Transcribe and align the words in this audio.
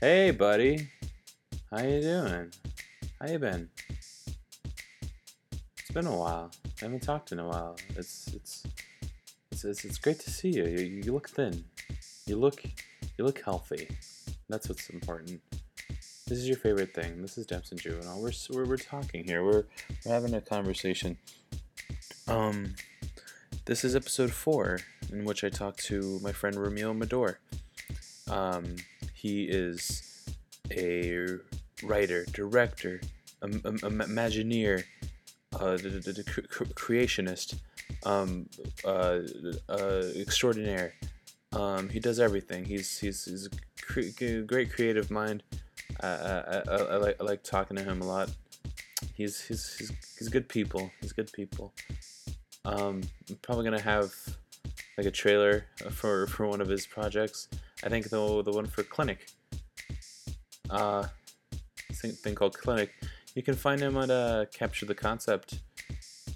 Hey, 0.00 0.30
buddy. 0.30 0.90
How 1.72 1.82
you 1.82 2.00
doing? 2.00 2.52
How 3.20 3.32
you 3.32 3.40
been? 3.40 3.68
It's 5.50 5.90
been 5.92 6.06
a 6.06 6.16
while. 6.16 6.52
I 6.80 6.84
haven't 6.84 7.02
talked 7.02 7.32
in 7.32 7.40
a 7.40 7.48
while. 7.48 7.74
It's 7.96 8.28
it's 8.32 8.62
it's 9.50 9.64
it's, 9.64 9.84
it's 9.84 9.98
great 9.98 10.20
to 10.20 10.30
see 10.30 10.50
you. 10.50 10.66
you. 10.66 11.02
You 11.04 11.12
look 11.12 11.28
thin. 11.28 11.64
You 12.26 12.36
look 12.36 12.62
you 12.64 13.24
look 13.24 13.42
healthy. 13.44 13.88
That's 14.48 14.68
what's 14.68 14.88
important. 14.90 15.40
This 16.28 16.38
is 16.38 16.46
your 16.46 16.58
favorite 16.58 16.94
thing. 16.94 17.20
This 17.20 17.36
is 17.36 17.44
Dempsey 17.44 17.74
Juvenile. 17.74 18.20
We're, 18.22 18.30
we're 18.50 18.66
we're 18.66 18.76
talking 18.76 19.24
here. 19.24 19.44
We're 19.44 19.64
we're 20.06 20.12
having 20.12 20.34
a 20.34 20.40
conversation. 20.40 21.18
Um, 22.28 22.76
this 23.64 23.82
is 23.82 23.96
episode 23.96 24.30
four, 24.30 24.78
in 25.10 25.24
which 25.24 25.42
I 25.42 25.48
talk 25.48 25.76
to 25.88 26.20
my 26.22 26.30
friend 26.30 26.54
Ramil 26.54 26.96
Mador. 26.96 27.38
Um, 28.30 28.76
he 29.18 29.44
is 29.44 30.26
a 30.70 31.38
writer, 31.82 32.24
director, 32.32 33.00
um, 33.42 33.60
um, 33.64 33.78
imagineer, 33.78 34.84
uh, 35.58 35.76
d- 35.76 36.00
d- 36.00 36.12
d- 36.12 36.22
cr- 36.22 36.42
cr- 36.42 36.64
creationist, 36.64 37.58
um, 38.04 38.48
uh, 38.84 39.20
uh, 39.68 40.02
extraordinaire. 40.16 40.94
Um, 41.52 41.88
he 41.88 41.98
does 41.98 42.20
everything. 42.20 42.64
He's 42.64 42.98
he's, 42.98 43.24
he's 43.24 43.46
a 43.46 43.50
cre- 43.82 44.42
great 44.46 44.70
creative 44.70 45.10
mind. 45.10 45.42
I, 46.00 46.06
I, 46.06 46.62
I, 46.68 46.74
I 46.76 46.96
like 46.96 47.16
I 47.20 47.24
like 47.24 47.42
talking 47.42 47.76
to 47.76 47.82
him 47.82 48.02
a 48.02 48.06
lot. 48.06 48.30
He's 49.14 49.40
he's 49.40 49.76
he's, 49.78 49.92
he's 50.18 50.28
good 50.28 50.48
people. 50.48 50.90
He's 51.00 51.12
good 51.12 51.32
people. 51.32 51.72
Um, 52.64 53.02
I'm 53.28 53.36
probably 53.42 53.64
gonna 53.64 53.80
have 53.80 54.14
like 54.96 55.06
a 55.06 55.10
trailer 55.10 55.66
for 55.90 56.26
for 56.28 56.46
one 56.46 56.60
of 56.60 56.68
his 56.68 56.86
projects. 56.86 57.48
I 57.84 57.88
think 57.88 58.08
the 58.10 58.42
the 58.42 58.52
one 58.52 58.66
for 58.66 58.82
Clinic. 58.82 59.26
Uh, 60.70 61.06
thing, 61.94 62.34
called 62.34 62.56
Clinic. 62.58 62.90
You 63.34 63.42
can 63.42 63.54
find 63.54 63.80
him 63.80 63.96
at 63.96 64.10
uh, 64.10 64.46
Capture 64.52 64.86
the 64.86 64.94
Concept, 64.94 65.60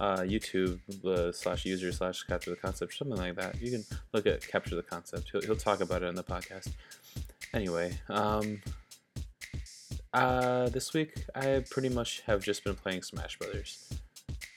uh, 0.00 0.18
YouTube 0.18 0.78
uh, 1.04 1.32
slash 1.32 1.64
user 1.64 1.92
slash 1.92 2.22
Capture 2.24 2.50
the 2.50 2.56
Concept, 2.56 2.94
something 2.94 3.16
like 3.16 3.36
that. 3.36 3.60
You 3.60 3.70
can 3.70 3.84
look 4.12 4.26
at 4.26 4.46
Capture 4.46 4.76
the 4.76 4.82
Concept. 4.82 5.30
He'll, 5.30 5.42
he'll 5.42 5.56
talk 5.56 5.80
about 5.80 6.02
it 6.02 6.06
in 6.06 6.14
the 6.14 6.24
podcast. 6.24 6.72
Anyway, 7.54 7.98
um, 8.08 8.60
uh, 10.14 10.68
this 10.68 10.92
week 10.94 11.24
I 11.34 11.64
pretty 11.70 11.88
much 11.88 12.22
have 12.26 12.42
just 12.42 12.64
been 12.64 12.74
playing 12.74 13.02
Smash 13.02 13.38
Brothers. 13.38 13.88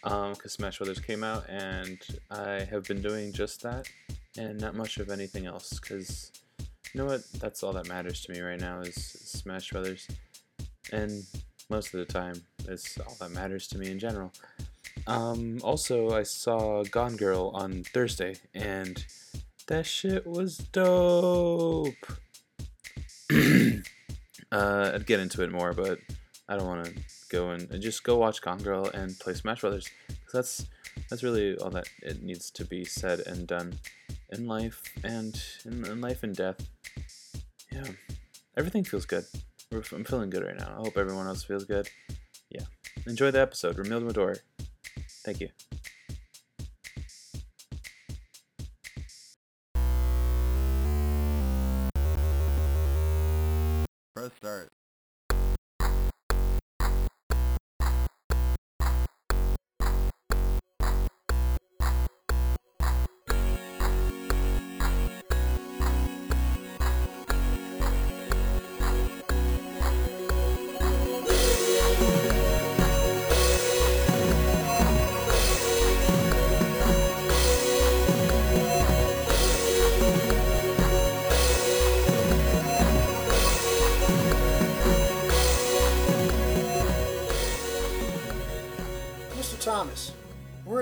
Um, 0.04 0.34
because 0.34 0.54
Smash 0.54 0.78
Brothers 0.78 1.00
came 1.00 1.24
out, 1.24 1.50
and 1.50 1.98
I 2.30 2.68
have 2.70 2.84
been 2.84 3.02
doing 3.02 3.34
just 3.34 3.64
that, 3.64 3.88
and 4.38 4.62
not 4.62 4.76
much 4.76 4.98
of 4.98 5.10
anything 5.10 5.48
else. 5.48 5.80
Because 5.80 6.32
you 6.96 7.02
know 7.02 7.08
what? 7.08 7.30
That's 7.42 7.62
all 7.62 7.74
that 7.74 7.90
matters 7.90 8.22
to 8.22 8.32
me 8.32 8.40
right 8.40 8.58
now 8.58 8.80
is 8.80 8.96
Smash 8.96 9.70
Brothers, 9.70 10.08
and 10.94 11.26
most 11.70 11.94
of 11.94 12.00
the 12.00 12.06
time, 12.06 12.42
it's 12.70 12.98
all 13.02 13.18
that 13.20 13.32
matters 13.32 13.68
to 13.68 13.78
me 13.78 13.92
in 13.92 14.00
general. 14.00 14.32
Um, 15.06 15.60
also, 15.62 16.12
I 16.12 16.24
saw 16.24 16.86
Gone 16.86 17.18
Girl 17.18 17.52
on 17.54 17.84
Thursday, 17.84 18.38
and 18.54 19.06
that 19.68 19.86
shit 19.86 20.26
was 20.26 20.60
dope. 20.72 21.96
uh, 23.34 24.92
I'd 24.94 25.06
get 25.06 25.20
into 25.20 25.44
it 25.44 25.52
more, 25.52 25.74
but 25.74 26.00
I 26.48 26.56
don't 26.56 26.66
want 26.66 26.86
to 26.86 26.94
go 27.28 27.50
and 27.50 27.70
just 27.82 28.06
go 28.06 28.16
watch 28.16 28.42
Gone 28.42 28.64
Girl 28.64 28.86
and 28.94 29.20
play 29.20 29.34
Smash 29.34 29.60
Brothers. 29.60 29.90
'cause 30.08 30.32
that's 30.32 30.66
that's 31.10 31.24
really 31.24 31.58
all 31.58 31.72
that 31.72 31.90
it 32.02 32.24
needs 32.24 32.50
to 32.52 32.64
be 32.64 32.86
said 32.86 33.20
and 33.28 33.46
done 33.46 33.78
in 34.30 34.48
life 34.48 34.82
and 35.04 35.44
in, 35.66 35.84
in 35.86 36.00
life 36.00 36.24
and 36.24 36.34
death. 36.34 36.56
Yeah, 37.76 37.92
everything 38.56 38.86
feels 38.86 39.06
good. 39.06 39.26
I'm 39.74 40.06
feeling 40.06 40.30
good 40.30 40.44
right 40.44 40.58
now. 40.58 40.76
I 40.78 40.84
hope 40.84 40.96
everyone 40.96 41.28
else 41.28 41.44
feels 41.44 41.66
good. 41.66 41.90
Yeah, 42.50 42.64
enjoy 43.06 43.32
the 43.32 43.42
episode. 43.42 43.76
Ramil 43.76 44.10
Mador. 44.10 44.38
Thank 45.26 45.42
you. 45.42 45.50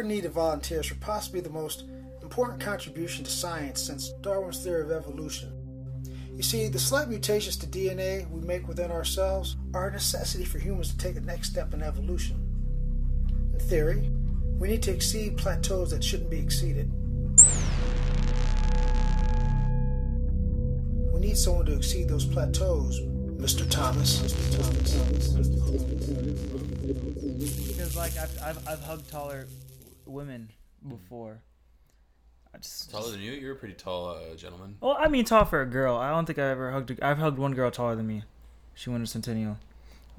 In 0.04 0.10
need 0.10 0.26
of 0.26 0.34
volunteers 0.34 0.88
for 0.88 0.96
possibly 0.96 1.40
the 1.40 1.50
most 1.50 1.86
important 2.22 2.60
contribution 2.60 3.24
to 3.24 3.32
science 3.32 3.82
since 3.82 4.10
Darwin's 4.22 4.62
theory 4.62 4.84
of 4.84 4.92
evolution. 4.92 5.52
You 6.36 6.44
see, 6.44 6.68
the 6.68 6.80
slight 6.80 7.08
mutations 7.08 7.56
to 7.58 7.68
DNA 7.68 8.30
we 8.30 8.42
make 8.42 8.68
within 8.68 8.92
ourselves 8.92 9.56
are 9.74 9.88
a 9.88 9.92
necessity 9.92 10.44
for 10.44 10.60
humans 10.60 10.92
to 10.92 10.98
take 10.98 11.16
the 11.16 11.22
next 11.22 11.50
step 11.50 11.74
in 11.74 11.82
evolution. 11.82 12.38
In 13.54 13.60
theory, 13.60 14.10
we 14.60 14.68
need 14.68 14.84
to 14.84 14.92
exceed 14.92 15.38
plateaus 15.38 15.92
that 15.92 16.04
shouldn't 16.04 16.30
be 16.30 16.40
exceeded. 16.40 16.92
We 21.14 21.20
need 21.22 21.38
someone 21.38 21.66
to 21.68 21.76
exceed 21.78 22.10
those 22.10 22.26
plateaus, 22.26 23.00
Mr. 23.00 23.70
Thomas. 23.70 24.34
Because 27.68 27.96
like 27.96 28.18
I've, 28.18 28.42
I've 28.44 28.68
I've 28.68 28.82
hugged 28.82 29.10
taller 29.10 29.48
women 30.06 30.52
before. 30.88 31.42
I 32.54 32.60
just 32.60 32.92
Taller 32.92 33.12
than 33.12 33.22
you? 33.22 33.32
You're 33.32 33.54
a 33.54 33.56
pretty 33.56 33.74
tall 33.74 34.10
uh, 34.10 34.36
gentleman. 34.36 34.78
Well, 34.80 34.96
I 35.00 35.08
mean, 35.08 35.26
tall 35.26 35.46
for 35.46 35.62
a 35.62 35.66
girl. 35.66 35.96
I 35.96 36.10
don't 36.12 36.26
think 36.26 36.38
I 36.40 36.50
ever 36.50 36.72
hugged. 36.72 36.92
A, 36.92 37.06
I've 37.06 37.18
hugged 37.18 37.40
one 37.40 37.54
girl 37.54 37.72
taller 37.72 37.96
than 37.96 38.06
me. 38.08 38.24
She 38.76 38.90
went 38.90 39.04
to 39.04 39.10
Centennial. 39.12 39.58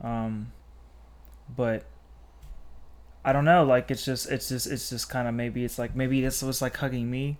Um, 0.02 0.50
but 1.54 1.84
I 3.24 3.32
don't 3.32 3.44
know. 3.44 3.64
Like 3.64 3.90
it's 3.90 4.04
just 4.04 4.30
it's 4.30 4.48
just 4.48 4.66
it's 4.66 4.90
just 4.90 5.08
kind 5.08 5.28
of 5.28 5.34
maybe 5.34 5.64
it's 5.64 5.78
like 5.78 5.94
maybe 5.94 6.20
this 6.20 6.42
was 6.42 6.60
like 6.60 6.76
hugging 6.76 7.10
me, 7.10 7.38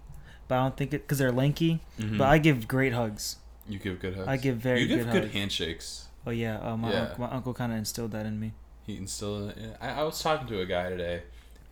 but 0.49 0.56
I 0.56 0.62
don't 0.62 0.76
think 0.76 0.94
it 0.94 1.03
because 1.03 1.19
they're 1.19 1.32
lanky. 1.32 1.81
Mhm. 1.99 2.19
But 2.19 2.28
I 2.28 2.38
give 2.38 2.69
great 2.69 2.93
hugs. 2.93 3.37
You 3.69 3.78
give 3.78 3.99
good 4.00 4.15
hugs. 4.15 4.28
I 4.28 4.37
give 4.37 4.59
very 4.59 4.82
You 4.82 4.87
give 4.88 5.06
good 5.06 5.12
good, 5.12 5.22
hugs. 5.25 5.34
handshakes. 5.34 6.09
Oh 6.26 6.31
yeah, 6.31 6.59
uh, 6.61 6.76
my 6.76 6.91
Yeah. 6.93 7.00
uncle, 7.03 7.21
my 7.21 7.31
uncle 7.31 7.55
kind 7.55 7.72
of 7.72 7.78
instilled 7.78 8.12
that 8.12 8.26
in 8.26 8.38
me. 8.38 8.53
He 8.87 8.97
instilled. 8.97 9.50
It 9.50 9.59
yeah. 9.61 9.76
I, 9.81 10.00
I 10.00 10.03
was 10.05 10.22
talking 10.22 10.47
to 10.49 10.61
a 10.61 10.66
guy 10.66 10.88
today. 10.91 11.22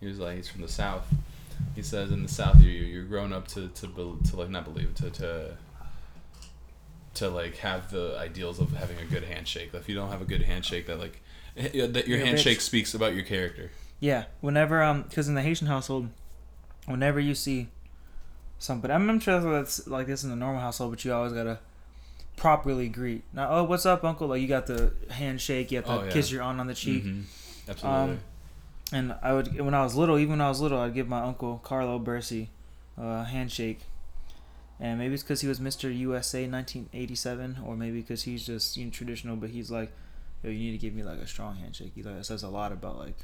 He 0.03 0.09
was 0.09 0.19
like, 0.19 0.35
he's 0.35 0.49
from 0.49 0.61
the 0.61 0.67
south. 0.67 1.07
He 1.75 1.81
says 1.81 2.11
in 2.11 2.23
the 2.23 2.29
south 2.29 2.59
you 2.61 2.69
you're 2.69 3.05
grown 3.05 3.31
up 3.31 3.47
to 3.49 3.69
to 3.69 3.87
bel 3.87 4.17
to 4.29 4.35
like 4.35 4.49
not 4.49 4.65
believe 4.65 4.93
to 4.95 5.09
to 5.11 5.55
to 7.15 7.29
like 7.29 7.57
have 7.57 7.89
the 7.91 8.15
ideals 8.19 8.59
of 8.59 8.71
having 8.73 8.97
a 8.99 9.05
good 9.05 9.23
handshake. 9.23 9.69
If 9.73 9.87
you 9.87 9.95
don't 9.95 10.09
have 10.11 10.21
a 10.21 10.25
good 10.25 10.41
handshake, 10.41 10.87
that 10.87 10.99
like 10.99 11.21
eh, 11.55 11.87
that 11.87 12.07
your 12.07 12.17
You're 12.17 12.25
handshake 12.27 12.59
speaks 12.61 12.93
about 12.93 13.13
your 13.13 13.23
character. 13.23 13.71
Yeah, 13.99 14.25
whenever 14.41 14.83
um, 14.83 15.03
because 15.03 15.27
in 15.29 15.35
the 15.35 15.41
Haitian 15.41 15.67
household, 15.67 16.09
whenever 16.85 17.19
you 17.19 17.33
see 17.35 17.69
somebody, 18.59 18.93
I'm, 18.93 19.09
I'm 19.09 19.19
sure 19.21 19.39
that's 19.39 19.87
like 19.87 20.07
this 20.07 20.23
in 20.23 20.29
the 20.29 20.35
normal 20.35 20.59
household, 20.61 20.91
but 20.91 21.05
you 21.05 21.13
always 21.13 21.31
gotta 21.33 21.59
properly 22.35 22.89
greet. 22.89 23.23
Now, 23.31 23.47
oh, 23.51 23.63
what's 23.63 23.85
up, 23.85 24.03
uncle? 24.03 24.27
Like 24.27 24.41
you 24.41 24.47
got 24.47 24.65
the 24.67 24.91
handshake, 25.09 25.71
you 25.71 25.77
have 25.77 25.85
to 25.85 25.91
Oh, 25.91 26.03
yeah. 26.03 26.11
kiss 26.11 26.29
your 26.31 26.41
aunt 26.41 26.59
on 26.59 26.67
the 26.67 26.73
cheek. 26.73 27.05
Mhm. 27.05 27.23
Absolutely. 27.69 27.99
Um, 28.13 28.19
And 28.93 29.15
I 29.21 29.33
would, 29.33 29.59
when 29.59 29.73
I 29.73 29.83
was 29.83 29.95
little, 29.95 30.17
even 30.17 30.31
when 30.31 30.41
I 30.41 30.49
was 30.49 30.61
little, 30.61 30.79
I'd 30.79 30.93
give 30.93 31.07
my 31.07 31.21
uncle 31.21 31.59
Carlo 31.63 31.99
Bersi 31.99 32.47
a 32.97 33.23
handshake. 33.23 33.81
And 34.79 34.99
maybe 34.99 35.13
it's 35.13 35.23
because 35.23 35.41
he 35.41 35.47
was 35.47 35.59
Mr. 35.59 35.95
USA 35.95 36.47
1987, 36.47 37.59
or 37.65 37.75
maybe 37.75 38.01
because 38.01 38.23
he's 38.23 38.45
just 38.45 38.77
you 38.77 38.85
know, 38.85 38.91
traditional. 38.91 39.35
But 39.35 39.51
he's 39.51 39.71
like, 39.71 39.91
Yo, 40.43 40.49
you 40.49 40.59
need 40.59 40.71
to 40.73 40.77
give 40.77 40.93
me 40.93 41.03
like 41.03 41.19
a 41.19 41.27
strong 41.27 41.55
handshake. 41.55 41.93
He 41.95 42.03
like 42.03 42.15
it 42.15 42.25
says 42.25 42.43
a 42.43 42.49
lot 42.49 42.71
about 42.71 42.99
like. 42.99 43.15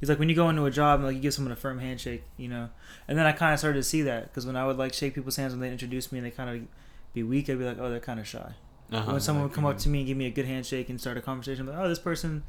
He's 0.00 0.08
like 0.08 0.18
when 0.18 0.28
you 0.28 0.34
go 0.34 0.48
into 0.48 0.64
a 0.66 0.70
job 0.70 0.98
and 0.98 1.06
like 1.06 1.16
you 1.16 1.22
give 1.22 1.32
someone 1.32 1.52
a 1.52 1.56
firm 1.56 1.78
handshake, 1.78 2.24
you 2.36 2.48
know. 2.48 2.70
And 3.06 3.16
then 3.16 3.24
I 3.24 3.32
kind 3.32 3.52
of 3.52 3.60
started 3.60 3.78
to 3.78 3.84
see 3.84 4.02
that 4.02 4.24
because 4.24 4.44
when 4.44 4.56
I 4.56 4.66
would 4.66 4.76
like 4.76 4.92
shake 4.92 5.14
people's 5.14 5.36
hands 5.36 5.52
when 5.52 5.60
they 5.60 5.70
introduce 5.70 6.10
me 6.10 6.18
and 6.18 6.26
they 6.26 6.32
kind 6.32 6.50
of 6.50 6.68
be 7.14 7.22
weak, 7.22 7.48
I'd 7.48 7.58
be 7.58 7.64
like, 7.64 7.78
oh, 7.78 7.88
they're 7.88 8.00
kind 8.00 8.18
of 8.18 8.26
shy. 8.26 8.54
Uh-huh, 8.92 9.12
when 9.12 9.20
someone 9.20 9.44
like, 9.44 9.52
would 9.52 9.54
come 9.54 9.64
up 9.64 9.76
mhm. 9.76 9.82
to 9.82 9.88
me 9.88 9.98
and 10.00 10.08
give 10.08 10.16
me 10.16 10.26
a 10.26 10.30
good 10.30 10.44
handshake 10.44 10.88
and 10.88 11.00
start 11.00 11.16
a 11.16 11.22
conversation, 11.22 11.68
I'm 11.68 11.74
like, 11.74 11.84
oh, 11.84 11.88
this 11.88 12.00
person, 12.00 12.42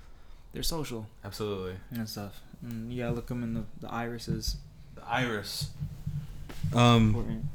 they're 0.56 0.64
social 0.64 1.06
Absolutely. 1.24 1.76
and 1.92 2.08
stuff. 2.08 2.42
And 2.64 2.92
you 2.92 3.04
gotta 3.04 3.14
look 3.14 3.28
them 3.28 3.44
in 3.44 3.54
the, 3.54 3.64
the 3.82 3.92
irises. 3.92 4.56
The 4.96 5.06
iris. 5.06 5.70
Um. 6.74 7.08
Important. 7.08 7.46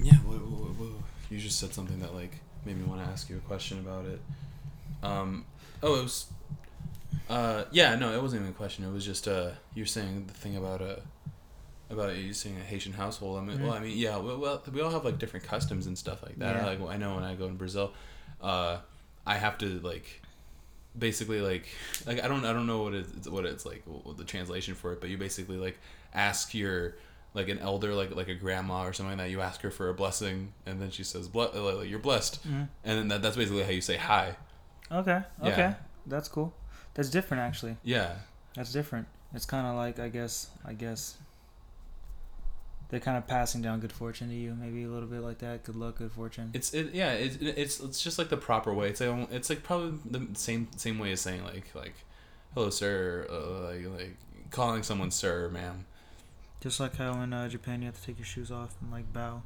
Yeah. 0.00 0.14
Whoa, 0.16 0.34
whoa, 0.34 0.56
whoa, 0.66 0.86
whoa. 0.86 1.02
You 1.30 1.38
just 1.38 1.60
said 1.60 1.72
something 1.72 2.00
that 2.00 2.14
like 2.14 2.32
made 2.66 2.76
me 2.76 2.84
want 2.84 3.02
to 3.02 3.08
ask 3.08 3.30
you 3.30 3.36
a 3.36 3.40
question 3.40 3.78
about 3.78 4.06
it. 4.06 4.20
Um, 5.04 5.46
oh, 5.82 6.00
it 6.00 6.02
was. 6.02 6.26
Uh, 7.30 7.64
yeah, 7.70 7.94
no, 7.94 8.12
it 8.12 8.20
wasn't 8.20 8.42
even 8.42 8.52
a 8.52 8.56
question. 8.56 8.84
It 8.84 8.92
was 8.92 9.06
just 9.06 9.28
uh, 9.28 9.50
you're 9.74 9.86
saying 9.86 10.26
the 10.26 10.34
thing 10.34 10.56
about 10.56 10.82
uh, 10.82 10.96
about 11.90 12.16
you 12.16 12.32
saying 12.32 12.56
a 12.60 12.64
Haitian 12.64 12.92
household. 12.92 13.38
I 13.38 13.44
mean, 13.44 13.62
well, 13.62 13.72
I 13.72 13.78
mean, 13.78 13.96
yeah, 13.96 14.16
well, 14.16 14.38
well, 14.38 14.62
we 14.72 14.80
all 14.80 14.90
have 14.90 15.04
like 15.04 15.20
different 15.20 15.46
customs 15.46 15.86
and 15.86 15.96
stuff 15.96 16.24
like 16.24 16.40
that. 16.40 16.56
Yeah. 16.56 16.66
Like 16.66 16.80
I 16.90 16.96
know 16.96 17.14
when 17.14 17.24
I 17.24 17.36
go 17.36 17.46
in 17.46 17.56
Brazil, 17.56 17.92
uh, 18.40 18.78
I 19.24 19.36
have 19.36 19.58
to 19.58 19.78
like 19.78 20.22
basically 20.98 21.40
like 21.40 21.66
like 22.06 22.22
I 22.22 22.28
don't 22.28 22.44
I 22.44 22.52
don't 22.52 22.66
know 22.66 22.82
what 22.82 22.94
it's 22.94 23.28
what 23.28 23.44
it's 23.46 23.64
like 23.64 23.82
the 24.16 24.24
translation 24.24 24.74
for 24.74 24.92
it, 24.92 25.00
but 25.00 25.10
you 25.10 25.16
basically 25.18 25.56
like 25.56 25.78
ask 26.14 26.54
your 26.54 26.94
like 27.34 27.48
an 27.48 27.58
elder 27.58 27.94
like 27.94 28.14
like 28.14 28.28
a 28.28 28.34
grandma 28.34 28.84
or 28.84 28.92
something 28.92 29.16
like 29.16 29.26
that 29.26 29.30
you 29.30 29.40
ask 29.40 29.62
her 29.62 29.70
for 29.70 29.88
a 29.88 29.94
blessing 29.94 30.52
and 30.66 30.80
then 30.82 30.90
she 30.90 31.02
says 31.02 31.28
Ble- 31.28 31.50
like, 31.54 31.88
you're 31.88 31.98
blessed 31.98 32.46
Mhm. 32.46 32.68
and 32.84 32.98
then 32.98 33.08
that, 33.08 33.22
that's 33.22 33.36
basically 33.36 33.62
how 33.62 33.70
you 33.70 33.80
say 33.80 33.96
hi 33.96 34.36
Okay. 34.90 35.22
Yeah. 35.42 35.48
Okay. 35.48 35.74
That's 36.06 36.28
cool. 36.28 36.52
That's 36.92 37.08
different 37.08 37.42
actually. 37.42 37.76
yeah 37.82 38.16
That's 38.54 38.70
different. 38.72 39.06
It's 39.32 39.46
kind 39.46 39.66
of 39.66 39.76
like 39.76 39.98
I 39.98 40.10
guess 40.10 40.50
I 40.66 40.74
guess 40.74 41.16
they're 42.92 43.00
kind 43.00 43.16
of 43.16 43.26
passing 43.26 43.62
down 43.62 43.80
good 43.80 43.90
fortune 43.90 44.28
to 44.28 44.34
you, 44.34 44.54
maybe 44.54 44.82
a 44.84 44.88
little 44.88 45.08
bit 45.08 45.22
like 45.22 45.38
that. 45.38 45.64
Good 45.64 45.76
luck, 45.76 45.96
good 45.96 46.12
fortune. 46.12 46.50
it's 46.52 46.72
it 46.74 46.92
yeah 46.94 47.12
it, 47.12 47.38
it's 47.42 47.80
it's 47.80 48.00
just 48.02 48.18
like 48.18 48.28
the 48.28 48.36
proper 48.36 48.72
way 48.72 48.90
it's 48.90 49.00
like 49.00 49.28
it's 49.32 49.48
like 49.50 49.62
probably 49.64 49.98
the 50.08 50.28
same 50.38 50.68
same 50.76 50.98
way 50.98 51.10
as 51.12 51.20
saying 51.22 51.42
like 51.42 51.74
like 51.74 51.94
hello 52.54 52.68
sir 52.70 53.26
uh, 53.30 53.70
like 53.70 53.86
like 53.98 54.16
calling 54.50 54.82
someone 54.82 55.10
sir 55.10 55.48
ma'am 55.48 55.86
Just 56.60 56.78
like 56.80 56.94
how 56.96 57.20
in 57.22 57.32
uh, 57.32 57.48
Japan 57.48 57.80
you 57.80 57.86
have 57.86 57.98
to 57.98 58.04
take 58.06 58.18
your 58.18 58.26
shoes 58.26 58.50
off 58.52 58.74
and 58.82 58.92
like 58.92 59.10
bow. 59.10 59.40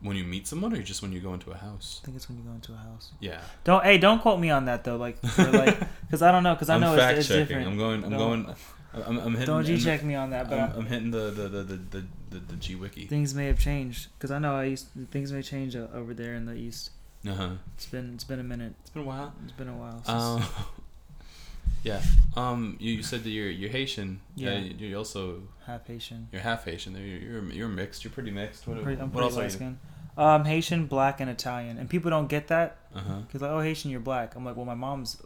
when 0.00 0.16
you 0.16 0.22
meet 0.24 0.46
someone 0.46 0.72
or 0.72 0.80
just 0.82 1.02
when 1.02 1.12
you 1.12 1.18
go 1.20 1.34
into 1.34 1.50
a 1.50 1.56
house 1.56 2.00
I 2.02 2.06
think 2.06 2.16
it's 2.16 2.28
when 2.28 2.38
you 2.38 2.44
go 2.44 2.52
into 2.52 2.72
a 2.72 2.76
house. 2.76 3.10
yeah 3.18 3.40
Don't 3.64 3.82
hey, 3.84 3.98
don't 3.98 4.22
quote 4.22 4.38
me 4.38 4.50
on 4.50 4.66
that 4.66 4.84
though. 4.84 4.96
Like, 4.96 5.20
for, 5.20 5.50
like, 5.50 5.76
because 6.06 6.22
I 6.22 6.30
don't 6.32 6.44
know. 6.44 6.54
Because 6.54 6.70
I 6.70 6.78
know 6.78 6.94
it's, 6.94 7.18
it's 7.18 7.28
different. 7.28 7.66
I'm 7.66 7.76
going 7.76 8.04
I'm 8.04 8.10
Don't- 8.10 8.44
going 8.44 8.56
I'm, 8.92 9.18
I'm 9.18 9.32
hitting 9.32 9.46
Don't 9.46 9.66
I'm- 9.68 9.78
check 9.78 10.02
me 10.02 10.14
on 10.16 10.30
that, 10.30 10.48
but 10.50 10.58
I'm, 10.58 10.72
I'm 10.80 10.86
hitting 10.86 11.10
the 11.10 11.30
the 11.30 11.48
the 11.48 11.62
the 11.62 12.04
the, 12.30 12.38
the, 12.38 12.56
G 12.56 12.74
wiki 12.74 13.06
things 13.06 13.34
may 13.34 13.46
have 13.46 13.58
changed. 13.58 14.08
Because 14.16 14.30
I 14.30 14.38
know 14.38 14.54
I 14.56 14.64
used 14.64 14.86
things 15.10 15.32
may 15.32 15.42
change 15.42 15.76
uh, 15.76 15.86
over 15.94 16.12
there 16.14 16.34
in 16.34 16.44
the 16.46 16.54
east. 16.54 16.90
uh 17.28 17.34
huh 17.34 17.50
It's 17.74 17.86
been 17.86 18.14
it's 18.14 18.24
been 18.24 18.40
a 18.40 18.44
minute. 18.44 18.74
it's 18.80 18.90
been 18.90 19.02
a 19.02 19.06
while 19.06 19.32
It's 19.44 19.52
been 19.52 19.68
a 19.68 19.76
while. 19.76 20.02
Since, 20.04 20.08
Um, 20.08 20.42
yeah. 21.84 22.02
Um, 22.36 22.76
you, 22.80 22.94
you 22.94 23.02
said 23.02 23.22
that 23.24 23.30
you're 23.30 23.50
you're 23.50 23.70
Haitian. 23.70 24.20
Yeah. 24.34 24.58
Yeah. 24.58 24.72
You're 24.78 24.98
also 24.98 25.42
half 25.66 25.86
Haitian. 25.86 26.28
you're 26.32 26.42
half 26.42 26.64
Haitian. 26.64 26.94
You're 26.96 27.04
you're, 27.42 27.44
you're 27.52 27.68
mixed. 27.68 28.04
You're 28.04 28.12
pretty 28.12 28.30
mixed. 28.32 28.66
What, 28.66 28.78
I'm 28.78 28.82
pretty, 28.84 29.00
I'm 29.02 29.12
what 29.12 29.22
else 29.24 29.34
are 29.34 29.40
light 29.40 29.44
you? 29.44 29.50
skinned. 29.50 29.78
Um, 30.16 30.44
Haitian, 30.44 30.86
black, 30.86 31.20
and 31.20 31.30
Italian, 31.30 31.78
and 31.78 31.88
people 31.88 32.10
don't 32.10 32.26
get 32.28 32.48
that 32.48 32.76
Uh 32.94 33.00
huh. 33.00 33.18
because 33.26 33.40
like, 33.40 33.50
oh, 33.52 33.60
Haitian, 33.60 33.90
you're 33.92 34.00
black. 34.00 34.34
I'm 34.34 34.44
like, 34.44 34.56
well, 34.56 34.66
my 34.66 34.74
mom's 34.74 35.16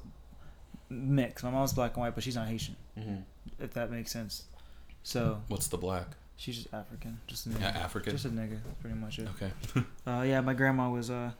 mixed. 0.91 1.43
My 1.45 1.51
mom's 1.51 1.73
black 1.73 1.95
and 1.95 2.03
white, 2.03 2.15
but 2.15 2.23
she's 2.23 2.37
not 2.37 2.47
Haitian. 2.49 2.77
Mm-hmm. 2.99 3.17
If 3.59 3.75
that 3.75 3.91
makes 3.91 4.11
sense. 4.11 4.45
So 5.03 5.41
What's 5.49 5.69
the 5.69 5.79
black? 5.79 6.07
she's 6.37 6.57
just 6.57 6.75
African, 6.75 7.21
just 7.27 7.47
a 7.47 7.51
nigga. 7.51 7.61
Yeah, 7.61 7.69
African. 7.69 8.13
Just 8.13 8.25
a 8.25 8.29
nigga. 8.31 8.59
That's 8.65 8.81
pretty 8.81 8.97
much 8.97 9.19
it. 9.19 9.29
Okay. 9.37 9.53
Uh, 10.07 10.23
yeah, 10.23 10.41
my 10.41 10.53
grandma 10.55 10.91
was 10.91 11.11
uh 11.11 11.31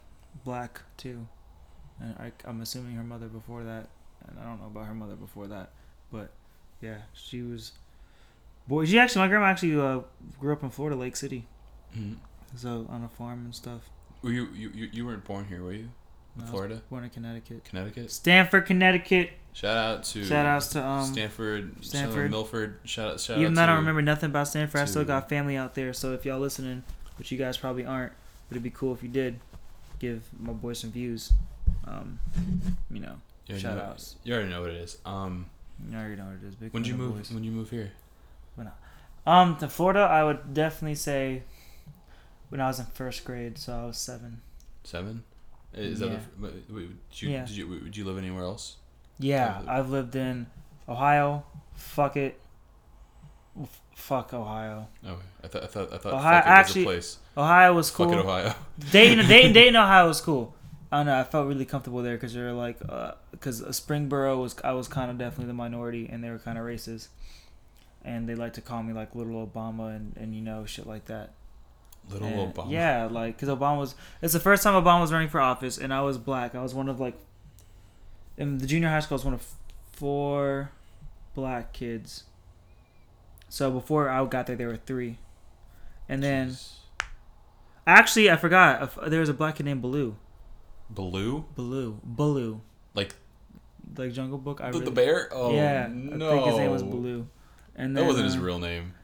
black 0.45 0.81
too, 0.97 1.27
and 2.01 2.15
I, 2.19 2.33
I'm 2.45 2.61
assuming 2.61 2.95
her 2.97 3.05
mother 3.05 3.27
before 3.27 3.63
that, 3.65 3.89
and 4.29 4.39
I 4.39 4.45
don't 4.45 4.61
know 4.61 4.67
about 4.67 4.87
her 4.87 4.95
mother 4.95 5.15
before 5.17 5.47
that, 5.49 5.71
but 6.13 6.31
yeah, 6.81 6.99
she 7.13 7.43
was. 7.43 7.73
Boy, 8.67 8.87
she 8.87 8.99
actually, 8.99 9.21
my 9.23 9.29
grandma 9.29 9.47
actually 9.47 9.79
uh, 9.79 10.01
grew 10.41 10.53
up 10.55 10.63
in 10.63 10.71
Florida, 10.71 10.97
Lake 10.97 11.17
City, 11.17 11.47
Mhm. 11.97 12.17
so 12.57 12.87
on 12.89 13.05
a 13.05 13.09
farm 13.09 13.45
and 13.45 13.55
stuff. 13.55 13.83
Were 14.23 14.31
you, 14.31 14.49
you 14.55 14.71
you 14.75 14.89
you 14.93 15.07
weren't 15.07 15.25
born 15.25 15.45
here, 15.45 15.63
were 15.63 15.73
you? 15.73 15.81
In 15.81 15.91
No, 16.37 16.41
I 16.41 16.43
was 16.45 16.51
Florida, 16.51 16.83
Born 16.91 17.05
in 17.05 17.11
Connecticut. 17.11 17.65
Connecticut. 17.65 18.11
Stamford, 18.11 18.65
Connecticut. 18.67 19.31
Shout 19.55 19.77
out 19.77 20.03
to 20.05 20.25
Shout 20.25 20.45
outs 20.47 20.69
to 20.69 20.85
um. 20.85 21.05
Stamford, 21.13 21.73
Stamford. 21.85 22.31
Milford. 22.31 22.79
Shout 22.85 23.13
out, 23.13 23.21
shout 23.21 23.39
even 23.39 23.55
though 23.55 23.63
I 23.63 23.67
don't 23.67 23.77
remember 23.77 24.03
nothing 24.03 24.31
about 24.31 24.49
Stamford, 24.49 24.81
I 24.81 24.85
still 24.85 25.05
got 25.05 25.29
family 25.29 25.57
out 25.57 25.75
there. 25.75 25.93
So 25.93 26.13
if 26.13 26.25
y'all 26.27 26.41
listening, 26.41 26.83
which 27.19 27.31
you 27.31 27.39
guys 27.39 27.57
probably 27.57 27.87
aren't, 27.87 28.13
but 28.49 28.55
it'd 28.57 28.63
be 28.65 28.71
cool 28.71 28.93
if 28.93 29.03
you 29.03 29.09
did, 29.09 29.39
give 30.01 30.29
my 30.41 30.53
boy 30.53 30.73
some 30.73 30.91
views. 30.91 31.33
Um, 31.87 32.19
you 32.91 32.99
know, 33.01 33.15
You 33.47 33.59
shout 33.59 33.77
know- 33.77 33.85
outs. 33.85 34.17
You 34.25 34.35
already 34.35 34.51
know 34.51 34.61
what 34.61 34.71
it 34.71 34.77
is. 34.77 34.99
Um, 35.07 35.47
You 35.89 35.97
already 35.97 36.17
know 36.17 36.25
what 36.27 36.35
it 36.43 36.49
is. 36.49 36.55
Big 36.57 36.73
when 36.73 36.83
did 36.83 36.89
you 36.91 36.97
move? 36.97 37.17
boys. 37.17 37.31
When 37.31 37.45
you 37.45 37.53
move 37.53 37.71
here? 37.71 37.93
When 38.57 38.69
I, 39.27 39.43
um, 39.43 39.57
to 39.59 39.69
Florida, 39.69 40.01
I 40.01 40.25
would 40.25 40.53
definitely 40.53 40.97
say 40.97 41.43
when 42.49 42.61
I 42.61 42.67
was 42.67 42.81
in 42.81 42.87
first 42.87 43.25
grade, 43.25 43.57
so 43.59 43.73
I 43.73 43.85
was 43.87 43.99
seven. 43.99 44.41
Seven. 44.83 45.23
Is 45.73 46.01
Yeah. 46.01 46.09
that? 46.09 46.21
Wait, 46.41 46.53
wait, 46.71 47.11
did 47.11 47.23
you, 47.23 47.31
Yeah. 47.31 47.45
Did 47.45 47.57
you? 47.57 47.81
Did 47.81 47.97
you 47.97 48.05
live 48.05 48.19
anywhere 48.19 48.43
else? 48.45 48.77
Yeah, 49.19 49.61
Uh, 49.67 49.71
I've 49.73 49.91
lived 49.91 50.17
in 50.17 50.47
Ohio. 50.89 51.45
Fuck 51.75 52.17
it. 52.17 52.41
F- 53.61 53.81
Fuck 53.95 54.35
Ohio. 54.35 54.89
Oh, 55.07 55.19
I 55.43 55.49
thought 55.49 55.63
I 55.63 55.67
thought 55.67 55.93
I 55.93 55.99
thought 55.99 56.13
Ohio- 56.15 56.23
fuck 56.41 56.47
it 56.47 56.51
was 56.51 56.59
actually- 56.59 56.85
place. 56.85 57.19
Ohio 57.37 57.73
was 57.75 57.91
cool. 57.91 58.09
Fuck 58.09 58.19
it, 58.19 58.27
Ohio. 58.27 58.55
Dayton, 58.91 59.27
Dayton, 59.29 59.53
Dayton, 59.53 59.77
Ohio 59.77 60.09
was 60.09 60.21
cool. 60.21 60.55
I 60.93 60.99
don't 60.99 61.07
know. 61.07 61.19
I 61.19 61.25
felt 61.25 61.49
really 61.49 61.65
comfortable 61.65 62.03
there 62.03 62.15
because 62.15 62.35
they're 62.35 62.53
like, 62.53 62.79
because 63.31 63.63
Springboro 63.63 64.41
was 64.41 64.55
I 64.63 64.73
was 64.73 64.87
kind 64.89 65.11
of 65.11 65.19
definitely 65.19 65.47
the 65.47 65.55
minority, 65.55 66.09
and 66.11 66.23
they 66.23 66.31
were 66.31 66.39
kind 66.39 66.59
of 66.59 66.65
racist, 66.65 67.09
and 68.05 68.29
they 68.29 68.35
like 68.35 68.53
to 68.55 68.61
call 68.61 68.83
me 68.83 68.93
like 68.93 69.15
Little 69.15 69.45
Obama 69.47 69.95
and 69.97 70.17
and 70.17 70.35
you 70.35 70.41
know 70.41 70.65
shit 70.67 70.87
like 70.87 71.07
that. 71.07 71.31
Little 72.11 72.29
And- 72.29 72.55
Obama. 72.55 72.71
Yeah, 72.71 73.09
like 73.11 73.37
because 73.37 73.49
Obama 73.49 73.79
was. 73.79 73.95
It's 74.23 74.33
the 74.35 74.41
first 74.41 74.63
time 74.63 74.75
Obama 74.81 75.01
was 75.01 75.13
running 75.13 75.29
for 75.29 75.41
office, 75.41 75.79
and 75.79 75.93
I 75.95 76.03
was 76.03 76.19
black. 76.19 76.55
I 76.55 76.63
was 76.63 76.75
one 76.75 76.89
of 76.89 77.01
like. 77.01 77.15
In 78.37 78.59
the 78.59 78.67
junior 78.67 78.89
high 78.89 79.01
school, 79.01 79.15
I 79.15 79.19
was 79.19 79.25
one 79.25 79.35
of 79.35 79.47
four 79.93 80.71
black 81.35 81.73
kids. 81.73 82.25
So 83.49 83.71
before 83.71 84.09
I 84.09 84.25
got 84.27 84.47
there, 84.47 84.57
there 84.57 84.69
were 84.69 84.77
three, 84.77 85.19
and 86.09 86.23
then 86.23 86.51
Jeez. 86.51 86.73
actually 87.87 88.31
I 88.31 88.37
forgot 88.37 88.99
uh, 88.99 89.09
there 89.09 89.21
was 89.21 89.29
a 89.29 89.35
black 89.35 89.57
kid 89.57 89.67
named 89.67 89.83
Baloo. 89.83 90.17
Baloo, 90.91 91.45
Baloo, 91.55 92.01
Baloo, 92.03 92.61
like 92.95 93.15
like 93.97 94.13
Jungle 94.13 94.39
Book. 94.39 94.61
I 94.61 94.71
the, 94.71 94.79
really, 94.79 94.85
the 94.87 94.91
bear. 94.91 95.29
Oh 95.33 95.55
yeah, 95.55 95.89
no, 95.89 96.31
I 96.31 96.35
think 96.35 96.47
his 96.47 96.57
name 96.57 96.71
was 96.73 96.83
Baloo. 96.83 97.29
And 97.77 97.97
That 97.97 98.05
wasn't 98.05 98.27
his 98.27 98.37
uh, 98.37 98.41
real 98.41 98.59
name. 98.59 98.95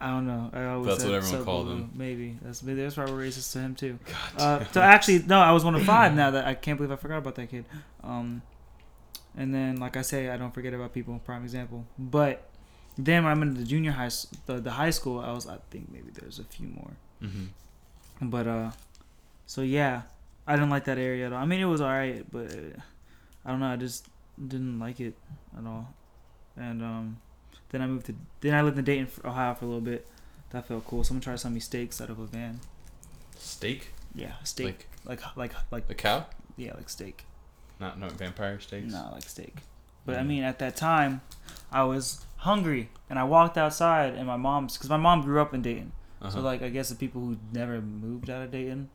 I 0.00 0.08
don't 0.08 0.26
know. 0.26 0.50
I 0.52 0.64
always 0.66 0.88
That's 0.88 1.02
said 1.02 1.10
what 1.10 1.16
everyone 1.16 1.44
called 1.44 1.66
Baloo. 1.66 1.76
him. 1.78 1.90
Maybe 1.94 2.38
that's 2.42 2.62
maybe 2.62 2.82
that's 2.82 2.96
why 2.96 3.04
we're 3.06 3.22
racist 3.26 3.52
to 3.52 3.60
him 3.60 3.74
too. 3.74 3.98
God 4.36 4.62
Uh, 4.62 4.64
so 4.72 4.82
actually, 4.82 5.20
no, 5.20 5.40
I 5.40 5.52
was 5.52 5.64
one 5.64 5.74
of 5.74 5.82
five. 5.84 6.14
Now 6.16 6.30
that 6.32 6.46
I 6.46 6.54
can't 6.54 6.76
believe 6.76 6.92
I 6.92 6.96
forgot 6.96 7.18
about 7.18 7.36
that 7.36 7.50
kid. 7.50 7.64
Um, 8.02 8.42
and 9.36 9.54
then, 9.54 9.76
like 9.76 9.96
I 9.96 10.02
say, 10.02 10.28
I 10.30 10.36
don't 10.36 10.52
forget 10.54 10.74
about 10.74 10.92
people. 10.92 11.18
Prime 11.24 11.42
example. 11.44 11.84
But 11.98 12.48
then 12.96 13.24
when 13.24 13.32
I'm 13.32 13.42
in 13.42 13.54
the 13.54 13.64
junior 13.64 13.92
high, 13.92 14.10
the, 14.46 14.60
the 14.60 14.70
high 14.72 14.90
school, 14.90 15.18
I 15.20 15.32
was. 15.32 15.46
I 15.46 15.58
think 15.70 15.90
maybe 15.92 16.10
there's 16.12 16.38
a 16.38 16.44
few 16.44 16.68
more. 16.68 16.92
Mhm. 17.22 17.48
But 18.22 18.46
uh, 18.46 18.70
so 19.46 19.62
yeah, 19.62 20.02
I 20.46 20.54
didn't 20.56 20.70
like 20.70 20.84
that 20.84 20.98
area 20.98 21.26
at 21.26 21.32
all. 21.32 21.42
I 21.42 21.46
mean, 21.46 21.60
it 21.60 21.64
was 21.64 21.80
alright, 21.80 22.24
but 22.30 22.50
I 23.44 23.50
don't 23.50 23.60
know. 23.60 23.66
I 23.72 23.76
just 23.76 24.06
didn't 24.38 24.78
like 24.78 25.00
it 25.00 25.14
at 25.58 25.66
all. 25.66 25.92
And 26.56 26.82
um, 26.82 27.16
then 27.70 27.82
I 27.82 27.86
moved 27.86 28.06
to. 28.06 28.14
Then 28.40 28.54
I 28.54 28.62
lived 28.62 28.78
in 28.78 28.84
Dayton, 28.84 29.08
Ohio, 29.24 29.54
for 29.54 29.64
a 29.64 29.68
little 29.68 29.80
bit. 29.80 30.06
That 30.50 30.68
felt 30.68 30.86
cool. 30.86 31.02
Someone 31.02 31.20
tried 31.22 31.34
to 31.34 31.38
sell 31.38 31.50
me 31.50 31.58
steaks 31.60 32.00
out 32.00 32.10
of 32.10 32.18
a 32.20 32.26
van. 32.26 32.60
Steak, 33.36 33.88
Yeah, 34.14 34.34
steak. 34.44 34.86
like 35.04 35.20
Like 35.20 35.36
like 35.36 35.52
like 35.72 35.88
the 35.88 35.94
cow, 35.96 36.26
yeah, 36.56 36.74
like 36.74 36.88
steak. 36.88 37.24
Not 37.84 37.98
no 37.98 38.08
vampire 38.08 38.58
steaks. 38.60 38.92
No, 38.92 39.10
like 39.12 39.22
steak. 39.22 39.56
But 40.06 40.16
I 40.18 40.22
mean, 40.22 40.42
at 40.42 40.58
that 40.58 40.76
time, 40.76 41.20
I 41.72 41.84
was 41.84 42.24
hungry, 42.38 42.90
and 43.08 43.18
I 43.18 43.24
walked 43.24 43.56
outside, 43.58 44.14
and 44.14 44.26
my 44.26 44.36
mom's 44.36 44.76
because 44.76 44.90
my 44.90 44.96
mom 44.98 45.22
grew 45.22 45.40
up 45.40 45.54
in 45.54 45.62
Dayton. 45.62 45.92
Uh-huh. 46.20 46.30
So 46.30 46.40
like, 46.40 46.62
I 46.62 46.68
guess 46.68 46.88
the 46.88 46.94
people 46.94 47.20
who 47.20 47.36
never 47.52 47.80
moved 47.80 48.28
out 48.30 48.42
of 48.42 48.50
Dayton 48.50 48.88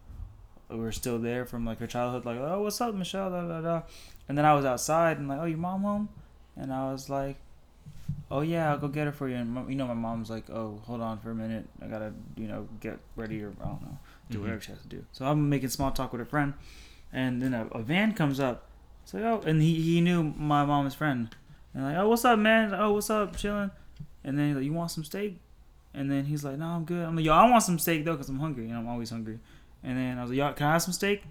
were 0.69 0.91
still 0.91 1.19
there 1.19 1.46
from 1.46 1.65
like 1.65 1.79
her 1.79 1.88
childhood. 1.88 2.25
Like, 2.25 2.38
oh, 2.39 2.62
what's 2.63 2.79
up, 2.81 2.93
Michelle? 2.96 3.29
Da, 3.31 3.41
da, 3.48 3.62
da. 3.62 3.81
And 4.27 4.38
then 4.38 4.46
I 4.46 4.53
was 4.53 4.65
outside, 4.65 5.17
and 5.17 5.27
like, 5.27 5.39
oh, 5.39 5.46
your 5.46 5.58
mom 5.58 5.81
home? 5.81 6.10
And 6.55 6.72
I 6.74 6.91
was 6.91 7.10
like, 7.10 7.38
oh 8.31 8.41
yeah, 8.41 8.69
I'll 8.72 8.77
go 8.77 8.88
get 8.88 9.05
her 9.05 9.12
for 9.12 9.27
you. 9.27 9.36
And 9.36 9.69
you 9.69 9.75
know, 9.75 9.88
my 9.88 9.93
mom's 9.96 10.29
like, 10.29 10.50
oh, 10.50 10.79
hold 10.86 11.01
on 11.01 11.19
for 11.19 11.31
a 11.31 11.36
minute, 11.36 11.67
I 11.81 11.88
gotta, 11.88 12.13
you 12.38 12.48
know, 12.48 12.67
get 12.79 13.00
ready 13.15 13.41
or 13.41 13.53
I 13.62 13.65
don't 13.65 13.81
know, 13.81 13.98
do 14.29 14.38
Mhm. 14.38 14.41
whatever 14.41 14.62
she 14.62 14.72
has 14.72 14.81
to 14.81 14.88
do. 14.88 15.05
So 15.12 15.25
I'm 15.25 15.50
making 15.50 15.69
small 15.69 15.91
talk 15.91 16.12
with 16.12 16.22
a 16.22 16.25
friend, 16.25 16.53
and 17.13 17.41
then 17.41 17.53
a, 17.53 17.65
a 17.67 17.81
van 17.81 18.13
comes 18.13 18.39
up. 18.39 18.65
It's 19.10 19.16
like, 19.16 19.24
oh, 19.24 19.42
and 19.44 19.60
he, 19.60 19.82
he 19.82 20.01
knew 20.01 20.22
my 20.22 20.63
mom's 20.66 20.94
friend, 20.94 21.36
and 21.74 21.84
like, 21.84 21.98
oh, 21.98 22.10
what's 22.10 22.24
up, 22.25 22.38
man? 22.38 22.75
Oh, 22.75 22.94
what's 22.94 23.10
up, 23.10 23.36
chilling? 23.36 23.72
And 24.24 24.38
then 24.38 24.50
he's 24.50 24.56
like, 24.58 24.66
you 24.66 24.74
want 24.74 24.92
some 24.92 25.04
steak? 25.04 25.39
And 25.96 26.12
then 26.12 26.25
he's 26.25 26.44
like, 26.44 26.60
no, 26.60 26.68
I'm 26.68 26.86
good. 26.86 27.04
I'm 27.04 27.16
like, 27.16 27.25
yo, 27.25 27.34
I 27.34 27.50
want 27.50 27.63
some 27.63 27.80
steak 27.80 28.06
though, 28.06 28.16
cause 28.16 28.30
I'm 28.30 28.38
hungry, 28.38 28.66
and 28.66 28.78
I'm 28.78 28.88
always 28.88 29.10
hungry. 29.10 29.39
And 29.84 29.98
then 29.98 30.20
I 30.20 30.22
was 30.22 30.30
like, 30.30 30.38
yo, 30.38 30.54
can 30.54 30.68
I 30.68 30.74
have 30.74 30.84
some 30.84 30.94
steak? 30.94 31.24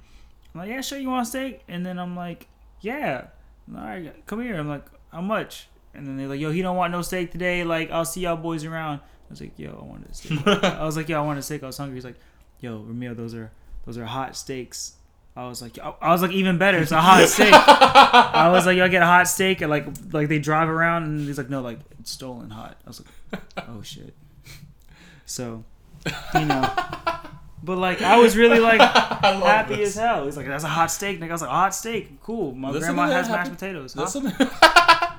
I'm 0.53 0.61
like, 0.61 0.71
yeah, 0.71 0.81
sure, 0.81 0.99
you 0.99 1.09
want 1.09 1.29
steak? 1.29 1.63
And 1.69 1.87
then 1.87 2.01
I'm 2.01 2.17
like, 2.17 2.49
yeah. 2.81 3.29
All 3.73 3.81
right, 3.81 4.27
come 4.27 4.43
here. 4.43 4.57
I'm 4.57 4.69
like, 4.69 4.87
how 5.13 5.21
much? 5.21 5.69
And 5.95 6.05
then 6.05 6.17
they're 6.17 6.27
like, 6.27 6.41
yo, 6.41 6.51
he 6.51 6.63
don't 6.63 6.77
want 6.77 6.91
no 6.91 7.03
steak 7.03 7.31
today. 7.31 7.63
Like, 7.63 7.93
I'll 7.93 8.05
see 8.05 8.23
y'all 8.23 8.35
boys 8.35 8.65
around. 8.65 8.99
I 8.99 9.31
was 9.31 9.41
like, 9.41 9.57
yo, 9.57 9.79
I 9.81 9.85
wanted 9.85 10.11
a 10.11 10.15
steak. 10.15 10.47
I 10.65 10.85
was 10.85 10.97
like, 10.97 11.09
yo, 11.09 11.23
I 11.23 11.25
want 11.25 11.39
a 11.39 11.43
steak. 11.43 11.63
I 11.63 11.67
was 11.67 11.79
hungry. 11.79 11.95
He's 11.95 12.05
like, 12.05 12.19
yo, 12.59 12.81
Ramil, 12.81 13.17
those 13.17 13.35
are 13.35 13.53
those 13.87 13.97
are 13.97 14.05
hot 14.05 14.35
steaks. 14.35 14.95
I 15.39 15.49
was 15.49 15.63
like, 15.63 15.79
I 15.79 15.95
I 16.01 16.11
was 16.13 16.21
like 16.23 16.33
even 16.33 16.59
better. 16.59 16.79
It's 16.79 16.91
a 16.93 17.01
hot 17.01 17.29
steak. 17.29 17.53
I 17.55 18.49
was 18.51 18.67
like, 18.67 18.77
y'all 18.77 18.89
get 18.89 19.03
a 19.03 19.07
hot 19.07 19.29
steak, 19.29 19.61
and 19.61 19.71
like, 19.71 19.87
like 20.13 20.29
they 20.29 20.39
drive 20.41 20.69
around, 20.69 21.05
and 21.05 21.21
he's 21.21 21.39
like, 21.39 21.49
no, 21.49 21.61
like 21.63 21.79
it's 22.01 22.11
stolen 22.11 22.51
hot. 22.51 22.77
I 22.85 22.89
was 22.91 23.03
like, 23.33 23.43
oh 23.69 23.83
shit. 23.83 24.15
So, 25.27 25.63
you 26.35 26.45
know, 26.47 26.69
but 27.63 27.77
like 27.79 28.03
I 28.03 28.19
was 28.19 28.37
really 28.37 28.59
like 28.59 28.81
happy 28.81 29.77
this. 29.77 29.91
as 29.97 30.03
hell. 30.03 30.25
He's 30.25 30.37
like, 30.37 30.47
that's 30.47 30.65
a 30.65 30.69
hot 30.69 30.91
steak, 30.91 31.21
nigga. 31.21 31.29
I 31.29 31.33
was 31.33 31.43
like, 31.43 31.51
a 31.51 31.55
hot 31.55 31.75
steak, 31.75 32.21
cool. 32.23 32.53
My 32.55 32.73
grandma 32.73 33.07
has 33.09 33.29
mashed 33.29 33.51
potatoes. 33.53 33.93
Huh? 33.95 34.07
something. 34.07 34.35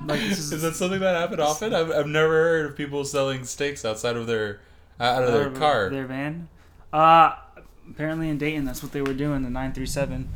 Like, 0.06 0.20
this 0.20 0.38
is- 0.38 0.52
is 0.52 0.62
that 0.62 0.74
something 0.76 1.00
that 1.00 1.14
happened 1.16 1.40
often? 1.40 1.74
I've, 1.74 1.90
I've 1.90 2.06
never 2.06 2.32
heard 2.32 2.66
of 2.70 2.76
people 2.76 3.04
selling 3.04 3.44
steaks 3.44 3.84
outside 3.84 4.16
of 4.16 4.26
their 4.26 4.60
out 4.98 5.22
of 5.22 5.32
their 5.32 5.46
of 5.48 5.54
car. 5.54 5.90
their 5.90 6.06
van. 6.06 6.48
Uh, 6.92 7.34
apparently 7.90 8.28
in 8.28 8.38
Dayton, 8.38 8.64
that's 8.64 8.82
what 8.82 8.92
they 8.92 9.02
were 9.02 9.12
doing. 9.14 9.42
The 9.42 9.50
nine 9.50 9.72
three 9.72 9.86
seven. 9.86 10.28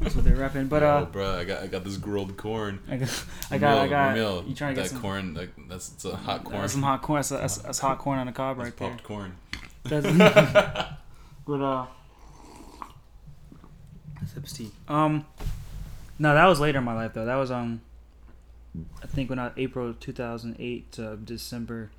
That's 0.00 0.14
what 0.14 0.24
they're 0.24 0.36
repping. 0.36 0.68
But 0.68 0.82
Yo, 0.82 0.88
uh, 0.88 1.04
bro, 1.06 1.38
I 1.38 1.44
got 1.44 1.62
I 1.62 1.66
got 1.66 1.84
this 1.84 1.96
grilled 1.96 2.36
corn. 2.36 2.78
I 2.88 2.96
got, 2.96 3.24
I 3.50 3.58
got, 3.58 3.78
I 3.78 3.88
got. 3.88 4.16
Ramil, 4.16 4.48
You 4.48 4.54
trying 4.54 4.74
to 4.74 4.80
that 4.80 4.88
get 4.88 4.90
some 4.90 5.00
corn? 5.00 5.34
Like, 5.34 5.50
that's 5.68 5.92
it's 5.92 6.04
a 6.04 6.16
hot 6.16 6.44
corn. 6.44 6.60
That's 6.60 6.72
some 6.72 6.82
hot 6.82 7.02
corn. 7.02 7.18
That's, 7.18 7.28
that's, 7.30 7.56
that's 7.58 7.78
hot 7.78 7.98
corn 7.98 8.18
on 8.18 8.26
the 8.26 8.32
cob 8.32 8.58
That's 8.58 8.70
right 8.70 8.76
there. 8.76 8.90
popped 8.90 9.02
corn. 9.04 9.34
That's- 9.84 10.14
but 11.46 11.60
uh, 11.60 11.86
sip 14.26 14.44
of 14.44 14.52
tea. 14.52 14.70
Um, 14.88 15.26
no, 16.18 16.34
that 16.34 16.46
was 16.46 16.60
later 16.60 16.78
in 16.78 16.84
my 16.84 16.94
life 16.94 17.14
though. 17.14 17.24
That 17.24 17.36
was 17.36 17.50
um, 17.50 17.80
I 19.02 19.06
think 19.06 19.30
when 19.30 19.38
I 19.38 19.50
April 19.56 19.94
two 19.94 20.12
thousand 20.12 20.56
eight 20.58 20.92
to 20.92 21.16
December 21.16 21.90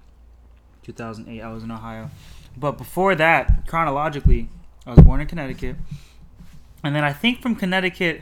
two 0.83 0.93
thousand 0.93 1.27
eight. 1.27 1.41
I 1.41 1.51
was 1.51 1.63
in 1.63 1.71
Ohio, 1.71 2.09
but 2.55 2.77
before 2.77 3.15
that, 3.15 3.67
chronologically, 3.67 4.47
I 4.85 4.91
was 4.91 4.99
born 4.99 5.21
in 5.21 5.27
Connecticut, 5.27 5.75
and 6.83 6.95
then 6.95 7.03
I 7.03 7.13
think 7.13 7.41
from 7.41 7.55
Connecticut, 7.55 8.21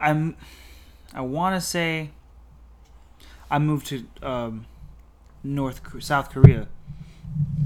I'm, 0.00 0.36
I 1.14 1.20
want 1.22 1.54
to 1.56 1.60
say, 1.60 2.10
I 3.50 3.58
moved 3.58 3.86
to 3.88 4.06
um, 4.22 4.66
North 5.42 5.80
South 6.02 6.30
Korea 6.30 6.68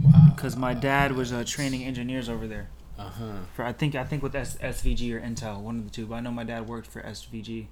Wow. 0.02 0.32
because 0.34 0.56
my 0.56 0.74
dad 0.74 1.12
was 1.12 1.32
uh, 1.32 1.42
training 1.44 1.84
engineers 1.84 2.28
over 2.28 2.46
there. 2.46 2.68
Uh 2.98 3.08
huh. 3.10 3.32
For 3.54 3.64
I 3.64 3.72
think 3.72 3.94
I 3.94 4.04
think 4.04 4.22
with 4.22 4.34
S- 4.34 4.56
SVG 4.58 5.12
or 5.12 5.20
Intel, 5.20 5.60
one 5.60 5.78
of 5.78 5.84
the 5.84 5.90
two. 5.90 6.06
But 6.06 6.16
I 6.16 6.20
know 6.20 6.30
my 6.30 6.44
dad 6.44 6.68
worked 6.68 6.86
for 6.86 7.02
SVG 7.02 7.66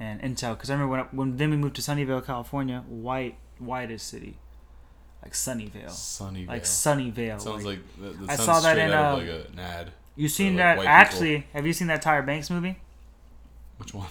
and 0.00 0.20
Intel 0.22 0.54
because 0.54 0.70
I 0.70 0.74
remember 0.74 0.90
when 0.92 1.00
I, 1.00 1.04
when 1.10 1.36
then 1.36 1.50
we 1.50 1.56
moved 1.56 1.76
to 1.76 1.82
Sunnyvale, 1.82 2.24
California, 2.24 2.82
white 2.88 3.36
whitest 3.58 4.08
city, 4.08 4.36
like 5.28 5.34
Sunnyvale, 5.34 5.86
Sunnyvale. 5.90 6.48
like 6.48 6.62
Sunnyvale. 6.64 7.40
sounds 7.40 7.64
like, 7.64 7.78
like 7.78 8.00
that, 8.00 8.20
that 8.26 8.30
I 8.30 8.36
sounds 8.36 8.46
saw 8.46 8.60
that 8.60 8.78
in, 8.78 8.90
uh, 8.90 9.16
like 9.16 9.26
a, 9.28 9.46
an 9.52 9.58
ad. 9.58 9.92
you 10.16 10.28
seen 10.28 10.54
like, 10.54 10.58
that? 10.58 10.76
white 10.78 10.82
people. 10.84 10.92
Actually, 10.94 11.46
have 11.52 11.66
you 11.66 11.72
seen 11.72 11.86
that 11.88 12.02
Tyra 12.02 12.24
Banks 12.24 12.50
movie, 12.50 12.76
Which 13.76 13.92
one? 13.94 14.08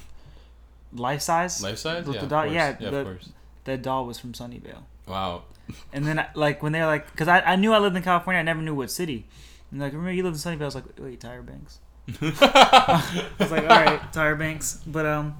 Life 0.93 1.21
Size? 1.21 1.61
Life 1.63 1.77
size? 1.79 2.05
With 2.05 2.15
Yeah, 2.15 2.19
the 2.21 2.25
of 2.25 2.29
doll- 2.29 2.43
course. 2.43 2.53
yeah, 2.53 2.75
yeah, 2.79 2.89
the- 2.89 2.97
of 2.97 3.05
course. 3.07 3.29
That 3.65 3.81
doll 3.81 4.05
was 4.05 4.17
from 4.19 4.31
Sunnyvale. 4.33 4.83
Wow. 5.07 5.43
And 5.91 6.05
then, 6.05 6.25
like, 6.35 6.63
when 6.63 6.71
they're 6.71 6.85
like, 6.85 7.11
because 7.11 7.27
I, 7.27 7.41
I 7.41 7.55
knew 7.57 7.73
I 7.73 7.79
lived 7.79 7.97
in 7.97 8.03
California, 8.03 8.39
I 8.39 8.43
never 8.43 8.61
knew 8.61 8.73
what 8.75 8.89
city. 8.89 9.25
And 9.71 9.81
like, 9.81 9.91
remember 9.91 10.13
you 10.13 10.23
lived 10.23 10.37
in 10.37 10.41
Sunnyvale? 10.53 10.61
I 10.61 10.65
was 10.65 10.75
like, 10.75 10.85
wait, 10.97 11.19
Tyra 11.19 11.45
Banks. 11.45 11.79
I 12.21 13.25
was 13.39 13.51
like, 13.51 13.63
all 13.63 13.67
right, 13.83 14.01
Tyra 14.13 14.37
Banks. 14.39 14.79
But 14.87 15.05
um, 15.05 15.35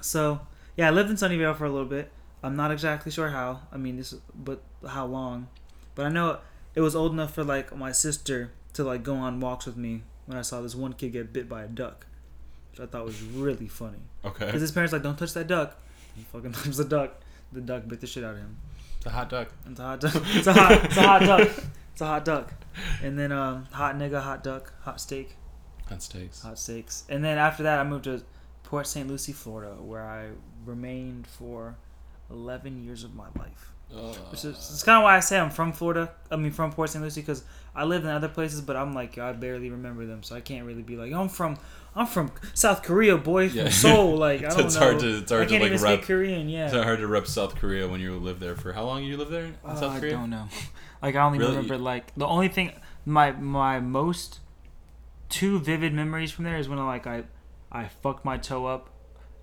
so 0.00 0.40
yeah, 0.76 0.88
I 0.88 0.90
lived 0.90 1.10
in 1.10 1.16
Sunnyvale 1.16 1.54
for 1.56 1.66
a 1.66 1.70
little 1.70 1.86
bit. 1.86 2.10
I'm 2.42 2.56
not 2.56 2.70
exactly 2.70 3.12
sure 3.12 3.28
how. 3.28 3.60
I 3.70 3.76
mean, 3.76 3.98
this, 3.98 4.14
but 4.34 4.62
how 4.88 5.06
long? 5.06 5.48
But 5.94 6.06
I 6.06 6.08
know 6.08 6.38
it 6.74 6.80
was 6.80 6.94
old 6.96 7.12
enough 7.12 7.34
for 7.34 7.44
like 7.44 7.74
my 7.76 7.92
sister 7.92 8.52
to 8.74 8.84
like 8.84 9.02
go 9.02 9.14
on 9.16 9.40
walks 9.40 9.66
with 9.66 9.76
me 9.76 10.02
when 10.26 10.38
I 10.38 10.42
saw 10.42 10.60
this 10.60 10.74
one 10.74 10.92
kid 10.92 11.12
get 11.12 11.32
bit 11.32 11.48
by 11.48 11.64
a 11.64 11.68
duck, 11.68 12.06
which 12.70 12.80
I 12.80 12.86
thought 12.86 13.04
was 13.04 13.20
really 13.22 13.68
funny. 13.68 13.98
okay. 14.24 14.46
Because 14.46 14.60
his 14.60 14.72
parents 14.72 14.92
like, 14.92 15.02
don't 15.02 15.18
touch 15.18 15.32
that 15.34 15.46
duck. 15.48 15.76
He 16.16 16.22
fucking 16.22 16.52
touched 16.52 16.76
the 16.76 16.84
duck. 16.84 17.20
The 17.52 17.60
duck 17.60 17.88
bit 17.88 18.00
the 18.00 18.06
shit 18.06 18.22
out 18.24 18.34
of 18.34 18.38
him. 18.40 18.56
It's 18.98 19.06
a 19.06 19.10
hot 19.10 19.28
duck. 19.30 19.48
It's 19.68 19.80
a 19.80 19.82
hot 19.82 20.00
duck. 20.00 20.14
It's 20.26 20.46
a 20.46 20.52
hot. 20.52 20.84
It's 20.84 20.96
a 20.96 21.02
hot 21.02 21.20
duck. 21.22 21.48
It's 21.92 22.00
a 22.00 22.06
hot 22.06 22.24
duck. 22.24 22.52
And 23.02 23.18
then 23.18 23.32
um, 23.32 23.66
hot 23.72 23.96
nigga, 23.96 24.20
hot 24.22 24.44
duck, 24.44 24.72
hot 24.82 25.00
steak, 25.00 25.34
Hot 25.88 26.00
steaks. 26.02 26.42
hot 26.42 26.58
steaks. 26.58 27.04
And 27.08 27.24
then 27.24 27.36
after 27.36 27.64
that, 27.64 27.80
I 27.80 27.84
moved 27.84 28.04
to 28.04 28.22
Port 28.62 28.86
St. 28.86 29.08
Lucie, 29.08 29.32
Florida, 29.32 29.72
where 29.82 30.02
I 30.06 30.28
remained 30.64 31.26
for 31.26 31.74
11 32.30 32.84
years 32.84 33.02
of 33.02 33.14
my 33.14 33.26
life. 33.36 33.69
Uh, 33.94 34.12
Which 34.30 34.44
is, 34.44 34.54
it's 34.56 34.82
kind 34.84 34.98
of 34.98 35.02
why 35.04 35.16
I 35.16 35.20
say 35.20 35.38
I'm 35.38 35.50
from 35.50 35.72
Florida. 35.72 36.12
I 36.30 36.36
mean, 36.36 36.52
from 36.52 36.72
Port 36.72 36.90
St. 36.90 37.02
Lucie, 37.04 37.20
because 37.22 37.42
I 37.74 37.84
lived 37.84 38.04
in 38.04 38.10
other 38.10 38.28
places, 38.28 38.60
but 38.60 38.76
I'm 38.76 38.92
like, 38.94 39.18
I 39.18 39.32
barely 39.32 39.68
remember 39.70 40.06
them, 40.06 40.22
so 40.22 40.36
I 40.36 40.40
can't 40.40 40.64
really 40.64 40.82
be 40.82 40.96
like, 40.96 41.12
I'm 41.12 41.28
from, 41.28 41.58
I'm 41.96 42.06
from 42.06 42.30
South 42.54 42.82
Korea, 42.84 43.16
boy, 43.16 43.48
from 43.48 43.58
Yeah. 43.58 43.68
Seoul. 43.70 44.16
Like, 44.26 44.42
I 44.42 44.44
It's- 44.46 44.56
don't 44.56 44.66
it's 44.66 44.74
know. 44.76 44.80
hard 44.80 44.98
to- 45.00 45.18
it's 45.18 45.30
hard 45.32 45.42
I 45.42 45.46
can't 45.46 45.62
like, 45.62 45.72
even 45.72 45.82
rep- 45.82 45.98
speak 45.98 46.06
Korean. 46.06 46.48
Yeah. 46.48 46.66
It's 46.66 46.74
hard 46.74 46.98
to 47.00 47.06
rep 47.08 47.26
South 47.26 47.56
Korea 47.56 47.88
when 47.88 48.00
you 48.00 48.16
live 48.18 48.38
there 48.38 48.54
for 48.56 48.72
how 48.72 48.84
long 48.84 49.02
you 49.02 49.16
live 49.16 49.28
there 49.30 49.44
in 49.46 49.56
Uh, 49.64 49.74
South 49.74 49.98
Korea? 49.98 50.16
I 50.16 50.20
don't 50.20 50.30
know. 50.30 50.48
Like 51.02 51.16
I 51.16 51.22
only 51.22 51.38
Really? 51.38 51.52
remember 51.56 51.78
like 51.78 52.14
the 52.14 52.26
only 52.26 52.48
thing 52.48 52.72
my 53.06 53.32
my 53.32 53.80
most 53.80 54.38
two 55.30 55.58
vivid 55.58 55.94
memories 55.94 56.30
from 56.30 56.44
there 56.44 56.58
is 56.58 56.68
when 56.68 56.78
I 56.78 56.84
like 56.84 57.06
I 57.06 57.24
I 57.72 57.88
fucked 57.88 58.24
my 58.24 58.36
toe 58.36 58.66
up 58.66 58.90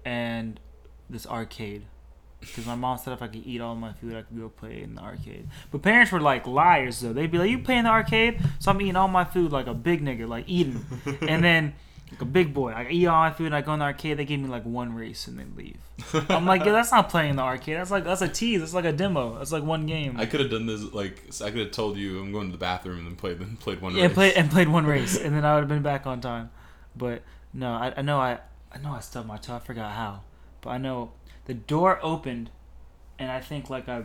and 0.05 0.59
this 1.09 1.25
arcade 1.25 1.85
because 2.39 2.65
my 2.65 2.75
mom 2.75 2.97
said 2.97 3.13
if 3.13 3.21
I 3.21 3.27
could 3.27 3.45
eat 3.45 3.61
all 3.61 3.75
my 3.75 3.93
food 3.93 4.15
I 4.15 4.21
could 4.21 4.39
go 4.39 4.49
play 4.49 4.81
in 4.83 4.95
the 4.95 5.01
arcade. 5.01 5.47
But 5.71 5.81
parents 5.81 6.11
were 6.11 6.19
like 6.21 6.47
liars 6.47 6.99
though. 7.01 7.13
They'd 7.13 7.31
be 7.31 7.37
like, 7.37 7.49
"You 7.49 7.59
play 7.59 7.77
in 7.77 7.85
the 7.85 7.91
arcade?" 7.91 8.39
So 8.59 8.71
I'm 8.71 8.81
eating 8.81 8.95
all 8.95 9.07
my 9.07 9.23
food 9.25 9.51
like 9.51 9.67
a 9.67 9.73
big 9.73 10.03
nigga, 10.03 10.27
like 10.27 10.45
eating, 10.47 10.85
and 11.21 11.43
then. 11.43 11.73
Like 12.09 12.21
a 12.21 12.25
big 12.25 12.53
boy, 12.53 12.71
I 12.71 12.87
eat 12.89 13.05
all 13.05 13.19
my 13.19 13.31
food. 13.31 13.47
and 13.47 13.55
I 13.55 13.59
go 13.59 13.73
in 13.73 13.79
the 13.79 13.85
arcade. 13.85 14.15
They 14.15 14.23
give 14.23 14.39
me 14.39 14.47
like 14.47 14.63
one 14.63 14.95
race 14.95 15.27
and 15.27 15.37
they 15.37 15.43
leave. 15.61 15.75
I'm 16.29 16.45
like, 16.45 16.63
yo, 16.63 16.71
that's 16.71 16.89
not 16.89 17.09
playing 17.09 17.31
in 17.31 17.35
the 17.35 17.41
arcade. 17.41 17.75
That's 17.75 17.91
like 17.91 18.05
that's 18.05 18.21
a 18.21 18.29
tease. 18.29 18.61
That's 18.61 18.73
like 18.73 18.85
a 18.85 18.93
demo. 18.93 19.37
That's 19.37 19.51
like 19.51 19.63
one 19.63 19.85
game. 19.85 20.15
I 20.17 20.25
could 20.25 20.39
have 20.39 20.49
done 20.49 20.67
this 20.67 20.83
like 20.93 21.21
I 21.43 21.51
could 21.51 21.59
have 21.59 21.71
told 21.71 21.97
you 21.97 22.21
I'm 22.21 22.31
going 22.31 22.47
to 22.47 22.53
the 22.53 22.57
bathroom 22.57 22.99
and 22.99 23.07
then 23.07 23.17
played 23.17 23.39
then 23.39 23.57
played 23.59 23.81
one. 23.81 23.93
Yeah, 23.93 24.03
race. 24.03 24.13
played 24.13 24.33
and 24.35 24.49
played 24.49 24.69
one 24.69 24.85
race, 24.95 25.17
and 25.17 25.35
then 25.35 25.43
I 25.43 25.55
would 25.55 25.59
have 25.63 25.67
been 25.67 25.83
back 25.83 26.07
on 26.07 26.21
time. 26.21 26.49
But 26.95 27.23
no, 27.53 27.73
I, 27.73 27.93
I 27.97 28.01
know 28.03 28.19
I 28.21 28.39
I 28.71 28.77
know 28.77 28.93
I 28.93 29.01
stubbed 29.01 29.27
my 29.27 29.35
toe. 29.35 29.55
I 29.55 29.59
forgot 29.59 29.91
how, 29.91 30.21
but 30.61 30.69
I 30.69 30.77
know 30.77 31.11
the 31.47 31.53
door 31.55 31.99
opened, 32.01 32.51
and 33.19 33.29
I 33.31 33.41
think 33.41 33.69
like 33.69 33.89
I 33.89 34.03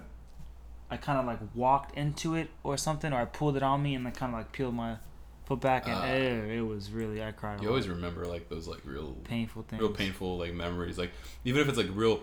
I 0.90 0.96
kind 0.96 1.18
of 1.18 1.26
like 1.26 1.38
walked 1.54 1.96
into 1.96 2.34
it 2.34 2.48
or 2.64 2.76
something, 2.76 3.12
or 3.12 3.20
I 3.20 3.24
pulled 3.26 3.56
it 3.56 3.62
on 3.62 3.82
me 3.82 3.94
and 3.94 4.06
I 4.08 4.10
kind 4.10 4.32
of 4.34 4.38
like 4.40 4.52
peeled 4.52 4.74
my 4.74 4.96
foot 5.44 5.60
back, 5.60 5.86
and 5.88 5.96
eh, 6.04 6.56
it 6.56 6.60
was 6.66 6.90
really 6.90 7.22
I 7.22 7.32
cried. 7.32 7.58
a 7.60 7.62
You 7.62 7.68
always 7.68 7.86
lot. 7.86 7.96
remember 7.96 8.24
like 8.26 8.48
those 8.48 8.66
like 8.68 8.80
real 8.84 9.16
painful 9.24 9.62
things. 9.68 9.80
real 9.82 9.90
painful 9.92 10.38
like 10.38 10.54
memories 10.54 10.98
like 10.98 11.10
even 11.44 11.60
if 11.60 11.68
it's 11.68 11.78
like 11.78 11.88
real 11.92 12.22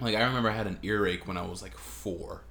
like 0.00 0.14
i 0.14 0.22
remember 0.22 0.50
i 0.50 0.52
had 0.52 0.66
an 0.66 0.78
earache 0.82 1.26
when 1.26 1.36
i 1.38 1.42
was 1.42 1.62
like 1.62 1.74
four 1.78 2.42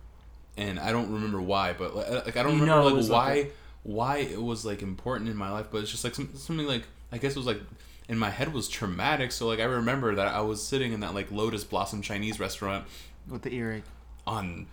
and 0.58 0.80
i 0.80 0.92
don't 0.92 1.12
remember 1.14 1.40
why 1.42 1.74
but 1.74 1.96
like, 1.96 2.26
like 2.26 2.38
i 2.38 2.42
don't 2.44 2.58
You 2.60 2.66
know 2.66 2.78
remember 2.86 3.02
like 3.02 3.12
why 3.12 3.34
like, 3.36 3.56
why 3.84 4.18
it 4.18 4.42
was 4.42 4.66
like 4.66 4.82
important 4.82 5.30
in 5.30 5.38
my 5.38 5.52
life 5.52 5.68
but 5.72 5.82
it's 5.84 5.92
just 5.92 6.04
like 6.04 6.16
some, 6.16 6.30
something 6.36 6.66
like 6.68 6.86
i 7.12 7.18
guess 7.20 7.34
it 7.34 7.38
was 7.38 7.46
like 7.46 7.62
in 8.08 8.18
my 8.18 8.30
head 8.30 8.54
was 8.54 8.68
traumatic 8.68 9.32
so 9.32 9.48
like 9.48 9.60
i 9.60 9.64
remember 9.64 10.16
that 10.16 10.28
i 10.28 10.42
was 10.42 10.66
sitting 10.66 10.94
in 10.94 11.00
that 11.00 11.14
like 11.14 11.32
lotus 11.32 11.64
blossom 11.64 12.02
chinese 12.02 12.40
restaurant 12.40 12.86
with 13.28 13.42
the 13.42 13.54
earache. 13.54 13.84
on 14.28 14.68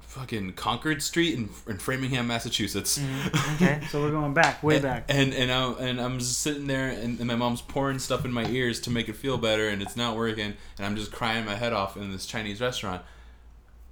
fucking 0.00 0.52
concord 0.54 1.02
street 1.02 1.34
in, 1.34 1.48
in 1.68 1.78
framingham 1.78 2.26
massachusetts 2.26 2.98
mm-hmm. 2.98 3.40
Okay, 3.62 3.80
so 3.88 4.00
we're 4.00 4.10
going 4.10 4.32
back, 4.32 4.62
way 4.62 4.76
and, 4.76 4.82
back. 4.82 5.04
And 5.08 5.34
and 5.34 5.52
I 5.52 5.72
and 5.72 6.00
I'm 6.00 6.18
just 6.18 6.40
sitting 6.40 6.66
there, 6.66 6.88
and, 6.88 7.18
and 7.18 7.26
my 7.26 7.36
mom's 7.36 7.60
pouring 7.60 7.98
stuff 7.98 8.24
in 8.24 8.32
my 8.32 8.46
ears 8.46 8.80
to 8.82 8.90
make 8.90 9.08
it 9.08 9.16
feel 9.16 9.36
better, 9.36 9.68
and 9.68 9.82
it's 9.82 9.96
not 9.96 10.16
working, 10.16 10.54
and 10.78 10.86
I'm 10.86 10.96
just 10.96 11.12
crying 11.12 11.44
my 11.44 11.56
head 11.56 11.72
off 11.72 11.96
in 11.96 12.10
this 12.10 12.26
Chinese 12.26 12.60
restaurant. 12.60 13.02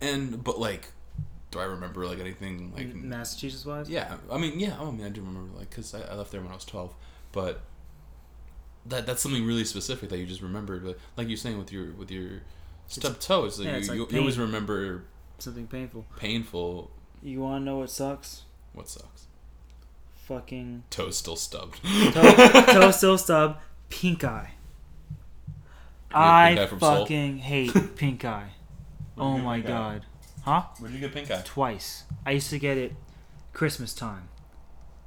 And 0.00 0.42
but 0.42 0.58
like, 0.58 0.88
do 1.50 1.58
I 1.58 1.64
remember 1.64 2.06
like 2.06 2.18
anything 2.18 2.72
like? 2.74 2.94
Massachusetts 2.94 3.66
wise. 3.66 3.90
Yeah, 3.90 4.16
I 4.30 4.38
mean, 4.38 4.58
yeah, 4.58 4.76
oh, 4.80 4.88
I 4.88 4.90
mean, 4.90 5.06
I 5.06 5.10
do 5.10 5.20
remember 5.20 5.56
like 5.58 5.70
because 5.70 5.94
I, 5.94 6.00
I 6.00 6.14
left 6.14 6.30
there 6.30 6.40
when 6.40 6.50
I 6.50 6.54
was 6.54 6.64
12, 6.64 6.94
but 7.32 7.60
that 8.88 9.06
that's 9.06 9.22
something 9.22 9.44
really 9.46 9.64
specific 9.64 10.08
that 10.10 10.18
you 10.18 10.26
just 10.26 10.42
remembered. 10.42 10.84
But 10.84 10.98
like 11.16 11.28
you're 11.28 11.36
saying 11.36 11.58
with 11.58 11.72
your 11.72 11.92
with 11.92 12.10
your 12.10 12.42
stubbed 12.86 13.20
toe, 13.20 13.44
it's 13.44 13.58
like, 13.58 13.66
yeah, 13.66 13.76
you, 13.76 13.88
like 13.88 13.96
you, 13.96 14.06
you 14.10 14.18
always 14.20 14.38
remember 14.38 15.04
Something 15.38 15.66
painful. 15.66 16.04
painful. 16.16 16.90
You 17.22 17.40
want 17.40 17.62
to 17.62 17.64
know 17.64 17.78
what 17.78 17.90
sucks? 17.90 18.42
What 18.72 18.88
sucks? 18.88 19.26
Fucking 20.26 20.84
Toes 20.90 21.16
still 21.16 21.36
stubbed. 21.36 21.80
toe, 22.12 22.64
toe 22.66 22.90
still 22.90 23.18
stub, 23.18 23.58
pink 23.88 24.24
eye. 24.24 24.52
pink 26.10 26.14
I 26.16 26.62
eye 26.62 26.66
from 26.66 26.80
Seoul? 26.80 27.00
fucking 27.00 27.38
hate 27.38 27.72
pink 27.96 28.24
eye. 28.24 28.50
Oh 29.16 29.38
my 29.38 29.56
pink 29.56 29.66
eye? 29.66 29.68
god. 29.68 30.06
Huh? 30.42 30.62
Where 30.78 30.90
did 30.90 31.00
you 31.00 31.00
get 31.00 31.14
pink 31.14 31.30
eye? 31.30 31.42
Twice. 31.44 32.04
I 32.26 32.32
used 32.32 32.50
to 32.50 32.58
get 32.58 32.76
it 32.76 32.94
Christmas 33.52 33.94
time 33.94 34.28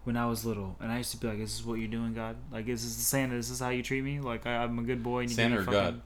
when 0.04 0.18
I 0.18 0.26
was 0.26 0.46
little, 0.46 0.76
and 0.80 0.92
I 0.92 0.98
used 0.98 1.12
to 1.12 1.18
be 1.18 1.28
like, 1.28 1.38
"Is 1.38 1.52
"This 1.52 1.60
is 1.60 1.66
what 1.66 1.80
you're 1.80 1.88
doing, 1.88 2.14
God. 2.14 2.36
Like, 2.52 2.68
is 2.68 2.84
this 2.84 3.06
Santa? 3.06 3.36
is 3.36 3.48
Santa. 3.48 3.54
This 3.54 3.60
how 3.60 3.70
you 3.70 3.84
treat 3.84 4.04
me. 4.04 4.20
Like, 4.20 4.46
I, 4.46 4.64
I'm 4.64 4.80
a 4.80 4.84
good 4.84 5.04
boy." 5.04 5.22
And 5.22 5.30
you 5.30 5.36
Santa 5.36 5.58
give 5.58 5.68
me 5.68 5.74
or 5.74 5.82
God? 5.82 6.02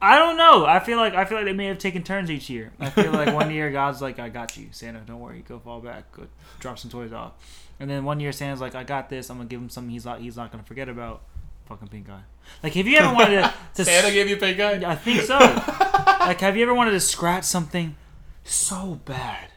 I 0.00 0.18
don't 0.18 0.36
know. 0.36 0.64
I 0.64 0.80
feel 0.80 0.96
like 0.96 1.14
I 1.14 1.24
feel 1.24 1.36
like 1.36 1.44
they 1.44 1.52
may 1.52 1.66
have 1.66 1.78
taken 1.78 2.02
turns 2.02 2.30
each 2.30 2.48
year. 2.48 2.72
I 2.80 2.90
feel 2.90 3.12
like 3.12 3.34
one 3.34 3.50
year 3.50 3.70
God's 3.70 4.00
like, 4.00 4.18
I 4.18 4.30
got 4.30 4.56
you, 4.56 4.68
Santa. 4.70 5.00
Don't 5.00 5.20
worry, 5.20 5.44
go 5.46 5.58
fall 5.58 5.80
back, 5.80 6.10
go 6.12 6.26
drop 6.58 6.78
some 6.78 6.90
toys 6.90 7.12
off. 7.12 7.32
And 7.78 7.90
then 7.90 8.04
one 8.04 8.18
year 8.20 8.32
Santa's 8.32 8.60
like, 8.60 8.74
I 8.74 8.84
got 8.84 9.10
this. 9.10 9.28
I'm 9.30 9.36
gonna 9.36 9.48
give 9.48 9.60
him 9.60 9.68
something 9.68 9.90
he's 9.90 10.04
not 10.04 10.20
he's 10.20 10.36
not 10.36 10.50
gonna 10.50 10.64
forget 10.64 10.88
about. 10.88 11.22
Fucking 11.66 11.88
pink 11.88 12.10
eye. 12.10 12.20
Like, 12.62 12.74
have 12.74 12.86
you 12.86 12.98
ever 12.98 13.14
wanted 13.14 13.42
to? 13.42 13.54
to 13.74 13.84
Santa 13.86 14.12
gave 14.12 14.28
you 14.28 14.36
pink 14.36 14.60
eye. 14.60 14.82
I 14.90 14.94
think 14.96 15.22
so. 15.22 15.38
like, 15.38 16.40
have 16.40 16.56
you 16.56 16.62
ever 16.62 16.74
wanted 16.74 16.90
to 16.90 17.00
scratch 17.00 17.44
something 17.44 17.96
so 18.42 19.00
bad, 19.06 19.48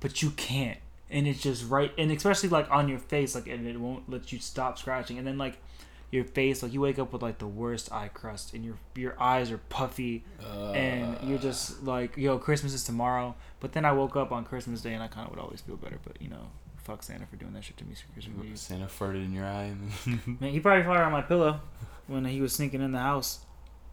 but 0.00 0.20
you 0.22 0.30
can't, 0.30 0.78
and 1.10 1.26
it's 1.26 1.42
just 1.42 1.68
right, 1.68 1.92
and 1.98 2.10
especially 2.10 2.48
like 2.48 2.70
on 2.70 2.88
your 2.88 2.98
face, 2.98 3.34
like, 3.34 3.46
and 3.46 3.66
it 3.66 3.78
won't 3.78 4.08
let 4.08 4.32
you 4.32 4.38
stop 4.38 4.78
scratching, 4.78 5.18
and 5.18 5.26
then 5.26 5.38
like 5.38 5.58
your 6.10 6.24
face, 6.24 6.62
like 6.62 6.72
you 6.72 6.80
wake 6.80 6.98
up 6.98 7.12
with 7.12 7.22
like 7.22 7.38
the 7.38 7.46
worst 7.46 7.92
eye 7.92 8.08
crust, 8.08 8.54
and 8.54 8.64
your 8.64 8.76
your 8.94 9.20
eyes 9.20 9.50
are 9.50 9.58
puffy, 9.58 10.24
and 10.74 11.16
uh. 11.16 11.18
you're 11.22 11.38
just 11.38 11.82
like, 11.82 12.16
yo, 12.16 12.38
Christmas 12.38 12.74
is 12.74 12.84
tomorrow. 12.84 13.34
But 13.60 13.72
then 13.72 13.84
I 13.84 13.92
woke 13.92 14.16
up 14.16 14.32
on 14.32 14.44
Christmas 14.44 14.80
Day, 14.80 14.94
and 14.94 15.02
I 15.02 15.08
kind 15.08 15.26
of 15.26 15.34
would 15.34 15.42
always 15.42 15.60
feel 15.60 15.76
better, 15.76 15.98
but 16.04 16.20
you 16.20 16.28
know. 16.28 16.50
Fuck 16.84 17.02
Santa 17.02 17.24
for 17.24 17.36
doing 17.36 17.54
that 17.54 17.64
shit 17.64 17.78
to 17.78 17.84
me. 17.86 17.94
Santa 18.56 18.84
farted 18.84 19.24
in 19.24 19.32
your 19.32 19.46
eye. 19.46 19.72
Man, 20.06 20.50
he 20.52 20.60
probably 20.60 20.84
farted 20.84 21.06
on 21.06 21.12
my 21.12 21.22
pillow 21.22 21.62
when 22.08 22.26
he 22.26 22.42
was 22.42 22.52
sneaking 22.52 22.82
in 22.82 22.92
the 22.92 22.98
house. 22.98 23.40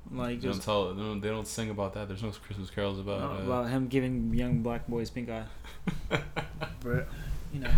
Like 0.10 0.41
they 0.41 0.48
don't 0.48 0.53
just 0.55 0.63
tell. 0.65 0.93
They 0.93 1.01
don't, 1.01 1.22
they 1.22 1.29
don't 1.29 1.48
sing 1.48 1.70
about 1.70 1.93
that. 1.93 2.08
There's 2.08 2.24
no 2.24 2.31
Christmas 2.31 2.70
carols 2.70 3.00
about. 3.00 3.39
uh, 3.39 3.43
about 3.43 3.70
him 3.70 3.88
giving 3.88 4.34
young 4.34 4.62
black 4.62 4.88
boys 4.88 5.10
pink 5.10 5.29
eye. 5.29 5.46
But 6.84 7.08
you 7.53 7.60
know, 7.60 7.70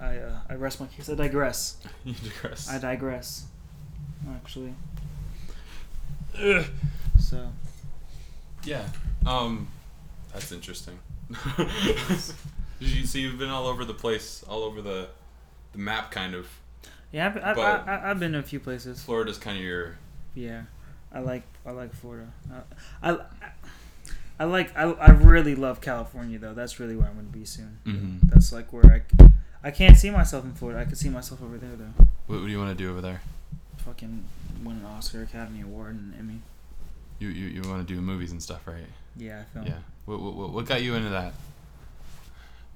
I 0.00 0.16
uh, 0.18 0.38
I 0.48 0.54
rest 0.54 0.80
my 0.80 0.86
case. 0.86 1.10
I 1.10 1.14
digress. 1.14 1.76
you 2.04 2.14
digress. 2.14 2.70
I 2.70 2.78
digress. 2.78 3.46
Actually. 4.36 4.74
So 7.18 7.48
Yeah. 8.64 8.86
Um, 9.26 9.68
that's 10.32 10.52
interesting. 10.52 10.98
you 12.78 13.04
see, 13.06 13.20
you've 13.20 13.38
been 13.38 13.50
all 13.50 13.66
over 13.66 13.84
the 13.84 13.94
place, 13.94 14.44
all 14.48 14.62
over 14.62 14.80
the, 14.80 15.08
the 15.72 15.78
map, 15.78 16.10
kind 16.10 16.34
of. 16.34 16.46
yeah, 17.12 17.26
I've, 17.26 17.58
I've, 17.58 17.58
I, 17.58 18.10
I've 18.10 18.20
been 18.20 18.32
to 18.32 18.38
a 18.38 18.42
few 18.42 18.60
places. 18.60 19.02
Florida's 19.02 19.38
kind 19.38 19.58
of 19.58 19.64
your. 19.64 19.98
Yeah, 20.34 20.62
I 21.12 21.20
like 21.20 21.42
I 21.66 21.70
like 21.72 21.92
Florida. 21.94 22.32
I 23.02 23.10
I, 23.12 23.18
I 24.38 24.44
like 24.44 24.76
I, 24.76 24.82
I 24.92 25.10
really 25.10 25.54
love 25.54 25.80
California 25.80 26.38
though. 26.38 26.54
That's 26.54 26.78
really 26.80 26.96
where 26.96 27.06
I'm 27.08 27.14
gonna 27.16 27.28
be 27.28 27.44
soon. 27.44 27.78
Mhm. 27.86 28.20
That's 28.30 28.52
like 28.52 28.72
where 28.72 28.86
I 29.20 29.28
I 29.62 29.70
can't 29.70 29.96
see 29.96 30.10
myself 30.10 30.44
in 30.44 30.54
Florida. 30.54 30.80
I 30.80 30.84
could 30.84 30.96
see 30.98 31.08
myself 31.10 31.42
over 31.42 31.58
there 31.58 31.76
though. 31.76 32.04
What, 32.26 32.40
what 32.40 32.46
do 32.46 32.52
you 32.52 32.58
want 32.58 32.76
to 32.76 32.82
do 32.84 32.90
over 32.90 33.00
there? 33.00 33.20
Fucking 33.78 34.24
win 34.64 34.76
an 34.76 34.84
Oscar, 34.84 35.22
Academy 35.22 35.62
Award, 35.62 35.96
and 35.96 36.14
Emmy. 36.18 36.40
You 37.18 37.28
you, 37.28 37.46
you 37.48 37.68
want 37.68 37.86
to 37.86 37.94
do 37.94 38.00
movies 38.00 38.30
and 38.32 38.42
stuff, 38.42 38.66
right? 38.66 38.84
Yeah, 39.16 39.40
I 39.40 39.44
film. 39.52 39.66
Yeah. 39.66 39.78
What, 40.06 40.20
what 40.20 40.34
what- 40.34 40.50
what 40.52 40.64
got 40.66 40.82
you 40.82 40.94
into 40.94 41.10
that? 41.10 41.32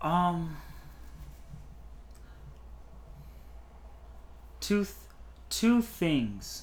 Um. 0.03 0.57
Two, 4.61 4.85
th- 4.85 4.97
two 5.51 5.83
things, 5.83 6.63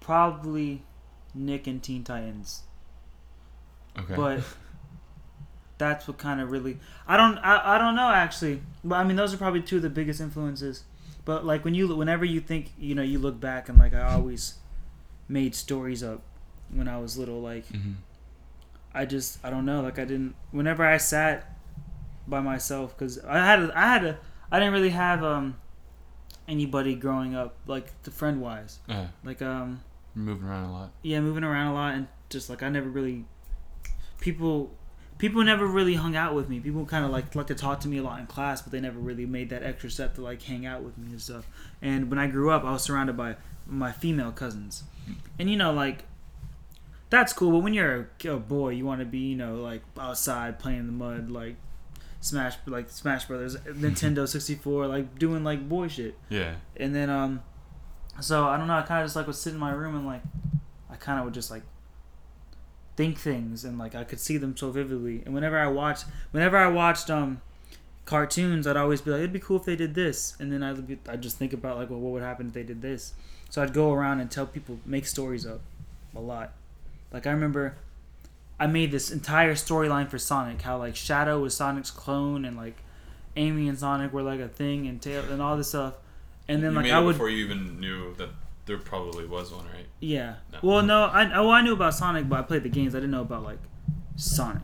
probably 0.00 0.82
Nick 1.36 1.66
and 1.66 1.82
Teen 1.82 2.02
Titans, 2.04 2.62
Okay. 3.98 4.14
but 4.16 4.40
that's 5.78 6.08
what 6.08 6.16
kind 6.18 6.40
of 6.40 6.50
really 6.50 6.78
I 7.06 7.16
don't 7.16 7.38
I, 7.38 7.74
I 7.76 7.78
don't 7.78 7.94
know 7.96 8.08
actually, 8.10 8.62
but 8.82 8.96
I 8.96 9.04
mean 9.04 9.16
those 9.16 9.34
are 9.34 9.36
probably 9.36 9.62
two 9.62 9.76
of 9.76 9.82
the 9.82 9.90
biggest 9.90 10.20
influences. 10.20 10.84
But 11.24 11.44
like 11.44 11.64
when 11.64 11.74
you 11.74 11.94
whenever 11.94 12.24
you 12.24 12.40
think 12.40 12.72
you 12.78 12.94
know 12.94 13.02
you 13.02 13.18
look 13.18 13.38
back 13.40 13.68
and 13.68 13.78
like 13.78 13.94
I 13.94 14.12
always 14.14 14.54
made 15.28 15.54
stories 15.54 16.02
up 16.02 16.22
when 16.72 16.88
I 16.88 16.98
was 16.98 17.18
little 17.18 17.40
like 17.40 17.66
hmm 17.66 17.92
I 18.94 19.04
just 19.04 19.38
I 19.44 19.50
don't 19.50 19.66
know. 19.66 19.82
Like 19.82 19.98
I 19.98 20.06
didn't. 20.06 20.34
Whenever 20.52 20.82
I 20.82 20.96
sat 20.96 21.54
by 22.26 22.40
myself, 22.40 22.96
because 22.96 23.18
I 23.24 23.44
had 23.44 23.60
a, 23.60 23.72
I 23.78 23.82
had 23.92 24.04
a 24.06 24.18
I 24.50 24.58
didn't 24.58 24.72
really 24.72 24.88
have 24.90 25.22
um 25.22 25.58
anybody 26.48 26.94
growing 26.94 27.34
up 27.34 27.56
like 27.66 27.90
the 28.04 28.10
friend 28.10 28.40
wise. 28.40 28.78
Yeah. 28.88 29.08
Like 29.22 29.42
um 29.42 29.82
moving 30.16 30.48
around 30.48 30.64
a 30.64 30.72
lot. 30.72 30.92
yeah, 31.02 31.20
moving 31.20 31.44
around 31.44 31.68
a 31.68 31.74
lot 31.74 31.94
and 31.94 32.08
just 32.28 32.50
like 32.50 32.62
I 32.62 32.68
never 32.68 32.88
really 32.88 33.24
people 34.18 34.72
people 35.18 35.42
never 35.42 35.66
really 35.66 35.94
hung 35.94 36.16
out 36.16 36.34
with 36.34 36.48
me. 36.48 36.60
People 36.60 36.84
kind 36.84 37.04
of 37.04 37.10
like 37.10 37.34
like 37.34 37.46
to 37.48 37.54
talk 37.54 37.80
to 37.80 37.88
me 37.88 37.98
a 37.98 38.02
lot 38.02 38.18
in 38.20 38.26
class, 38.26 38.62
but 38.62 38.72
they 38.72 38.80
never 38.80 38.98
really 38.98 39.26
made 39.26 39.50
that 39.50 39.62
extra 39.62 39.90
step 39.90 40.14
to 40.16 40.22
like 40.22 40.42
hang 40.42 40.66
out 40.66 40.82
with 40.82 40.96
me 40.98 41.10
and 41.10 41.20
stuff. 41.20 41.46
And 41.80 42.10
when 42.10 42.18
I 42.18 42.26
grew 42.26 42.50
up, 42.50 42.64
I 42.64 42.72
was 42.72 42.82
surrounded 42.82 43.16
by 43.16 43.36
my 43.66 43.92
female 43.92 44.32
cousins, 44.32 44.84
and 45.38 45.50
you 45.50 45.56
know 45.56 45.72
like 45.72 46.04
that's 47.10 47.32
cool. 47.32 47.52
But 47.52 47.58
when 47.58 47.74
you're 47.74 48.08
a, 48.24 48.28
a 48.30 48.38
boy, 48.38 48.70
you 48.70 48.84
want 48.84 49.00
to 49.00 49.06
be 49.06 49.18
you 49.18 49.36
know 49.36 49.56
like 49.56 49.82
outside 49.98 50.58
playing 50.58 50.80
in 50.80 50.86
the 50.86 50.92
mud, 50.92 51.30
like 51.30 51.56
Smash 52.20 52.56
like 52.66 52.90
Smash 52.90 53.26
Brothers, 53.26 53.56
Nintendo 53.66 54.26
64, 54.28 54.86
like 54.86 55.18
doing 55.18 55.44
like 55.44 55.68
boy 55.68 55.88
shit. 55.88 56.16
Yeah. 56.28 56.54
And 56.76 56.94
then 56.94 57.10
um 57.10 57.42
so 58.20 58.46
I 58.46 58.56
don't 58.56 58.66
know, 58.66 58.78
I 58.78 58.82
kinda 58.82 59.04
just 59.04 59.16
like 59.16 59.26
would 59.26 59.36
sit 59.36 59.52
in 59.52 59.58
my 59.58 59.72
room 59.72 59.96
and 59.96 60.06
like 60.06 60.22
I 60.90 60.96
kinda 60.96 61.22
would 61.22 61.34
just 61.34 61.50
like 61.50 61.62
think 62.96 63.18
things 63.18 63.64
and 63.64 63.78
like 63.78 63.94
I 63.94 64.04
could 64.04 64.20
see 64.20 64.36
them 64.38 64.56
so 64.56 64.70
vividly. 64.70 65.22
And 65.24 65.34
whenever 65.34 65.58
I 65.58 65.68
watched 65.68 66.06
whenever 66.30 66.56
I 66.56 66.68
watched 66.68 67.10
um 67.10 67.40
cartoons 68.04 68.66
I'd 68.66 68.76
always 68.76 69.00
be 69.00 69.10
like, 69.10 69.18
It'd 69.18 69.32
be 69.32 69.40
cool 69.40 69.58
if 69.58 69.64
they 69.64 69.76
did 69.76 69.94
this 69.94 70.34
and 70.40 70.52
then 70.52 70.62
I'd 70.62 70.86
be 70.86 70.98
I'd 71.08 71.22
just 71.22 71.36
think 71.36 71.52
about 71.52 71.76
like 71.76 71.90
well 71.90 72.00
what 72.00 72.12
would 72.12 72.22
happen 72.22 72.48
if 72.48 72.52
they 72.54 72.62
did 72.62 72.82
this. 72.82 73.14
So 73.50 73.62
I'd 73.62 73.74
go 73.74 73.92
around 73.92 74.20
and 74.20 74.30
tell 74.30 74.46
people 74.46 74.78
make 74.84 75.06
stories 75.06 75.46
up 75.46 75.60
a 76.14 76.20
lot. 76.20 76.52
Like 77.12 77.26
I 77.26 77.30
remember 77.30 77.76
I 78.58 78.66
made 78.66 78.90
this 78.90 79.10
entire 79.10 79.54
storyline 79.54 80.08
for 80.08 80.18
Sonic, 80.18 80.62
how 80.62 80.78
like 80.78 80.96
Shadow 80.96 81.40
was 81.40 81.54
Sonic's 81.54 81.90
clone 81.90 82.44
and 82.44 82.56
like 82.56 82.76
Amy 83.36 83.68
and 83.68 83.78
Sonic 83.78 84.12
were 84.12 84.22
like 84.22 84.40
a 84.40 84.48
thing 84.48 84.86
and 84.86 85.00
tail 85.00 85.22
and 85.30 85.42
all 85.42 85.56
this 85.56 85.68
stuff. 85.68 85.94
And 86.48 86.62
then 86.62 86.70
you 86.72 86.76
like 86.76 86.84
made 86.84 86.92
I 86.92 87.00
it 87.00 87.04
would 87.04 87.12
before 87.12 87.28
you 87.30 87.44
even 87.44 87.80
knew 87.80 88.14
that 88.16 88.30
there 88.66 88.78
probably 88.78 89.26
was 89.26 89.52
one, 89.52 89.64
right? 89.66 89.86
yeah. 90.00 90.36
No. 90.52 90.58
Well, 90.62 90.82
no, 90.82 91.04
I 91.04 91.32
oh 91.34 91.50
I 91.50 91.62
knew 91.62 91.72
about 91.72 91.94
Sonic, 91.94 92.28
but 92.28 92.38
I 92.38 92.42
played 92.42 92.62
the 92.62 92.68
games. 92.68 92.94
I 92.94 92.98
didn't 92.98 93.10
know 93.12 93.22
about 93.22 93.42
like 93.44 93.58
Sonic. 94.16 94.62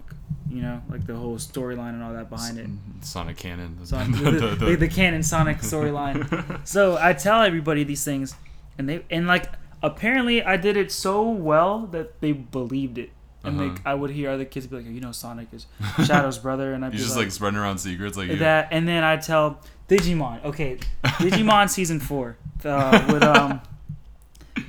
You 0.51 0.61
know, 0.61 0.83
like 0.91 1.07
the 1.07 1.15
whole 1.17 1.37
storyline 1.37 1.91
and 1.95 2.03
all 2.03 2.13
that 2.13 2.29
behind 2.29 2.59
it. 2.59 2.69
Sonic 3.01 3.37
canon. 3.39 3.79
Sonic, 3.87 4.17
the- 4.23 4.31
the, 4.33 4.47
the- 4.49 4.67
the, 4.67 4.75
the 4.77 4.89
canon 4.89 5.23
Sonic 5.23 5.59
storyline. 5.59 6.61
So 6.67 6.99
I 7.01 7.13
tell 7.15 7.43
everybody 7.43 7.85
these 7.85 8.05
things, 8.05 8.35
and 8.79 8.89
they 8.89 9.05
and 9.11 9.27
like 9.27 9.47
apparently 9.83 10.43
I 10.43 10.57
did 10.57 10.77
it 10.77 10.93
so 10.93 11.29
well 11.29 11.87
that 11.87 12.21
they 12.21 12.33
believed 12.33 12.99
it. 12.99 13.11
And 13.45 13.59
Uh-huh. 13.59 13.71
like 13.71 13.81
I 13.87 13.95
would 13.95 14.11
hear 14.11 14.31
other 14.31 14.45
kids 14.45 14.67
be 14.69 14.77
like, 14.77 14.87
"You 14.87 15.01
know, 15.01 15.11
Sonic 15.13 15.49
is 15.53 15.67
Shadow's 16.07 16.39
brother," 16.39 16.75
and 16.75 16.85
I'd 16.85 16.93
be 16.93 16.99
just 16.99 17.17
like, 17.17 17.25
like 17.27 17.33
spreading 17.33 17.59
around 17.59 17.79
secrets, 17.79 18.17
like 18.17 18.29
you. 18.31 18.37
that, 18.37 18.69
and 18.71 18.87
then 18.87 19.03
I'd 19.03 19.23
tell 19.23 19.61
Digimon. 19.89 20.45
Okay, 20.45 20.79
Digimon 21.05 21.69
season 21.79 21.99
four 22.01 22.37
uh, 22.65 23.05
with 23.13 23.23
um 23.25 23.61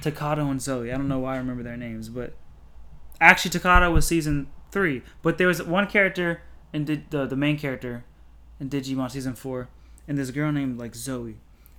Takato 0.01 0.49
and 0.49 0.61
Zoe. 0.61 0.91
I 0.91 0.97
don't 0.97 1.07
know 1.07 1.19
why 1.19 1.35
I 1.35 1.37
remember 1.37 1.63
their 1.63 1.77
names, 1.77 2.09
but 2.09 2.33
actually 3.21 3.51
Takato 3.51 3.93
was 3.93 4.07
season 4.07 4.47
three. 4.71 5.01
But 5.21 5.37
there 5.37 5.47
was 5.47 5.61
one 5.61 5.87
character 5.87 6.41
and 6.73 6.85
Di- 6.87 7.03
the 7.09 7.25
the 7.25 7.35
main 7.35 7.57
character 7.59 8.03
in 8.59 8.69
Digimon 8.69 9.11
season 9.11 9.35
four, 9.35 9.69
and 10.07 10.17
this 10.17 10.31
girl 10.31 10.51
named 10.51 10.79
like 10.79 10.95
Zoe, 10.95 11.37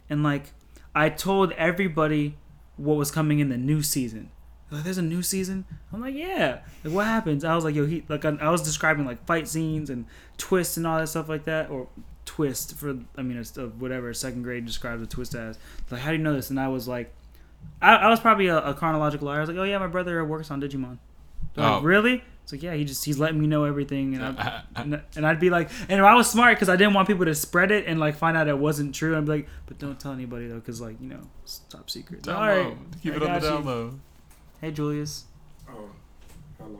and 0.08 0.22
like 0.22 0.52
I 0.94 1.08
told 1.08 1.52
everybody 1.52 2.36
what 2.76 2.94
was 2.96 3.10
coming 3.10 3.38
in 3.40 3.48
the 3.48 3.56
new 3.58 3.82
season. 3.82 4.30
Like, 4.74 4.84
there's 4.84 4.98
a 4.98 5.02
new 5.02 5.22
season. 5.22 5.64
I'm 5.92 6.00
like, 6.00 6.14
yeah. 6.14 6.58
Like, 6.82 6.94
what 6.94 7.06
happens? 7.06 7.44
I 7.44 7.54
was 7.54 7.64
like, 7.64 7.74
yo, 7.74 7.86
he 7.86 8.04
like 8.08 8.24
I, 8.24 8.36
I 8.40 8.50
was 8.50 8.62
describing 8.62 9.04
like 9.06 9.24
fight 9.26 9.48
scenes 9.48 9.90
and 9.90 10.06
twists 10.38 10.76
and 10.76 10.86
all 10.86 10.98
that 10.98 11.06
stuff 11.08 11.28
like 11.28 11.44
that, 11.44 11.70
or 11.70 11.88
twist 12.24 12.74
for 12.76 12.96
I 13.16 13.22
mean, 13.22 13.36
it's 13.38 13.56
uh, 13.56 13.66
whatever 13.78 14.12
second 14.14 14.42
grade 14.42 14.64
describes 14.66 15.02
a 15.02 15.06
twist 15.06 15.34
as. 15.34 15.58
Like, 15.90 16.00
how 16.00 16.10
do 16.10 16.16
you 16.16 16.22
know 16.22 16.34
this? 16.34 16.50
And 16.50 16.58
I 16.60 16.68
was 16.68 16.88
like, 16.88 17.12
I, 17.80 17.94
I 17.96 18.08
was 18.08 18.20
probably 18.20 18.48
a, 18.48 18.58
a 18.58 18.74
chronological 18.74 19.26
liar. 19.28 19.38
I 19.38 19.40
was 19.40 19.48
like, 19.48 19.58
oh 19.58 19.64
yeah, 19.64 19.78
my 19.78 19.86
brother 19.86 20.24
works 20.24 20.50
on 20.50 20.60
Digimon. 20.60 20.98
They're 21.54 21.64
like, 21.64 21.80
Oh. 21.80 21.82
really? 21.82 22.22
It's 22.42 22.52
like, 22.52 22.62
yeah, 22.62 22.74
he 22.74 22.84
just 22.84 23.02
he's 23.06 23.18
letting 23.18 23.40
me 23.40 23.46
know 23.46 23.64
everything, 23.64 24.14
and 24.16 24.38
I, 24.38 24.62
and, 24.76 25.00
and 25.16 25.26
I'd 25.26 25.40
be 25.40 25.48
like, 25.48 25.70
and 25.88 26.04
I 26.04 26.14
was 26.14 26.30
smart 26.30 26.56
because 26.56 26.68
I 26.68 26.76
didn't 26.76 26.92
want 26.92 27.08
people 27.08 27.24
to 27.24 27.34
spread 27.34 27.70
it 27.70 27.86
and 27.86 27.98
like 27.98 28.16
find 28.16 28.36
out 28.36 28.48
it 28.48 28.58
wasn't 28.58 28.94
true. 28.94 29.16
I'd 29.16 29.24
be 29.24 29.30
like, 29.30 29.48
but 29.64 29.78
don't 29.78 29.98
tell 29.98 30.12
anybody 30.12 30.48
though, 30.48 30.56
because 30.56 30.78
like 30.78 31.00
you 31.00 31.08
know, 31.08 31.20
it's 31.42 31.60
top 31.70 31.88
secret. 31.88 32.22
Down 32.22 32.34
All 32.36 32.42
low. 32.42 32.64
right, 32.64 32.76
Keep 33.02 33.12
I 33.14 33.16
it 33.16 33.22
on 33.22 33.32
the 33.32 33.40
got 33.40 33.42
you. 33.42 33.48
down 33.48 33.64
low. 33.64 33.94
Hey 34.60 34.70
Julius. 34.70 35.24
Oh, 35.68 35.88
hello. 36.58 36.78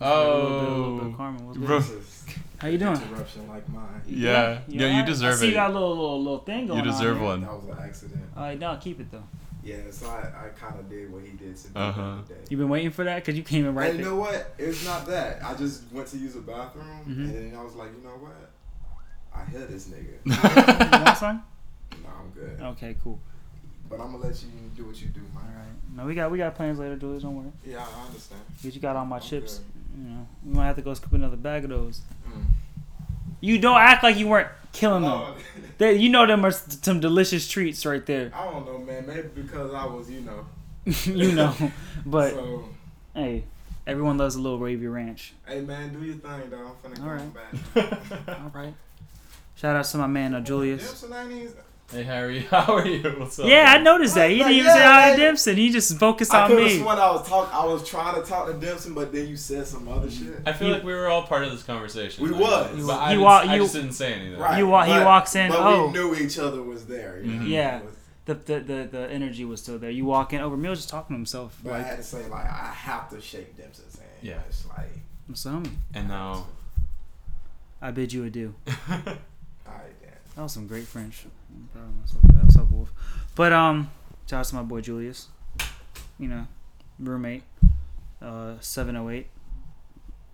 A 0.00 0.38
little 0.38 0.98
bit, 0.98 1.06
a 1.06 1.22
Oh. 1.22 1.32
What's? 1.44 1.58
Bro. 1.58 1.80
This 1.80 2.24
How 2.58 2.68
you 2.68 2.78
doing? 2.78 2.96
interruption 3.00 3.48
like 3.48 3.68
mine. 3.68 4.02
Yeah. 4.06 4.60
Yeah, 4.68 4.86
you 4.86 4.86
alright? 4.92 5.06
deserve 5.06 5.34
I 5.34 5.36
see 5.36 5.46
it. 5.46 5.48
You 5.50 5.54
got 5.54 5.70
a 5.70 5.72
little 5.74 5.90
little 5.96 6.22
little 6.22 6.38
thing 6.40 6.66
going 6.66 6.80
on. 6.80 6.84
You 6.86 6.90
deserve 6.92 7.16
on. 7.18 7.22
one. 7.24 7.40
That 7.42 7.54
was 7.54 7.64
an 7.64 7.78
accident. 7.84 8.22
All 8.36 8.42
right, 8.44 8.58
no, 8.58 8.78
keep 8.80 9.00
it 9.00 9.10
though. 9.10 9.24
Yeah, 9.64 9.76
so 9.90 10.08
I, 10.08 10.18
I 10.46 10.48
kind 10.50 10.78
of 10.78 10.90
did 10.90 11.10
what 11.10 11.22
he 11.22 11.30
did 11.30 11.56
to 11.56 11.68
me 11.68 11.72
Uh-huh. 11.74 12.00
the 12.02 12.06
other 12.10 12.22
day. 12.28 12.40
You've 12.50 12.60
been 12.60 12.68
waiting 12.68 12.90
for 12.90 13.04
that 13.04 13.16
because 13.16 13.34
you 13.34 13.42
came 13.42 13.64
in 13.64 13.74
right 13.74 13.90
and 13.90 13.98
you 13.98 14.04
know 14.04 14.16
what? 14.16 14.54
It's 14.58 14.84
not 14.84 15.06
that. 15.06 15.42
I 15.42 15.54
just 15.54 15.90
went 15.90 16.06
to 16.08 16.18
use 16.18 16.36
a 16.36 16.40
bathroom, 16.40 16.86
Mhm. 17.08 17.08
and 17.30 17.34
then 17.52 17.58
I 17.58 17.62
was 17.64 17.74
like, 17.74 17.88
you 17.96 18.02
know 18.04 18.10
what? 18.16 18.50
I 19.34 19.44
hear 19.50 19.60
this 19.66 19.88
nigga. 19.88 20.18
you 20.98 21.04
want 21.04 21.16
some? 21.18 21.42
no, 22.02 22.08
I'm 22.10 22.30
good. 22.30 22.60
Okay, 22.60 22.94
cool. 23.02 23.18
But 23.88 24.00
I'm 24.00 24.12
gonna 24.12 24.24
let 24.24 24.42
you 24.42 24.48
do 24.76 24.84
what 24.86 25.00
you 25.00 25.08
do, 25.08 25.20
man. 25.20 25.30
All 25.36 25.42
right. 25.42 25.96
No, 25.96 26.06
we 26.06 26.14
got 26.14 26.30
we 26.30 26.38
got 26.38 26.54
plans 26.54 26.78
later, 26.78 26.96
Julius. 26.96 27.22
Don't 27.22 27.36
worry. 27.36 27.52
Yeah, 27.64 27.86
I 27.86 28.06
understand. 28.06 28.40
Cause 28.62 28.74
you 28.74 28.80
got 28.80 28.96
all 28.96 29.04
my 29.06 29.16
I'm 29.16 29.22
chips. 29.22 29.58
good. 29.58 30.02
You 30.02 30.10
know, 30.10 30.26
we 30.44 30.54
might 30.54 30.66
have 30.66 30.76
to 30.76 30.82
go 30.82 30.92
scoop 30.94 31.12
another 31.12 31.36
bag 31.36 31.64
of 31.64 31.70
those. 31.70 32.00
Mm. 32.28 32.44
You 33.40 33.58
don't 33.58 33.76
act 33.78 34.02
like 34.02 34.16
you 34.16 34.26
weren't 34.26 34.48
killing 34.72 35.02
them. 35.02 35.12
Oh, 35.12 35.36
They, 35.78 35.94
you 35.96 36.08
know 36.08 36.24
them 36.26 36.44
are 36.44 36.50
some 36.52 37.00
delicious 37.00 37.48
treats 37.48 37.84
right 37.84 38.04
there. 38.06 38.30
I 38.34 38.44
don't 38.50 38.64
know, 38.64 38.78
man. 38.78 39.06
Maybe 39.06 39.28
because 39.34 39.74
I 39.74 39.84
was, 39.86 40.08
you 40.10 40.20
know. 40.20 40.46
you 41.04 41.32
know, 41.32 41.54
but 42.06 42.30
so, 42.32 42.64
hey, 43.14 43.44
everyone 43.86 44.16
loves 44.18 44.34
a 44.36 44.40
little 44.40 44.58
Wavy 44.58 44.86
Ranch. 44.86 45.32
hey, 45.46 45.60
man, 45.62 45.92
do 45.92 46.04
your 46.04 46.16
thing, 46.16 46.48
though. 46.50 46.70
I'm 46.84 46.92
finna 46.92 47.00
All 47.00 47.08
go 47.08 47.82
right. 47.82 48.26
back. 48.26 48.40
All 48.40 48.50
right. 48.54 48.74
Shout 49.56 49.74
out 49.76 49.84
to 49.84 49.96
my 49.98 50.06
man 50.06 50.34
uh, 50.34 50.40
Julius. 50.40 51.04
Dempsey 51.90 51.98
ain't 51.98 52.00
even- 52.00 52.04
Hey 52.04 52.04
Harry, 52.04 52.40
how 52.50 52.74
are 52.76 52.86
you? 52.86 53.02
What's 53.18 53.38
up? 53.38 53.46
Yeah, 53.46 53.64
I 53.68 53.78
noticed 53.78 54.14
that. 54.14 54.30
He 54.30 54.38
didn't 54.38 54.52
even 54.52 54.70
say 54.72 54.78
Yeah, 54.78 54.92
hi 54.92 55.02
to 55.12 55.16
man. 55.16 55.18
Dempson. 55.26 55.56
He 55.56 55.70
just 55.70 55.98
focused 55.98 56.32
I 56.34 56.42
on 56.44 56.48
could 56.50 56.58
have 56.62 56.66
me. 56.72 56.78
sworn 56.80 56.98
I 56.98 57.10
was 57.10 57.28
talk. 57.28 57.50
I 57.54 57.64
was 57.64 57.88
trying 57.88 58.20
to 58.22 58.28
talk 58.28 58.46
to 58.46 58.54
Dempsey, 58.54 58.90
but 58.90 59.12
then 59.12 59.28
you 59.28 59.36
said 59.36 59.66
some 59.66 59.86
other 59.88 60.10
shit. 60.10 60.40
I 60.46 60.52
feel 60.52 60.68
You- 60.68 60.74
like 60.74 60.84
we 60.84 60.92
were 60.92 61.08
all 61.08 61.22
part 61.24 61.44
of 61.44 61.50
this 61.52 61.62
conversation. 61.62 62.24
We 62.24 62.30
like, 62.30 62.40
was. 62.40 62.86
but 62.86 62.92
I, 62.98 63.04
You 63.04 63.08
didn't- 63.10 63.24
wa- 63.24 63.38
I 63.46 63.54
you- 63.56 63.62
just 63.62 63.74
didn't 63.74 63.92
say 63.92 64.14
anything. 64.14 64.38
Right. 64.38 64.58
You 64.58 64.66
wa- 64.68 64.84
he 64.84 64.92
walks 65.04 65.34
in, 65.34 65.50
But 65.50 65.60
oh. 65.60 65.86
we 65.86 65.92
knew 65.92 66.14
each 66.14 66.38
other 66.38 66.62
was 66.62 66.86
there. 66.86 67.20
You 67.22 67.32
know? 67.32 67.44
Mhm. 67.44 67.48
Yeah. 67.48 67.82
Was- 67.82 67.90
The, 68.26 68.34
the 68.34 68.60
the 68.60 68.88
the 68.90 69.10
energy 69.10 69.44
was 69.44 69.60
still 69.60 69.78
there. 69.78 69.90
You 69.90 70.06
walk 70.06 70.32
in. 70.32 70.40
Over, 70.40 70.56
was 70.56 70.78
just 70.78 70.88
talking 70.88 71.14
to 71.14 71.18
himself. 71.18 71.58
But 71.62 71.74
I 71.74 71.82
had 71.82 71.98
to 71.98 72.02
say, 72.02 72.26
like, 72.28 72.46
I 72.46 72.72
have 72.74 73.10
to 73.10 73.20
shake 73.20 73.54
Dempsey's 73.58 73.96
hand. 73.98 74.08
Yeah. 74.22 74.38
It's 74.48 74.66
like, 74.66 74.88
what's 75.26 75.44
up. 75.44 75.66
And 75.92 76.08
now, 76.08 76.46
I 77.82 77.90
bid 77.90 78.14
you 78.14 78.24
adieu. 78.24 78.54
all 78.66 78.72
right, 78.96 79.14
then. 80.00 80.12
That 80.36 80.42
was 80.42 80.52
some 80.52 80.66
great 80.66 80.86
French. 80.86 81.26
I'm 81.54 81.68
proud 81.72 81.88
of 81.88 81.96
myself 82.00 82.22
that. 82.22 82.42
What's 82.44 82.56
up, 82.56 82.70
Wolf? 82.70 82.92
But 83.34 83.52
um, 83.52 83.90
shout 84.28 84.40
out 84.40 84.46
to 84.46 84.54
my 84.56 84.62
boy 84.62 84.80
Julius. 84.80 85.28
You 86.18 86.28
know, 86.28 86.46
roommate. 86.98 87.42
Uh, 88.22 88.54
seven 88.60 88.96
oh 88.96 89.10
eight. 89.10 89.26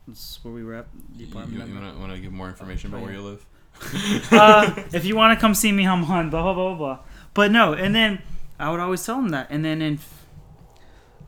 That's 0.07 0.39
where 0.43 0.53
we 0.53 0.63
rep. 0.63 0.89
you, 1.17 1.27
Department 1.27 1.53
you, 1.69 1.75
number. 1.75 1.99
want 1.99 2.13
to 2.13 2.19
give 2.21 2.33
more 2.33 2.49
information 2.49 2.91
about 2.91 3.03
Oh, 3.03 3.05
where 3.05 3.13
you 3.15 3.23
live? 3.23 3.47
uh, 4.33 4.75
if 4.93 5.05
you 5.05 5.17
want 5.17 5.37
to 5.37 5.41
come 5.41 5.55
see 5.55 5.73
me, 5.73 5.87
I'm 5.87 6.05
on 6.05 6.31
blah 6.31 6.43
blah 6.43 6.55
blah 6.55 6.75
blah. 6.75 6.99
But 7.35 7.51
no, 7.53 7.73
and 7.73 7.95
then 7.95 8.21
I 8.59 8.71
would 8.71 8.81
always 8.81 9.05
tell 9.05 9.19
him 9.19 9.31
that, 9.31 9.47
and 9.51 9.65
then 9.65 9.81
in, 9.81 9.99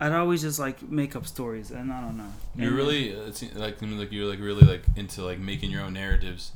I'd 0.00 0.12
always 0.12 0.42
just 0.42 0.58
like 0.58 0.82
make 0.82 1.14
up 1.16 1.26
stories, 1.26 1.70
and 1.70 1.92
I 1.92 2.00
don't 2.00 2.16
know. 2.16 2.32
You're 2.56 2.68
And- 2.68 2.76
really 2.76 3.14
like 3.54 3.80
like 3.80 4.12
you're 4.12 4.26
like 4.28 4.40
really 4.40 4.66
like 4.66 4.82
into 4.96 5.22
like 5.22 5.38
making 5.38 5.70
your 5.70 5.82
own 5.82 5.92
narratives. 5.94 6.52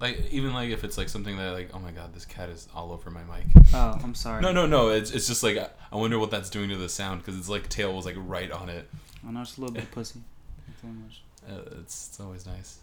Like 0.00 0.30
even 0.30 0.54
like 0.54 0.70
if 0.70 0.82
it's 0.82 0.96
like 0.96 1.10
something 1.10 1.36
that 1.36 1.52
like 1.52 1.70
oh 1.74 1.78
my 1.78 1.90
god 1.90 2.14
this 2.14 2.24
cat 2.24 2.48
is 2.48 2.66
all 2.74 2.90
over 2.90 3.10
my 3.10 3.20
mic. 3.24 3.44
Oh, 3.74 3.98
I'm 4.02 4.14
sorry. 4.14 4.40
No 4.40 4.50
no 4.50 4.66
no 4.66 4.88
it's 4.88 5.10
it's 5.10 5.26
just 5.26 5.42
like 5.42 5.58
I- 5.58 5.96
wonder 5.96 6.18
what 6.18 6.30
that's 6.30 6.48
doing 6.48 6.70
to 6.70 6.76
the 6.76 6.88
sound 6.88 7.20
because 7.20 7.38
it's 7.38 7.48
like 7.50 7.68
tail 7.68 7.94
was 7.94 8.06
like 8.06 8.16
right 8.18 8.50
on 8.50 8.70
it. 8.70 8.88
I 9.26 9.30
know 9.30 9.42
it's 9.42 9.58
a 9.58 9.60
little 9.60 9.74
bit 9.74 9.90
pussy. 9.90 10.20
Not 10.66 10.80
too 10.80 10.86
much. 10.88 11.22
Uh, 11.48 11.80
it's 11.80 12.08
it's 12.08 12.20
always 12.20 12.46
nice. 12.46 12.78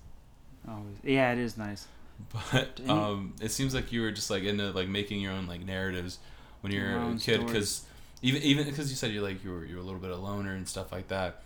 Always. 0.67 0.97
Yeah, 1.03 1.31
it 1.31 1.39
is 1.39 1.57
nice. 1.57 1.87
But 2.51 2.79
um, 2.89 3.35
it 3.41 3.51
seems 3.51 3.75
like 3.75 3.91
you 3.91 4.01
were 4.01 4.11
just 4.11 4.31
like 4.31 4.43
into 4.43 4.71
like 4.71 4.87
making 4.87 5.21
your 5.21 5.33
own 5.33 5.45
like 5.47 5.63
narratives 5.63 6.17
when 6.61 6.73
you 6.73 6.81
were 6.81 6.89
Your 6.89 7.11
a 7.11 7.17
kid 7.17 7.45
because 7.45 7.83
even 8.21 8.41
even 8.41 8.65
because 8.65 8.89
you 8.89 8.95
said 8.95 9.11
you're 9.11 9.23
like 9.23 9.43
you 9.43 9.51
were 9.51 9.65
you're 9.65 9.79
a 9.79 9.83
little 9.83 9.99
bit 9.99 10.11
a 10.11 10.15
loner 10.15 10.53
and 10.53 10.67
stuff 10.67 10.91
like 10.91 11.07
that. 11.09 11.41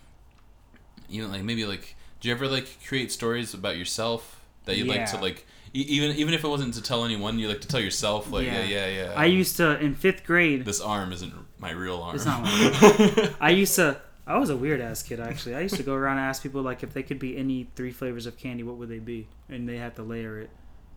You 1.08 1.22
know, 1.22 1.28
like 1.28 1.42
maybe 1.42 1.64
like 1.66 1.94
do 2.20 2.28
you 2.28 2.34
ever 2.34 2.48
like 2.48 2.68
create 2.86 3.12
stories 3.12 3.52
about 3.54 3.76
yourself 3.76 4.40
that 4.64 4.76
you 4.76 4.86
would 4.86 4.96
like 4.96 5.10
to 5.10 5.18
like 5.18 5.46
even 5.74 6.16
even 6.16 6.34
if 6.34 6.44
it 6.44 6.48
wasn't 6.48 6.74
to 6.74 6.82
tell 6.82 7.04
anyone, 7.04 7.38
you 7.38 7.48
like 7.48 7.60
to 7.62 7.68
tell 7.68 7.80
yourself 7.80 8.30
like 8.30 8.46
yeah 8.46 8.62
Yeah. 8.64 8.86
yeah 8.86 9.04
yeah. 9.04 9.12
I 9.16 9.26
used 9.26 9.56
to 9.58 9.78
in 9.80 9.94
fifth 9.94 10.24
grade. 10.24 10.64
this 10.64 10.80
arm 10.80 11.12
isn't 11.12 11.32
my 11.58 11.70
real 11.70 11.96
arm. 12.02 12.14
It's 12.16 12.26
not 12.26 12.42
my 12.42 13.30
I 13.40 13.50
used 13.50 13.74
to. 13.76 14.00
I 14.26 14.38
was 14.38 14.50
a 14.50 14.56
weird 14.56 14.80
ass 14.80 15.02
kid 15.02 15.18
actually. 15.20 15.54
I 15.54 15.60
used 15.60 15.76
to 15.76 15.82
go 15.82 15.94
around 15.94 16.18
and 16.18 16.26
ask 16.26 16.42
people 16.42 16.62
like 16.62 16.82
if 16.82 16.92
they 16.92 17.02
could 17.02 17.18
be 17.18 17.36
any 17.36 17.68
three 17.74 17.90
flavors 17.90 18.26
of 18.26 18.36
candy, 18.36 18.62
what 18.62 18.76
would 18.76 18.88
they 18.88 18.98
be? 19.00 19.28
And 19.48 19.68
they 19.68 19.78
had 19.78 19.96
to 19.96 20.02
layer 20.02 20.40
it. 20.40 20.50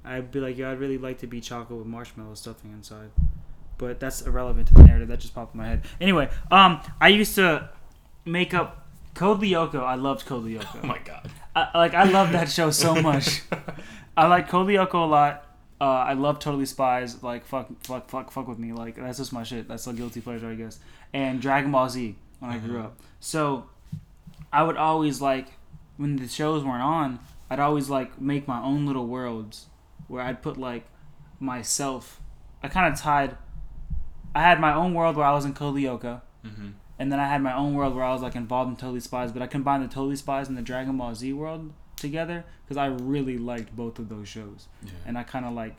I'd 0.03 0.31
be 0.31 0.39
like, 0.39 0.57
yeah, 0.57 0.69
I'd 0.71 0.79
really 0.79 0.99
like 0.99 1.19
to 1.19 1.27
be 1.27 1.41
chocolate 1.41 1.79
with 1.79 1.87
marshmallow 1.87 2.35
stuffing 2.35 2.71
inside. 2.71 3.09
But 3.79 3.99
that's 3.99 4.21
irrelevant 4.21 4.67
to 4.69 4.73
the 4.75 4.83
narrative. 4.83 5.07
That 5.07 5.19
just 5.19 5.33
popped 5.33 5.55
in 5.55 5.59
my 5.61 5.67
head. 5.67 5.81
Anyway, 5.99 6.29
um, 6.51 6.79
I 7.01 7.07
used 7.07 7.33
to 7.35 7.69
make 8.23 8.53
up 8.53 8.87
Code 9.15 9.41
Lyoko. 9.41 9.83
I 9.83 9.95
loved 9.95 10.25
Code 10.27 10.45
Lyoko. 10.45 10.79
oh 10.83 10.85
my 10.87 10.99
god. 10.99 11.29
I, 11.55 11.75
like 11.77 11.93
I 11.95 12.03
love 12.03 12.31
that 12.33 12.49
show 12.49 12.69
so 12.69 12.93
much. 13.01 13.41
I 14.17 14.27
like 14.27 14.47
Code 14.49 14.67
Lyoko 14.67 14.93
a 14.95 14.97
lot. 15.05 15.41
Uh, 15.81 15.83
I 15.83 16.13
love 16.13 16.39
Totally 16.39 16.65
Spies. 16.65 17.21
Like 17.21 17.45
fuck, 17.45 17.67
fuck, 17.83 18.09
fuck, 18.09 18.31
fuck 18.31 18.47
with 18.47 18.59
me. 18.59 18.71
Like 18.71 18.95
that's 18.95 19.17
just 19.17 19.33
my 19.33 19.43
shit. 19.43 19.67
That's 19.67 19.87
a 19.87 19.93
guilty 19.93 20.21
pleasure, 20.21 20.49
I 20.49 20.55
guess. 20.55 20.79
And 21.13 21.41
Dragon 21.41 21.71
Ball 21.71 21.89
Z 21.89 22.15
when 22.39 22.51
I 22.51 22.57
grew 22.57 22.79
Mhm. 22.79 22.85
up. 22.85 22.97
So 23.19 23.65
I 24.53 24.63
would 24.63 24.77
always 24.77 25.21
like 25.21 25.53
when 25.97 26.15
the 26.15 26.27
shows 26.27 26.63
weren't 26.63 26.81
on. 26.83 27.19
I'd 27.49 27.59
always 27.59 27.89
like 27.89 28.19
make 28.19 28.47
my 28.47 28.61
own 28.61 28.85
little 28.85 29.05
worlds 29.07 29.67
where 30.07 30.21
I'd 30.23 30.41
put 30.41 30.57
like 30.57 30.85
myself. 31.39 32.21
I 32.63 32.67
kind 32.67 32.91
of 32.91 32.99
tied. 32.99 33.37
I 34.33 34.41
had 34.41 34.59
my 34.59 34.73
own 34.73 34.93
world 34.93 35.15
where 35.15 35.25
I 35.25 35.31
was 35.33 35.45
in 35.45 35.53
Code 35.53 35.75
Lyoko. 35.75 36.21
hmm 36.43 36.69
And 36.97 37.11
then 37.11 37.19
I 37.19 37.27
had 37.27 37.41
my 37.41 37.53
own 37.55 37.73
world 37.73 37.93
where 37.95 38.05
I 38.05 38.13
was 38.13 38.21
like 38.21 38.35
involved 38.35 38.69
in 38.71 38.75
Totally 38.77 38.99
Spies, 39.01 39.31
but 39.31 39.41
I 39.41 39.47
combined 39.47 39.83
the 39.83 39.87
Totally 39.87 40.15
Spies 40.15 40.47
and 40.47 40.57
the 40.57 40.61
Dragon 40.61 40.97
Ball 40.97 41.13
Z 41.15 41.33
world 41.33 41.73
together 41.97 42.45
because 42.65 42.77
I 42.77 42.87
really 42.87 43.37
liked 43.37 43.75
both 43.75 43.99
of 43.99 44.09
those 44.09 44.27
shows, 44.27 44.67
Yeah. 44.83 44.91
and 45.05 45.17
I 45.17 45.23
kind 45.23 45.45
of 45.45 45.53
like 45.53 45.75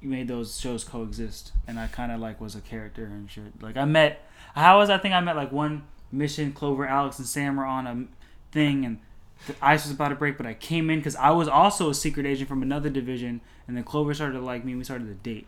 made 0.00 0.28
those 0.28 0.58
shows 0.60 0.84
coexist, 0.84 1.52
and 1.66 1.78
I 1.78 1.86
kind 1.88 2.12
of 2.12 2.20
like 2.20 2.40
was 2.40 2.54
a 2.54 2.60
character 2.60 3.04
and 3.06 3.30
shit. 3.30 3.60
Like 3.62 3.76
I 3.76 3.84
met, 3.84 4.24
how 4.54 4.78
was 4.78 4.90
I 4.90 4.98
think 4.98 5.14
I 5.14 5.20
met 5.20 5.36
like 5.36 5.50
one 5.52 5.84
mission 6.12 6.52
Clover, 6.52 6.86
Alex, 6.86 7.18
and 7.18 7.26
Sam 7.26 7.56
were 7.56 7.64
on 7.64 7.86
a 7.86 8.04
thing, 8.52 8.84
and 8.84 8.98
the 9.46 9.54
ice 9.62 9.84
was 9.84 9.92
about 9.92 10.08
to 10.08 10.14
break, 10.14 10.36
but 10.36 10.46
I 10.46 10.54
came 10.54 10.90
in 10.90 10.98
because 11.00 11.16
I 11.16 11.30
was 11.30 11.48
also 11.48 11.90
a 11.90 11.94
secret 11.94 12.26
agent 12.26 12.48
from 12.48 12.62
another 12.62 12.90
division, 12.90 13.40
and 13.66 13.76
then 13.76 13.84
Clover 13.84 14.14
started 14.14 14.34
to 14.38 14.44
like 14.44 14.64
me, 14.64 14.72
and 14.72 14.78
we 14.78 14.84
started 14.84 15.06
to 15.08 15.14
date. 15.14 15.46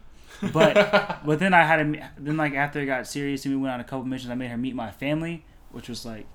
But 0.52 1.20
but 1.24 1.38
then 1.38 1.54
I 1.54 1.64
had 1.64 1.76
to 1.76 1.84
me- 1.84 2.02
then 2.18 2.36
like 2.36 2.54
after 2.54 2.80
it 2.80 2.86
got 2.86 3.06
serious 3.06 3.44
and 3.44 3.54
we 3.54 3.60
went 3.60 3.72
on 3.74 3.80
a 3.80 3.84
couple 3.84 4.04
missions, 4.04 4.30
I 4.30 4.34
made 4.34 4.50
her 4.50 4.56
meet 4.56 4.74
my 4.74 4.90
family, 4.90 5.44
which 5.70 5.88
was 5.88 6.04
like, 6.04 6.26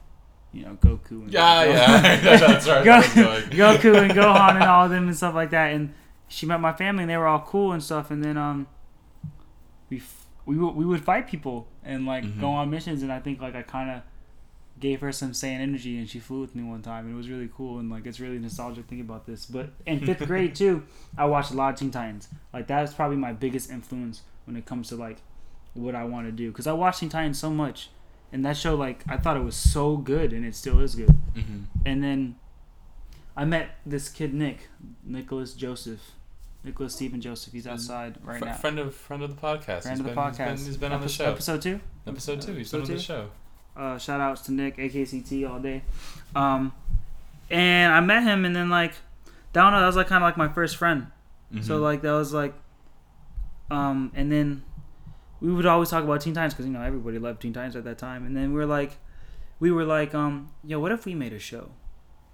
you 0.55 0.63
know, 0.63 0.77
Goku 0.81 1.23
and 1.23 1.31
yeah 1.31 1.63
yeah 1.65 2.37
that's 2.37 2.67
right. 2.67 2.83
Go- 2.85 3.01
Goku 3.01 3.97
and 4.01 4.11
Gohan 4.11 4.55
and 4.55 4.63
all 4.63 4.85
of 4.85 4.91
them 4.91 5.07
and 5.07 5.15
stuff 5.17 5.35
like 5.35 5.49
that. 5.51 5.73
And 5.73 5.93
she 6.27 6.45
met 6.45 6.59
my 6.61 6.73
family 6.73 7.03
and 7.03 7.09
they 7.09 7.17
were 7.17 7.27
all 7.27 7.41
cool 7.41 7.71
and 7.73 7.83
stuff. 7.83 8.09
And 8.11 8.23
then 8.23 8.37
um, 8.37 8.67
we 9.89 9.97
f- 9.97 10.25
we 10.45 10.57
would 10.57 10.75
we 10.75 10.85
would 10.85 11.03
fight 11.03 11.27
people 11.27 11.67
and 11.83 12.05
like 12.05 12.23
Mhm. 12.23 12.39
go 12.39 12.49
on 12.49 12.69
missions. 12.69 13.03
And 13.03 13.11
I 13.11 13.19
think 13.19 13.41
like 13.41 13.55
I 13.55 13.61
kind 13.61 13.89
of 13.91 14.01
gave 14.79 14.99
her 15.01 15.11
some 15.11 15.31
Saiyan 15.31 15.59
energy 15.61 15.97
and 15.97 16.09
she 16.09 16.19
flew 16.19 16.41
with 16.41 16.53
me 16.53 16.61
one 16.61 16.81
time 16.81 17.05
and 17.05 17.13
it 17.13 17.17
was 17.17 17.29
really 17.29 17.49
cool 17.55 17.79
and 17.79 17.89
like 17.89 18.05
it's 18.05 18.19
really 18.19 18.37
nostalgic 18.39 18.85
thinking 18.87 19.05
about 19.05 19.25
this. 19.25 19.45
But 19.45 19.69
in 19.85 20.05
fifth 20.05 20.25
grade 20.27 20.55
too, 20.55 20.83
I 21.17 21.25
watched 21.25 21.51
a 21.51 21.55
lot 21.55 21.73
of 21.73 21.79
Teen 21.79 21.91
Titans. 21.91 22.27
Like 22.53 22.67
that's 22.67 22.93
probably 22.93 23.17
my 23.17 23.33
biggest 23.33 23.69
influence 23.69 24.21
when 24.45 24.55
it 24.55 24.65
comes 24.65 24.89
to 24.89 24.95
like 24.95 25.17
what 25.73 25.95
I 25.95 26.03
want 26.05 26.27
to 26.27 26.31
do 26.31 26.51
because 26.51 26.67
I 26.67 26.73
watched 26.73 26.99
Teen 27.01 27.09
Titans 27.09 27.37
so 27.39 27.49
much. 27.49 27.89
And 28.35 28.43
that 28.43 28.57
show, 28.57 28.75
like, 28.75 29.01
I 29.07 29.15
thought 29.15 29.37
it 29.37 29.43
was 29.43 29.55
so 29.55 29.95
good, 29.95 30.33
and 30.33 30.45
it 30.45 30.55
still 30.55 30.81
is 30.81 30.93
good. 30.95 31.09
hmm 31.09 31.63
And 31.85 32.03
then 32.03 32.35
I 33.37 33.45
met 33.45 33.77
this 33.85 34.09
kid 34.09 34.33
Nick, 34.33 34.67
Nicholas 35.05 35.53
Joseph, 35.53 36.01
Nicholas 36.61 36.93
Stephen 36.95 37.21
Joseph. 37.21 37.53
He's 37.53 37.65
outside 37.65 38.17
right 38.23 38.39
Fr- 38.39 38.45
now. 38.45 38.53
friend 38.55 38.79
of 38.79 38.93
friend 38.93 39.23
of 39.23 39.29
the 39.33 39.41
podcast. 39.41 39.83
Friend 39.83 39.91
He's 39.97 39.99
of 40.01 40.05
the 40.05 40.11
been- 40.13 40.23
he's 40.27 40.37
podcast. 40.37 40.55
been- 40.57 40.65
he's 40.65 40.77
been 40.77 40.91
on 40.91 40.99
the 41.01 41.07
show. 41.07 41.31
Episode 41.31 41.61
two. 41.61 41.79
Episode 42.05 42.41
two. 42.41 42.53
He's 42.55 42.73
Episode 42.73 42.81
been 42.81 42.91
on 42.91 42.97
the 42.97 43.01
show. 43.01 43.29
Uh, 43.77 43.97
shout 43.97 44.19
outs 44.19 44.41
to 44.41 44.51
Nick, 44.51 44.75
AKCT 44.77 45.49
all 45.49 45.59
day. 45.59 45.83
Um, 46.35 46.73
and 47.49 47.93
I 47.93 48.01
met 48.01 48.23
him, 48.23 48.43
and 48.43 48.53
then 48.53 48.69
like, 48.69 48.91
I 49.27 49.29
don't 49.53 49.71
know, 49.71 49.79
that 49.79 49.87
was 49.87 49.95
like 49.95 50.07
kind 50.07 50.21
of 50.21 50.27
like 50.27 50.35
my 50.37 50.49
first 50.49 50.75
friend. 50.75 51.07
So 51.61 51.79
Mhm. 51.79 51.83
like 51.83 52.01
that 52.01 52.11
was 52.11 52.33
like, 52.33 52.53
um, 53.71 54.11
and 54.13 54.29
then 54.29 54.63
we 55.45 55.53
would 55.53 55.65
always 55.65 55.89
talk 55.89 56.03
about 56.03 56.21
Teen 56.21 56.33
Titans 56.33 56.53
because 56.53 56.65
you 56.65 56.71
know 56.73 56.81
everybody 56.81 57.19
loved 57.19 57.41
Teen 57.41 57.53
Titans 57.53 57.75
at 57.75 57.83
that 57.83 57.97
time. 57.97 58.25
And 58.25 58.35
then 58.35 58.51
we 58.53 58.55
were 58.59 58.65
like, 58.65 58.97
we 59.59 59.71
were 59.71 59.85
like, 59.85 60.13
um, 60.15 60.49
yo, 60.63 60.79
what 60.79 60.91
if 60.91 61.05
we 61.05 61.13
made 61.15 61.33
a 61.33 61.39
show? 61.39 61.69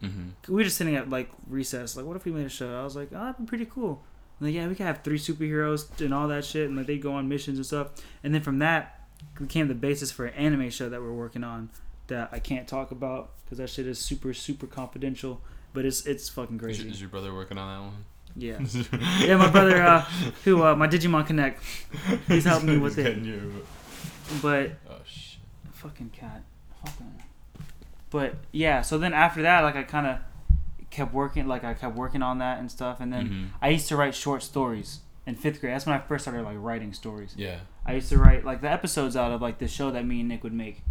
Mhm. 0.01 0.31
we 0.47 0.55
were 0.55 0.63
just 0.63 0.77
sitting 0.77 0.95
at 0.95 1.09
like 1.11 1.29
recess, 1.47 1.95
like, 1.95 2.05
what 2.07 2.15
if 2.15 2.25
we 2.25 2.31
made 2.31 2.45
a 2.47 2.49
show? 2.49 2.79
I 2.79 2.83
was 2.83 2.95
like, 2.95 3.09
oh, 3.13 3.19
that'd 3.23 3.37
be 3.37 3.45
pretty 3.45 3.65
cool. 3.67 4.03
And 4.39 4.47
like, 4.47 4.55
yeah, 4.55 4.67
we 4.67 4.73
could 4.73 4.87
have 4.87 5.03
three 5.03 5.19
superheroes 5.19 5.99
and 6.03 6.11
all 6.13 6.27
that 6.29 6.43
shit, 6.43 6.67
and 6.67 6.75
like 6.77 6.87
they 6.87 6.97
go 6.97 7.13
on 7.13 7.29
missions 7.29 7.57
and 7.59 7.65
stuff. 7.65 7.89
And 8.23 8.33
then 8.33 8.41
from 8.41 8.57
that 8.59 9.07
became 9.39 9.67
the 9.67 9.75
basis 9.75 10.11
for 10.11 10.25
an 10.25 10.33
anime 10.33 10.69
show 10.71 10.89
that 10.89 10.99
we're 11.01 11.13
working 11.13 11.43
on 11.43 11.69
that 12.07 12.29
I 12.31 12.39
can't 12.39 12.67
talk 12.67 12.89
about 12.91 13.31
because 13.45 13.59
that 13.59 13.69
shit 13.69 13.85
is 13.85 13.99
super 13.99 14.33
super 14.33 14.65
confidential. 14.65 15.41
But 15.73 15.85
it's 15.85 16.05
it's 16.07 16.27
fucking 16.29 16.55
Is, 16.55 16.61
crazy. 16.63 16.83
your- 16.83 16.91
is 16.93 16.99
your 17.01 17.09
brother 17.09 17.31
working 17.33 17.57
on 17.59 17.67
that 17.77 17.85
one? 17.85 18.05
Yeah, 18.35 18.59
yeah. 19.19 19.35
My 19.37 19.49
brother, 19.49 19.81
uh, 19.81 20.01
who 20.43 20.63
uh, 20.63 20.75
my 20.75 20.87
Digimon 20.87 21.25
Connect, 21.27 21.61
He's 22.27 22.45
helping 22.45 22.69
me 22.69 22.77
with 22.77 22.97
it. 22.99 23.17
you- 23.19 23.65
but 24.41 24.71
Oh 24.89 24.95
shit. 25.05 25.39
fucking 25.73 26.09
cat, 26.11 26.43
fucking. 26.85 27.21
But 28.09 28.35
yeah, 28.51 28.81
so 28.81 28.97
then 28.97 29.13
after 29.13 29.41
that, 29.41 29.61
like 29.61 29.75
I 29.75 29.83
kind 29.83 30.07
of 30.07 30.17
kept 30.89 31.13
working, 31.13 31.47
like 31.47 31.63
I 31.63 31.73
kept 31.73 31.95
working 31.95 32.21
on 32.21 32.37
that 32.39 32.59
and 32.59 32.69
stuff, 32.71 32.99
and 32.99 33.11
then. 33.11 33.29
Mhm. 33.29 33.47
I 33.61 33.69
used 33.69 33.87
to 33.89 33.95
write 33.97 34.15
short 34.15 34.43
stories 34.43 34.99
in 35.25 35.35
fifth 35.35 35.59
grade. 35.61 35.73
That's 35.73 35.85
when 35.85 35.95
I 35.95 35.99
first 35.99 36.23
started 36.25 36.43
like 36.43 36.57
writing 36.59 36.93
stories. 36.93 37.33
Yeah. 37.37 37.59
I 37.85 37.93
used 37.93 38.09
to 38.09 38.17
write 38.17 38.45
like 38.45 38.61
the 38.61 38.69
episodes 38.71 39.15
out 39.15 39.31
of 39.31 39.41
like 39.41 39.57
the 39.59 39.67
show 39.67 39.91
that 39.91 40.05
me 40.05 40.19
and 40.21 40.29
Nick 40.29 40.43
would 40.43 40.53
make, 40.53 40.81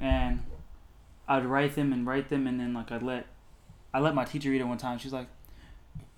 and 0.00 0.42
I'd 1.28 1.44
write 1.46 1.74
them 1.74 1.92
and 1.92 2.06
write 2.06 2.28
them, 2.28 2.46
and 2.46 2.58
then 2.60 2.74
like 2.74 2.92
I'd 2.92 3.02
let 3.02 3.26
I 3.92 4.00
let 4.00 4.14
my 4.14 4.24
teacher 4.24 4.50
read 4.50 4.60
it 4.60 4.64
one 4.64 4.78
time. 4.78 4.98
She's 4.98 5.12
like, 5.12 5.28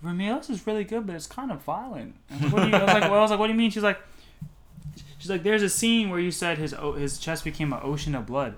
"Ramil, 0.04 0.48
is 0.50 0.66
really 0.66 0.84
good, 0.84 1.06
but 1.06 1.16
it's 1.16 1.26
kind 1.26 1.50
of 1.50 1.62
violent." 1.62 2.14
I 2.30 2.34
was 2.34 2.42
like, 2.44 2.52
what 2.52 2.62
do 2.62 2.68
you, 2.68 2.74
I 2.74 2.84
was 2.84 2.92
like, 2.94 3.02
well, 3.02 3.14
I 3.14 3.20
was 3.22 3.30
like, 3.30 3.40
"What 3.40 3.46
do 3.46 3.52
you 3.52 3.58
mean?" 3.58 3.70
She's 3.70 3.82
like, 3.82 3.98
"She's 5.18 5.30
like, 5.30 5.42
there's 5.42 5.62
a 5.62 5.68
scene 5.70 6.10
where 6.10 6.20
you 6.20 6.30
said 6.30 6.58
his 6.58 6.74
o- 6.74 6.92
his 6.92 7.18
chest 7.18 7.44
became 7.44 7.72
an 7.72 7.80
ocean 7.82 8.14
of 8.14 8.26
blood." 8.26 8.54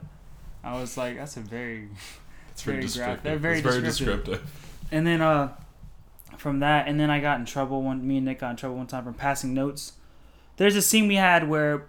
I 0.64 0.80
was 0.80 0.96
like, 0.96 1.16
"That's 1.16 1.36
a 1.36 1.40
very," 1.40 1.88
It's 2.50 2.62
very, 2.62 2.80
descriptive. 2.80 3.22
they're 3.22 3.38
very 3.38 3.58
it's 3.58 3.66
very 3.68 3.80
descriptive. 3.82 4.42
and 4.90 5.06
then 5.06 5.20
uh, 5.20 5.54
from 6.38 6.58
that, 6.60 6.88
and 6.88 6.98
then 6.98 7.08
I 7.10 7.20
got 7.20 7.38
in 7.38 7.46
trouble. 7.46 7.82
One 7.82 8.06
me 8.06 8.16
and 8.16 8.26
Nick 8.26 8.40
got 8.40 8.50
in 8.50 8.56
trouble 8.56 8.76
one 8.76 8.86
time 8.88 9.04
for 9.04 9.12
passing 9.12 9.54
notes. 9.54 9.92
There's 10.56 10.74
a 10.74 10.82
scene 10.82 11.06
we 11.06 11.14
had 11.14 11.48
where 11.48 11.86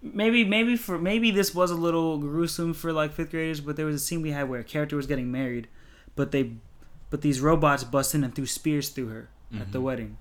maybe 0.00 0.44
maybe 0.44 0.76
for 0.76 0.96
maybe 0.96 1.32
this 1.32 1.54
was 1.54 1.72
a 1.72 1.74
little 1.74 2.18
gruesome 2.18 2.72
for 2.72 2.92
like 2.92 3.12
fifth 3.12 3.30
graders, 3.32 3.60
but 3.60 3.74
there 3.76 3.84
was 3.86 3.96
a 3.96 3.98
scene 3.98 4.22
we 4.22 4.30
had 4.30 4.48
where 4.48 4.60
a 4.60 4.64
character 4.64 4.94
was 4.96 5.08
getting 5.08 5.32
married, 5.32 5.66
but 6.14 6.30
they 6.30 6.52
but 7.10 7.22
these 7.22 7.40
robots 7.40 7.84
bust 7.84 8.14
in 8.14 8.24
and 8.24 8.34
threw 8.34 8.46
spears 8.46 8.88
through 8.90 9.08
her 9.08 9.28
at 9.58 9.72
the 9.72 9.78
Mhm. 9.78 9.82
wedding. 9.82 10.16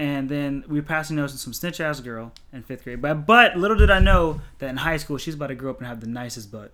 And 0.00 0.28
then 0.28 0.62
we 0.68 0.78
were 0.78 0.86
passing 0.86 1.16
notes 1.16 1.32
on 1.32 1.38
some 1.38 1.52
snitch 1.52 1.80
ass 1.80 2.00
girl 2.00 2.32
in 2.52 2.62
fifth 2.62 2.84
grade. 2.84 3.02
But 3.02 3.26
but 3.26 3.56
little 3.56 3.76
did 3.76 3.90
I 3.90 3.98
know 3.98 4.40
that 4.58 4.70
in 4.70 4.76
high 4.76 4.96
school 4.98 5.18
she's 5.18 5.34
about 5.34 5.48
to 5.48 5.54
grow 5.56 5.70
up 5.70 5.78
and 5.78 5.86
have 5.88 6.00
the 6.00 6.06
nicest 6.06 6.52
butt. 6.52 6.72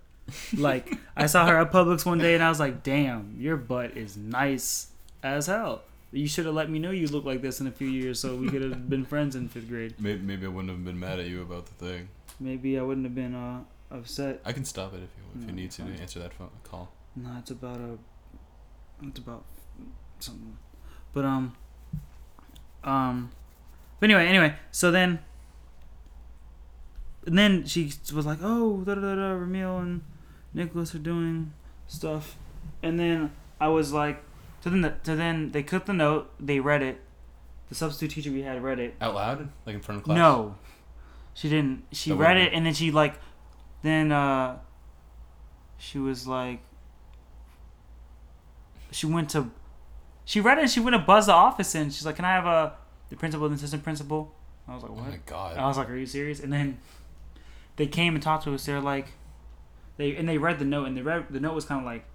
Like 0.55 0.93
I 1.15 1.25
saw 1.25 1.47
her 1.47 1.57
at 1.59 1.71
Publix 1.71 2.05
one 2.05 2.17
day 2.19 2.35
and 2.35 2.43
I 2.43 2.49
was 2.49 2.59
like, 2.59 2.83
"Damn, 2.83 3.35
your 3.39 3.57
butt 3.57 3.97
is 3.97 4.15
nice 4.17 4.87
as 5.23 5.47
hell." 5.47 5.81
You 6.11 6.27
should 6.27 6.45
have 6.45 6.53
let 6.55 6.69
me 6.69 6.79
know 6.79 6.91
you 6.91 7.07
look 7.07 7.25
like 7.25 7.41
this 7.41 7.59
in 7.59 7.67
a 7.67 7.71
few 7.71 7.87
years, 7.89 8.19
so 8.19 8.35
we 8.35 8.47
could 8.47 8.61
have 8.61 8.89
been 8.93 9.05
friends 9.05 9.35
in 9.35 9.49
fifth 9.49 9.67
grade. 9.67 9.95
Maybe, 9.99 10.21
maybe 10.21 10.45
I 10.45 10.49
wouldn't 10.49 10.69
have 10.69 10.85
been 10.85 10.99
mad 10.99 11.19
at 11.19 11.25
you 11.27 11.41
about 11.41 11.65
the 11.65 11.73
thing. 11.85 12.07
Maybe 12.39 12.77
I 12.79 12.83
wouldn't 12.83 13.05
have 13.05 13.15
been 13.15 13.33
uh, 13.35 13.61
upset. 13.91 14.39
I 14.45 14.53
can 14.53 14.65
stop 14.65 14.93
it 14.93 14.97
if 14.97 15.09
you 15.17 15.41
if 15.41 15.47
you 15.49 15.55
need 15.55 15.71
to 15.71 15.83
to 15.83 16.01
answer 16.01 16.19
that 16.19 16.33
phone 16.33 16.49
call. 16.63 16.91
No, 17.15 17.29
it's 17.39 17.51
about 17.51 17.77
a, 17.77 17.97
it's 19.03 19.19
about 19.19 19.45
something, 20.19 20.57
but 21.13 21.25
um, 21.25 21.55
um, 22.83 23.31
but 23.99 24.09
anyway, 24.09 24.27
anyway. 24.27 24.55
So 24.71 24.91
then, 24.91 25.19
and 27.25 27.37
then 27.37 27.65
she 27.65 27.91
was 28.13 28.25
like, 28.25 28.39
"Oh, 28.41 28.77
da 28.83 28.95
da 28.95 29.01
da, 29.01 29.15
da 29.15 29.33
Ramil 29.33 29.81
and 29.81 30.01
Nicholas 30.53 30.93
are 30.95 30.99
doing 30.99 31.53
stuff," 31.87 32.35
and 32.83 32.99
then 32.99 33.31
I 33.59 33.67
was 33.69 33.93
like, 33.93 34.23
so 34.61 34.69
then, 34.69 34.81
the, 34.81 34.93
so 35.03 35.15
then 35.15 35.51
they 35.51 35.61
took 35.63 35.85
the 35.85 35.93
note, 35.93 36.31
they 36.39 36.59
read 36.59 36.81
it. 36.81 36.99
The 37.69 37.75
substitute 37.75 38.15
teacher 38.15 38.31
we 38.31 38.41
had 38.41 38.61
read 38.63 38.79
it, 38.79 38.95
Out 38.99 39.13
loud, 39.15 39.49
like 39.65 39.75
in 39.75 39.81
front 39.81 39.99
of 39.99 40.05
class. 40.05 40.17
no, 40.17 40.55
she 41.35 41.49
didn't. 41.49 41.83
She 41.91 42.11
read 42.11 42.37
it 42.37 42.51
and 42.53 42.65
then 42.65 42.73
she 42.73 42.89
like, 42.91 43.13
then 43.83 44.11
uh, 44.11 44.57
she 45.77 45.99
was 45.99 46.27
like, 46.27 46.61
she 48.95 49.05
went 49.05 49.29
to, 49.31 49.51
she 50.23 50.39
read 50.39 50.57
it 50.57 50.61
and 50.61 50.71
she 50.71 50.79
went 50.79 50.93
to 50.95 50.99
buzz 50.99 51.25
the 51.25 51.33
office 51.33 51.75
and 51.75 51.93
She's 51.93 52.05
like, 52.05 52.15
"Can 52.15 52.25
I 52.25 52.31
have 52.31 52.45
a 52.45 52.73
the 53.09 53.15
principal 53.15 53.45
and 53.45 53.55
assistant 53.55 53.83
principal?" 53.83 54.33
I 54.67 54.73
was 54.73 54.83
like, 54.83 54.91
Oh 54.91 54.95
"What?" 54.95 55.09
my 55.09 55.19
god. 55.25 55.57
I 55.57 55.67
was 55.67 55.77
like, 55.77 55.89
"Are 55.89 55.97
you 55.97 56.05
serious?" 56.05 56.39
And 56.39 56.51
then 56.51 56.79
they 57.75 57.87
came 57.87 58.15
and 58.15 58.23
talked 58.23 58.45
to 58.45 58.53
us. 58.53 58.65
They're 58.65 58.79
like, 58.79 59.07
they 59.97 60.15
and 60.15 60.27
they 60.27 60.37
read 60.37 60.59
the 60.59 60.65
note 60.65 60.85
and 60.87 60.95
the 60.95 61.03
read 61.03 61.25
the 61.29 61.39
note 61.39 61.53
was 61.53 61.65
kind 61.65 61.81
of 61.81 61.85
like, 61.85 62.05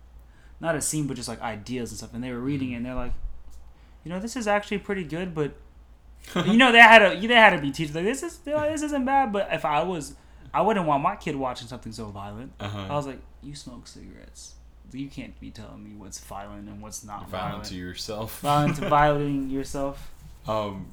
not 0.58 0.74
a 0.74 0.80
scene 0.80 1.06
but 1.06 1.16
just 1.16 1.28
like 1.28 1.40
ideas 1.42 1.90
and 1.90 1.98
stuff. 1.98 2.14
And 2.14 2.24
they 2.24 2.32
were 2.32 2.40
reading 2.40 2.72
it 2.72 2.76
and 2.76 2.86
they're 2.86 2.94
like, 2.94 3.12
you 4.04 4.10
know, 4.10 4.18
this 4.18 4.34
is 4.36 4.46
actually 4.46 4.78
pretty 4.78 5.04
good, 5.04 5.34
but 5.34 5.52
you 6.46 6.56
know, 6.56 6.72
they 6.72 6.80
had 6.80 6.98
to 7.00 7.26
they 7.28 7.34
had 7.34 7.50
to 7.50 7.60
be 7.60 7.70
teachers 7.70 7.94
like 7.94 8.04
this 8.04 8.22
is 8.22 8.40
like, 8.46 8.70
this 8.72 8.82
isn't 8.82 9.04
bad. 9.04 9.32
But 9.32 9.48
if 9.52 9.64
I 9.64 9.82
was, 9.82 10.14
I 10.52 10.62
wouldn't 10.62 10.86
want 10.86 11.02
my 11.02 11.16
kid 11.16 11.36
watching 11.36 11.68
something 11.68 11.92
so 11.92 12.06
violent. 12.06 12.52
Uh-huh. 12.58 12.86
I 12.88 12.94
was 12.94 13.06
like, 13.06 13.20
you 13.42 13.54
smoke 13.54 13.86
cigarettes. 13.86 14.54
You 14.92 15.08
can't 15.08 15.38
be 15.40 15.50
telling 15.50 15.82
me 15.84 15.94
what's 15.96 16.18
violent 16.20 16.68
and 16.68 16.80
what's 16.82 17.04
not 17.04 17.28
violent 17.28 17.50
violent. 17.52 17.64
to 17.68 17.74
yourself. 17.76 18.40
Violent 18.40 18.76
to 18.76 18.88
violating 18.88 19.50
yourself. 19.50 20.10
Um. 20.48 20.86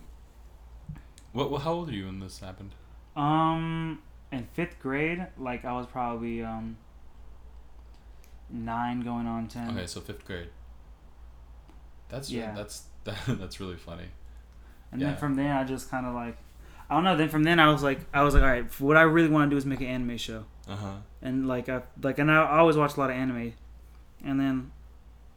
What, 1.34 1.52
what? 1.52 1.62
How 1.62 1.74
old 1.74 1.90
are 1.90 1.94
you 1.94 2.06
when 2.06 2.20
this 2.20 2.40
happened? 2.40 2.72
Um, 3.16 4.00
in 4.32 4.48
fifth 4.54 4.80
grade, 4.80 5.26
like 5.38 5.66
I 5.66 5.74
was 5.74 5.86
probably 5.88 6.44
um 6.44 6.78
nine 8.50 9.02
going 9.02 9.28
on 9.28 9.48
ten. 9.48 9.70
Okay, 9.72 9.88
so 9.88 10.02
fifth 10.02 10.26
grade. 10.26 10.50
That's 12.10 12.30
Yeah. 12.32 12.54
that's 12.56 12.84
that, 13.04 13.18
that's 13.28 13.60
really 13.60 13.76
funny. 13.76 14.06
And 14.92 15.02
Yeah. 15.02 15.10
then 15.10 15.18
from 15.18 15.36
then, 15.36 15.52
I 15.56 15.64
just 15.64 15.90
kind 15.90 16.06
of 16.06 16.14
like, 16.14 16.38
I 16.90 16.96
don't 16.96 17.04
know. 17.04 17.18
Then 17.18 17.30
from 17.30 17.44
then, 17.44 17.60
I 17.60 17.70
was 17.70 17.84
like, 17.84 18.00
I 18.14 18.24
was 18.24 18.34
like, 18.34 18.44
all 18.44 18.50
right, 18.50 18.80
what 18.80 18.96
I 18.98 19.02
really 19.02 19.30
want 19.30 19.50
to 19.50 19.54
do 19.54 19.58
is 19.58 19.66
make 19.66 19.82
an 19.82 19.88
anime 19.88 20.18
show. 20.18 20.46
Uh 20.68 20.76
huh. 20.76 20.94
and 21.22 21.48
like 21.48 21.70
I 21.70 21.82
like 22.04 22.20
and 22.20 22.30
I 22.30 22.46
always 22.60 22.76
watch 22.78 22.98
a 22.98 23.00
lot 23.00 23.10
of 23.10 23.16
anime, 23.16 23.54
and 24.24 24.40
then 24.40 24.72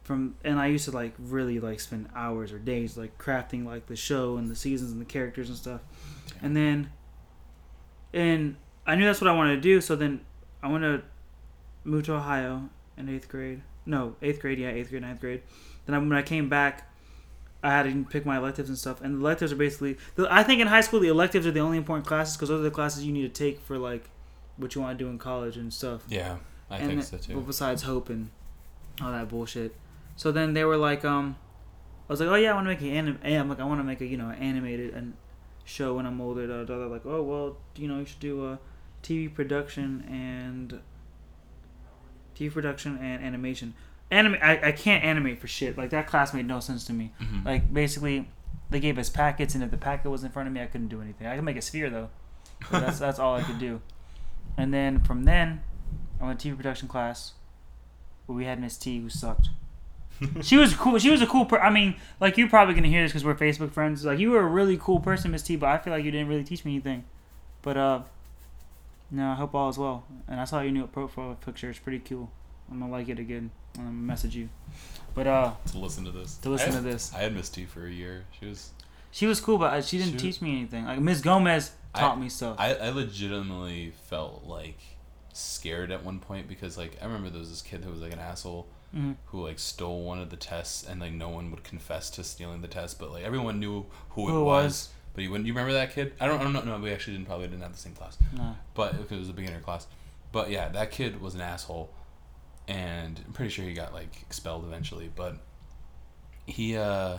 from 0.03 0.35
and 0.43 0.59
I 0.59 0.67
used 0.67 0.85
to 0.85 0.91
like 0.91 1.13
really 1.19 1.59
like 1.59 1.79
spend 1.79 2.09
hours 2.15 2.51
or 2.51 2.59
days 2.59 2.97
like 2.97 3.17
crafting 3.17 3.65
like 3.65 3.87
the 3.87 3.95
show 3.95 4.37
and 4.37 4.49
the 4.49 4.55
seasons 4.55 4.91
and 4.91 4.99
the 4.99 5.05
characters 5.05 5.49
and 5.49 5.57
stuff, 5.57 5.81
and 6.41 6.55
then 6.55 6.91
and 8.13 8.55
I 8.85 8.95
knew 8.95 9.05
that's 9.05 9.21
what 9.21 9.29
I 9.29 9.33
wanted 9.33 9.55
to 9.55 9.61
do. 9.61 9.81
So 9.81 9.95
then 9.95 10.21
I 10.61 10.67
went 10.67 10.83
to 10.83 11.03
move 11.83 12.05
to 12.05 12.15
Ohio 12.15 12.69
in 12.97 13.09
eighth 13.09 13.29
grade. 13.29 13.61
No, 13.85 14.15
eighth 14.21 14.39
grade. 14.39 14.59
Yeah, 14.59 14.69
eighth 14.69 14.89
grade, 14.89 15.01
ninth 15.01 15.19
grade. 15.19 15.41
Then 15.85 15.95
I, 15.95 15.99
when 15.99 16.13
I 16.13 16.21
came 16.23 16.49
back. 16.49 16.87
I 17.63 17.69
had 17.69 17.83
to 17.83 18.05
pick 18.05 18.25
my 18.25 18.37
electives 18.37 18.69
and 18.69 18.77
stuff, 18.77 19.01
and 19.01 19.13
the 19.13 19.19
electives 19.19 19.51
are 19.51 19.55
basically. 19.55 19.99
The, 20.15 20.27
I 20.33 20.41
think 20.41 20.61
in 20.61 20.67
high 20.67 20.81
school 20.81 20.99
the 20.99 21.09
electives 21.09 21.45
are 21.45 21.51
the 21.51 21.59
only 21.59 21.77
important 21.77 22.07
classes 22.07 22.35
because 22.35 22.49
those 22.49 22.59
are 22.59 22.63
the 22.63 22.71
classes 22.71 23.03
you 23.03 23.13
need 23.13 23.21
to 23.21 23.29
take 23.29 23.59
for 23.59 23.77
like 23.77 24.09
what 24.57 24.73
you 24.73 24.81
want 24.81 24.97
to 24.97 25.03
do 25.03 25.11
in 25.11 25.19
college 25.19 25.57
and 25.57 25.71
stuff. 25.71 26.01
Yeah, 26.09 26.37
I 26.71 26.77
and 26.77 26.87
think 26.87 27.03
so 27.03 27.17
too. 27.17 27.35
But 27.35 27.45
besides 27.45 27.83
hope 27.83 28.09
and 28.09 28.31
all 29.01 29.11
that 29.11 29.29
bullshit. 29.29 29.75
So 30.15 30.31
then 30.31 30.53
they 30.53 30.63
were 30.63 30.77
like, 30.77 31.03
um, 31.05 31.35
I 32.09 32.13
was 32.13 32.19
like, 32.19 32.29
oh 32.29 32.35
yeah, 32.35 32.51
I 32.51 32.53
want 32.55 32.65
to 32.65 32.71
make 32.71 32.81
an 32.81 32.87
anime. 32.89 33.19
I'm 33.23 33.49
like, 33.49 33.59
I 33.59 33.63
want 33.63 33.79
to 33.79 33.83
make 33.83 34.01
a 34.01 34.05
you 34.05 34.17
know 34.17 34.29
an 34.29 34.35
animated 34.39 34.93
and 34.93 35.13
show 35.63 35.95
when 35.95 36.05
I'm 36.05 36.19
older. 36.19 36.47
Da, 36.47 36.63
da, 36.63 36.79
da. 36.79 36.85
Like, 36.87 37.05
oh 37.05 37.21
well, 37.23 37.57
you 37.75 37.87
know, 37.87 37.99
you 37.99 38.05
should 38.05 38.19
do 38.19 38.45
a 38.47 38.59
TV 39.03 39.33
production 39.33 40.03
and 40.09 40.79
TV 42.35 42.51
production 42.51 42.97
and 42.97 43.23
animation. 43.23 43.73
Anime, 44.09 44.35
I, 44.41 44.59
I 44.67 44.71
can't 44.73 45.03
animate 45.03 45.39
for 45.39 45.47
shit. 45.47 45.77
Like 45.77 45.91
that 45.91 46.07
class 46.07 46.33
made 46.33 46.45
no 46.45 46.59
sense 46.59 46.83
to 46.85 46.93
me. 46.93 47.13
Mhm. 47.21 47.45
Like 47.45 47.73
basically, 47.73 48.29
they 48.69 48.79
gave 48.79 48.97
us 48.97 49.09
packets, 49.09 49.55
and 49.55 49.63
if 49.63 49.71
the 49.71 49.77
packet 49.77 50.09
was 50.09 50.23
in 50.23 50.31
front 50.31 50.47
of 50.47 50.53
me, 50.53 50.61
I 50.61 50.65
couldn't 50.65 50.89
do 50.89 51.01
anything. 51.01 51.27
I 51.27 51.35
could 51.35 51.45
make 51.45 51.57
a 51.57 51.61
sphere 51.61 51.89
though. 51.89 52.09
But 52.69 52.81
that's 52.81 52.99
that's 53.05 53.19
all 53.19 53.35
I 53.35 53.43
could 53.43 53.59
do. 53.59 53.81
And 54.57 54.73
then 54.73 55.01
from 55.01 55.23
then, 55.23 55.61
I 56.19 56.25
went 56.25 56.39
to 56.41 56.49
TV 56.49 56.57
production 56.57 56.87
class. 56.89 57.33
Where 58.31 58.37
we 58.37 58.45
had 58.45 58.61
Miss 58.61 58.77
T, 58.77 58.99
who 59.01 59.09
sucked. 59.09 59.49
she 60.41 60.55
was 60.55 60.73
cool. 60.73 60.97
She 60.99 61.09
was 61.11 61.21
a 61.21 61.27
cool. 61.27 61.45
Per- 61.45 61.59
I 61.59 61.69
mean, 61.69 61.95
like 62.19 62.37
you're 62.37 62.47
probably 62.49 62.73
gonna 62.75 62.87
hear 62.87 63.01
this 63.03 63.11
because 63.11 63.25
we're 63.25 63.35
Facebook 63.35 63.71
friends. 63.71 64.05
Like 64.05 64.19
you 64.19 64.31
were 64.31 64.39
a 64.39 64.45
really 64.47 64.77
cool 64.77 64.99
person, 64.99 65.31
Miss 65.31 65.41
T, 65.43 65.55
but 65.55 65.67
I 65.67 65.77
feel 65.79 65.91
like 65.91 66.05
you 66.05 66.11
didn't 66.11 66.27
really 66.27 66.43
teach 66.43 66.63
me 66.63 66.73
anything. 66.75 67.03
But 67.61 67.75
uh, 67.77 68.01
no, 69.09 69.31
I 69.31 69.35
hope 69.35 69.53
all 69.53 69.69
is 69.69 69.77
well. 69.77 70.05
And 70.27 70.39
I 70.39 70.45
saw 70.45 70.61
your 70.61 70.71
new 70.71 70.87
profile 70.87 71.35
picture. 71.43 71.69
It's 71.69 71.79
pretty 71.79 71.99
cool. 71.99 72.31
I'm 72.71 72.79
gonna 72.79 72.91
like 72.91 73.09
it 73.09 73.19
again. 73.19 73.51
I'm 73.77 73.83
gonna 73.85 73.93
message 73.95 74.35
you. 74.35 74.49
But 75.13 75.27
uh, 75.27 75.51
to 75.71 75.77
listen 75.77 76.05
to 76.05 76.11
this. 76.11 76.35
to 76.37 76.49
listen 76.49 76.71
I 76.71 76.75
to 76.75 76.81
this. 76.81 77.13
I 77.13 77.19
had 77.19 77.33
Miss 77.35 77.49
T 77.49 77.65
for 77.65 77.85
a 77.85 77.91
year. 77.91 78.23
She 78.39 78.45
was. 78.45 78.71
She 79.13 79.25
was 79.25 79.41
cool, 79.41 79.57
but 79.57 79.73
uh, 79.73 79.81
she 79.81 79.97
didn't 79.97 80.11
She 80.11 80.13
was- 80.27 80.35
teach 80.37 80.41
me 80.41 80.51
anything. 80.57 80.85
Like 80.85 80.99
Miss 80.99 81.19
Gomez 81.19 81.71
taught 81.93 82.17
I- 82.17 82.21
me 82.21 82.29
stuff. 82.29 82.55
I, 82.59 82.75
I 82.75 82.89
legitimately 82.91 83.91
felt 84.07 84.45
like 84.45 84.77
scared 85.33 85.91
at 85.91 86.03
one 86.03 86.19
point 86.19 86.47
because 86.47 86.77
like 86.77 86.97
I 87.01 87.05
remember 87.05 87.29
there 87.29 87.39
was 87.39 87.49
this 87.49 87.61
kid 87.61 87.83
who 87.83 87.91
was 87.91 88.01
like 88.01 88.13
an 88.13 88.19
asshole 88.19 88.67
Mhm. 88.95 89.15
who 89.27 89.45
like 89.47 89.57
stole 89.57 90.03
one 90.03 90.19
of 90.19 90.29
the 90.31 90.35
tests 90.35 90.85
and 90.85 90.99
like 90.99 91.13
no 91.13 91.29
one 91.29 91.49
would 91.51 91.63
confess 91.63 92.09
to 92.09 92.25
stealing 92.25 92.61
the 92.61 92.67
test 92.67 92.99
but 92.99 93.09
like 93.09 93.23
everyone 93.23 93.57
knew 93.59 93.85
who, 94.09 94.27
Who 94.27 94.29
it 94.37 94.41
it 94.41 94.43
was. 94.43 94.63
was. 94.65 94.89
But 95.13 95.23
you 95.25 95.29
wouldn't. 95.31 95.45
You 95.47 95.53
remember 95.53 95.73
that 95.73 95.93
kid? 95.93 96.13
I 96.21 96.25
don't. 96.27 96.39
I 96.39 96.43
don't 96.43 96.53
know. 96.53 96.61
No, 96.61 96.79
we 96.79 96.89
actually 96.91 97.13
didn't. 97.17 97.27
Probably 97.27 97.47
didn't 97.47 97.61
have 97.63 97.73
the 97.73 97.77
same 97.77 97.93
class. 97.93 98.17
No. 98.35 98.55
But 98.73 98.95
it 98.95 99.11
was 99.11 99.27
a 99.27 99.33
beginner 99.33 99.59
class. 99.59 99.85
But 100.31 100.49
yeah, 100.49 100.69
that 100.69 100.91
kid 100.91 101.19
was 101.19 101.35
an 101.35 101.41
asshole, 101.41 101.89
and 102.69 103.19
I'm 103.27 103.33
pretty 103.33 103.51
sure 103.51 103.65
he 103.65 103.73
got 103.73 103.93
like 103.93 104.21
expelled 104.21 104.63
eventually. 104.63 105.11
But 105.13 105.35
he, 106.45 106.77
uh, 106.77 107.17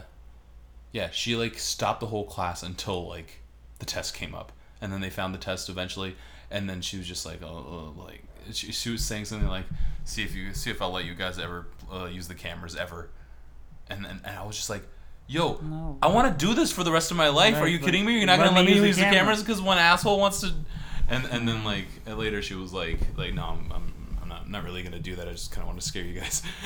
yeah, 0.93 1.11
she 1.11 1.37
like 1.37 1.59
stopped 1.59 2.01
the 2.01 2.07
whole 2.07 2.25
class 2.25 2.63
until 2.63 3.07
like 3.07 3.41
the 3.79 3.85
test 3.85 4.15
came 4.15 4.35
up, 4.35 4.53
and 4.81 4.91
then 4.91 5.03
they 5.03 5.11
found 5.11 5.35
the 5.35 5.39
test 5.39 5.69
eventually, 5.69 6.17
and 6.53 6.69
then 6.69 6.81
she 6.81 6.99
was 6.99 7.09
just 7.09 7.27
like, 7.27 7.43
oh, 7.43 7.47
oh, 7.97 8.03
like 8.05 8.23
she, 8.53 8.71
she 8.71 8.91
was 8.91 9.05
saying 9.05 9.25
something 9.25 9.49
like, 9.49 9.65
see 10.05 10.23
if 10.23 10.35
you 10.35 10.55
see 10.55 10.71
if 10.71 10.81
I'll 10.81 10.93
let 10.93 11.05
you 11.05 11.15
guys 11.15 11.39
ever 11.39 11.67
uh, 11.93 12.05
use 12.05 12.29
the 12.29 12.35
cameras 12.35 12.77
ever, 12.77 13.11
and 13.89 14.07
and, 14.07 14.21
and 14.25 14.39
I 14.39 14.45
was 14.45 14.57
just 14.57 14.71
like. 14.71 14.83
Yo, 15.29 15.59
No. 15.63 15.97
I 16.03 16.09
want 16.09 16.37
to 16.37 16.47
do 16.47 16.53
this 16.53 16.73
for 16.73 16.83
the 16.85 16.91
rest 16.91 17.11
of 17.11 17.17
my 17.17 17.29
life. 17.29 17.55
Are 17.55 17.69
you 17.69 17.79
kidding 17.79 18.05
me? 18.05 18.19
You're 18.19 18.27
not 18.27 18.39
gonna 18.39 18.51
let 18.51 18.67
me 18.67 18.73
me 18.73 18.73
use 18.73 18.81
the 18.81 18.87
use 18.89 18.97
the 18.97 19.03
cameras 19.05 19.41
because 19.41 19.63
one 19.63 19.79
asshole 19.79 20.19
wants 20.19 20.41
to. 20.41 20.53
And 21.09 21.25
and 21.27 21.49
then 21.49 21.65
like 21.65 21.87
later 22.07 22.43
she 22.43 22.55
was 22.55 22.73
like 22.73 22.99
like 23.17 23.33
no 23.33 23.45
I'm 23.45 23.73
I'm, 23.73 23.95
I'm 24.21 24.29
not 24.29 24.51
not 24.51 24.65
really 24.65 24.83
gonna 24.83 24.99
do 24.99 25.15
that. 25.17 25.29
I 25.29 25.31
just 25.31 25.53
kind 25.53 25.63
of 25.63 25.69
want 25.69 25.81
to 25.81 25.87
scare 25.87 26.03
you 26.05 26.21
guys. 26.21 26.43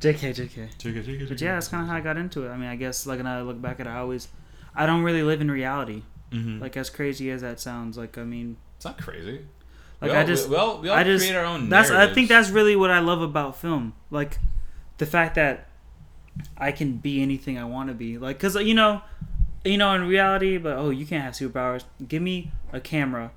JK, 0.00 0.34
JK. 0.34 1.28
But 1.28 1.40
yeah, 1.40 1.54
that's 1.54 1.68
kind 1.68 1.84
of 1.84 1.88
how 1.88 1.96
I 1.96 2.00
got 2.00 2.16
into 2.16 2.44
it. 2.46 2.50
I 2.50 2.56
mean, 2.56 2.68
I 2.68 2.76
guess 2.76 3.06
like, 3.06 3.20
and 3.20 3.28
I 3.28 3.40
look 3.42 3.62
back 3.62 3.80
at 3.80 3.86
it, 3.86 3.90
I 3.90 3.98
always, 3.98 4.28
I 4.74 4.84
don't 4.84 5.02
really 5.02 5.22
live 5.22 5.40
in 5.40 5.50
reality. 5.50 6.02
Mm-hmm. 6.32 6.60
Like 6.60 6.76
as 6.76 6.90
crazy 6.90 7.30
as 7.30 7.40
that 7.42 7.60
sounds, 7.60 7.96
like 7.96 8.18
I 8.18 8.24
mean, 8.24 8.56
it's 8.78 8.84
not 8.86 8.96
crazy. 8.96 9.40
like 10.00 10.10
we 10.12 10.16
I 10.16 10.24
just 10.24 10.48
we, 10.48 10.54
we 10.54 10.56
all, 10.56 10.80
we 10.80 10.88
all 10.88 10.96
I 10.96 11.04
just- 11.04 11.24
create 11.26 11.36
our 11.36 11.44
own. 11.44 11.68
that's 11.68 11.90
I 11.90 12.14
think 12.14 12.28
that's 12.28 12.48
really 12.50 12.76
what 12.76 12.90
I 12.90 13.00
love 13.00 13.20
about 13.20 13.56
film. 13.56 13.92
Like 14.10 14.38
the 14.98 15.06
fact 15.06 15.34
that 15.34 15.68
I 16.56 16.70
can 16.72 16.98
be 16.98 17.20
anything 17.20 17.58
I 17.58 17.64
want 17.64 17.88
to 17.88 17.94
be. 17.94 18.16
Like 18.18 18.38
cuz 18.38 18.54
you 18.54 18.74
know, 18.74 19.02
you 19.64 19.76
know 19.76 19.92
in 19.94 20.06
reality, 20.06 20.56
but 20.58 20.76
oh, 20.78 20.90
you 20.90 21.04
can't 21.04 21.24
have 21.24 21.34
superpowers. 21.34 21.84
Give 22.06 22.22
me 22.22 22.52
a 22.72 22.80
camera. 22.80 23.32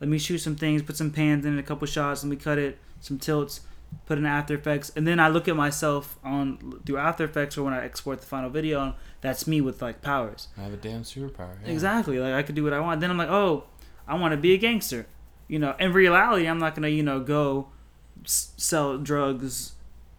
Let 0.00 0.08
me 0.08 0.18
shoot 0.18 0.38
some 0.38 0.56
things, 0.56 0.82
put 0.82 0.96
some 0.96 1.12
pans 1.12 1.46
in 1.46 1.56
it, 1.56 1.60
a 1.60 1.62
couple 1.62 1.86
shots, 1.86 2.24
let 2.24 2.30
me 2.30 2.34
cut 2.34 2.58
it, 2.58 2.76
some 2.98 3.20
tilts, 3.20 3.60
put 4.04 4.18
in 4.18 4.26
After 4.26 4.54
Effects, 4.56 4.90
and 4.96 5.06
then 5.06 5.20
I 5.20 5.28
look 5.28 5.46
at 5.46 5.54
myself 5.54 6.18
on 6.24 6.80
through 6.84 6.96
After 6.96 7.22
Effects 7.24 7.56
or 7.56 7.62
when 7.62 7.72
I 7.72 7.84
export 7.84 8.20
the 8.20 8.26
final 8.26 8.50
video, 8.50 8.96
that's 9.20 9.46
me 9.46 9.60
with 9.60 9.80
like 9.80 10.02
powers. 10.02 10.48
I 10.58 10.62
have 10.62 10.72
a 10.72 10.76
damn 10.76 11.04
superpower. 11.04 11.54
yeah. 11.64 11.70
Exactly. 11.70 12.18
Like 12.18 12.34
I 12.34 12.42
could 12.42 12.56
do 12.56 12.64
what 12.64 12.72
I 12.72 12.80
want. 12.80 13.00
Then 13.00 13.10
I'm 13.12 13.16
like, 13.16 13.28
oh, 13.30 13.64
I 14.06 14.14
want 14.14 14.32
to 14.32 14.36
be 14.36 14.52
a 14.54 14.58
gangster. 14.58 15.06
You 15.48 15.58
know, 15.58 15.74
in 15.78 15.92
reality, 15.92 16.46
I'm 16.46 16.58
not 16.58 16.74
gonna, 16.74 16.88
you 16.88 17.02
know, 17.02 17.20
go 17.20 17.68
s- 18.24 18.52
sell 18.56 18.98
drugs, 18.98 19.72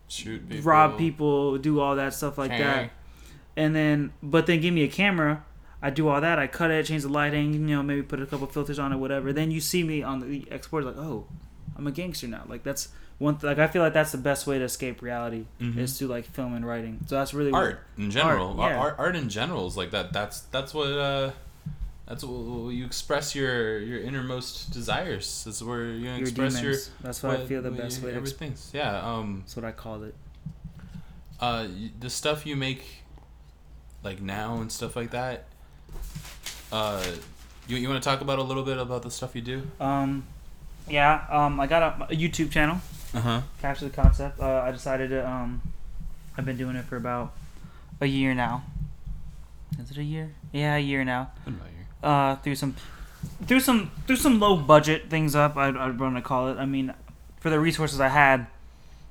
Shoot 0.08 0.48
people. 0.50 0.64
rob 0.66 0.98
people, 0.98 1.58
do 1.58 1.80
all 1.80 1.96
that 1.96 2.14
stuff 2.14 2.38
like 2.38 2.52
that. 2.52 2.92
And 3.56 3.76
then, 3.76 4.14
but 4.22 4.46
then 4.48 4.62
give 4.62 4.74
me 4.74 4.84
a 4.84 4.88
camera. 4.88 5.44
I 5.82 5.90
do 5.90 6.08
all 6.08 6.22
that. 6.22 6.40
I 6.40 6.48
cut 6.48 6.72
it, 6.72 6.86
change 6.86 7.04
the 7.04 7.10
lighting, 7.10 7.54
you 7.54 7.60
know, 7.76 7.84
maybe 7.84 8.02
put 8.04 8.22
a 8.22 8.26
couple 8.26 8.48
filters 8.48 8.80
on 8.80 8.94
it, 8.94 8.98
whatever. 8.98 9.34
Then 9.34 9.52
you 9.52 9.60
see 9.60 9.84
me 9.84 10.02
on 10.02 10.20
the 10.22 10.46
export, 10.50 10.86
like, 10.86 10.98
oh, 10.98 11.26
I'm 11.76 11.86
a 11.88 11.92
gangster 11.92 12.28
now. 12.28 12.44
Like 12.48 12.64
that's 12.64 12.90
one. 13.18 13.36
Th- 13.36 13.44
like 13.44 13.60
I 13.60 13.68
feel 13.68 13.82
like 13.82 13.94
that's 13.94 14.12
the 14.12 14.18
best 14.20 14.46
way 14.48 14.60
to 14.60 14.64
escape 14.66 15.02
reality 15.02 15.46
Mhm. 15.60 15.78
is 15.78 15.98
to 15.98 16.08
like 16.08 16.26
film 16.26 16.54
and 16.54 16.66
writing. 16.66 17.00
So 17.08 17.16
that's 17.16 17.34
really 17.34 17.52
what- 17.52 17.64
art 17.64 17.80
in 17.98 18.12
general. 18.12 18.50
Art, 18.52 18.60
Art, 18.60 18.72
yeah. 18.72 18.80
art, 18.80 18.96
art 19.00 19.16
in 19.16 19.30
general 19.30 19.66
is 19.68 19.76
like 19.76 19.92
that. 19.92 20.14
That's 20.14 20.42
that's 20.42 20.74
what 20.74 20.88
uh, 20.92 21.32
that's 22.08 22.24
what 22.24 22.70
you 22.70 22.86
express 22.86 23.34
your 23.36 23.80
your 23.80 24.00
innermost 24.00 24.72
desires. 24.72 25.44
That's 25.46 25.62
where 25.62 25.86
you 25.86 26.10
your 26.10 26.16
express 26.18 26.56
demons. 26.56 26.92
that's 27.02 27.24
what, 27.24 27.40
I 27.40 27.46
feel 27.46 27.62
the 27.62 27.72
best 27.72 28.02
way 28.02 28.12
to. 28.12 28.16
Exp- 28.16 28.18
everything's. 28.18 28.72
Yeah. 28.74 29.00
Um. 29.00 29.42
that's 29.42 29.56
what 29.56 29.66
I 29.66 29.72
called 29.72 30.04
it. 30.04 30.16
Uh. 31.40 31.68
The 32.00 32.10
stuff 32.10 32.46
you 32.46 32.56
make, 32.56 33.04
like 34.04 34.22
now 34.22 34.58
and 34.58 34.72
stuff 34.72 34.96
like 34.96 35.12
that. 35.12 35.46
Uh. 36.72 37.04
You, 37.68 37.78
you 37.78 37.88
want 37.88 38.04
to 38.04 38.10
talk 38.10 38.20
about 38.20 38.40
a 38.40 38.44
little 38.44 38.64
bit 38.64 38.78
about 38.78 39.04
the 39.04 39.12
stuff 39.12 39.36
you 39.36 39.42
do? 39.42 39.64
Um, 39.80 40.26
yeah. 40.90 41.26
Um, 41.30 41.62
I 41.62 41.68
got 41.68 41.82
a, 41.82 42.04
a 42.06 42.16
YouTube 42.16 42.52
channel. 42.52 42.82
Uh 43.14 43.22
huh. 43.22 43.42
Capture 43.62 43.86
the 43.86 43.92
concept. 43.96 44.42
Uh, 44.42 44.60
I 44.60 44.72
decided 44.72 45.10
to. 45.12 45.26
Um, 45.28 45.62
I've 46.38 46.46
been 46.46 46.58
doing 46.58 46.76
it 46.76 46.84
for 46.84 46.98
about 46.98 47.32
a 48.02 48.06
year 48.06 48.34
now. 48.34 48.64
Is 49.80 49.92
it 49.92 49.98
a 49.98 50.04
year? 50.04 50.34
Yeah, 50.52 50.76
a 50.76 50.80
year 50.80 51.06
now. 51.06 51.32
Uh, 52.04 52.36
through 52.38 52.56
some, 52.56 52.76
through 53.48 53.62
some, 53.62 53.90
through 54.06 54.18
some 54.18 54.40
low 54.40 54.58
budget 54.58 55.10
things 55.10 55.36
up. 55.36 55.56
I'd, 55.58 55.78
I'd 55.78 56.00
want 56.00 56.16
to 56.18 56.22
call 56.22 56.50
it. 56.50 56.58
I 56.58 56.66
mean, 56.66 56.94
for 57.40 57.50
the 57.50 57.60
resources 57.60 58.00
I 58.00 58.10
had, 58.10 58.48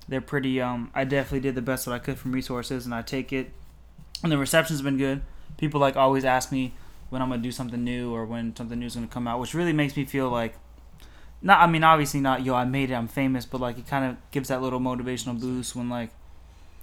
they're 0.09 0.21
pretty. 0.21 0.61
Um, 0.61 0.91
I 0.95 1.05
definitely 1.05 1.41
did 1.41 1.55
the 1.55 1.63
best 1.63 1.87
that 1.87 1.93
I 1.93 1.99
could 1.99 2.19
from 2.19 2.33
resources, 2.33 2.85
and 2.85 2.95
I 2.95 3.03
take 3.03 3.33
it. 3.33 3.51
And 4.23 4.31
the 4.31 4.39
reception's 4.39 4.83
been 4.83 4.99
good. 4.99 5.23
People 5.57 5.81
like 5.81 5.97
always 5.97 6.25
ask 6.25 6.53
me 6.53 6.75
when 7.11 7.23
I'm 7.23 7.29
gonna 7.31 7.43
do 7.43 7.53
something 7.53 7.83
new 7.83 8.13
or 8.13 8.25
when 8.27 8.55
something 8.55 8.79
new 8.79 8.87
is 8.87 8.95
gonna 8.95 9.07
come 9.07 9.27
out, 9.27 9.41
which 9.41 9.55
really 9.55 9.73
makes 9.73 9.97
me 9.97 10.05
feel 10.05 10.29
like. 10.29 10.55
Not, 11.45 11.61
I 11.61 11.67
mean, 11.67 11.83
obviously 11.83 12.21
not. 12.21 12.45
Yo, 12.45 12.55
I 12.55 12.65
made 12.65 12.91
it. 12.91 12.95
I'm 12.95 13.09
famous, 13.09 13.45
but 13.47 13.61
like, 13.61 13.77
it 13.77 13.89
kind 13.89 14.05
of 14.05 14.17
gives 14.31 14.49
that 14.49 14.63
little 14.63 14.79
motivational 14.79 15.41
boost 15.41 15.75
when 15.75 15.89
like, 15.89 16.11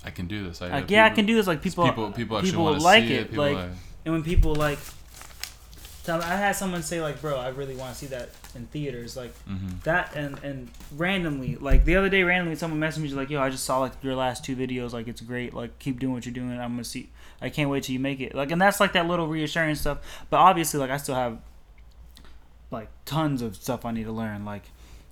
I 0.04 0.10
can 0.12 0.28
do 0.28 0.44
this. 0.44 0.62
I, 0.62 0.70
like 0.70 0.92
yeah, 0.92 1.06
I 1.06 1.12
can 1.12 1.26
do 1.26 1.36
this. 1.36 1.48
Like 1.48 1.62
people, 1.62 1.86
People, 1.86 2.12
people 2.12 2.38
actually 2.38 2.52
people 2.52 2.64
want 2.66 2.80
to 2.80 2.84
like 2.84 3.04
see 3.06 3.14
it, 3.14 3.22
it. 3.22 3.30
People 3.30 3.44
like- 3.46 3.56
like, 3.56 3.70
and 4.06 4.14
when 4.14 4.24
people 4.24 4.56
like, 4.56 4.80
tell 6.04 6.22
I 6.22 6.36
had 6.36 6.56
someone 6.56 6.82
say 6.84 7.02
like, 7.02 7.22
bro, 7.22 7.38
I 7.38 7.50
really 7.50 7.76
want 7.76 7.94
to 7.94 7.98
see 8.00 8.06
that 8.08 8.30
in 8.56 8.66
theaters, 8.68 9.16
like 9.18 9.34
Mhm. 9.48 9.82
that, 9.84 10.16
and 10.16 10.38
and 10.44 10.70
randomly, 10.96 11.56
like 11.56 11.86
the 11.86 11.96
other 11.96 12.10
day, 12.10 12.24
randomly, 12.24 12.56
someone 12.56 12.80
messaged 12.80 13.00
me 13.00 13.10
like, 13.10 13.30
yo, 13.30 13.42
I 13.42 13.50
just 13.50 13.64
saw 13.66 13.80
like 13.80 13.94
your 14.02 14.16
last 14.16 14.44
two 14.44 14.56
videos, 14.56 14.92
like 14.94 15.08
it's 15.08 15.22
great, 15.22 15.54
like 15.54 15.78
keep 15.80 16.00
doing 16.00 16.14
what 16.14 16.26
you're 16.26 16.34
doing. 16.34 16.52
I'm 16.60 16.72
gonna 16.74 16.84
see. 16.84 17.10
I 17.42 17.50
can't 17.50 17.70
wait 17.70 17.84
till 17.84 17.94
you 17.94 18.00
make 18.00 18.20
it. 18.20 18.36
Like, 18.36 18.52
and 18.52 18.62
that's 18.62 18.80
like 18.80 18.94
that 18.94 19.08
little 19.08 19.28
reassuring 19.28 19.76
stuff. 19.76 20.00
But 20.30 20.38
obviously, 20.38 20.80
like 20.80 20.90
I 20.92 20.98
still 20.98 21.16
have 21.16 21.40
like 22.72 22.90
tons 23.06 23.42
of 23.42 23.56
stuff 23.56 23.86
I 23.86 23.92
need 23.92 24.06
to 24.06 24.12
learn, 24.12 24.46
like. 24.46 24.64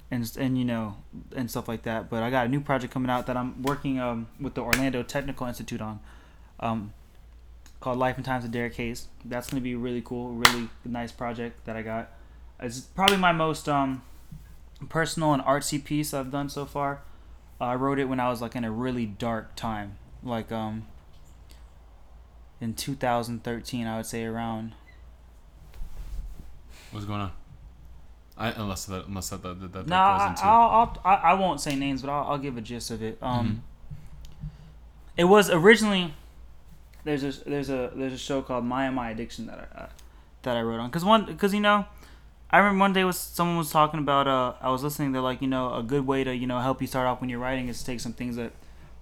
And, 0.09 0.31
and 0.39 0.57
you 0.57 0.63
know 0.63 0.95
and 1.35 1.51
stuff 1.51 1.67
like 1.67 1.83
that 1.83 2.09
but 2.09 2.23
i 2.23 2.29
got 2.29 2.45
a 2.45 2.47
new 2.47 2.61
project 2.61 2.93
coming 2.93 3.09
out 3.09 3.25
that 3.27 3.35
i'm 3.35 3.61
working 3.61 3.99
um, 3.99 4.27
with 4.39 4.53
the 4.53 4.61
orlando 4.61 5.03
technical 5.03 5.45
institute 5.47 5.81
on 5.81 5.99
um, 6.61 6.93
called 7.87 7.99
Life 7.99 8.17
and 8.17 8.25
Times 8.25 8.43
of 8.43 8.51
Derek 8.51 8.75
Hayes. 8.75 9.07
That's 9.23 9.49
gonna 9.49 9.61
be 9.61 9.73
really 9.73 10.01
cool, 10.01 10.31
really 10.33 10.67
nice 10.83 11.13
project 11.13 11.63
that 11.63 11.77
I 11.77 11.83
got. 11.83 12.09
It's 12.59 12.81
probably 12.81 13.15
my 13.15 13.31
most 13.31 13.69
um, 13.69 14.01
personal 14.89 15.31
and 15.33 15.41
artsy 15.43 15.81
piece 15.81 16.13
I've 16.13 16.29
done 16.29 16.49
so 16.49 16.65
far. 16.65 16.99
Uh, 17.61 17.63
I 17.63 17.75
wrote 17.75 17.97
it 17.97 18.09
when 18.09 18.19
I 18.19 18.27
was 18.27 18.41
like 18.41 18.57
in 18.57 18.65
a 18.65 18.71
really 18.71 19.05
dark 19.05 19.55
time, 19.55 19.97
like 20.21 20.51
um, 20.51 20.85
in 22.59 22.73
2013, 22.73 23.87
I 23.87 23.95
would 23.95 24.05
say 24.05 24.25
around. 24.25 24.73
What's 26.91 27.05
going 27.05 27.21
on? 27.21 27.31
I 28.37 28.49
unless 28.51 28.83
that 28.85 29.05
unless 29.07 29.29
that 29.29 29.41
that, 29.43 29.61
that, 29.61 29.71
that 29.71 29.87
No, 29.87 29.95
goes 29.95 30.21
I, 30.21 30.27
into. 30.29 30.43
I'll, 30.43 30.69
I'll, 30.69 31.01
I 31.05 31.15
I 31.15 31.33
won't 31.35 31.61
say 31.61 31.73
names, 31.77 32.01
but 32.01 32.09
I'll, 32.11 32.31
I'll 32.31 32.37
give 32.37 32.57
a 32.57 32.61
gist 32.61 32.91
of 32.91 33.01
it. 33.01 33.17
Um, 33.21 33.63
Mm-hmm. 34.41 34.47
it 35.15 35.23
was 35.23 35.49
originally 35.49 36.13
there's 37.07 37.23
a 37.23 37.31
there's 37.49 37.69
a 37.69 37.91
there's 37.95 38.13
a 38.13 38.17
show 38.17 38.41
called 38.41 38.65
My 38.65 38.89
My 38.89 39.11
Addiction 39.11 39.47
that 39.47 39.69
I 39.73 39.79
uh, 39.79 39.89
that 40.43 40.57
I 40.57 40.61
wrote 40.61 40.79
on. 40.79 40.89
Because 40.89 41.05
one 41.05 41.25
because 41.25 41.53
you 41.53 41.59
know 41.59 41.85
I 42.51 42.57
remember 42.57 42.79
one 42.79 42.93
day 42.93 43.03
was 43.03 43.17
someone 43.17 43.57
was 43.57 43.69
talking 43.69 43.99
about 43.99 44.27
uh 44.27 44.53
I 44.61 44.69
was 44.69 44.83
listening 44.83 45.11
they're 45.11 45.21
like 45.21 45.41
you 45.41 45.47
know 45.47 45.73
a 45.73 45.83
good 45.83 46.05
way 46.05 46.23
to 46.23 46.35
you 46.35 46.47
know 46.47 46.59
help 46.59 46.81
you 46.81 46.87
start 46.87 47.07
off 47.07 47.21
when 47.21 47.29
you're 47.29 47.39
writing 47.39 47.67
is 47.67 47.79
to 47.79 47.85
take 47.85 47.99
some 47.99 48.13
things 48.13 48.35
that 48.35 48.51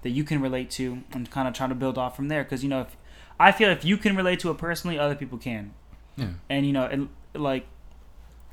that 0.04 0.12
you 0.12 0.24
can 0.24 0.42
relate 0.42 0.70
to 0.72 1.04
and 1.12 1.30
kind 1.32 1.48
of 1.48 1.54
try 1.54 1.68
to 1.68 1.76
build 1.76 1.98
off 1.98 2.16
from 2.16 2.28
there. 2.28 2.44
Because 2.44 2.64
you 2.64 2.70
know 2.70 2.82
if 2.82 2.96
I 3.40 3.52
feel 3.52 3.70
if 3.70 3.84
you 3.84 3.98
can 3.98 4.16
relate 4.16 4.40
to 4.42 4.52
it 4.52 4.58
personally 4.58 4.98
other 5.00 5.16
people 5.16 5.38
can. 5.38 5.74
Yeah. 6.18 6.30
and 6.50 6.66
you 6.66 6.72
know 6.72 6.86
and 6.86 7.10
like 7.34 7.66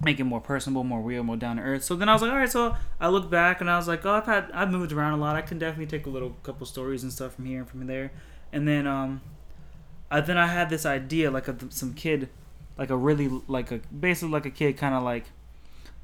make 0.04 0.18
it 0.18 0.24
more 0.24 0.40
personable 0.40 0.82
more 0.82 1.00
real 1.00 1.22
more 1.22 1.36
down 1.36 1.56
to 1.56 1.62
earth. 1.62 1.84
So 1.84 1.94
then 1.94 2.08
i 2.08 2.12
was 2.12 2.22
like 2.22 2.32
all 2.32 2.38
right 2.38 2.50
so 2.50 2.74
i 3.00 3.06
looked 3.08 3.30
back 3.30 3.60
and 3.60 3.70
i 3.70 3.76
was 3.76 3.86
like 3.86 4.04
oh 4.04 4.10
i've 4.10 4.26
had 4.26 4.50
i've 4.52 4.70
moved 4.70 4.90
around 4.92 5.12
a 5.12 5.16
lot. 5.18 5.36
I 5.36 5.42
can 5.42 5.60
definitely 5.60 5.86
take 5.86 6.06
a 6.06 6.10
little 6.10 6.30
couple 6.42 6.66
stories 6.66 7.04
and 7.04 7.12
stuff 7.12 7.34
from 7.34 7.44
here 7.44 7.60
and 7.60 7.68
from 7.68 7.86
there. 7.86 8.10
And 8.52 8.66
then 8.66 8.88
um 8.88 9.20
I, 10.12 10.20
then 10.20 10.36
i 10.38 10.46
had 10.46 10.68
this 10.70 10.84
idea 10.86 11.30
like 11.30 11.48
of 11.48 11.64
some 11.70 11.94
kid 11.94 12.28
like 12.78 12.90
a 12.90 12.96
really 12.96 13.28
like 13.48 13.70
a 13.72 13.80
basically 14.06 14.32
like 14.32 14.46
a 14.46 14.50
kid 14.50 14.76
kind 14.76 14.94
of 14.94 15.02
like 15.02 15.26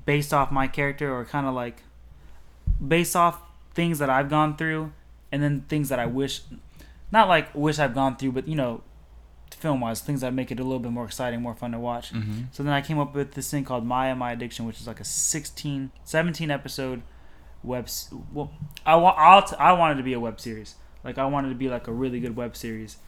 based 0.06 0.32
off 0.32 0.50
my 0.50 0.66
character 0.66 1.14
or 1.14 1.24
kind 1.24 1.46
of 1.46 1.54
like 1.54 1.82
based 2.86 3.14
off 3.16 3.40
things 3.74 3.98
that 3.98 4.10
i've 4.10 4.28
gone 4.30 4.56
through 4.56 4.92
and 5.32 5.42
then 5.42 5.62
things 5.68 5.88
that 5.88 5.98
i 5.98 6.06
wish 6.06 6.42
not 7.12 7.28
like 7.28 7.54
wish 7.54 7.78
i've 7.78 7.94
gone 7.94 8.16
through 8.16 8.32
but 8.32 8.46
you 8.48 8.54
know 8.54 8.82
film 9.50 9.80
wise 9.80 10.00
things 10.00 10.20
that 10.20 10.32
make 10.32 10.50
it 10.52 10.60
a 10.60 10.62
little 10.62 10.78
bit 10.78 10.92
more 10.92 11.04
exciting 11.04 11.40
more 11.40 11.54
fun 11.54 11.72
to 11.72 11.78
watch 11.78 12.12
Mm-hmm. 12.12 12.42
so 12.52 12.62
then 12.62 12.72
I 12.72 12.80
came 12.80 12.98
up 12.98 13.14
with 13.14 13.32
this 13.32 13.50
thing 13.50 13.64
called 13.64 13.84
My 13.84 14.08
and 14.08 14.18
My 14.18 14.30
Addiction, 14.32 14.66
which 14.66 14.78
is 14.78 14.86
like 14.86 15.00
a 15.00 15.04
16, 15.04 15.90
17 16.04 16.50
episode 16.50 17.02
web. 17.64 17.88
Well, 18.32 18.52
I 18.86 18.94
want 18.96 19.18
I'll 19.18 19.42
t- 19.42 19.56
I 19.58 19.72
wanted 19.72 19.96
to 19.96 20.04
be 20.04 20.12
a 20.12 20.20
web 20.20 20.38
series. 20.38 20.76
Like 21.02 21.18
I 21.18 21.24
wanted 21.26 21.48
to 21.48 21.54
be 21.56 21.68
like 21.68 21.88
a 21.88 21.92
really 21.92 22.20
good 22.20 22.36
web 22.36 22.56
series. 22.56 22.98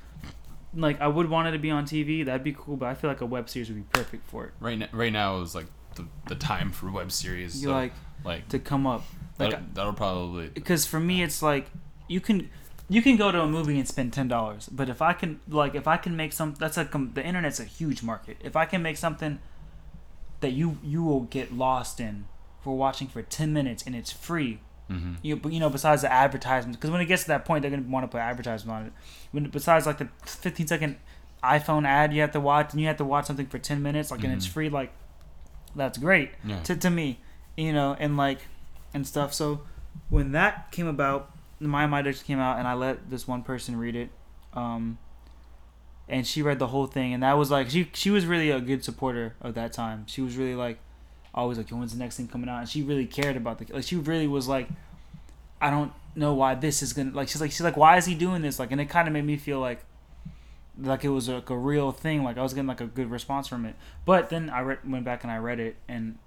Like 0.75 1.01
I 1.01 1.09
would 1.09 1.29
want 1.29 1.49
it 1.49 1.53
to 1.53 1.59
be 1.59 1.71
on 1.71 1.85
TV. 1.85 2.25
That'd 2.25 2.45
be 2.45 2.53
cool, 2.53 2.77
but 2.77 2.87
I 2.87 2.95
feel 2.95 3.11
like 3.11 3.21
a 3.21 3.27
web 3.27 3.49
series 3.49 3.69
would 3.69 3.77
be 3.77 3.99
perfect 3.99 4.27
for 4.29 4.47
it. 4.47 4.53
Right 4.61 4.79
now, 4.79 4.89
right 4.93 5.13
now 5.13 5.41
is 5.41 5.55
like 5.55 5.67
the, 5.97 6.07
the 6.29 6.35
time 6.35 6.71
for 6.71 6.91
web 6.91 7.11
series. 7.13 7.61
You 7.61 7.69
so, 7.69 7.75
like 7.75 7.93
like 8.25 8.49
to 8.49 8.59
come 8.59 8.87
up 8.87 9.05
like 9.39 9.51
that, 9.51 9.75
that'll 9.75 9.93
probably 9.93 10.49
because 10.49 10.87
for 10.87 11.01
me 11.01 11.23
it's 11.23 11.43
like 11.43 11.67
you 12.09 12.21
can 12.21 12.51
you 12.89 13.03
can 13.03 13.17
go 13.17 13.31
to 13.33 13.41
a 13.41 13.47
movie 13.47 13.79
and 13.79 13.89
spend 13.89 14.13
ten 14.13 14.29
dollars, 14.29 14.69
but 14.69 14.89
if 14.89 15.03
I 15.03 15.13
can 15.13 15.41
like 15.49 15.75
if 15.75 15.87
I 15.87 15.97
can 15.97 16.17
make 16.17 16.33
some 16.33 16.55
that's 16.59 16.77
like 16.77 16.93
the 16.93 17.25
internet's 17.25 17.61
a 17.61 17.65
huge 17.65 18.03
market. 18.03 18.37
If 18.43 18.57
I 18.57 18.65
can 18.65 18.83
make 18.83 18.97
something 18.97 19.39
that 20.41 20.53
you 20.53 20.79
you 20.83 21.03
will 21.03 21.23
get 21.23 21.53
lost 21.53 22.01
in 22.01 22.27
for 22.63 22.77
watching 22.77 23.09
for 23.09 23.23
ten 23.23 23.53
minutes 23.53 23.83
and 23.87 23.95
it's 23.95 24.13
free, 24.13 24.61
hmm 24.91 25.15
you 25.23 25.37
but 25.37 25.53
you 25.53 25.61
know 25.61 25.71
besides 25.71 26.03
the 26.03 26.13
advertisements 26.13 26.77
because 26.77 26.91
when 26.91 27.01
it 27.01 27.07
gets 27.07 27.23
to 27.23 27.29
that 27.29 27.45
point 27.45 27.63
they're 27.63 27.71
gonna 27.71 27.83
want 27.89 28.03
to 28.05 28.09
put 28.09 28.19
advertisements 28.19 28.73
on 28.77 28.87
it. 28.87 28.93
When 29.33 29.45
besides 29.51 29.87
like 29.87 29.99
the 29.99 30.09
fifteen 30.27 30.67
second 30.67 30.97
iPhone 31.45 31.87
ad 31.87 32.13
you 32.13 32.21
have 32.21 32.33
to 32.33 32.41
watch 32.41 32.73
and 32.73 32.81
you 32.81 32.87
have 32.89 32.97
to 32.99 33.05
watch 33.05 33.27
something 33.27 33.47
for 33.47 33.59
ten 33.59 33.83
minutes 33.83 34.11
like 34.11 34.25
and 34.25 34.33
it's 34.33 34.47
Mhm. 34.47 34.51
free 34.53 34.69
like 34.69 34.93
that's 35.77 35.99
great 35.99 36.31
yeah. 36.45 36.61
to, 36.65 36.75
to 36.77 36.91
me, 36.91 37.21
you 37.57 37.73
know, 37.73 37.97
and 38.01 38.17
like 38.17 38.41
and 38.93 39.07
stuff. 39.07 39.33
So 39.33 39.63
when 40.09 40.33
that 40.33 40.73
came 40.73 40.89
about, 40.89 41.31
my 41.61 41.87
my 41.87 42.01
addiction 42.01 42.27
came 42.27 42.41
out, 42.41 42.59
and 42.59 42.67
I 42.67 42.75
let 42.75 43.09
this 43.09 43.29
one 43.29 43.43
person 43.43 43.77
read 43.79 43.95
it, 43.95 44.11
um, 44.55 44.99
and 46.09 46.27
she 46.27 46.43
read 46.43 46.59
the 46.59 46.67
whole 46.69 46.87
thing, 46.87 47.15
and 47.15 47.23
that 47.23 47.35
was 47.35 47.51
like 47.51 47.71
she 47.71 47.89
she 47.95 48.11
was 48.11 48.27
really 48.27 48.51
a 48.51 48.61
good 48.61 48.83
supporter 48.85 49.37
of 49.41 49.55
that 49.55 49.73
time. 49.73 50.05
She 50.09 50.21
was 50.21 50.37
really 50.37 50.57
like 50.57 50.79
always 51.41 51.59
like, 51.59 51.69
when's 51.71 51.93
the 51.93 51.99
next 51.99 52.17
thing 52.17 52.29
coming 52.29 52.49
out? 52.49 52.61
And 52.61 52.69
she 52.69 52.83
really 52.83 53.07
cared 53.07 53.37
about 53.37 53.59
the 53.59 53.73
like 53.73 53.85
she 53.85 53.97
really 53.97 54.27
was 54.29 54.49
like, 54.49 54.69
I 55.61 55.71
don't 55.71 55.93
know 56.15 56.35
why 56.35 56.55
this 56.55 56.83
is 56.83 56.93
gonna 56.93 57.13
like 57.13 57.29
she's 57.29 57.41
like 57.41 57.51
she's 57.51 57.61
like 57.61 57.77
why 57.77 57.97
is 57.97 58.05
he 58.05 58.17
doing 58.17 58.43
this 58.43 58.59
like 58.59 58.73
and 58.73 58.81
it 58.81 58.87
kind 58.87 59.07
of 59.07 59.15
made 59.15 59.25
me 59.25 59.37
feel 59.37 59.61
like 59.61 59.85
like 60.83 61.05
it 61.05 61.09
was 61.09 61.29
like 61.29 61.51
a 61.51 61.57
real 61.57 61.93
thing. 61.93 62.25
Like 62.25 62.39
I 62.39 62.43
was 62.43 62.55
getting 62.55 62.67
like 62.67 62.81
a 62.81 62.87
good 62.87 63.11
response 63.11 63.49
from 63.49 63.65
it. 63.65 63.75
But 64.05 64.31
then 64.31 64.51
I 64.51 64.61
re- 64.61 64.79
went 64.87 65.05
back 65.05 65.23
and 65.23 65.33
I 65.33 65.39
read 65.39 65.61
it, 65.61 65.77
and 65.89 66.19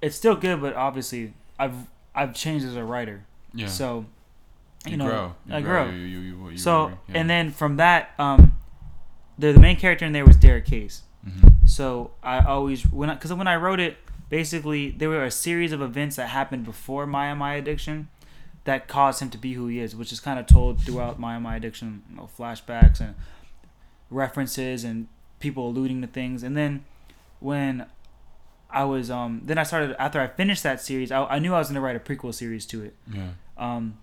it's 0.00 0.16
still 0.16 0.34
good. 0.34 0.60
But 0.60 0.74
obviously, 0.74 1.34
I've 1.58 1.74
I've 2.14 2.34
changed 2.34 2.64
as 2.64 2.76
a 2.76 2.84
writer. 2.84 3.24
Yeah. 3.54 3.66
So 3.66 4.06
you, 4.84 4.92
you 4.92 4.96
know, 4.96 5.08
grow. 5.08 5.34
You 5.46 5.54
I 5.54 5.60
grow. 5.60 5.90
You, 5.90 6.48
you, 6.50 6.58
so 6.58 6.88
yeah. 7.08 7.20
and 7.20 7.30
then 7.30 7.50
from 7.50 7.76
that, 7.76 8.10
um, 8.18 8.52
the 9.38 9.52
the 9.52 9.60
main 9.60 9.76
character 9.76 10.04
in 10.04 10.12
there 10.12 10.24
was 10.26 10.36
Derek 10.36 10.66
Case. 10.66 11.02
Mhm. 11.26 11.68
So 11.68 12.12
I 12.22 12.40
always 12.44 12.82
when 12.90 13.08
because 13.10 13.32
when 13.32 13.46
I 13.48 13.56
wrote 13.56 13.80
it, 13.80 13.96
basically 14.32 14.90
there 14.90 15.10
were 15.10 15.24
a 15.24 15.30
series 15.30 15.72
of 15.72 15.82
events 15.82 16.16
that 16.16 16.28
happened 16.28 16.64
before 16.64 17.06
Maya 17.06 17.34
My 17.34 17.52
Addiction 17.52 18.08
that 18.64 18.88
caused 18.88 19.20
him 19.20 19.28
to 19.28 19.36
be 19.36 19.52
who 19.52 19.66
he 19.66 19.78
is, 19.78 19.94
which 19.94 20.10
is 20.10 20.20
kind 20.20 20.40
of 20.40 20.46
told 20.46 20.80
throughout 20.80 21.20
Maya 21.20 21.38
My 21.38 21.56
Addiction, 21.56 22.02
you 22.08 22.16
know, 22.16 22.30
flashbacks 22.38 22.98
and 22.98 23.14
references 24.08 24.84
and 24.84 25.08
people 25.38 25.68
alluding 25.68 26.00
to 26.00 26.06
things. 26.06 26.42
And 26.42 26.56
then 26.56 26.82
when 27.40 27.84
I 28.70 28.84
was 28.84 29.10
um 29.10 29.42
then 29.44 29.58
I 29.58 29.64
started 29.64 29.94
after 30.00 30.18
I 30.18 30.28
finished 30.28 30.62
that 30.62 30.80
series, 30.80 31.12
I, 31.12 31.24
I 31.24 31.38
knew 31.38 31.52
I 31.52 31.58
was 31.58 31.68
gonna 31.68 31.82
write 31.82 31.96
a 31.96 32.00
prequel 32.00 32.32
series 32.32 32.64
to 32.66 32.84
it. 32.84 32.96
Yeah. 33.12 33.32
Um, 33.58 33.98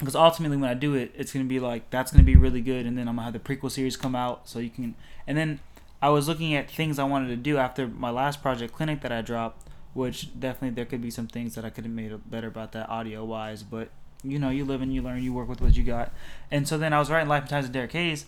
because 0.00 0.16
ultimately 0.16 0.56
when 0.56 0.68
I 0.68 0.74
do 0.74 0.96
it, 0.96 1.12
it's 1.14 1.32
gonna 1.32 1.44
be 1.44 1.60
like 1.60 1.90
that's 1.90 2.10
gonna 2.10 2.24
be 2.24 2.34
really 2.34 2.60
good, 2.60 2.86
and 2.86 2.98
then 2.98 3.06
I'm 3.06 3.14
gonna 3.14 3.30
have 3.30 3.34
the 3.34 3.38
prequel 3.38 3.70
series 3.70 3.96
come 3.96 4.16
out, 4.16 4.48
so 4.48 4.58
you 4.58 4.70
can. 4.70 4.96
And 5.28 5.38
then 5.38 5.60
I 6.02 6.08
was 6.08 6.28
looking 6.28 6.54
at 6.54 6.70
things 6.70 6.98
I 6.98 7.04
wanted 7.04 7.28
to 7.28 7.36
do 7.36 7.58
after 7.58 7.86
my 7.86 8.10
last 8.10 8.40
project, 8.42 8.72
Clinic, 8.74 9.00
that 9.02 9.12
I 9.12 9.20
dropped, 9.20 9.68
which 9.92 10.38
definitely 10.38 10.70
there 10.74 10.86
could 10.86 11.02
be 11.02 11.10
some 11.10 11.26
things 11.26 11.54
that 11.56 11.64
I 11.64 11.70
could 11.70 11.84
have 11.84 11.92
made 11.92 12.12
better 12.30 12.48
about 12.48 12.72
that 12.72 12.88
audio 12.88 13.24
wise, 13.24 13.62
but 13.62 13.90
you 14.22 14.38
know, 14.38 14.50
you 14.50 14.64
live 14.64 14.82
and 14.82 14.92
you 14.94 15.02
learn, 15.02 15.22
you 15.22 15.32
work 15.32 15.48
with 15.48 15.60
what 15.60 15.76
you 15.76 15.82
got. 15.82 16.12
And 16.50 16.66
so 16.68 16.76
then 16.78 16.92
I 16.92 16.98
was 16.98 17.10
writing 17.10 17.28
Life 17.28 17.42
and 17.42 17.50
Times 17.50 17.66
of 17.66 17.72
Derek 17.72 17.92
Hayes, 17.92 18.26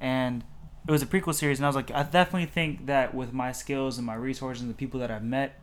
and 0.00 0.42
it 0.86 0.90
was 0.90 1.02
a 1.02 1.06
prequel 1.06 1.34
series, 1.34 1.58
and 1.58 1.66
I 1.66 1.68
was 1.68 1.76
like, 1.76 1.90
I 1.92 2.02
definitely 2.02 2.46
think 2.46 2.86
that 2.86 3.14
with 3.14 3.32
my 3.32 3.52
skills 3.52 3.98
and 3.98 4.06
my 4.06 4.14
resources 4.14 4.62
and 4.62 4.70
the 4.70 4.74
people 4.74 4.98
that 5.00 5.10
I've 5.10 5.24
met, 5.24 5.60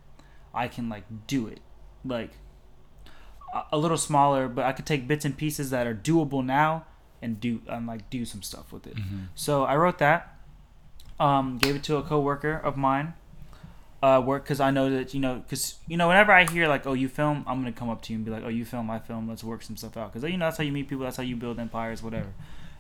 I 0.54 0.68
can 0.68 0.88
like 0.90 1.04
do 1.28 1.48
it, 1.48 1.60
like 2.06 2.32
a- 3.72 3.78
little 3.78 3.98
smaller, 3.98 4.48
but 4.48 4.66
I 4.66 4.72
could 4.72 4.86
take 4.86 5.08
bits 5.08 5.26
and 5.26 5.38
pieces 5.38 5.70
that 5.70 5.88
are 5.88 5.96
doable 5.96 6.44
now 6.46 6.86
and 7.22 7.40
do 7.40 7.62
and 7.68 7.88
like 7.88 8.10
do 8.10 8.26
some 8.26 8.42
stuff 8.42 8.72
with 8.72 8.86
it. 8.88 8.96
Mhm. 8.96 9.28
So 9.36 9.64
I 9.64 9.76
wrote 9.76 9.98
that, 10.00 10.35
um, 11.20 11.58
gave 11.58 11.76
it 11.76 11.84
to 11.84 11.98
a 11.98 12.04
coworker 12.04 12.54
of 12.58 12.76
mine, 12.78 13.14
uh, 14.04 14.22
work 14.26 14.44
because 14.44 14.60
I 14.60 14.72
know 14.72 14.90
that 14.90 15.14
you 15.14 15.20
know 15.20 15.36
because 15.36 15.76
you 15.88 15.98
know 15.98 16.08
whenever 16.08 16.32
I 16.32 16.46
hear 16.46 16.68
like 16.68 16.86
oh 16.86 16.94
you 16.94 17.08
film, 17.08 17.44
I'm 17.48 17.60
gonna 17.60 17.72
come 17.72 17.90
up 17.90 18.02
to 18.04 18.14
you 18.14 18.18
and 18.18 18.26
be 18.26 18.32
like 18.32 18.44
oh 18.44 18.50
you 18.50 18.66
film, 18.66 18.90
I 18.92 19.00
film, 19.00 19.28
let's 19.28 19.44
work 19.44 19.62
some 19.64 19.78
stuff 19.78 19.98
out 19.98 20.14
because 20.14 20.30
you 20.30 20.38
know 20.38 20.46
that's 20.46 20.58
how 20.58 20.64
you 20.64 20.72
meet 20.72 20.88
people, 20.88 21.04
that's 21.06 21.18
how 21.18 21.24
you 21.24 21.36
build 21.36 21.60
empires, 21.60 22.04
whatever. 22.04 22.34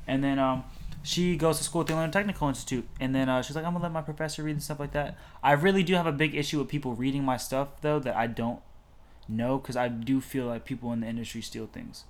And 0.07 0.23
then 0.23 0.37
um, 0.37 0.63
she 1.01 1.35
goes 1.35 1.57
to 1.57 1.63
school 1.63 1.81
at 1.81 1.87
the 1.87 1.93
Illinois 1.93 2.11
Technical 2.11 2.47
Institute, 2.47 2.87
and 2.99 3.15
then 3.15 3.27
uh, 3.29 3.41
she's 3.41 3.55
like 3.55 3.65
I'm 3.65 3.73
gonna 3.73 3.83
let 3.83 3.91
my 3.91 4.01
professor 4.01 4.43
read 4.43 4.51
and 4.51 4.61
stuff 4.63 4.79
like 4.79 4.91
that. 4.91 5.17
I 5.41 5.53
really 5.53 5.81
do 5.83 5.93
have 5.95 6.05
a 6.07 6.11
big 6.11 6.35
issue 6.35 6.59
with 6.59 6.67
people 6.67 6.93
reading 6.93 7.23
my 7.23 7.37
stuff 7.37 7.81
though 7.81 7.99
that 7.99 8.15
I 8.15 8.27
don't 8.27 8.59
know 9.27 9.57
because 9.57 9.75
I 9.75 9.87
do 9.87 10.21
feel 10.21 10.45
like 10.45 10.65
people 10.65 10.91
in 10.93 10.99
the 10.99 11.07
industry 11.07 11.41
steal 11.41 11.67
things. 11.67 12.03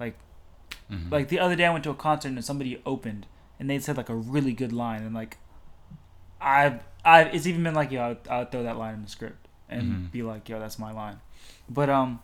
Like 0.00 0.16
Mhm. 0.90 1.10
like 1.10 1.28
the 1.28 1.38
other 1.38 1.54
day 1.56 1.64
I 1.66 1.70
went 1.70 1.84
to 1.84 1.90
a 1.90 1.94
concert 1.94 2.28
and 2.28 2.44
somebody 2.44 2.80
opened 2.86 3.26
and 3.60 3.68
they 3.70 3.78
said 3.78 3.96
like 3.96 4.08
a 4.08 4.14
really 4.14 4.52
good 4.52 4.72
line 4.72 5.02
and 5.02 5.14
like 5.14 5.36
I've 6.44 6.80
I 7.04 7.22
it's 7.22 7.46
even 7.46 7.62
been 7.62 7.74
like 7.74 7.90
yo 7.90 8.00
I 8.02 8.08
would, 8.08 8.18
I 8.30 8.38
would 8.40 8.50
throw 8.52 8.62
that 8.64 8.76
line 8.76 8.94
in 8.94 9.02
the 9.04 9.10
script 9.10 9.46
and 9.68 9.82
Mhm. 9.92 10.10
be 10.12 10.22
like 10.22 10.48
yo 10.48 10.58
that's 10.60 10.78
my 10.78 10.92
line, 10.92 11.18
but 11.68 11.88
um 11.90 12.20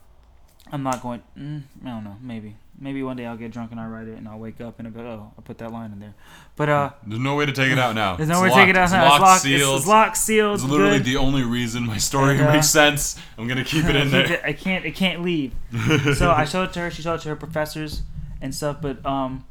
I'm 0.72 0.82
not 0.82 1.02
going 1.02 1.22
mm, 1.38 1.62
I 1.84 1.88
don't 1.88 2.04
know 2.04 2.16
maybe 2.22 2.56
maybe 2.78 3.02
one 3.02 3.16
day 3.16 3.26
I'll 3.26 3.36
get 3.36 3.50
drunk 3.50 3.72
and 3.72 3.80
I'll 3.80 3.88
write 3.90 4.08
it 4.08 4.16
and 4.16 4.28
I'll 4.28 4.38
wake 4.38 4.60
up 4.60 4.78
and 4.78 4.86
I'll 4.88 4.94
be 4.94 5.00
like, 5.00 5.08
oh 5.08 5.32
I 5.36 5.40
put 5.42 5.58
that 5.58 5.72
line 5.72 5.90
in 5.92 5.98
there, 6.00 6.14
but 6.56 6.68
uh 6.68 6.90
There's 7.06 7.20
no 7.20 7.34
way 7.34 7.44
to 7.46 7.52
take 7.52 7.72
it 7.72 7.78
out 7.78 7.94
now. 7.94 8.16
there's 8.16 8.28
It's 8.28 8.38
no 8.38 8.42
way 8.42 8.48
to 8.50 8.54
take 8.54 8.68
it 8.68 8.76
out 8.76 8.84
It's 8.84 8.92
now 8.92 9.02
it's 9.04 9.10
locked, 9.10 9.22
locked 9.22 9.42
sealed. 9.42 9.72
it's, 9.74 9.80
it's 9.80 9.86
locked 9.88 10.16
sealed 10.16 10.54
It's 10.54 10.64
literally 10.64 10.98
good. 10.98 11.04
the 11.06 11.16
only 11.16 11.42
reason 11.42 11.84
my 11.86 11.96
story 11.98 12.38
And, 12.38 12.48
uh, 12.48 12.52
makes 12.52 12.68
sense. 12.68 13.18
I'm 13.36 13.48
gonna 13.48 13.64
keep 13.64 13.84
it 13.86 13.96
in 13.96 14.10
there. 14.14 14.32
it- 14.34 14.40
I 14.44 14.52
can't 14.52 14.84
it 14.84 14.94
can't 14.94 15.22
leave. 15.22 15.52
so 16.16 16.30
I 16.30 16.44
showed 16.44 16.64
it 16.70 16.72
to 16.74 16.80
her. 16.80 16.90
She 16.90 17.02
showed 17.02 17.14
it 17.16 17.22
to 17.22 17.30
her 17.30 17.36
professors 17.36 18.02
and 18.40 18.54
stuff, 18.54 18.76
but 18.80 19.04
um, 19.04 19.44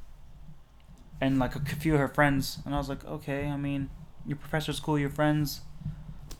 and 1.22 1.38
like 1.40 1.56
a 1.56 1.60
few 1.60 1.94
of 1.96 2.00
her 2.00 2.08
friends, 2.08 2.60
and 2.66 2.74
I 2.74 2.78
was 2.78 2.88
like, 2.90 3.04
okay, 3.06 3.48
I 3.48 3.58
mean, 3.58 3.90
your 4.26 4.38
professor's 4.38 4.80
cool, 4.80 4.98
your 5.00 5.10
friends. 5.10 5.62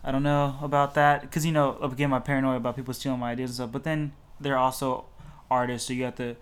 I 0.04 0.12
don't 0.12 0.24
know 0.24 0.58
about 0.62 0.94
that 0.96 1.22
because 1.22 1.46
you 1.46 1.52
know 1.52 1.78
again 1.82 2.10
my 2.10 2.20
paranoia 2.20 2.56
about 2.58 2.76
people 2.76 2.94
stealing 2.94 3.20
my 3.20 3.32
ideas 3.32 3.52
and 3.52 3.56
stuff. 3.56 3.72
But 3.72 3.84
then 3.84 4.14
they're 4.40 4.58
also 4.58 5.06
artists, 5.52 5.88
so 5.88 5.94
you 5.94 6.04
have 6.06 6.16
to 6.16 6.36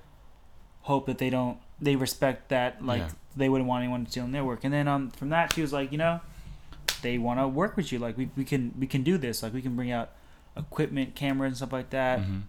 hope 0.82 1.06
that 1.08 1.18
they 1.18 1.30
don't 1.30 1.58
they 1.82 1.96
respect 1.96 2.50
that 2.50 2.84
like 2.84 3.02
Yeah. 3.02 3.10
they 3.36 3.50
wouldn't 3.50 3.68
want 3.68 3.84
anyone 3.84 4.08
stealing 4.08 4.32
their 4.32 4.44
work. 4.46 4.64
And 4.64 4.74
then 4.74 4.88
um 4.88 5.10
from 5.12 5.30
that 5.30 5.54
she 5.54 5.62
was 5.62 5.74
like, 5.74 5.92
you 5.92 5.98
know, 5.98 6.22
they 7.02 7.18
want 7.18 7.40
to 7.40 7.48
work 7.48 7.76
with 7.78 7.92
you. 7.92 8.00
Like 8.00 8.18
we, 8.18 8.30
we 8.38 8.44
can 8.46 8.74
we 8.80 8.88
can 8.88 9.04
do 9.04 9.18
this. 9.18 9.42
Like 9.44 9.54
we 9.54 9.62
can 9.62 9.76
bring 9.76 9.92
out 9.92 10.12
equipment, 10.56 11.16
cameras, 11.16 11.50
and 11.50 11.58
stuff 11.58 11.74
like 11.74 11.90
that. 11.92 12.20
Mhm. 12.20 12.44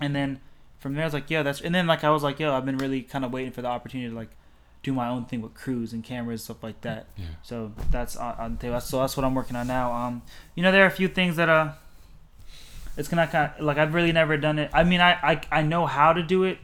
And 0.00 0.14
then 0.16 0.40
from 0.78 0.94
there, 0.94 1.02
I 1.02 1.06
was 1.06 1.14
like, 1.14 1.28
yeah, 1.30 1.42
that's. 1.42 1.60
And 1.60 1.74
then 1.74 1.86
like 1.86 2.04
I 2.04 2.10
was 2.10 2.22
like, 2.22 2.38
yo, 2.40 2.54
I've 2.54 2.64
been 2.64 2.78
really 2.78 3.02
kind 3.02 3.24
of 3.24 3.32
waiting 3.32 3.52
for 3.52 3.60
the 3.62 3.68
opportunity 3.68 4.08
to 4.10 4.16
like 4.16 4.30
do 4.82 4.92
my 4.92 5.08
own 5.08 5.26
thing 5.26 5.42
with 5.42 5.54
crews 5.54 5.92
and 5.92 6.02
cameras 6.02 6.44
stuff 6.44 6.62
like 6.62 6.80
that. 6.82 7.06
Yeah. 7.16 7.26
So 7.42 7.72
that's 7.90 8.16
on, 8.16 8.34
on 8.36 8.56
the 8.56 8.62
table. 8.62 8.80
So 8.80 9.00
that's 9.00 9.16
what 9.16 9.24
I'm 9.24 9.34
working 9.34 9.56
on 9.56 9.66
now. 9.66 9.92
Um, 9.92 10.22
you 10.54 10.62
know, 10.62 10.72
there 10.72 10.84
are 10.84 10.88
a 10.88 10.92
few 10.92 11.08
things 11.08 11.36
that 11.36 11.48
uh, 11.48 11.72
it's 12.96 13.08
gonna 13.08 13.26
kind 13.26 13.52
of 13.58 13.64
like 13.64 13.78
I've 13.78 13.94
really 13.94 14.12
never 14.12 14.36
done 14.36 14.58
it. 14.58 14.70
I 14.72 14.84
mean, 14.84 15.00
I, 15.00 15.12
I 15.22 15.40
I 15.50 15.62
know 15.62 15.86
how 15.86 16.12
to 16.12 16.22
do 16.22 16.44
it 16.44 16.58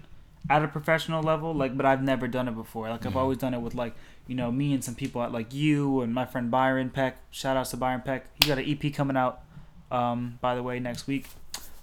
at 0.49 0.62
a 0.62 0.69
professional 0.69 1.23
level, 1.23 1.53
like, 1.53 1.77
but 1.77 1.85
I've 1.85 2.03
never 2.03 2.29
done 2.29 2.49
it 2.49 2.55
before. 2.55 2.89
Like 2.89 3.05
I've 3.05 3.17
always 3.17 3.39
done 3.39 3.55
it 3.55 3.61
with 3.61 3.75
like 3.75 3.95
you 4.27 4.35
know 4.35 4.51
me 4.51 4.73
and 4.73 4.83
some 4.83 4.95
people 4.95 5.23
at 5.23 5.33
like 5.33 5.53
you 5.53 6.01
and 6.01 6.14
my 6.14 6.25
friend 6.25 6.51
Byron 6.51 6.91
Peck. 6.91 7.19
Shout 7.31 7.57
outs 7.57 7.71
to 7.71 7.77
Byron 7.77 8.03
Peck. 8.03 8.27
He 8.35 8.49
got 8.49 8.59
an 8.59 8.64
EP 8.69 8.93
coming 8.95 9.17
out. 9.17 9.43
Um, 9.91 10.39
by 10.41 10.55
the 10.55 10.62
way, 10.62 10.81
next 10.81 11.07
week. 11.07 11.27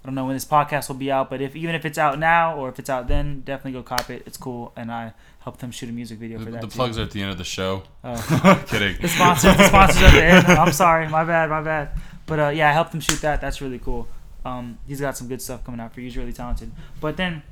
I 0.04 0.08
don't 0.08 0.14
know 0.16 0.26
when 0.26 0.36
this 0.36 0.44
podcast 0.44 0.88
will 0.88 0.96
be 0.96 1.10
out, 1.10 1.30
but 1.30 1.40
if 1.40 1.56
even 1.56 1.74
if 1.74 1.86
it's 1.86 1.96
out 1.96 2.18
now 2.18 2.56
or 2.58 2.68
if 2.68 2.78
it's 2.78 2.90
out 2.90 3.08
then, 3.08 3.40
definitely 3.40 3.72
go 3.72 3.82
cop 3.82 4.10
it. 4.10 4.22
It's 4.26 4.36
cool, 4.36 4.70
and 4.76 4.92
I 4.92 5.14
helped 5.40 5.60
them 5.60 5.70
shoot 5.70 5.88
a 5.88 5.92
music 5.92 6.18
video 6.18 6.38
for 6.38 6.44
The, 6.46 6.50
that. 6.52 6.60
the 6.60 6.66
too. 6.66 6.76
plugs 6.76 6.98
are 6.98 7.02
at 7.04 7.10
the 7.10 7.22
end 7.22 7.30
of 7.30 7.38
the 7.38 7.44
show. 7.44 7.82
Oh. 8.04 8.64
Kidding. 8.68 8.96
The 9.00 9.08
sponsors, 9.08 9.56
the 9.56 9.66
sponsors 9.68 10.02
at 10.02 10.10
the 10.12 10.22
end. 10.24 10.46
I'm 10.58 10.72
sorry, 10.72 11.08
my 11.08 11.24
bad, 11.24 11.48
my 11.48 11.62
bad. 11.62 11.90
But 12.26 12.38
uh, 12.38 12.48
yeah, 12.48 12.68
I 12.68 12.72
helped 12.72 12.92
them 12.92 13.00
shoot 13.00 13.20
that. 13.22 13.40
That's 13.40 13.62
really 13.62 13.78
cool. 13.78 14.06
Um, 14.44 14.78
he's 14.86 15.00
got 15.00 15.16
some 15.16 15.26
good 15.26 15.40
stuff 15.40 15.64
coming 15.64 15.80
out 15.80 15.94
for 15.94 16.00
you. 16.00 16.04
He's 16.08 16.18
really 16.18 16.34
talented. 16.34 16.70
But 17.00 17.16
then, 17.16 17.42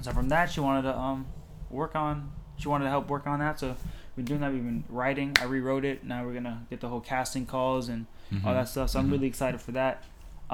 so 0.00 0.10
from 0.12 0.30
that, 0.30 0.50
she 0.50 0.60
wanted 0.60 0.82
to 0.82 0.96
um 0.96 1.26
work 1.70 1.94
on. 1.94 2.32
She 2.56 2.68
wanted 2.68 2.84
to 2.84 2.90
help 2.90 3.08
work 3.10 3.26
on 3.26 3.40
that. 3.40 3.60
So 3.60 3.76
we've 4.16 4.16
been 4.16 4.24
doing 4.24 4.40
that. 4.40 4.52
We've 4.52 4.62
been 4.64 4.84
writing. 4.88 5.36
I 5.38 5.44
rewrote 5.44 5.84
it. 5.84 6.02
Now 6.02 6.24
we're 6.24 6.32
gonna 6.32 6.66
get 6.70 6.80
the 6.80 6.88
whole 6.88 7.00
casting 7.00 7.44
calls 7.44 7.90
and 7.90 8.06
all 8.42 8.52
Mhm. 8.52 8.54
that 8.54 8.68
stuff. 8.68 8.88
So 8.90 8.98
I'm 9.00 9.08
Mhm. 9.08 9.12
really 9.12 9.26
excited 9.26 9.60
for 9.60 9.72
that. 9.72 10.02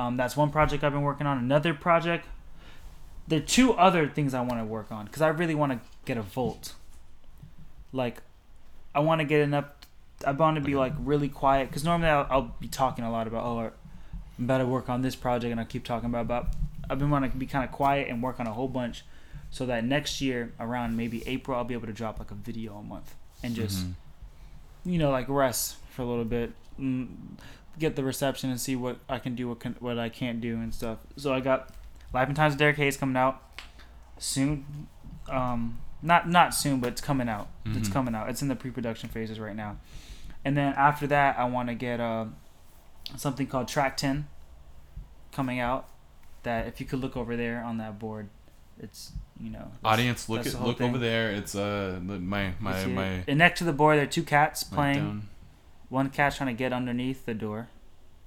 Um, 0.00 0.16
that's 0.16 0.36
one 0.36 0.50
project 0.50 0.82
I've 0.82 0.92
been 0.92 1.02
working 1.02 1.26
on. 1.26 1.38
Another 1.38 1.74
project. 1.74 2.26
There 3.28 3.38
are 3.38 3.42
two 3.42 3.72
other 3.74 4.08
things 4.08 4.34
I 4.34 4.40
want 4.40 4.60
to 4.60 4.64
work 4.64 4.90
on 4.90 5.04
because 5.04 5.22
I 5.22 5.28
really 5.28 5.54
want 5.54 5.72
to 5.72 5.80
get 6.04 6.16
a 6.16 6.22
Volt. 6.22 6.74
Like, 7.92 8.22
I 8.94 9.00
want 9.00 9.20
to 9.20 9.24
get 9.24 9.40
enough. 9.40 9.66
I 10.26 10.32
want 10.32 10.56
to 10.56 10.60
be 10.62 10.74
like 10.74 10.92
really 10.98 11.28
quiet 11.28 11.68
because 11.68 11.84
normally 11.84 12.08
I'll, 12.08 12.26
I'll 12.30 12.54
be 12.60 12.68
talking 12.68 13.04
a 13.04 13.10
lot 13.10 13.26
about 13.26 13.44
oh 13.44 13.58
I'm 14.38 14.44
about 14.44 14.58
to 14.58 14.66
work 14.66 14.88
on 14.88 15.02
this 15.02 15.16
project 15.16 15.50
and 15.50 15.60
I 15.60 15.64
keep 15.64 15.84
talking 15.84 16.08
about 16.08 16.22
about. 16.22 16.48
I've 16.88 16.98
been 16.98 17.10
wanting 17.10 17.30
to 17.30 17.36
be 17.36 17.46
kind 17.46 17.64
of 17.64 17.70
quiet 17.70 18.08
and 18.08 18.20
work 18.22 18.40
on 18.40 18.46
a 18.46 18.52
whole 18.52 18.68
bunch, 18.68 19.04
so 19.50 19.64
that 19.66 19.84
next 19.84 20.20
year 20.20 20.52
around 20.58 20.96
maybe 20.96 21.22
April 21.26 21.56
I'll 21.56 21.64
be 21.64 21.74
able 21.74 21.86
to 21.86 21.92
drop 21.92 22.18
like 22.18 22.30
a 22.32 22.34
video 22.34 22.76
a 22.76 22.82
month 22.82 23.14
and 23.44 23.54
just 23.54 23.78
Mhm. 23.86 23.92
you 24.84 24.98
know, 24.98 25.10
like 25.10 25.28
rest 25.28 25.76
for 25.90 26.02
a 26.02 26.04
little 26.06 26.24
bit, 26.24 26.52
mm, 26.80 27.06
get 27.80 27.96
the 27.96 28.04
reception 28.04 28.50
and 28.50 28.60
see 28.60 28.76
what 28.76 28.98
I 29.08 29.18
can 29.18 29.34
do, 29.34 29.48
what 29.48 29.58
can, 29.60 29.74
what 29.80 29.98
I 29.98 30.08
can't 30.08 30.40
do 30.40 30.54
and 30.56 30.72
stuff. 30.72 30.98
So 31.16 31.32
I 31.34 31.40
got 31.40 31.70
Life 32.12 32.28
and 32.28 32.36
Times 32.36 32.54
of 32.54 32.58
Derek 32.58 32.76
Hayes 32.76 32.96
coming 32.96 33.16
out 33.16 33.42
soon. 34.18 34.86
Um, 35.28 35.80
not 36.02 36.28
not 36.28 36.54
soon, 36.54 36.80
but 36.80 36.88
it's 36.90 37.00
coming 37.00 37.28
out. 37.28 37.48
It's 37.66 37.88
Mhm. 37.88 37.92
coming 37.92 38.14
out. 38.14 38.28
It's 38.30 38.42
in 38.42 38.48
the 38.48 38.56
pre-production 38.56 39.08
phases 39.08 39.38
right 39.40 39.56
now. 39.56 39.76
And 40.44 40.56
then 40.56 40.72
after 40.74 41.06
that, 41.08 41.38
I 41.38 41.44
want 41.44 41.68
to 41.68 41.74
get 41.74 42.00
uh, 42.00 42.26
something 43.16 43.46
called 43.46 43.68
Track 43.68 43.96
Ten 43.96 44.26
coming 45.32 45.60
out. 45.60 45.88
That 46.42 46.66
if 46.66 46.80
you 46.80 46.86
could 46.86 47.00
look 47.00 47.16
over 47.16 47.36
there 47.36 47.62
on 47.62 47.76
that 47.78 47.98
board, 47.98 48.28
it's 48.78 49.12
you 49.38 49.50
know 49.50 49.72
Audience, 49.84 50.28
look 50.28 50.46
at 50.46 50.58
look 50.62 50.78
thing. 50.78 50.88
over 50.88 50.98
there. 50.98 51.30
It's 51.32 51.54
uh 51.54 51.98
my 52.02 52.54
my 52.58 52.86
my. 52.86 53.24
and 53.28 53.38
next 53.38 53.58
to 53.58 53.64
the 53.64 53.72
board 53.74 53.96
there 53.98 54.04
are 54.04 54.08
two 54.08 54.22
cats 54.22 54.62
playing. 54.64 55.28
Down. 55.90 55.94
One 55.96 56.10
cat 56.10 56.34
trying 56.34 56.48
to 56.54 56.58
get 56.58 56.72
underneath 56.72 57.26
the 57.26 57.34
door. 57.34 57.68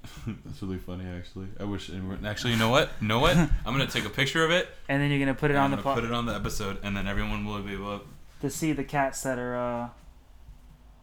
That's 0.27 0.61
really 0.61 0.77
funny, 0.77 1.05
actually. 1.05 1.47
I 1.59 1.63
wish. 1.63 1.89
Actually, 2.25 2.51
you 2.53 2.59
know 2.59 2.69
what? 2.69 2.89
You 3.01 3.07
know 3.07 3.19
what? 3.19 3.37
I'm 3.37 3.49
gonna 3.65 3.87
take 3.87 4.05
a 4.05 4.09
picture 4.09 4.43
of 4.43 4.51
it. 4.51 4.67
And 4.89 5.01
then 5.01 5.09
you're 5.09 5.19
gonna 5.19 5.33
put 5.33 5.51
it 5.51 5.55
on 5.55 5.71
I'm 5.71 5.77
the 5.77 5.83
po- 5.83 5.93
put 5.95 6.03
it 6.03 6.11
on 6.11 6.25
the 6.25 6.35
episode, 6.35 6.77
and 6.83 6.95
then 6.95 7.07
everyone 7.07 7.45
will 7.45 7.61
be 7.61 7.73
able. 7.73 8.01
to 8.41 8.49
see 8.49 8.73
the 8.73 8.83
cats 8.83 9.21
that 9.23 9.39
are 9.39 9.55
uh, 9.55 9.89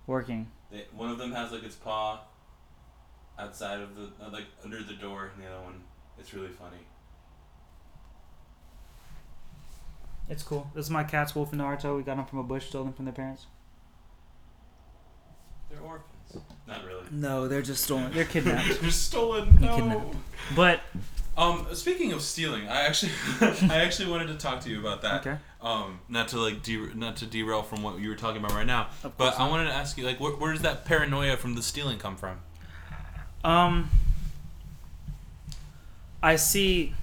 working. 0.07 0.51
They, 0.71 0.85
one 0.95 1.11
of 1.11 1.19
them 1.19 1.33
has 1.33 1.51
like 1.51 1.65
its 1.65 1.77
paw 1.77 2.21
outside 3.39 3.81
of 3.81 3.97
the 3.97 4.11
uh, 4.23 4.31
like 4.31 4.45
under 4.63 4.83
the 4.83 4.95
door, 4.95 5.31
and 5.35 5.43
the 5.43 5.49
other 5.51 5.65
one. 5.65 5.81
It's 6.19 6.35
really 6.35 6.49
funny. 6.49 6.77
It's 10.29 10.43
cool. 10.43 10.71
This 10.75 10.85
is 10.85 10.91
my 10.91 11.03
cats, 11.03 11.35
Wolf 11.35 11.53
and 11.53 11.61
Naruto. 11.61 11.97
We 11.97 12.03
got 12.03 12.17
them 12.17 12.27
from 12.27 12.39
a 12.39 12.45
bush, 12.45 12.69
stole 12.69 12.85
them 12.85 12.93
from 12.93 13.07
their 13.07 13.15
parents. 13.15 13.47
Not 16.67 16.85
really. 16.87 17.03
No, 17.11 17.49
they're 17.49 17.63
just 17.63 17.85
stolen. 17.85 18.13
They're 18.13 18.25
kidnapped. 18.37 18.81
They're 18.81 18.91
stolen. 18.91 19.57
They're 19.59 19.71
No. 19.71 19.77
kidnapped. 19.77 20.17
but 20.55 20.81
Um, 21.37 21.67
speaking 21.73 22.13
of 22.13 22.23
stealing, 22.23 22.69
I 22.69 22.83
actually, 22.83 23.13
I 23.41 23.77
actually 23.79 24.11
wanted 24.11 24.29
to 24.29 24.35
talk 24.37 24.61
to 24.63 24.71
you 24.71 24.79
about 24.81 25.03
that. 25.03 25.27
okay. 25.27 25.39
Um, 25.63 26.01
not 26.09 26.29
to 26.29 26.39
like 26.41 26.63
de- 26.63 26.95
not 26.95 27.17
to 27.17 27.27
derail 27.27 27.63
from 27.63 27.83
what 27.83 27.99
you 27.99 28.09
were 28.09 28.15
talking 28.17 28.39
about 28.39 28.53
right 28.53 28.67
now, 28.67 28.89
Of 29.05 29.17
but 29.19 29.31
course 29.33 29.41
I 29.41 29.49
wanted 29.49 29.65
to 29.67 29.75
ask 29.75 29.99
you, 29.99 30.05
like, 30.07 30.19
where, 30.21 30.33
where 30.33 30.53
does 30.53 30.63
that 30.63 30.85
paranoia 30.87 31.37
from 31.37 31.55
the 31.55 31.63
stealing 31.63 31.99
come 31.99 32.17
from? 32.17 32.39
Um, 33.45 33.91
I 36.23 36.37
see, 36.37 36.95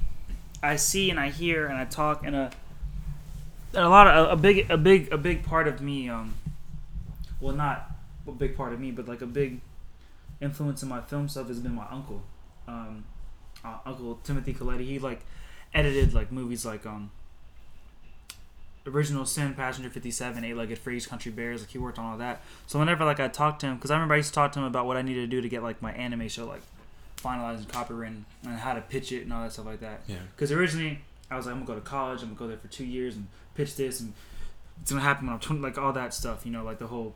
I 0.63 0.75
see, 0.75 1.09
and 1.09 1.19
I 1.19 1.29
hear, 1.29 1.65
and 1.67 1.77
I 1.77 1.85
talk, 1.85 2.25
and 2.25 2.35
a, 2.35 2.51
and 3.73 3.83
a 3.83 3.89
lot 3.89 4.07
of 4.07 4.37
a, 4.37 4.41
big, 4.41 4.69
a 4.69 4.77
big, 4.77 5.11
a 5.11 5.17
big 5.17 5.43
part 5.43 5.67
of 5.67 5.81
me. 5.81 6.09
Um, 6.09 6.35
well, 7.39 7.55
not 7.55 7.91
a 8.27 8.31
big 8.31 8.55
part 8.55 8.73
of 8.73 8.79
me, 8.79 8.91
but 8.91 9.07
like 9.07 9.21
a 9.21 9.27
big 9.27 9.61
influence 10.41 10.83
in 10.83 10.89
my 10.89 11.01
film 11.01 11.27
stuff 11.27 11.47
has 11.47 11.59
been 11.59 11.75
my 11.75 11.87
uncle, 11.89 12.21
um, 12.67 13.05
uh, 13.63 13.77
Uncle 13.85 14.19
Timothy 14.23 14.53
Coletti. 14.53 14.85
He 14.85 14.99
like 14.99 15.21
edited 15.73 16.13
like 16.13 16.31
movies 16.31 16.65
like 16.65 16.85
um. 16.85 17.11
Original 18.85 19.25
Sin, 19.25 19.53
Passenger 19.53 19.89
57, 19.89 20.45
Eight 20.45 20.55
Legged 20.55 20.77
Freaks, 20.77 21.05
Country 21.05 21.29
Bears, 21.29 21.59
like 21.59 21.71
he 21.71 21.77
worked 21.77 21.99
on 21.99 22.05
all 22.05 22.17
that. 22.19 22.41
So 22.67 22.79
whenever 22.79 23.03
like 23.03 23.19
I 23.19 23.27
talked 23.27 23.59
to 23.59 23.67
him, 23.67 23.75
because 23.75 23.91
I 23.91 23.95
remember 23.95 24.13
I 24.13 24.17
used 24.17 24.29
to 24.29 24.35
talk 24.35 24.53
to 24.53 24.59
him 24.59 24.65
about 24.65 24.85
what 24.85 24.95
I 24.95 25.01
needed 25.01 25.21
to 25.21 25.27
do 25.27 25.41
to 25.41 25.49
get 25.49 25.61
like 25.61 25.81
my 25.81 25.91
anime 25.91 26.29
show 26.29 26.45
like 26.45 26.61
finalized 27.17 27.57
and 27.57 27.67
copywritten 27.67 28.23
and 28.43 28.57
how 28.57 28.73
to 28.73 28.81
pitch 28.81 29.11
it 29.11 29.23
and 29.23 29.33
all 29.33 29.43
that 29.43 29.51
stuff 29.51 29.65
like 29.65 29.81
that. 29.81 30.03
Yeah. 30.07 30.15
Because 30.33 30.51
originally 30.51 31.01
I 31.29 31.35
was 31.35 31.45
like, 31.45 31.53
I'm 31.55 31.65
gonna 31.65 31.67
go 31.67 31.75
to 31.75 31.81
college, 31.81 32.21
I'm 32.21 32.29
gonna 32.29 32.39
go 32.39 32.47
there 32.47 32.57
for 32.57 32.67
two 32.67 32.85
years 32.85 33.15
and 33.15 33.27
pitch 33.55 33.75
this, 33.75 33.99
and 33.99 34.13
it's 34.81 34.91
gonna 34.91 35.03
happen 35.03 35.25
when 35.27 35.33
I'm 35.33 35.39
20, 35.39 35.61
like 35.61 35.77
all 35.77 35.93
that 35.93 36.13
stuff, 36.13 36.45
you 36.45 36.51
know, 36.51 36.63
like 36.63 36.79
the 36.79 36.87
whole, 36.87 37.15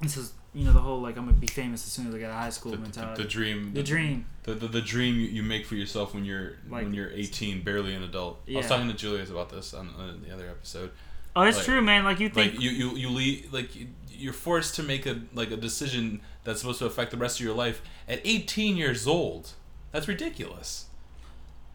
this 0.00 0.16
is, 0.16 0.32
you 0.54 0.64
know, 0.64 0.72
the 0.72 0.80
whole 0.80 1.00
like 1.00 1.16
I'm 1.16 1.24
gonna 1.26 1.36
be 1.36 1.46
famous 1.46 1.84
as 1.86 1.92
soon 1.92 2.06
as 2.08 2.14
I 2.14 2.18
get 2.18 2.30
out 2.30 2.36
of 2.36 2.42
high 2.42 2.50
school 2.50 2.70
The, 2.72 2.76
the, 2.78 2.82
mentality. 2.84 3.22
the 3.22 3.28
dream. 3.28 3.72
The 3.74 3.82
dream. 3.82 4.26
The, 4.44 4.54
the, 4.54 4.68
the 4.68 4.80
dream 4.80 5.16
you- 5.20 5.42
make 5.42 5.66
for 5.66 5.74
yourself 5.74 6.14
when 6.14 6.24
you're 6.24 6.52
Like- 6.68 6.84
when 6.84 6.94
you're 6.94 7.10
18, 7.10 7.62
barely 7.62 7.94
an 7.94 8.02
adult. 8.02 8.40
I 8.48 8.56
was 8.56 8.66
talking 8.66 8.88
to 8.88 8.94
Julius 8.94 9.30
about 9.30 9.50
this 9.50 9.74
on, 9.74 9.88
on 9.98 10.22
the 10.26 10.32
other 10.32 10.48
episode. 10.48 10.90
Oh, 11.36 11.42
it's 11.42 11.56
like- 11.58 11.66
true, 11.66 11.82
man. 11.82 12.04
Like 12.04 12.20
you 12.20 12.28
think, 12.28 12.54
Like 12.54 12.62
you 12.62 12.70
you 12.70 12.90
you 12.96 13.08
leave 13.10 13.52
like 13.52 13.74
you- 13.76 13.88
you're 14.10 14.32
forced 14.32 14.74
to 14.76 14.82
make 14.82 15.06
a 15.06 15.20
like 15.34 15.50
a 15.52 15.56
decision 15.56 16.20
that's 16.44 16.60
supposed 16.60 16.78
to 16.80 16.86
affect 16.86 17.10
the 17.12 17.16
rest 17.16 17.38
of 17.38 17.44
your 17.46 17.54
life 17.54 17.82
at 18.08 18.20
18 18.24 18.76
years 18.76 19.06
old. 19.06 19.52
That's 19.92 20.08
ridiculous. 20.08 20.86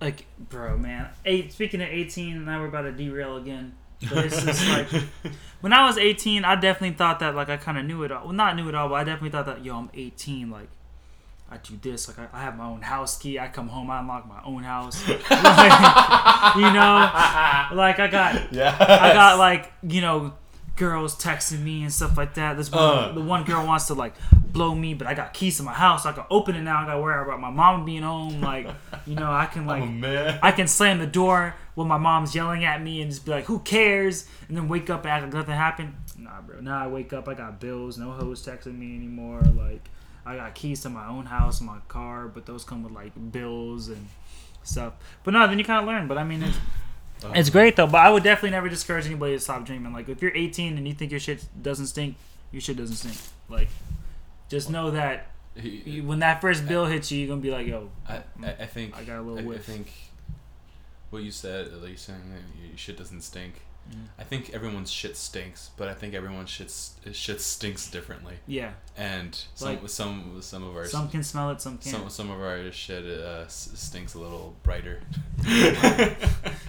like, 0.01 0.26
bro, 0.38 0.78
man. 0.78 1.07
Eight. 1.26 1.53
Speaking 1.53 1.82
of 1.82 1.88
18, 1.88 2.43
now 2.43 2.59
we're 2.59 2.67
about 2.67 2.82
to 2.82 2.91
derail 2.91 3.38
again. 3.38 3.74
But 4.10 4.26
it's 4.26 4.43
just 4.43 4.68
like 4.68 4.88
when 5.62 5.74
I 5.74 5.86
was 5.86 5.97
18, 5.97 6.45
I 6.45 6.56
definitely 6.56 6.95
thought 6.95 7.20
that 7.20 7.36
like 7.36 7.49
I 7.49 7.58
kind 7.58 7.78
of 7.78 7.86
knew 7.86 8.04
it 8.04 8.12
all. 8.12 8.26
Well, 8.26 8.34
not 8.34 8.56
knew 8.56 8.68
it 8.70 8.76
all, 8.76 8.89
but 8.89 8.95
I 8.95 9.04
definitely 9.04 9.30
thought 9.30 9.45
that 9.45 9.64
yo, 9.64 9.76
I'm 9.78 9.89
18. 9.93 10.49
Like 10.49 10.70
I 11.49 11.58
do 11.58 11.78
this. 11.82 12.08
Like 12.08 12.20
I, 12.20 12.38
I 12.38 12.41
have 12.43 12.58
my 12.58 12.66
own 12.66 12.82
house 12.82 13.18
key. 13.18 13.39
I 13.39 13.47
come 13.47 13.68
home, 13.68 13.89
I 13.91 13.99
unlock 13.99 14.28
my 14.28 14.41
own 14.43 14.64
house. 14.64 15.04
Like, 15.30 16.56
you 16.56 16.62
know, 16.62 17.10
like 17.76 17.99
I 17.99 18.08
got, 18.10 18.54
yeah. 18.54 18.76
I 18.80 19.14
got 19.14 19.38
like 19.38 19.72
you 19.84 20.01
know, 20.01 20.34
girls 20.76 21.15
texting 21.15 21.61
me 21.61 21.84
and 21.84 21.93
stuff 21.93 22.17
like 22.17 22.34
that. 22.36 22.57
This 22.57 22.71
one, 22.71 22.82
Uh. 22.82 23.11
the 23.11 23.21
one 23.21 23.43
girl 23.43 23.65
wants 23.65 23.88
to 23.88 23.93
like 23.93 24.15
blow 24.34 24.74
me, 24.74 24.93
but 24.93 25.05
I 25.07 25.13
got 25.13 25.34
keys 25.34 25.57
to 25.57 25.63
my 25.63 25.74
house. 25.74 26.05
I 26.05 26.11
can 26.13 26.24
open 26.30 26.55
it 26.55 26.61
now. 26.61 26.82
I 26.82 26.86
got 26.86 26.93
to 26.95 27.01
worry 27.01 27.21
about 27.21 27.39
my 27.39 27.49
mom 27.51 27.86
being 27.86 28.03
home. 28.03 28.41
Like 28.41 28.67
you 29.05 29.15
know, 29.15 29.32
I 29.32 29.45
can 29.45 29.65
like. 29.65 29.84
I'm 29.84 29.89
a 29.89 29.91
man. 29.91 30.39
I 30.41 30.51
can 30.51 30.67
slam 30.67 30.99
the 30.99 31.07
door 31.07 31.55
when 31.76 31.88
my 31.88 31.97
mom's 31.97 32.34
yelling 32.36 32.65
at 32.65 32.82
me 32.82 33.01
and 33.01 33.11
just 33.11 33.26
be 33.26 33.32
like, 33.32 33.45
"Who 33.45 33.59
cares?" 33.59 34.28
and 34.47 34.57
then 34.57 34.67
wake 34.67 34.89
up 34.89 35.03
and 35.05 35.11
act 35.11 35.24
like 35.26 35.34
nothing 35.34 35.55
happened. 35.55 35.93
Nah, 36.17 36.41
bro. 36.41 36.59
Now 36.59 36.84
I 36.84 36.88
wake 36.88 37.13
up, 37.13 37.28
I 37.28 37.34
got 37.34 37.59
bills, 37.59 37.97
no 37.97 38.11
hoes 38.11 38.45
texting 38.45 38.78
me 38.78 38.95
anymore. 38.95 39.41
Like, 39.41 39.89
I 40.26 40.36
got 40.38 40.55
keys 40.55 40.82
to 40.84 40.89
my 40.89 41.07
own 41.07 41.26
house, 41.26 41.59
my 41.61 41.80
car, 41.88 42.28
but 42.28 42.45
those 42.45 42.63
come 42.63 42.84
with 42.84 42.93
like 42.93 43.11
bills 43.32 43.89
and 43.89 44.07
stuff. 44.63 44.93
But 45.24 45.34
no, 45.34 45.45
then 45.47 45.57
you 45.59 45.65
kind 45.65 45.82
of 45.82 45.88
learn. 45.88 46.07
But 46.07 46.17
I 46.17 46.24
mean, 46.24 46.41
it's 46.43 46.57
it's 47.36 47.49
great 47.49 47.76
though. 47.76 47.88
But 47.88 47.97
I 48.05 48.09
would 48.11 48.24
definitely 48.24 48.51
never 48.51 48.69
discourage 48.69 49.05
anybody 49.05 49.34
to 49.34 49.39
stop 49.39 49.65
dreaming. 49.65 49.93
Like, 49.93 50.09
if 50.09 50.21
you're 50.21 50.36
18 50.36 50.78
and 50.78 50.88
you 50.88 50.93
think 50.93 51.11
your 51.11 51.19
shit 51.19 51.45
doesn't 51.61 51.88
stink, 51.88 52.15
your 52.51 52.61
shit 52.61 52.78
doesn't 52.78 52.95
stink. 52.95 53.17
Like, 53.49 53.69
just 54.49 54.69
know 54.69 54.91
that 54.91 55.28
He- 55.55 56.01
when 56.01 56.19
that 56.19 56.41
first 56.41 56.67
bill 56.67 56.86
hits 56.86 57.11
you, 57.11 57.19
you're 57.19 57.28
gonna 57.30 57.41
be 57.41 57.51
like, 57.51 57.67
"Yo, 57.67 57.89
I, 58.07 58.17
I, 58.43 58.49
I 58.59 58.65
think 58.65 58.97
I 58.97 59.03
got 59.03 59.19
a 59.19 59.21
little 59.21 59.51
I, 59.51 59.55
I 59.55 59.59
think 59.59 59.88
what 61.09 61.21
you 61.24 61.32
said, 61.32 61.71
like 61.74 61.91
you 61.91 61.97
saying 61.97 62.19
that 62.32 62.67
your 62.67 62.78
shit 62.78 62.97
doesn't 62.97 63.21
stink. 63.21 63.61
Mm. 63.91 64.05
I 64.17 64.23
think 64.23 64.51
everyone's 64.51 64.89
shit 64.91 65.17
stinks, 65.17 65.69
but 65.77 65.88
I 65.89 65.93
think 65.93 66.13
everyone's 66.13 66.49
shit 66.49 66.71
shit 67.13 67.41
stinks 67.41 67.89
differently. 67.91 68.36
yeah." 68.47 68.71
And 68.95 69.36
some 69.55 69.67
Like- 69.69 69.89
some 69.89 70.41
some 70.41 70.63
of 70.63 70.75
our 70.75 70.86
Some 70.86 71.09
can 71.09 71.23
smell 71.23 71.49
it, 71.51 71.59
some 71.61 71.77
can't. 71.77 71.95
some 71.95 72.09
some 72.09 72.31
of 72.31 72.39
our 72.41 72.71
shit 72.71 73.05
uh, 73.05 73.47
stinks 73.47 74.13
a 74.13 74.19
little 74.19 74.55
brighter. 74.63 75.01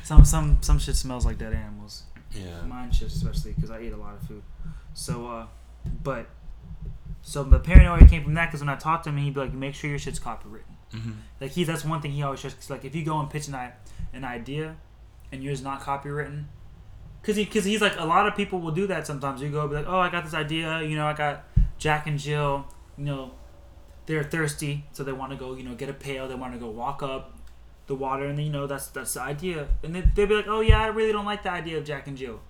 Some 0.02 0.24
some 0.24 0.58
some 0.60 0.78
shit 0.78 0.96
smells 0.96 1.24
like 1.24 1.38
dead 1.38 1.54
animals. 1.54 2.02
yeah. 2.32 2.60
Mine 2.66 2.92
shit 2.92 3.08
especially 3.08 3.52
because 3.52 3.70
I 3.70 3.80
eat 3.80 3.92
a 3.92 3.96
lot 3.96 4.14
of 4.14 4.22
food. 4.26 4.42
So 4.92 5.26
uh, 5.28 5.46
but 6.02 6.26
so 7.22 7.42
the 7.42 7.58
paranoia 7.58 8.06
came 8.06 8.22
from 8.22 8.34
that 8.34 8.46
because 8.48 8.60
when 8.60 8.68
I 8.68 8.76
talked 8.76 9.04
to 9.04 9.10
him, 9.10 9.16
he'd 9.18 9.34
be 9.34 9.40
like, 9.40 9.54
"Make 9.54 9.74
sure 9.74 9.88
your 9.88 9.98
shit's 9.98 10.18
copywritten." 10.20 10.74
Mm-hmm. 10.92 11.12
Like 11.40 11.52
he, 11.52 11.64
that's 11.64 11.84
one 11.84 12.00
thing 12.02 12.12
he 12.12 12.22
always 12.22 12.40
says. 12.40 12.54
Like 12.68 12.84
if 12.84 12.94
you 12.94 13.02
go 13.04 13.18
and 13.18 13.30
pitch 13.30 13.48
an, 13.48 13.54
an 14.12 14.24
idea, 14.24 14.76
and 15.32 15.42
yours 15.42 15.62
not 15.62 15.80
copywritten, 15.80 16.44
because 17.24 17.36
he, 17.36 17.46
cause 17.46 17.64
he's 17.64 17.80
like 17.80 17.98
a 17.98 18.04
lot 18.04 18.26
of 18.28 18.36
people 18.36 18.60
will 18.60 18.70
do 18.72 18.86
that 18.88 19.06
sometimes. 19.06 19.40
You 19.40 19.48
go 19.50 19.66
be 19.66 19.76
like, 19.76 19.86
"Oh, 19.88 19.98
I 19.98 20.10
got 20.10 20.24
this 20.24 20.34
idea. 20.34 20.82
You 20.82 20.96
know, 20.96 21.06
I 21.06 21.14
got 21.14 21.44
Jack 21.78 22.06
and 22.06 22.18
Jill. 22.18 22.66
You 22.98 23.04
know, 23.04 23.30
they're 24.06 24.22
thirsty, 24.24 24.84
so 24.92 25.02
they 25.04 25.12
want 25.12 25.30
to 25.32 25.36
go. 25.36 25.54
You 25.54 25.62
know, 25.64 25.74
get 25.74 25.88
a 25.88 25.94
pail. 25.94 26.28
They 26.28 26.34
want 26.34 26.52
to 26.52 26.58
go 26.58 26.68
walk 26.68 27.02
up." 27.02 27.30
The 27.86 27.94
water, 27.94 28.24
and 28.24 28.38
then 28.38 28.46
you 28.46 28.50
know 28.52 28.66
that's 28.66 28.86
that's 28.88 29.12
the 29.12 29.20
idea, 29.20 29.68
and 29.82 29.94
then 29.94 30.10
they'd 30.14 30.26
be 30.26 30.34
like, 30.34 30.46
"Oh 30.48 30.60
yeah, 30.62 30.80
I 30.82 30.86
really 30.86 31.12
don't 31.12 31.26
like 31.26 31.42
the 31.42 31.50
idea 31.50 31.76
of 31.76 31.84
Jack 31.84 32.06
and 32.06 32.16
Jill." 32.16 32.40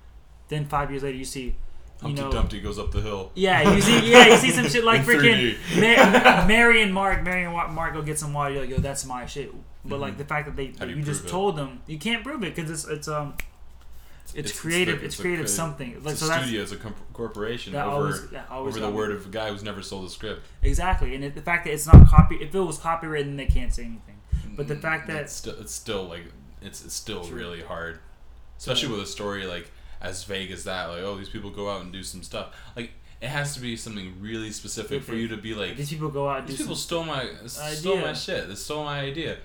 Then 0.49 0.65
five 0.67 0.93
years 0.93 1.03
later, 1.03 1.17
you 1.19 1.25
see, 1.25 1.43
you 1.47 1.55
Humpty 2.03 2.23
know, 2.23 2.31
Dumpty 2.31 2.61
goes 2.61 2.79
up 2.79 2.93
the 2.93 3.01
hill. 3.01 3.33
yeah, 3.35 3.75
you 3.75 3.81
see, 3.81 4.13
yeah, 4.13 4.29
you 4.29 4.37
see 4.37 4.51
some 4.53 4.69
shit 4.69 4.85
like 4.85 5.01
freaking 5.09 5.57
3D. 5.73 5.81
Ma- 6.37 6.47
Mary 6.47 6.83
and 6.83 6.95
Mark, 6.95 7.25
Mary 7.25 7.43
and 7.43 7.53
Mark 7.53 7.95
go 7.95 8.03
get 8.03 8.17
some 8.17 8.33
water. 8.33 8.53
You're 8.55 8.61
like, 8.61 8.71
yo, 8.71 8.77
that's 8.79 9.05
my 9.07 9.27
shit. 9.27 9.51
But 9.85 9.99
like 9.99 10.15
Mhm. 10.15 10.19
the 10.19 10.25
fact 10.25 10.47
that 10.47 10.55
they, 10.55 10.73
you, 10.87 10.97
you 10.99 11.03
just 11.03 11.25
it? 11.25 11.29
told 11.29 11.57
them, 11.57 11.81
you 11.89 11.99
can't 11.99 12.23
prove 12.23 12.45
it 12.45 12.55
because 12.55 12.71
it's 12.71 12.85
it's 12.87 13.09
um 13.09 13.35
it's, 14.35 14.59
creative. 14.59 15.01
the- 15.01 15.07
It's, 15.07 15.17
the 15.17 15.23
creative 15.23 15.47
cre- 15.47 15.51
something. 15.51 15.91
It's 15.97 16.05
Like 16.05 16.15
a 16.15 16.19
so 16.19 16.27
that's 16.29 16.45
studio, 16.45 16.63
it's 16.63 16.73
a 16.73 16.77
comp- 16.77 17.13
corporation 17.13 17.73
that 17.75 17.87
over 17.87 17.95
always 17.97 18.29
that 18.31 18.51
always 18.51 18.77
over 18.77 18.87
the 18.87 18.93
word 18.93 19.13
of 19.13 19.27
a 19.27 19.29
guy 19.29 19.51
who's 19.51 19.63
never 19.63 19.83
sold 19.83 20.07
a 20.07 20.11
script. 20.11 20.47
exactly. 20.63 21.15
And 21.15 21.25
it, 21.25 21.35
the 21.35 21.43
fact 21.43 21.65
that 21.67 21.73
it's 21.75 21.87
not 21.87 22.07
copy, 22.07 22.37
if 22.37 22.55
it 22.55 22.61
was 22.61 22.79
copywritten, 22.79 23.37
they 23.37 23.47
can't 23.47 23.73
say 23.73 23.85
anything. 23.85 24.21
But 24.57 24.69
the 24.69 24.77
mm, 24.77 24.81
fact 24.83 25.09
that- 25.09 25.23
it's 25.23 25.33
still, 25.33 25.55
it's 25.61 25.73
still 25.75 26.05
like 26.05 26.25
it's 26.63 26.85
it's 26.85 26.95
still 26.95 27.25
True. 27.25 27.37
really 27.37 27.61
hard, 27.63 27.99
especially 28.59 28.91
with 28.91 29.01
a 29.01 29.07
story 29.07 29.47
like 29.47 29.71
as 30.01 30.25
vague 30.25 30.51
as 30.51 30.65
that. 30.65 30.87
Like, 30.87 31.03
oh, 31.03 31.17
these 31.17 31.29
people 31.29 31.51
go 31.51 31.69
out 31.71 31.83
and 31.83 31.93
do 31.93 32.03
some 32.03 32.23
stuff. 32.23 32.55
Like, 32.77 32.93
it 33.21 33.29
has 33.29 33.55
to 33.55 33.61
be 33.61 33.77
something 33.77 34.15
really 34.21 34.51
specific 34.51 35.03
for 35.03 35.15
you 35.15 35.29
to 35.29 35.37
be 35.37 35.55
like, 35.55 35.77
These 35.77 35.91
people 35.91 36.09
go 36.11 36.29
out 36.29 36.39
and 36.39 36.47
do 36.47 36.53
these 36.53 36.61
people 36.61 36.77
stole 36.77 37.05
my 37.05 37.29
stole 37.47 37.99
my 37.99 38.13
shit. 38.13 38.49
They 38.49 38.55
stole 38.55 38.85
my 38.85 39.01
idea. 39.01 39.39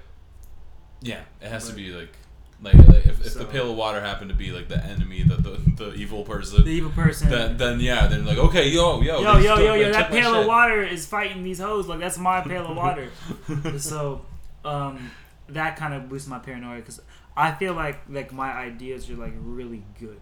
Yeah, 1.02 1.22
it 1.42 1.48
has 1.48 1.68
to 1.70 1.74
be 1.74 1.92
like. 1.92 2.14
Like, 2.62 2.76
like 2.76 3.06
if, 3.06 3.26
if 3.26 3.32
So- 3.34 3.40
the 3.40 3.46
pail 3.46 3.72
of 3.72 3.78
water 3.78 4.02
happened 4.02 4.30
to 4.32 4.36
be 4.36 4.52
like 4.52 4.68
the 4.68 4.84
enemy, 4.84 5.24
the 5.24 5.36
the, 5.36 5.58
the 5.78 5.94
evil 5.94 6.24
person, 6.24 6.64
the 6.64 6.70
evil 6.70 6.92
person. 6.92 7.30
then 7.30 7.58
then 7.58 7.80
yeah, 7.80 8.08
then 8.08 8.26
like 8.26 8.38
okay, 8.38 8.68
yo 8.70 9.02
yo 9.02 9.22
yo, 9.22 9.38
they 9.38 9.46
yo, 9.46 9.58
yo, 9.58 9.74
yo, 9.76 9.92
that 9.94 10.12
pail 10.12 10.34
of 10.36 10.42
shit. 10.42 10.48
water 10.48 10.82
is 10.84 11.06
fighting 11.06 11.44
these 11.44 11.60
hoes. 11.60 11.88
Like, 11.88 12.00
that's 12.00 12.18
my 12.18 12.42
pail 12.42 12.66
of 12.68 12.76
water. 12.76 13.08
so, 13.80 14.26
um, 14.66 15.10
that 15.48 15.78
kind 15.78 15.94
of 15.94 16.10
boosts 16.10 16.28
my 16.28 16.40
paranoia 16.40 16.80
because 16.80 17.02
I 17.38 17.54
feel 17.54 17.74
like, 17.74 18.00
like, 18.10 18.34
my 18.34 18.52
ideas 18.52 19.10
are, 19.10 19.16
like, 19.16 19.34
really 19.40 19.84
good 20.00 20.20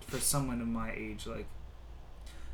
for 0.00 0.18
someone 0.18 0.60
of 0.60 0.66
my 0.66 0.90
age. 0.92 1.26
Like, 1.26 1.46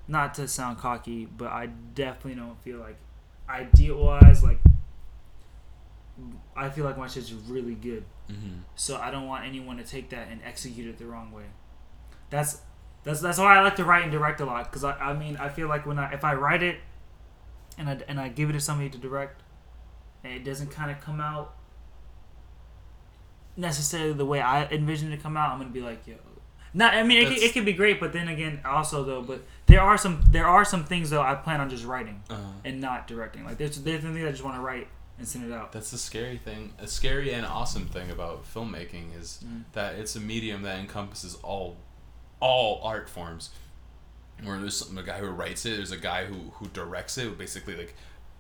not 0.06 0.34
to 0.34 0.46
sound 0.46 0.76
cocky, 0.78 1.24
but 1.24 1.48
I 1.48 1.66
definitely 1.94 2.34
don't 2.34 2.60
feel 2.62 2.78
like, 2.78 2.98
idea 3.48 3.94
wise, 3.96 4.42
like, 4.42 4.60
I 6.56 6.70
feel 6.70 6.84
like 6.84 6.96
my 6.96 7.06
shit's 7.06 7.32
really 7.32 7.74
good. 7.74 8.04
Mhm. 8.30 8.60
So 8.74 8.96
I 8.96 9.10
don't 9.10 9.26
want 9.26 9.44
anyone 9.44 9.76
to 9.76 9.84
take 9.84 10.10
that 10.10 10.28
and 10.30 10.40
execute 10.44 10.88
it 10.88 10.98
the 10.98 11.06
wrong 11.06 11.30
way. 11.32 11.44
That's 12.30 12.62
that's 13.04 13.20
that's 13.20 13.38
why 13.38 13.56
I 13.56 13.60
like 13.62 13.76
to 13.76 13.84
write 13.84 14.02
and 14.02 14.10
direct 14.12 14.40
a 14.40 14.44
lot 14.46 14.64
because 14.64 14.82
I, 14.84 14.92
I 14.98 15.12
mean 15.12 15.36
I 15.36 15.48
feel 15.48 15.68
like 15.68 15.84
when 15.86 15.98
I 15.98 16.12
if 16.12 16.24
I 16.24 16.34
write 16.34 16.62
it 16.62 16.78
and 17.78 17.88
I 17.88 17.98
and 18.08 18.18
I 18.18 18.28
give 18.28 18.48
it 18.50 18.54
to 18.54 18.60
somebody 18.60 18.88
to 18.90 18.98
direct 18.98 19.42
and 20.24 20.32
it 20.32 20.42
doesn't 20.44 20.70
kind 20.70 20.90
of 20.90 21.00
come 21.00 21.20
out 21.20 21.54
necessarily 23.56 24.12
the 24.12 24.26
way 24.26 24.40
I 24.40 24.64
envision 24.66 25.12
it 25.12 25.16
to 25.16 25.22
come 25.22 25.36
out, 25.36 25.50
I'm 25.52 25.58
gonna 25.58 25.70
be 25.70 25.80
like 25.82 26.06
yo. 26.06 26.14
Not, 26.74 26.92
I 26.92 27.04
mean, 27.04 27.22
it, 27.22 27.28
could- 27.28 27.42
it 27.42 27.52
could 27.54 27.64
be 27.64 27.72
great, 27.72 28.00
but 28.00 28.12
then 28.12 28.28
again, 28.28 28.60
also 28.64 29.02
though, 29.02 29.22
but 29.22 29.42
there 29.66 29.80
are 29.80 29.96
some 29.96 30.22
there 30.30 30.46
are 30.46 30.64
some 30.64 30.84
things 30.84 31.10
though 31.10 31.22
I 31.22 31.34
plan 31.34 31.60
on 31.60 31.70
just 31.70 31.84
writing 31.84 32.22
Uh-huh. 32.28 32.42
and 32.64 32.80
not 32.80 33.06
directing. 33.06 33.44
Like 33.44 33.56
there's 33.56 33.80
there's 33.82 34.02
things 34.02 34.16
I 34.26 34.30
just 34.30 34.44
want 34.44 34.56
to 34.56 34.60
write 34.62 34.88
and 35.18 35.26
send 35.26 35.50
it 35.50 35.54
out. 35.54 35.72
That's 35.72 35.90
the 35.90 35.98
scary 35.98 36.36
thing. 36.38 36.72
A 36.78 36.86
scary 36.86 37.32
and 37.32 37.46
awesome 37.46 37.86
thing 37.86 38.10
about 38.10 38.44
filmmaking 38.52 39.18
is 39.18 39.40
Mm. 39.44 39.64
that 39.72 39.94
it's 39.96 40.14
a 40.16 40.20
medium 40.20 40.62
that 40.62 40.78
encompasses 40.78 41.34
all 41.42 41.76
all 42.40 42.80
art 42.84 43.08
forms. 43.08 43.50
where 44.44 44.58
there's 44.60 44.76
some, 44.76 44.98
a 44.98 45.02
guy 45.02 45.18
who 45.18 45.28
writes 45.28 45.64
it, 45.64 45.76
there's 45.76 45.90
a 45.92 45.96
guy 45.96 46.26
who 46.26 46.50
who 46.56 46.66
directs 46.68 47.16
it, 47.16 47.24
who 47.24 47.30
basically 47.32 47.74
like 47.74 47.94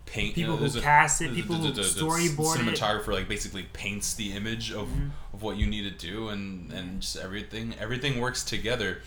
paint 0.04 0.34
People 0.34 0.54
you 0.56 0.60
know, 0.60 0.66
who 0.68 0.78
a- 0.78 0.82
cast 0.82 1.22
it, 1.22 1.32
people 1.34 1.56
who 1.56 1.72
storyboard 1.72 2.56
it. 2.56 2.60
cinematographer 2.78 3.08
like 3.14 3.26
basically 3.28 3.62
paints 3.72 4.12
the 4.14 4.32
image 4.32 4.70
of 4.70 4.88
Mm-hmm. 4.88 5.08
of 5.32 5.42
what 5.42 5.56
you 5.56 5.66
need 5.66 5.82
to 5.98 6.06
do 6.10 6.28
and 6.28 6.70
and 6.72 7.00
just 7.00 7.16
everything 7.16 7.74
everything 7.80 8.20
works 8.20 8.44
together 8.44 9.00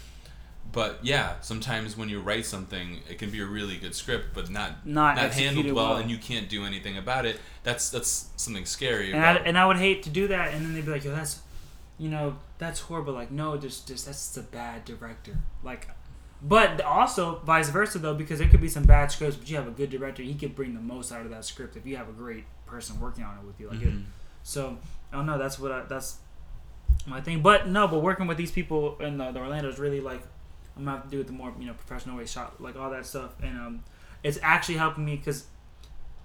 but 0.72 0.99
yeah 1.01 1.34
sometimes 1.41 1.95
when 1.97 2.09
you 2.09 2.20
write 2.20 2.45
something 2.45 2.99
it 3.09 3.17
can 3.17 3.30
be 3.32 3.39
a 3.39 3.45
really 3.45 3.78
good 3.78 3.95
script 3.95 4.28
but 4.34 4.49
not 4.49 4.86
Not 4.86 5.15
not 5.15 5.32
handled 5.32 5.65
well, 5.72 5.89
well. 5.91 5.97
and 5.97 6.11
you 6.11 6.17
can't 6.17 6.49
do 6.49 6.65
anything 6.65 6.97
about 6.97 7.26
it 7.26 7.39
that's 7.63 7.89
that's 7.89 8.30
something 8.36 8.65
scary 8.65 9.11
and 9.13 9.24
I, 9.24 9.36
and 9.36 9.57
I 9.57 9.65
would 9.65 9.78
hate 9.78 10.03
to 10.03 10.09
do 10.09 10.28
that, 10.28 10.53
and 10.53 10.65
then 10.65 10.74
they'd 10.74 10.86
be 10.86 10.91
like, 10.91 11.03
"Yo, 11.03 11.11
that's, 11.11 11.41
you 11.97 12.09
know, 12.09 12.38
that's 12.57 12.80
horrible." 12.80 13.13
Like, 13.13 13.32
no, 13.32 13.57
just, 13.57 13.88
just 13.88 14.05
that's 14.05 14.30
the 14.30 14.41
bad 14.41 14.86
director. 14.86 15.38
Like, 15.63 15.89
but 16.41 16.80
also 16.82 17.39
vice 17.45 17.70
versa 17.70 17.99
though, 17.99 18.13
because 18.15 18.39
there 18.39 18.47
could 18.47 18.61
be 18.61 18.70
some 18.70 18.84
bad 18.84 19.11
scripts, 19.11 19.36
but 19.36 19.49
you 19.49 19.57
have 19.57 19.67
a 19.67 19.72
good 19.72 19.89
director, 19.89 20.24
he 20.24 20.36
could 20.36 20.55
bring 20.55 20.74
the 20.74 20.80
most 20.82 21.11
out 21.11 21.22
of 21.26 21.32
that 21.32 21.43
script 21.45 21.76
if 21.76 21.86
you 21.86 21.97
have 21.97 22.07
a 22.09 22.13
great 22.13 22.45
person 22.65 22.99
working 22.99 23.24
on 23.26 23.38
it 23.38 23.43
with 23.45 23.59
you. 23.59 23.67
Like, 23.70 23.82
it, 23.82 23.89
Mhm. 23.93 24.05
so 24.43 24.78
I 25.11 25.17
don't 25.17 25.26
know. 25.26 25.38
That's 25.38 25.59
what 25.59 25.72
I, 25.72 25.82
that's 25.84 26.17
my 27.05 27.20
thing. 27.22 27.41
But 27.41 27.67
no, 27.67 27.88
but 27.88 27.99
working 28.01 28.26
with 28.28 28.38
these 28.38 28.51
people 28.51 28.97
in 28.99 29.17
the, 29.17 29.32
the 29.32 29.39
Orlando 29.39 29.67
is 29.70 29.80
really 29.80 29.99
like 30.01 30.22
I'm 30.80 30.86
gonna 30.86 30.97
have 30.97 31.09
to 31.09 31.11
do 31.11 31.21
it 31.21 31.27
the 31.27 31.34
more 31.34 31.53
you 31.59 31.67
know 31.67 31.73
professional 31.73 32.17
way, 32.17 32.25
shot 32.25 32.59
like 32.61 32.75
all 32.75 32.89
that 32.89 33.05
stuff, 33.05 33.32
and 33.41 33.59
um, 33.59 33.84
it's 34.23 34.39
actually 34.41 34.75
helping 34.75 35.05
me 35.05 35.15
because 35.17 35.45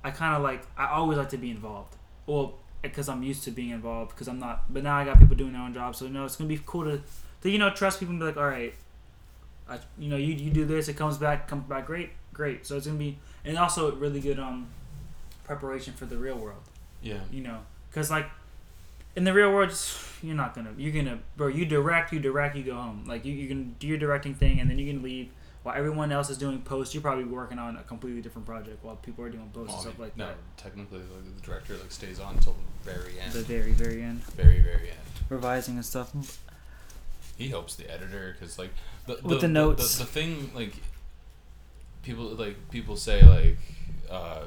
I 0.02 0.11
kind 0.11 0.36
of 0.36 0.42
like 0.42 0.62
I 0.76 0.86
always 0.86 1.18
like 1.18 1.30
to 1.30 1.38
be 1.38 1.50
involved. 1.50 1.96
Well, 2.26 2.55
because 2.82 3.09
I'm 3.09 3.22
used 3.22 3.44
to 3.44 3.50
being 3.50 3.70
involved 3.70 4.11
because 4.12 4.28
I'm 4.28 4.38
not. 4.38 4.72
But 4.72 4.84
now 4.84 4.96
I 4.96 5.05
got 5.05 5.18
people 5.18 5.36
doing 5.36 5.52
their 5.52 5.62
own 5.62 5.74
jobs, 5.74 5.98
so 5.98 6.05
you 6.05 6.12
know 6.12 6.24
it's 6.24 6.36
gonna 6.36 6.48
be 6.48 6.61
cool 6.64 6.84
to 6.84 7.02
to 7.42 7.50
you 7.50 7.59
know 7.59 7.70
trust 7.70 8.00
people 8.00 8.12
and 8.12 8.20
be 8.20 8.26
like, 8.26 8.36
all 8.36 8.48
right, 8.48 8.74
I, 9.68 9.78
you 9.98 10.09
know 10.09 10.16
you 10.16 10.34
you 10.34 10.50
do 10.50 10.64
this, 10.64 10.88
it 10.88 10.94
comes 10.94 11.18
back 11.18 11.48
comes 11.48 11.64
back 11.68 11.86
great, 11.86 12.11
great. 12.32 12.66
So 12.66 12.76
it's 12.76 12.86
gonna 12.86 12.98
be 12.98 13.18
and 13.44 13.59
also 13.59 13.94
really 13.96 14.20
good 14.20 14.38
um 14.38 14.68
preparation 15.44 15.92
for 15.92 16.07
the 16.07 16.16
real 16.16 16.36
world 16.36 16.62
yeah 17.02 17.20
you 17.30 17.42
know 17.42 17.59
because 17.90 18.11
like 18.11 18.26
in 19.16 19.24
the 19.24 19.32
real 19.32 19.52
world 19.52 19.72
you're 20.22 20.34
not 20.34 20.54
gonna 20.54 20.72
you're 20.76 20.92
gonna 20.92 21.18
bro 21.36 21.46
you 21.48 21.64
direct 21.64 22.12
you 22.12 22.18
direct 22.18 22.56
you 22.56 22.62
go 22.62 22.74
home. 22.74 23.04
Like 23.06 23.24
you, 23.24 23.32
you 23.32 23.46
can 23.48 23.74
do 23.78 23.86
your 23.86 23.98
directing 23.98 24.34
thing 24.34 24.60
and 24.60 24.70
then 24.70 24.78
you 24.78 24.92
can 24.92 25.02
leave 25.02 25.28
while 25.62 25.74
everyone 25.76 26.12
else 26.12 26.28
is 26.30 26.36
doing 26.38 26.60
post 26.62 26.94
you're 26.94 27.02
probably 27.02 27.24
working 27.24 27.58
on 27.58 27.76
a 27.76 27.82
completely 27.82 28.20
different 28.20 28.46
project 28.46 28.84
while 28.84 28.96
people 28.96 29.24
are 29.24 29.30
doing 29.30 29.48
post 29.52 29.68
Well, 29.68 29.76
and 29.76 29.82
stuff 29.82 29.98
like 29.98 30.16
no 30.16 30.26
that. 30.26 30.32
No, 30.32 30.38
technically 30.56 30.98
like, 30.98 31.36
the 31.36 31.42
director 31.42 31.74
like 31.76 31.90
stays 31.92 32.20
on 32.20 32.34
until 32.34 32.54
the 32.84 32.90
very 32.90 33.18
end. 33.20 33.32
The 33.32 33.42
very 33.42 33.72
very 33.72 34.02
end. 34.02 34.22
Very 34.24 34.60
very 34.60 34.90
end. 34.90 34.98
Revising 35.28 35.76
and 35.76 35.84
stuff. 35.84 36.12
He 37.36 37.48
helps 37.48 37.74
the 37.76 37.90
editor 37.90 38.36
because 38.38 38.58
like 38.58 38.70
the, 39.06 39.18
With 39.22 39.40
the 39.40 39.48
notes. 39.48 39.98
the, 39.98 40.04
the 40.04 40.10
thing 40.10 40.50
like 40.54 40.74
people 42.02 42.26
like 42.26 42.70
people 42.70 42.96
say 42.96 43.22
like 43.22 43.58
uh, 44.10 44.44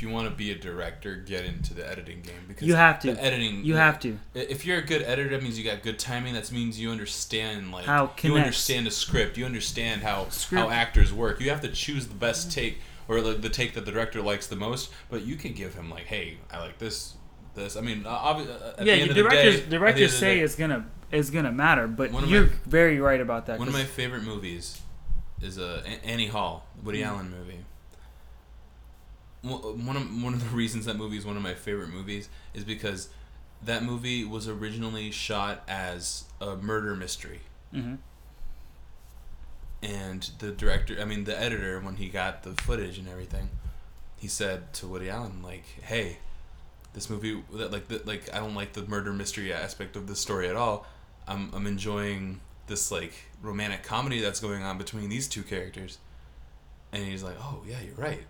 if 0.00 0.02
you 0.02 0.08
want 0.08 0.26
to 0.26 0.34
be 0.34 0.50
a 0.50 0.54
director 0.54 1.14
get 1.14 1.44
into 1.44 1.74
the 1.74 1.86
editing 1.86 2.22
game 2.22 2.32
because 2.48 2.66
You 2.66 2.74
have 2.74 3.00
to. 3.00 3.12
the 3.12 3.22
editing 3.22 3.66
you 3.66 3.74
have 3.76 4.00
to 4.00 4.18
if 4.34 4.64
you're 4.64 4.78
a 4.78 4.82
good 4.82 5.02
editor 5.02 5.28
that 5.28 5.42
means 5.42 5.58
you 5.58 5.64
got 5.70 5.82
good 5.82 5.98
timing 5.98 6.32
that 6.32 6.50
means 6.50 6.80
you 6.80 6.90
understand 6.90 7.70
like 7.70 7.84
How 7.84 8.10
you 8.22 8.34
understand 8.36 8.86
a 8.86 8.90
script 8.90 9.36
you 9.36 9.44
understand 9.44 10.00
how 10.00 10.30
Script. 10.30 10.58
how 10.64 10.70
actors 10.70 11.12
work 11.12 11.38
you 11.38 11.50
have 11.50 11.60
to 11.60 11.68
choose 11.68 12.06
the 12.06 12.14
best 12.14 12.50
take 12.50 12.78
or 13.08 13.20
like 13.20 13.42
the 13.42 13.50
take 13.50 13.74
that 13.74 13.84
the 13.84 13.92
director 13.92 14.22
likes 14.22 14.46
the 14.46 14.56
most 14.56 14.90
but 15.10 15.20
you 15.26 15.36
can 15.36 15.52
give 15.52 15.74
him 15.74 15.90
like 15.90 16.06
hey 16.06 16.38
i 16.50 16.58
like 16.58 16.78
this 16.78 17.16
this 17.54 17.76
i 17.76 17.82
mean 17.82 18.06
obviously 18.06 18.54
at 18.78 18.78
yeah 18.78 18.84
the 18.84 18.90
end 18.92 19.00
your 19.00 19.08
of 19.10 19.14
the 19.16 19.22
directors 19.22 19.54
day, 19.56 19.60
the 19.66 19.70
directors 19.70 20.12
the 20.12 20.16
say 20.18 20.34
day- 20.36 20.40
it's 20.40 20.54
gonna 20.56 20.86
is 21.12 21.28
gonna 21.30 21.52
matter 21.52 21.86
but 21.86 22.10
you're 22.26 22.44
my- 22.46 22.52
very 22.64 22.98
right 23.00 23.20
about 23.20 23.44
that 23.46 23.58
One 23.58 23.68
of 23.68 23.74
my 23.74 23.84
favorite 23.84 24.22
movies 24.22 24.80
is 25.42 25.58
uh, 25.58 25.82
A- 25.84 26.06
Annie 26.06 26.28
Hall, 26.28 26.66
Woody 26.84 27.00
Mm. 27.02 27.06
Allen 27.06 27.30
movie. 27.30 27.58
One 29.42 29.86
one 29.86 29.96
of 29.96 30.22
one 30.22 30.34
of 30.34 30.40
the 30.50 30.54
reasons 30.56 30.84
that 30.86 30.96
movie 30.96 31.16
is 31.16 31.24
one 31.24 31.36
of 31.36 31.42
my 31.42 31.54
favorite 31.54 31.88
movies 31.90 32.28
is 32.54 32.64
because 32.64 33.08
that 33.62 33.82
movie 33.82 34.24
was 34.24 34.48
originally 34.48 35.10
shot 35.10 35.62
as 35.68 36.24
a 36.40 36.56
murder 36.56 36.94
mystery, 36.96 37.40
Mhm. 37.74 37.98
and 39.82 40.30
the 40.38 40.50
director, 40.50 40.96
I 41.00 41.04
mean 41.04 41.24
the 41.24 41.38
editor, 41.38 41.80
when 41.80 41.96
he 41.96 42.08
got 42.08 42.42
the 42.42 42.52
footage 42.62 42.98
and 42.98 43.08
everything, 43.08 43.50
he 44.16 44.28
said 44.28 44.72
to 44.74 44.86
Woody 44.86 45.08
Allen 45.08 45.42
like, 45.42 45.64
"Hey, 45.82 46.18
this 46.92 47.08
movie 47.08 47.42
that 47.54 47.70
like 47.72 47.88
the, 47.88 48.02
like 48.04 48.32
I 48.34 48.38
don't 48.38 48.54
like 48.54 48.74
the 48.74 48.86
murder 48.86 49.12
mystery 49.12 49.52
aspect 49.52 49.96
of 49.96 50.06
the 50.06 50.16
story 50.16 50.48
at 50.48 50.56
all. 50.56 50.86
I'm 51.26 51.50
I'm 51.54 51.66
enjoying 51.66 52.40
this 52.66 52.90
like 52.90 53.14
romantic 53.42 53.82
comedy 53.82 54.20
that's 54.20 54.40
going 54.40 54.62
on 54.62 54.76
between 54.78 55.08
these 55.08 55.28
two 55.28 55.42
characters." 55.42 55.98
And 56.92 57.04
he's 57.04 57.22
like, 57.22 57.36
"Oh 57.40 57.62
yeah, 57.66 57.80
you're 57.80 57.94
right." 57.94 58.24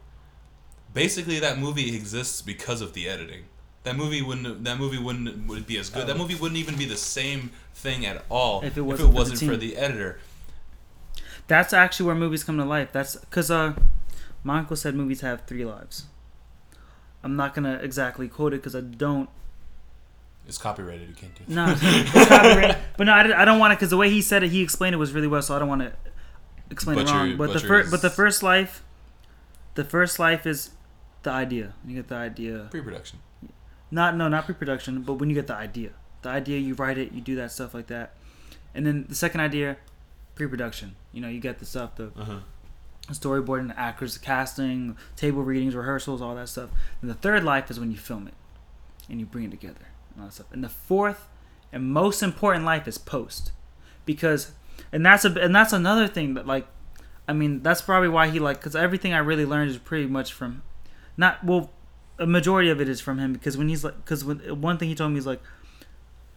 Basically, 0.93 1.39
that 1.41 1.59
movie 1.59 1.95
exists 1.97 2.43
because 2.43 2.81
of 2.81 2.93
the 2.95 3.09
editing. 3.09 3.45
That 3.85 3.97
movie 3.97 4.21
wouldn't. 4.23 4.65
That 4.65 4.79
movie 4.79 4.99
wouldn't 4.99 5.47
would 5.47 5.67
be 5.67 5.79
as 5.79 5.89
good. 5.89 6.07
That 6.07 6.17
movie 6.19 6.35
wouldn't 6.35 6.59
even 6.59 6.77
be 6.77 6.85
the 6.85 6.97
same 6.97 7.51
thing 7.75 8.05
at 8.05 8.25
all 8.29 8.63
If 8.63 8.77
it 8.77 8.83
wasn't 8.83 9.09
for 9.09 9.13
the 9.13 9.19
wasn't 9.19 9.39
for 9.39 9.57
team. 9.59 9.61
the 9.61 9.77
editor. 9.77 10.19
that's 11.47 11.73
actually 11.73 12.07
where 12.07 12.15
movies 12.15 12.45
come 12.45 12.59
to 12.59 12.65
life 12.65 12.93
that's 12.93 13.17
because 13.17 13.51
uh 13.51 13.73
my 14.45 14.59
uncle 14.59 14.77
said 14.77 14.95
movies 14.95 15.21
have 15.23 15.47
three 15.47 15.65
lives 15.65 16.05
i'm 17.25 17.35
not 17.37 17.55
gonna 17.55 17.79
exactly 17.83 18.29
quote 18.29 18.53
it 18.53 18.57
because 18.59 18.77
i 18.77 18.81
don't 18.81 19.29
It's 20.47 20.59
copyrighted. 20.59 21.09
You 21.09 21.15
can't 21.15 21.35
do. 21.35 21.43
it. 21.45 21.49
No, 21.49 21.67
it's 21.77 22.29
copyright. 22.29 22.77
but 22.99 23.05
no, 23.05 23.13
I, 23.13 23.43
I 23.43 23.45
don't 23.47 23.59
want 23.59 23.71
to 23.73 23.77
because 23.77 23.91
the 23.91 23.97
way 23.97 24.11
he 24.11 24.21
said 24.21 24.43
it, 24.43 24.51
he 24.51 24.61
explained 24.63 24.95
it 24.95 24.99
was 24.99 25.13
really 25.13 25.29
well. 25.29 25.43
So 25.43 25.55
I 25.57 25.59
don't 25.59 25.69
want 25.69 25.83
to 25.83 25.93
explain 26.71 26.97
Butcher- 26.97 27.15
it 27.15 27.17
wrong. 27.19 27.37
But 27.37 27.53
the 27.53 27.61
first, 27.61 27.91
but 27.91 28.03
the 28.03 28.11
first 28.11 28.43
life, 28.43 28.83
the 29.75 29.85
first 29.85 30.19
life 30.19 30.47
is 30.47 30.71
the 31.23 31.31
idea. 31.31 31.75
You 31.87 31.97
get 31.97 32.09
the 32.09 32.17
idea. 32.17 32.69
Pre-production. 32.71 33.19
Not 33.91 34.17
no, 34.17 34.29
not 34.29 34.45
pre-production, 34.45 35.03
but 35.03 35.15
when 35.15 35.29
you 35.29 35.35
get 35.35 35.47
the 35.49 35.55
idea, 35.57 35.91
the 36.23 36.29
idea 36.29 36.59
you 36.59 36.75
write 36.75 36.97
it, 36.99 37.13
you 37.13 37.21
do 37.21 37.35
that 37.37 37.51
stuff 37.51 37.75
like 37.75 37.89
that, 37.89 38.15
and 38.75 38.87
then 38.87 39.07
the 39.09 39.15
second 39.17 39.41
idea, 39.41 39.77
pre-production. 40.37 40.95
You 41.13 41.21
know, 41.23 41.29
you 41.29 41.41
get 41.41 41.59
the 41.59 41.67
stuff, 41.67 41.97
the 41.97 42.13
Uh 42.17 42.25
huh. 42.25 42.39
storyboarding, 43.11 43.69
the 43.69 43.79
actors, 43.79 44.15
the 44.17 44.25
casting, 44.25 44.97
table 45.17 45.43
readings, 45.43 45.75
rehearsals, 45.75 46.23
all 46.23 46.35
that 46.37 46.49
stuff. 46.49 46.71
And 47.03 47.11
the 47.11 47.15
third 47.15 47.43
life 47.43 47.71
is 47.71 47.81
when 47.81 47.91
you 47.91 47.97
film 47.97 48.29
it 48.29 48.35
and 49.09 49.19
you 49.19 49.27
bring 49.27 49.45
it 49.47 49.51
together 49.51 49.89
and 50.15 50.21
all 50.23 50.27
that 50.29 50.35
stuff. 50.35 50.47
And 50.53 50.63
the 50.63 50.69
fourth 50.69 51.27
and 51.73 51.85
most 51.93 52.23
important 52.23 52.65
life 52.65 52.87
is 52.87 52.97
post, 52.99 53.51
because 54.07 54.53
and 54.93 55.05
that's 55.05 55.25
a 55.25 55.33
and 55.41 55.53
that's 55.55 55.73
another 55.73 56.07
thing 56.07 56.35
that 56.35 56.47
like, 56.47 56.69
I 57.27 57.33
mean 57.33 57.63
that's 57.63 57.83
probably 57.83 58.09
why 58.09 58.29
he 58.29 58.39
like 58.39 58.59
because 58.59 58.77
everything 58.77 59.13
I 59.13 59.19
really 59.19 59.45
learned 59.47 59.71
is 59.73 59.79
pretty 59.79 60.07
much 60.07 60.33
from, 60.33 60.63
not 61.17 61.45
well, 61.45 61.71
a 62.19 62.27
majority 62.27 62.71
of 62.71 62.81
it 62.81 62.89
is 62.89 63.01
from 63.01 63.19
him 63.19 63.33
because 63.33 63.57
when 63.57 63.69
he's 63.69 63.85
like 63.85 63.97
because 63.97 64.25
when 64.25 64.39
one 64.61 64.79
thing 64.79 64.89
he 64.89 64.95
told 64.95 65.13
me 65.13 65.19
is 65.19 65.27
like, 65.27 65.41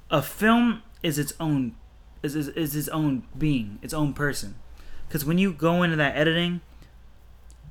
a 0.09 0.21
film 0.21 0.83
is 1.01 1.17
its 1.19 1.33
own, 1.39 1.75
is 2.21 2.35
is, 2.35 2.49
is 2.49 2.75
its 2.75 2.87
own 2.89 3.23
being, 3.37 3.79
its 3.81 3.93
own 3.93 4.13
person. 4.13 4.55
Because 5.07 5.25
when 5.25 5.37
you 5.37 5.53
go 5.53 5.83
into 5.83 5.95
that 5.97 6.15
editing 6.15 6.61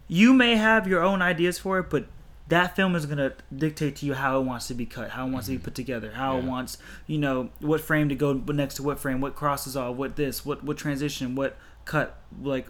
you 0.09 0.34
may 0.34 0.57
have 0.57 0.86
your 0.86 1.03
own 1.03 1.22
ideas 1.22 1.59
for 1.59 1.78
it 1.78 1.88
but 1.88 2.05
that 2.48 2.76
film 2.76 2.94
is 2.94 3.07
going 3.07 3.16
to 3.16 3.32
dictate 3.55 3.96
to 3.96 4.05
you 4.05 4.12
how 4.12 4.38
it 4.38 4.42
wants 4.42 4.66
to 4.66 4.74
be 4.74 4.84
cut 4.84 5.11
how 5.11 5.26
it 5.26 5.30
wants 5.30 5.46
to 5.46 5.53
be 5.53 5.57
mm-hmm. 5.57 5.64
put 5.64 5.74
together 5.74 6.12
how 6.12 6.36
it 6.36 6.44
wants 6.44 6.76
you 7.07 7.16
know 7.16 7.48
what 7.61 7.80
frame 7.80 8.11
to 8.11 8.14
go 8.14 8.34
next 8.34 8.74
to 8.74 8.82
what 8.82 8.98
frame 8.98 9.20
what 9.20 9.34
crosses 9.34 9.76
off 9.76 9.96
what 9.96 10.16
this 10.16 10.44
what 10.44 10.62
what 10.62 10.76
transition 10.76 11.34
what 11.34 11.57
cut 11.86 12.18
like 12.42 12.66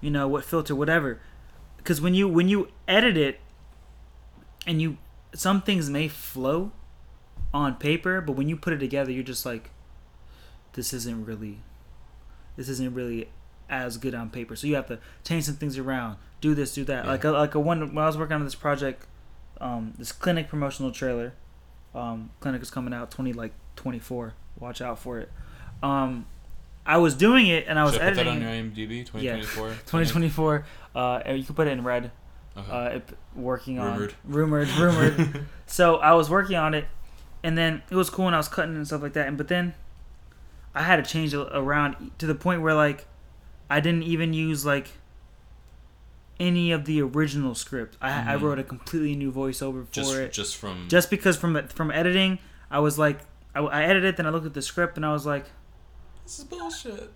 you 0.00 0.10
know 0.10 0.28
what 0.28 0.44
filter 0.44 0.74
whatever. 0.74 1.20
Because 1.76 2.00
when 2.00 2.14
you 2.14 2.28
when 2.28 2.48
you 2.48 2.68
edit 2.86 3.16
it 3.16 3.40
and 4.66 4.82
you 4.82 4.98
some 5.34 5.62
things 5.62 5.88
may 5.90 6.08
flow 6.08 6.72
on 7.54 7.74
paper 7.74 8.20
but 8.20 8.32
when 8.32 8.48
you 8.48 8.56
put 8.56 8.72
it 8.72 8.78
together 8.78 9.10
you're 9.10 9.22
just 9.22 9.46
like 9.46 9.70
this 10.72 10.92
isn't 10.92 11.24
really 11.24 11.60
this 12.56 12.68
isn't 12.68 12.94
really 12.94 13.28
as 13.68 13.96
good 13.96 14.14
on 14.14 14.30
paper. 14.30 14.56
So 14.56 14.66
you 14.66 14.76
have 14.76 14.86
to 14.86 14.98
change 15.24 15.44
some 15.44 15.56
things 15.56 15.78
around, 15.78 16.16
do 16.40 16.54
this, 16.54 16.74
do 16.74 16.84
that. 16.84 17.04
Yeah. 17.04 17.10
Like 17.10 17.24
a, 17.24 17.30
like 17.30 17.54
a 17.54 17.60
one 17.60 17.94
when 17.94 18.02
I 18.02 18.06
was 18.06 18.16
working 18.16 18.34
on 18.34 18.44
this 18.44 18.54
project, 18.54 19.06
um, 19.60 19.94
this 19.98 20.12
clinic 20.12 20.48
promotional 20.48 20.90
trailer. 20.90 21.32
Um, 21.94 22.30
clinic 22.40 22.60
is 22.60 22.70
coming 22.70 22.92
out 22.92 23.10
twenty 23.10 23.32
like 23.32 23.52
twenty 23.74 23.98
four. 23.98 24.34
Watch 24.58 24.80
out 24.80 24.98
for 24.98 25.18
it. 25.18 25.30
Um, 25.82 26.26
I 26.84 26.98
was 26.98 27.14
doing 27.14 27.46
it 27.46 27.64
and 27.66 27.78
I 27.78 27.84
was 27.84 27.94
Should 27.94 28.02
I 28.02 28.08
put 28.10 28.16
that 28.16 28.26
editing. 28.26 28.46
on 28.46 28.74
your 28.74 28.88
IMDb? 28.88 28.98
Yeah. 29.20 29.36
2024. 29.36 29.68
2024. 29.86 30.66
Uh, 30.94 31.20
and 31.24 31.38
you 31.38 31.44
can 31.44 31.54
put 31.54 31.66
it 31.66 31.72
in 31.72 31.84
red. 31.84 32.10
Okay. 32.58 32.70
Uh, 32.70 32.88
it, 32.96 33.08
working 33.34 33.78
on 33.78 33.92
Rumored. 33.92 34.14
rumored, 34.24 34.68
rumored. 34.78 35.46
so 35.66 35.96
I 35.96 36.12
was 36.12 36.30
working 36.30 36.56
on 36.56 36.72
it, 36.74 36.86
and 37.42 37.56
then 37.58 37.82
it 37.90 37.94
was 37.94 38.08
cool, 38.10 38.26
and 38.26 38.34
I 38.34 38.38
was 38.38 38.48
cutting 38.48 38.74
and 38.76 38.86
stuff 38.86 39.02
like 39.02 39.12
that. 39.12 39.28
And 39.28 39.36
but 39.36 39.48
then 39.48 39.74
I 40.74 40.82
had 40.82 40.96
to 40.96 41.10
change 41.10 41.34
it 41.34 41.48
around 41.52 42.12
to 42.18 42.26
the 42.26 42.34
point 42.34 42.62
where 42.62 42.74
like 42.74 43.06
I 43.68 43.80
didn't 43.80 44.04
even 44.04 44.32
use 44.32 44.64
like 44.64 44.88
any 46.38 46.70
of 46.72 46.84
the 46.84 47.00
original 47.02 47.54
script. 47.54 47.96
I, 48.00 48.32
I 48.32 48.36
Mhm. 48.36 48.42
wrote 48.42 48.58
a 48.58 48.64
completely 48.64 49.14
new 49.16 49.32
voiceover 49.32 49.86
for 49.86 49.92
just 49.92 50.14
it, 50.14 50.32
just 50.32 50.56
from 50.56 50.86
just 50.88 51.10
because 51.10 51.36
from 51.36 51.66
from 51.68 51.90
editing, 51.90 52.38
I 52.70 52.80
was 52.80 52.98
like, 52.98 53.20
I, 53.54 53.60
I 53.60 53.82
edited, 53.84 54.16
then 54.16 54.26
I 54.26 54.30
looked 54.30 54.46
at 54.46 54.54
the 54.54 54.62
script, 54.62 54.96
and 54.96 55.06
I 55.06 55.12
was 55.12 55.24
like, 55.24 55.46
This 56.24 56.38
is 56.38 56.44
bullshit. 56.44 57.10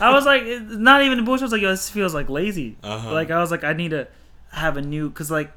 I 0.00 0.10
was 0.12 0.24
like, 0.24 0.42
it's 0.42 0.64
not 0.76 1.02
even 1.02 1.24
bullshit. 1.24 1.42
I 1.42 1.46
was 1.46 1.52
like, 1.52 1.62
yo, 1.62 1.70
this 1.70 1.90
feels 1.90 2.14
like 2.14 2.28
lazy. 2.30 2.76
Uh-huh. 2.82 3.12
Like 3.12 3.30
I 3.30 3.40
was 3.40 3.50
like, 3.50 3.64
I 3.64 3.72
need 3.74 3.90
to 3.90 4.08
have 4.52 4.76
a 4.76 4.82
new, 4.82 5.10
cause 5.10 5.30
like 5.30 5.52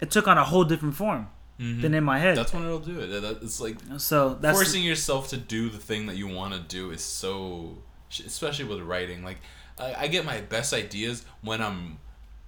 it 0.00 0.10
took 0.10 0.26
on 0.28 0.38
a 0.38 0.44
whole 0.44 0.64
different 0.64 0.94
form 0.96 1.28
Mhm. 1.60 1.82
than 1.82 1.94
in 1.94 2.04
my 2.04 2.18
head. 2.18 2.36
That's 2.36 2.52
when 2.52 2.64
it'll 2.64 2.78
do 2.80 2.98
it. 3.00 3.10
It's 3.42 3.60
like 3.60 3.76
so 3.98 4.34
that's 4.40 4.56
forcing 4.56 4.82
yourself 4.82 5.28
to 5.28 5.36
do 5.36 5.68
the 5.70 5.78
thing 5.78 6.06
that 6.06 6.16
you 6.16 6.26
want 6.26 6.52
to 6.54 6.60
do 6.60 6.90
is 6.90 7.00
so, 7.02 7.78
especially 8.10 8.64
with 8.64 8.80
writing. 8.80 9.22
Like, 9.24 9.38
I, 9.78 9.94
I 10.04 10.06
get 10.08 10.24
my 10.24 10.40
best 10.40 10.72
ideas 10.74 11.24
when 11.42 11.60
I'm 11.62 11.98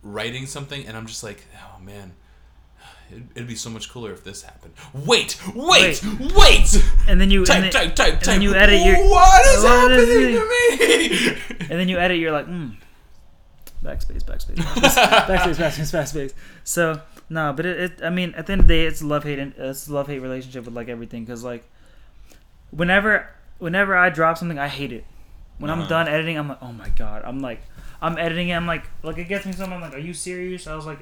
writing 0.03 0.47
something, 0.47 0.87
and 0.87 0.97
I'm 0.97 1.07
just 1.07 1.23
like, 1.23 1.45
oh 1.59 1.81
man, 1.83 2.13
it'd, 3.11 3.29
it'd 3.37 3.49
be 3.49 3.55
so 3.55 3.71
much 3.71 3.89
cooler 3.91 4.13
if 4.13 4.23
this 4.25 4.43
happened. 4.43 4.75
Wait, 4.93 5.39
wait, 5.55 6.03
wait. 6.37 6.85
and 7.09 7.21
then 7.21 7.31
you 7.31 7.45
Type, 7.45 7.57
and 7.57 7.65
then, 7.65 7.73
type, 7.73 7.95
type, 7.97 8.13
and 8.15 8.21
type. 8.23 8.25
then 8.35 8.43
you 8.43 8.55
edit 8.55 8.81
your- 8.85 9.09
What 9.09 9.47
is 9.47 9.63
What 9.65 9.91
is 9.93 10.09
happening 10.09 10.35
to 10.35 11.59
me? 11.61 11.67
and 11.71 11.79
then 11.81 11.89
you 11.89 11.99
edit. 11.99 12.19
You're 12.19 12.33
like, 12.33 12.47
mm, 12.49 12.77
backspace, 13.87 14.25
backspace, 14.25 14.57
backspace, 14.57 15.27
backspace, 15.27 15.57
backspace, 15.57 15.93
backspace. 15.95 16.35
So 16.65 17.01
no, 17.31 17.53
but 17.53 17.65
it, 17.67 17.81
it. 17.81 17.93
I 18.05 18.11
mean, 18.11 18.35
at 18.35 18.47
the 18.47 18.53
end 18.55 18.63
of 18.63 18.69
the 18.69 18.75
day, 18.75 18.87
it's 18.87 19.03
love 19.03 19.25
hate. 19.25 19.39
It's 19.39 19.87
a 19.89 19.93
love 19.93 20.07
hate 20.09 20.19
relationship 20.21 20.65
with 20.65 20.75
like 20.75 20.89
everything. 20.89 21.25
Cause 21.27 21.43
like, 21.45 21.65
whenever 22.71 23.29
whenever 23.59 23.97
I 23.97 24.11
drop 24.11 24.39
something, 24.39 24.59
I 24.59 24.69
hate 24.69 24.93
it. 24.93 25.05
When 25.59 25.71
I'm 25.71 25.81
Uh-huh. 25.81 25.89
done 25.89 26.09
editing, 26.09 26.37
I'm 26.37 26.49
like, 26.49 26.59
oh 26.63 26.73
my 26.73 26.89
god. 26.91 27.23
I'm 27.25 27.41
like, 27.41 27.63
I'm 28.03 28.19
editing 28.19 28.51
it. 28.51 28.55
I'm 28.55 28.67
like, 28.67 28.85
like 29.03 29.19
it 29.19 29.25
gets 29.29 29.47
me 29.47 29.53
something. 29.53 29.73
I'm 29.75 29.81
like, 29.81 29.95
are 29.95 29.99
you 29.99 30.13
serious? 30.13 30.67
I 30.67 30.75
was 30.75 30.85
like, 30.87 30.99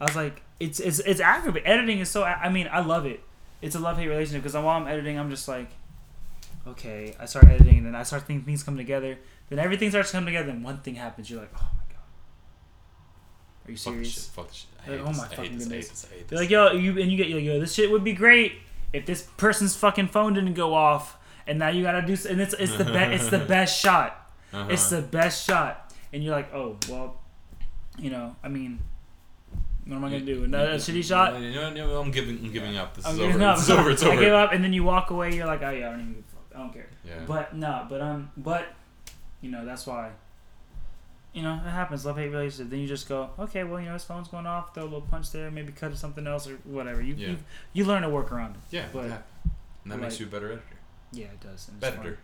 I 0.00 0.04
was 0.04 0.16
like, 0.16 0.42
it's 0.58 0.80
it's 0.80 1.00
it's 1.00 1.20
aggravating. 1.20 1.66
Editing 1.68 1.98
is 2.00 2.10
so. 2.10 2.24
I 2.24 2.48
mean, 2.48 2.68
I 2.72 2.80
love 2.80 3.04
it. 3.06 3.20
It's 3.62 3.74
a 3.74 3.78
love 3.78 3.98
hate 3.98 4.08
relationship 4.08 4.42
because 4.42 4.54
while 4.54 4.68
I'm 4.80 4.86
editing, 4.86 5.18
I'm 5.18 5.30
just 5.30 5.48
like, 5.48 5.68
okay. 6.68 7.14
I 7.18 7.26
start 7.26 7.46
editing, 7.46 7.78
and 7.78 7.86
then 7.86 7.94
I 7.94 8.02
start 8.02 8.26
thinking 8.26 8.44
things 8.44 8.62
come 8.62 8.76
together. 8.76 9.18
Then 9.48 9.58
everything 9.58 9.90
starts 9.90 10.10
to 10.10 10.16
come 10.16 10.26
together, 10.26 10.50
and 10.50 10.62
one 10.64 10.78
thing 10.78 10.94
happens. 10.96 11.30
You're 11.30 11.40
like, 11.40 11.52
oh 11.56 11.70
my 11.76 11.94
god. 11.94 12.02
Are 13.66 13.70
you 13.70 13.76
Fuck 13.76 13.94
this 13.94 14.06
shit. 14.06 14.14
serious? 14.14 14.28
Fuck 14.28 14.48
this 14.48 14.56
shit. 14.56 14.92
Like, 14.92 15.00
oh 15.00 15.08
this. 15.08 15.16
my 15.18 15.24
I 15.24 15.28
fucking 15.28 15.58
this. 15.58 15.68
Goodness. 15.68 15.88
this. 15.88 16.06
I 16.10 16.14
hate 16.14 16.30
You're 16.30 16.40
like, 16.40 16.50
yo, 16.50 16.72
you 16.72 17.00
and 17.00 17.10
you 17.10 17.16
get 17.16 17.30
like, 17.30 17.44
yo, 17.44 17.60
this 17.60 17.74
shit 17.74 17.90
would 17.90 18.04
be 18.04 18.12
great 18.12 18.52
if 18.92 19.06
this 19.06 19.22
person's 19.36 19.76
fucking 19.76 20.08
phone 20.08 20.34
didn't 20.34 20.54
go 20.54 20.74
off, 20.74 21.18
and 21.46 21.58
now 21.58 21.68
you 21.68 21.82
gotta 21.82 22.02
do, 22.02 22.16
and 22.28 22.40
it's 22.40 22.54
it's 22.54 22.76
the 22.76 22.84
best, 22.84 23.22
it's 23.22 23.30
the 23.30 23.38
best 23.54 23.78
shot. 23.78 24.30
Uh-huh. 24.52 24.68
It's 24.70 24.90
the 24.90 25.02
best 25.02 25.46
shot, 25.46 25.92
and 26.12 26.22
you're 26.22 26.34
like, 26.34 26.52
oh 26.54 26.76
well, 26.88 27.20
you 27.98 28.10
know, 28.10 28.36
I 28.42 28.48
mean, 28.48 28.78
what 29.86 29.96
am 29.96 30.04
I 30.04 30.10
gonna 30.10 30.24
do? 30.24 30.44
Another 30.44 30.74
shitty 30.74 31.04
shot? 31.04 31.34
Know, 31.34 31.40
you 31.40 31.60
I'm 31.98 32.10
giving. 32.10 32.38
I'm 32.38 32.52
giving 32.52 32.76
up. 32.76 32.94
This 32.94 33.06
I'm 33.06 33.14
is 33.14 33.20
over. 33.20 33.44
up. 33.44 33.58
Is 33.58 33.70
over. 33.70 33.90
It's 33.90 34.02
I 34.04 34.16
give 34.16 34.32
up, 34.32 34.52
and 34.52 34.64
then 34.64 34.72
you 34.72 34.84
walk 34.84 35.10
away. 35.10 35.34
You're 35.34 35.46
like, 35.46 35.62
oh 35.62 35.70
yeah, 35.70 35.88
I 35.88 35.90
don't 35.90 36.00
even 36.00 36.12
give 36.14 36.20
a 36.20 36.22
fuck. 36.22 36.25
I 36.56 36.58
don't 36.60 36.72
care. 36.72 36.86
Yeah. 37.04 37.20
But 37.26 37.54
no, 37.54 37.86
but 37.88 38.00
um, 38.00 38.30
but 38.36 38.66
you 39.42 39.50
know 39.50 39.64
that's 39.66 39.86
why. 39.86 40.10
You 41.34 41.42
know 41.42 41.52
it 41.54 41.68
happens. 41.68 42.06
Love 42.06 42.16
hate 42.16 42.28
relationship. 42.30 42.70
Then 42.70 42.80
you 42.80 42.86
just 42.88 43.08
go, 43.08 43.28
okay, 43.38 43.62
well 43.62 43.78
you 43.78 43.86
know 43.86 43.92
his 43.92 44.04
phone's 44.04 44.28
going 44.28 44.46
off. 44.46 44.72
Throw 44.74 44.84
a 44.84 44.84
little 44.84 45.02
punch 45.02 45.32
there. 45.32 45.50
Maybe 45.50 45.70
cut 45.72 45.92
it 45.92 45.98
something 45.98 46.26
else 46.26 46.48
or 46.48 46.54
whatever. 46.64 47.02
You 47.02 47.14
Yeah. 47.14 47.28
you, 47.28 47.38
you 47.74 47.84
learn 47.84 48.02
to 48.02 48.08
work 48.08 48.32
around 48.32 48.52
it. 48.54 48.60
yeah. 48.70 48.86
but- 48.92 49.06
yeah. 49.08 49.18
And 49.84 49.92
that 49.92 49.98
makes 50.00 50.14
like- 50.14 50.20
you 50.20 50.26
a 50.26 50.28
better 50.30 50.46
editor. 50.52 50.76
Yeah, 51.12 51.26
it 51.26 51.40
does. 51.40 51.66
Better. 51.78 51.96
fun. 51.96 52.16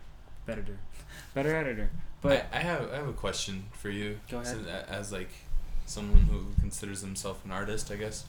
Better. 0.45 0.65
Better 1.33 1.55
editor. 1.55 1.89
But 2.21 2.47
I, 2.51 2.57
I 2.57 2.59
have 2.61 2.91
I 2.91 2.95
have 2.97 3.07
a 3.07 3.13
question 3.13 3.65
for 3.71 3.89
you. 3.89 4.19
Go 4.29 4.39
ahead. 4.39 4.55
Since- 4.55 4.67
As 4.89 5.11
like 5.11 5.29
someone 5.85 6.23
who 6.23 6.47
considers 6.59 7.01
himself 7.01 7.45
an 7.45 7.51
artist, 7.51 7.91
I 7.91 7.95
guess. 7.97 8.25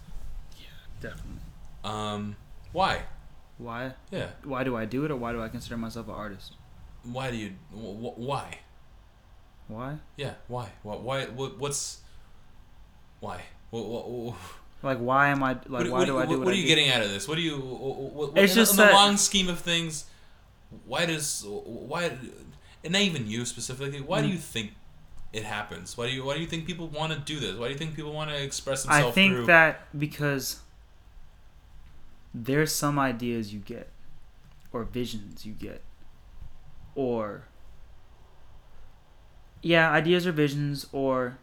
Yeah, 0.58 0.66
definitely. 1.00 1.40
Um, 1.82 2.36
why? 2.72 3.02
Why? 3.58 3.92
Yeah. 4.10 4.28
Why 4.42 4.64
do 4.64 4.76
I 4.76 4.84
do 4.84 5.04
it, 5.04 5.10
or 5.10 5.16
why 5.16 5.32
do 5.32 5.42
I 5.42 5.48
consider 5.48 5.76
myself 5.76 6.08
an 6.08 6.14
artist? 6.14 6.54
Why 7.04 7.30
do 7.30 7.36
you? 7.36 7.52
Wh- 7.72 7.96
wh- 8.14 8.18
why? 8.18 8.58
Why? 9.68 9.96
Yeah. 10.16 10.34
Why? 10.48 10.68
Why? 10.82 10.96
Why? 10.96 11.24
What, 11.26 11.58
what's? 11.58 12.00
Why? 13.20 13.40
What? 13.70 13.86
What? 14.10 14.34
Like, 14.82 14.98
why 14.98 15.28
am 15.28 15.42
I 15.42 15.52
like? 15.52 15.68
what, 15.84 15.90
why 15.90 16.04
do 16.04 16.18
I 16.18 16.26
do 16.26 16.38
what, 16.40 16.48
are 16.48 16.52
you 16.52 16.62
do? 16.62 16.68
getting 16.68 16.90
out 16.90 17.02
of 17.02 17.10
this? 17.10 17.26
What 17.26 17.36
do 17.36 17.40
you? 17.42 17.56
What, 17.58 18.32
It's 18.36 18.52
in, 18.52 18.56
just 18.56 18.78
in 18.78 18.86
the 18.86 18.92
long 18.92 19.16
scheme 19.16 19.48
of 19.48 19.58
things. 19.60 20.04
Why 20.86 21.06
does 21.06 21.44
why? 21.46 22.12
And 22.82 22.92
not 22.92 23.00
even 23.02 23.26
you 23.26 23.44
specifically. 23.46 24.00
Why 24.00 24.20
Mm. 24.20 24.24
do 24.24 24.28
you 24.28 24.38
think 24.38 24.72
it 25.32 25.44
happens? 25.44 25.96
Why 25.96 26.08
do 26.08 26.12
you? 26.12 26.24
Why 26.24 26.34
do 26.34 26.40
you 26.40 26.46
think 26.46 26.66
people 26.66 26.88
want 26.88 27.12
to 27.14 27.18
do 27.18 27.40
this? 27.40 27.56
Why 27.56 27.66
do 27.68 27.72
you 27.72 27.78
think 27.78 27.94
people 27.94 28.12
want 28.12 28.28
to 28.30 28.36
express 28.42 28.82
themselves? 28.82 29.06
I 29.06 29.10
think 29.12 29.32
through? 29.32 29.46
that 29.46 29.98
because 29.98 30.60
there's 32.34 32.72
some 32.72 32.98
ideas 32.98 33.54
you 33.54 33.60
get, 33.60 33.88
or 34.72 34.84
visions 34.84 35.46
you 35.46 35.52
get, 35.52 35.82
or 36.94 37.44
yeah, 39.62 39.90
ideas 39.90 40.26
or 40.26 40.32
visions, 40.32 40.86
or 40.92 41.38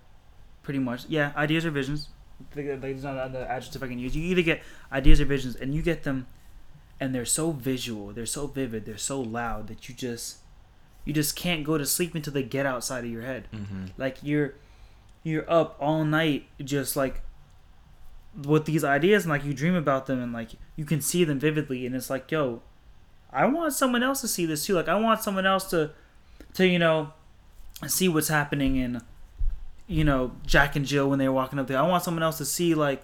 pretty 0.64 0.80
much 0.80 1.06
yeah, 1.08 1.32
ideas 1.36 1.66
or 1.66 1.72
visions. 1.72 2.10
That- 2.56 2.82
not 3.04 3.32
the 3.34 3.50
adjective 3.50 3.84
I 3.84 3.88
can 3.88 4.00
use. 4.00 4.16
You 4.16 4.24
either 4.24 4.42
get 4.42 4.62
ideas 4.92 5.22
or 5.22 5.26
visions, 5.26 5.56
and 5.56 5.74
you 5.76 5.82
get 5.82 6.04
them, 6.04 6.28
and 7.00 7.14
they're 7.14 7.26
so 7.26 7.52
visual, 7.52 8.12
they're 8.14 8.26
so 8.26 8.48
vivid, 8.48 8.86
they're 8.86 8.98
so 8.98 9.22
loud 9.22 9.68
that 9.68 9.88
you 9.90 9.96
just 9.96 10.38
you 11.06 11.14
just 11.14 11.36
can't 11.36 11.64
go 11.64 11.78
to 11.80 11.86
sleep 11.86 12.14
until 12.14 12.34
they 12.34 12.44
get 12.44 12.66
outside 12.66 13.04
of 13.04 13.10
your 13.10 13.24
head 13.24 13.48
hmm 13.52 13.86
like 13.98 14.18
you're 14.22 14.54
you're 15.24 15.50
up 15.52 15.76
all 15.80 16.06
night 16.06 16.46
just 16.64 16.96
like 16.96 17.22
with 18.46 18.66
these 18.66 18.84
ideas 18.84 19.24
and 19.24 19.30
like 19.32 19.44
you 19.44 19.54
dream 19.54 19.76
about 19.76 20.06
them 20.06 20.22
and 20.22 20.32
like 20.34 20.52
you 20.76 20.86
can 20.86 21.02
see 21.02 21.24
them 21.24 21.38
vividly 21.40 21.86
and 21.86 21.94
it's 21.96 22.10
like 22.10 22.32
yo 22.32 22.62
i 23.34 23.46
want 23.46 23.74
someone 23.74 24.02
else 24.04 24.22
to 24.22 24.28
see 24.28 24.46
this 24.46 24.66
too 24.66 24.74
like 24.74 24.88
i 24.88 24.96
want 24.96 25.22
someone 25.22 25.46
else 25.46 25.70
to 25.70 25.92
to 26.54 26.66
you 26.66 26.80
know 26.80 27.12
see 27.88 28.08
what's 28.08 28.30
happening 28.30 28.78
in 28.78 29.02
you 29.88 30.04
know 30.04 30.32
jack 30.46 30.76
and 30.78 30.86
jill 30.86 31.10
when 31.10 31.20
they're 31.20 31.32
walking 31.32 31.60
up 31.60 31.68
there 31.68 31.78
i 31.78 31.82
want 31.86 32.04
someone 32.04 32.24
else 32.24 32.38
to 32.38 32.46
see 32.46 32.74
like 32.74 33.04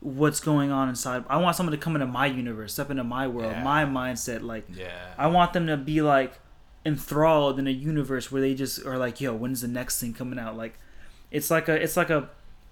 what's 0.00 0.38
going 0.38 0.70
on 0.70 0.88
inside 0.88 1.24
i 1.28 1.36
want 1.36 1.56
someone 1.56 1.72
to 1.72 1.76
come 1.78 1.96
into 1.96 2.06
my 2.06 2.26
universe 2.26 2.72
step 2.74 2.88
into 2.88 3.02
my 3.02 3.26
world 3.26 3.50
Yeah. 3.50 3.64
my 3.64 3.84
mindset 3.84 4.42
like 4.42 4.64
Yeah. 4.72 4.92
I 5.18 5.26
want 5.26 5.52
them 5.54 5.66
to 5.66 5.76
be 5.76 6.02
like 6.02 6.38
enthralled 6.86 7.58
in 7.58 7.66
a 7.66 7.70
universe 7.72 8.30
where 8.30 8.40
they 8.40 8.54
just 8.54 8.86
are 8.86 8.96
like, 8.96 9.20
yo, 9.20 9.34
when's 9.34 9.60
the 9.60 9.68
next 9.68 10.00
thing 10.00 10.14
coming 10.14 10.38
out? 10.38 10.56
Like, 10.56 10.78
it's 11.30 11.50
like 11.50 11.68
a, 11.68 11.74
it's 11.74 11.96
like 11.96 12.08
a, 12.08 12.30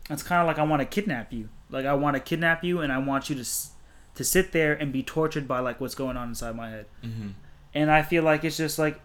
it's 0.09 0.23
kind 0.23 0.41
of 0.41 0.47
like 0.47 0.59
I 0.59 0.63
want 0.63 0.81
to 0.81 0.87
kidnap 0.87 1.33
you. 1.33 1.49
Like 1.71 1.87
I 1.87 1.95
want 1.95 2.15
to 2.15 2.21
kidnap 2.21 2.63
you, 2.65 2.81
and 2.81 2.93
I 2.93 2.99
want 2.99 3.29
you 3.29 3.37
to, 3.37 3.45
to 4.15 4.25
sit 4.25 4.53
there 4.53 4.73
and 4.73 4.93
be 4.93 5.03
tortured 5.03 5.49
by 5.49 5.61
like 5.61 5.81
what's 5.81 5.95
going 5.95 6.17
on 6.17 6.29
inside 6.29 6.55
my 6.57 6.71
head. 6.71 6.87
hmm 7.03 7.29
And 7.75 7.91
I 7.91 8.03
feel 8.03 8.23
like 8.23 8.45
it's 8.45 8.57
just 8.57 8.79
like, 8.79 9.01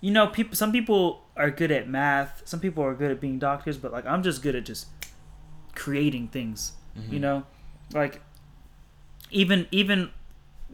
you 0.00 0.10
know, 0.10 0.26
people. 0.26 0.56
Some 0.56 0.72
people 0.72 1.22
are 1.36 1.50
good 1.50 1.70
at 1.70 1.88
math. 1.88 2.42
Some 2.44 2.60
people 2.60 2.82
are 2.84 2.94
good 2.94 3.10
at 3.10 3.20
being 3.20 3.38
doctors, 3.38 3.76
but 3.76 3.92
like 3.92 4.06
I'm 4.06 4.22
just 4.22 4.42
good 4.42 4.54
at 4.56 4.64
just 4.64 4.86
creating 5.74 6.28
things. 6.28 6.72
Mm-hmm. 6.98 7.12
You 7.12 7.20
know, 7.20 7.46
like 7.92 8.20
even 9.30 9.66
even 9.70 10.10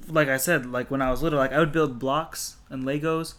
like 0.09 0.29
I 0.29 0.37
said, 0.37 0.67
like 0.67 0.91
when 0.91 1.03
I 1.03 1.11
was 1.11 1.23
little, 1.23 1.39
like 1.39 1.53
I 1.53 1.59
would 1.59 1.73
build 1.73 1.99
blocks 1.99 2.57
and 2.71 2.85
Legos, 2.85 3.35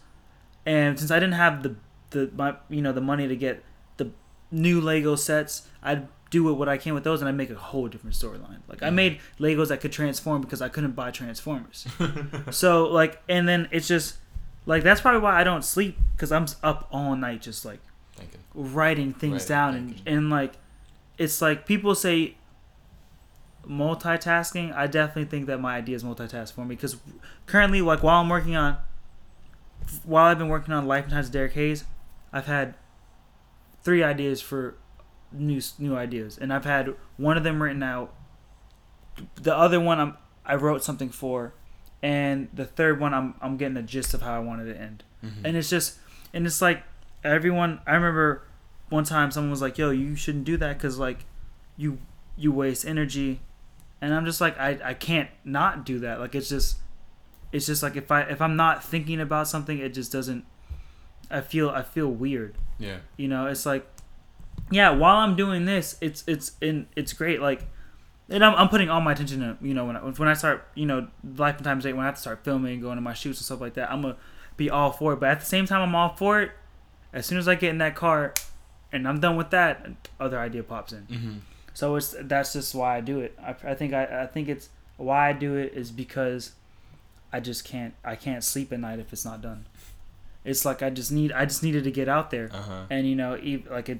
and 0.65 0.99
since 0.99 1.11
I 1.11 1.19
didn't 1.19 1.35
have 1.35 1.63
the 1.63 1.75
the 2.11 2.31
my 2.35 2.55
you 2.69 2.81
know 2.81 2.91
the 2.91 3.01
money 3.01 3.27
to 3.27 3.35
get 3.35 3.63
the 3.97 4.11
new 4.51 4.81
Lego 4.81 5.15
sets, 5.15 5.67
I'd 5.81 6.07
do 6.30 6.53
what 6.53 6.67
I 6.67 6.78
can 6.78 6.93
with 6.93 7.03
those, 7.03 7.21
and 7.21 7.30
I'd 7.30 7.36
make 7.36 7.49
a 7.49 7.55
whole 7.55 7.88
different 7.88 8.15
storyline. 8.15 8.59
Like 8.67 8.84
I 8.84 8.89
made 8.89 9.19
Legos 9.39 9.69
that 9.69 9.80
could 9.82 9.91
transform 9.91 10.41
because 10.41 10.61
I 10.61 10.69
couldn't 10.69 10.91
buy 10.91 11.11
Transformers. 11.11 11.88
so 12.51 12.86
like, 12.88 13.21
and 13.30 13.47
then 13.47 13.67
it's 13.71 13.88
just 13.88 14.17
like 14.65 14.84
that's 14.84 14.99
probably 15.01 15.21
why 15.21 15.39
I 15.39 15.43
don't 15.43 15.63
sleep 15.63 15.97
because 16.15 16.32
I'm 16.32 16.45
up 16.63 16.88
all 16.91 17.15
night 17.15 17.41
just 17.41 17.63
like 17.65 17.80
Thinking. 18.15 18.39
writing 18.53 19.13
things 19.13 19.43
Right, 19.43 19.47
down 19.47 19.75
and, 19.75 20.01
and 20.05 20.30
like 20.30 20.53
it's 21.17 21.41
like 21.41 21.65
people 21.65 21.93
say 21.95 22.36
multitasking 23.67 24.73
i 24.75 24.88
definitely 24.88 25.25
think 25.25 25.45
that 25.47 25.59
my 25.59 25.75
ideas 25.75 26.03
multitask 26.03 26.53
for 26.53 26.61
me 26.63 26.75
because 26.75 26.95
currently 27.45 27.82
like 27.82 28.01
while 28.01 28.21
i'm 28.21 28.30
working 28.30 28.55
on 28.55 28.78
while 30.05 30.25
i've 30.28 30.38
been 30.38 30.47
working 30.47 30.73
on 30.73 30.86
life 30.88 31.03
and 31.03 31.11
times 31.13 31.28
of 31.28 31.34
derek 31.34 31.53
hayes 31.53 31.84
i've 32.32 32.45
had 32.45 32.75
three 33.84 34.01
ideas 34.03 34.39
for 34.41 34.75
new 35.32 35.61
new 35.80 35.95
ideas. 35.95 36.38
And 36.38 36.51
i've 36.53 36.65
had 36.65 36.93
one 37.17 37.38
of 37.38 37.43
them 37.43 37.61
written 37.61 37.84
out. 37.84 38.13
The 39.36 39.55
other 39.55 39.80
one 39.80 39.99
i'm 39.99 40.17
i 40.45 40.55
wrote 40.55 40.84
something 40.84 41.09
for. 41.09 41.53
And 42.03 42.47
the 42.53 42.65
third 42.65 42.99
one 42.99 43.13
i'm 43.13 43.34
i'm 43.41 43.57
getting 43.57 43.73
the 43.75 43.82
gist 43.82 44.13
of 44.13 44.21
how 44.21 44.34
i 44.36 44.39
wanted 44.39 44.73
to 44.73 44.80
end. 44.80 45.03
Mhm. 45.25 45.45
and 45.45 45.57
it's 45.57 45.69
just 45.69 45.97
and 46.34 46.45
it's 46.45 46.61
like 46.61 46.84
everyone 47.23 47.80
i 47.88 47.93
remember 47.95 48.43
one 48.89 49.03
time 49.03 49.32
someone 49.32 49.49
was 49.51 49.61
like 49.61 49.78
yo 49.78 49.89
you 49.89 50.15
shouldn't 50.15 50.45
do 50.45 50.55
that 50.57 50.78
because 50.78 50.97
like 50.99 51.25
you 51.75 51.97
you 52.36 52.51
waste 52.51 52.86
energy. 52.86 53.41
And 53.99 54.13
i'm 54.13 54.25
just 54.25 54.39
like 54.39 54.57
I, 54.59 54.78
I 54.84 54.93
can't 54.93 55.30
not 55.43 55.86
do 55.86 55.99
that. 55.99 56.19
Like 56.19 56.36
it's 56.36 56.49
just 56.49 56.78
it's 57.51 57.65
just 57.65 57.82
like 57.82 57.95
if 57.95 58.11
i 58.11 58.21
if 58.21 58.41
i'm 58.41 58.55
not 58.55 58.84
thinking 58.84 59.19
about 59.19 59.47
something 59.47 59.80
it 59.80 59.93
just 59.93 60.11
doesn't 60.11 60.45
i 61.32 61.41
feel 61.41 61.69
i 61.69 61.82
feel 61.82 62.07
weird. 62.09 62.55
Yeah. 62.78 62.97
you 63.17 63.28
know 63.28 63.47
it's 63.47 63.65
like 63.65 63.88
yeah 64.72 64.89
while 64.89 65.18
i'm 65.18 65.36
doing 65.36 65.65
this 65.65 65.97
it's 66.01 66.24
it's 66.28 66.53
in 66.61 66.88
it's 66.95 67.13
great 67.13 67.41
like 67.41 67.65
and 68.30 68.43
I'm, 68.43 68.55
I'm 68.55 68.68
putting 68.68 68.89
all 68.89 68.99
my 68.99 69.13
attention 69.13 69.39
to 69.39 69.57
you 69.65 69.74
know 69.74 69.86
when 69.86 69.95
I, 69.95 69.99
when 70.01 70.28
I 70.28 70.34
start 70.34 70.68
you 70.76 70.86
know 70.86 71.07
life 71.38 71.55
and 71.55 71.63
times 71.63 71.86
eight 71.86 71.93
when 71.93 72.03
I 72.03 72.07
have 72.07 72.15
to 72.15 72.22
start 72.22 72.43
filming 72.43 72.82
going 72.82 72.97
to 72.97 73.01
my 73.01 73.13
shoots 73.13 73.39
and 73.39 73.45
stuff 73.45 73.61
like 73.61 73.76
that 73.76 73.89
I'm 73.89 74.01
gonna 74.01 74.18
be 74.57 74.70
all 74.70 74.91
for 74.91 75.13
it. 75.13 75.22
But 75.22 75.30
at 75.30 75.39
the 75.39 75.45
same 75.45 75.65
time, 75.65 75.82
I'm 75.82 75.95
all 75.95 76.13
for 76.15 76.41
it. 76.41 76.51
As 77.13 77.26
soon 77.26 77.38
as 77.38 77.47
I 77.47 77.55
get 77.55 77.70
in 77.70 77.78
that 77.78 77.95
car, 77.95 78.34
and 78.91 79.07
I'm 79.07 79.22
done 79.22 79.38
with 79.38 79.51
that, 79.51 79.88
other 80.20 80.38
idea 80.39 80.61
pops 80.63 80.91
in. 80.91 81.03
Mm-hmm. 81.09 81.34
So 81.74 81.95
it's 81.95 82.15
that's 82.20 82.51
just 82.51 82.76
why 82.76 82.97
I 82.97 83.01
do 83.01 83.22
it. 83.22 83.38
I, 83.41 83.55
I 83.63 83.76
think 83.76 83.93
I, 83.93 84.24
I 84.24 84.26
think 84.26 84.49
it's 84.49 84.68
why 84.97 85.30
I 85.30 85.32
do 85.34 85.55
it 85.55 85.72
is 85.74 85.89
because 85.91 86.51
I 87.32 87.39
just 87.39 87.63
can't 87.63 87.93
I 88.03 88.15
can't 88.18 88.43
sleep 88.43 88.74
at 88.74 88.80
night 88.82 88.99
if 88.99 89.13
it's 89.13 89.24
not 89.24 89.41
done. 89.41 89.68
It's 90.43 90.65
like 90.65 90.82
I 90.84 90.89
just 90.89 91.13
need 91.13 91.32
I 91.32 91.45
just 91.45 91.63
needed 91.63 91.86
to 91.86 91.91
get 91.91 92.09
out 92.09 92.30
there, 92.32 92.49
Uh 92.51 92.61
huh. 92.61 92.82
and 92.89 93.07
you 93.07 93.15
know, 93.15 93.39
like 93.70 93.88
it, 93.88 93.99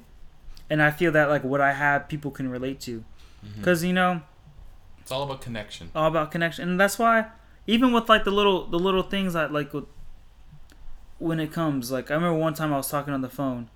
and 0.70 0.82
I 0.82 0.90
feel 0.90 1.12
that 1.12 1.28
like 1.28 1.44
what 1.44 1.60
I 1.60 1.72
have 1.72 2.08
people 2.08 2.30
can 2.30 2.48
relate 2.50 2.80
to, 2.80 3.04
Mm-hmm. 3.44 3.60
because 3.60 3.84
you 3.84 3.92
know 3.92 4.22
It's 5.00 5.12
all 5.12 5.22
about 5.22 5.40
connection. 5.40 5.90
all 5.94 6.08
about 6.08 6.30
connection, 6.32 6.68
and 6.68 6.80
that's 6.80 6.98
why 6.98 7.26
even 7.66 7.92
with 7.92 8.08
like 8.08 8.24
the 8.24 8.30
little 8.32 8.66
the 8.66 8.78
little 8.78 9.02
things 9.04 9.36
I 9.36 9.46
like 9.46 9.72
with, 9.72 9.84
when 11.18 11.40
it 11.40 11.52
comes 11.52 11.90
like 11.90 12.10
I 12.10 12.14
remember 12.14 12.38
one 12.38 12.54
time 12.54 12.72
I 12.72 12.76
was 12.76 12.88
talking 12.90 13.12
on 13.14 13.20
the 13.22 13.28
phone, 13.28 13.68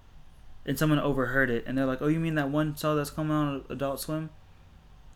and 0.66 0.78
someone 0.78 0.98
overheard 0.98 1.50
it, 1.50 1.64
and 1.66 1.76
they're 1.76 1.86
like, 1.86 2.00
"Oh, 2.02 2.06
you 2.08 2.20
mean 2.20 2.34
that 2.36 2.50
one 2.50 2.74
show 2.76 2.94
that's 2.94 3.10
coming 3.10 3.32
on 3.32 3.64
Adult 3.68 4.00
Swim?" 4.00 4.30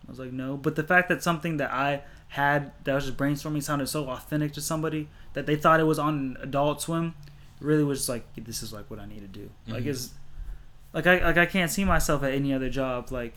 I 0.07 0.11
was 0.11 0.18
like, 0.18 0.33
"No," 0.33 0.57
but 0.57 0.77
the 0.77 0.83
fact 0.85 1.09
that 1.09 1.22
something 1.22 1.57
that 1.59 1.72
I 1.72 2.03
had 2.29 2.72
that 2.85 2.93
I 2.93 2.95
was 2.97 3.07
just 3.07 3.16
brainstorming 3.16 3.62
sounded 3.62 3.89
so 3.89 4.09
authentic 4.09 4.53
to 4.55 4.61
somebody 4.61 5.09
that 5.35 5.47
they 5.47 5.57
thought 5.57 5.81
it 5.81 5.85
was 5.85 5.99
on 5.99 6.37
Adult 6.41 6.83
Swim, 6.83 7.14
really 7.61 7.85
was 7.85 8.01
just 8.01 8.09
like, 8.09 8.24
"This 8.37 8.62
is 8.62 8.72
like 8.72 8.91
what 8.91 8.99
I 9.01 9.07
need 9.07 9.20
to 9.20 9.29
do." 9.29 9.51
Like 9.68 9.85
Mhm. 9.85 9.89
it's 9.89 10.14
like 10.97 11.07
I 11.07 11.18
like 11.22 11.36
I 11.36 11.47
can't 11.47 11.70
see 11.70 11.84
myself 11.84 12.24
at 12.24 12.32
any 12.32 12.53
other 12.53 12.68
job 12.68 13.12
like. 13.12 13.34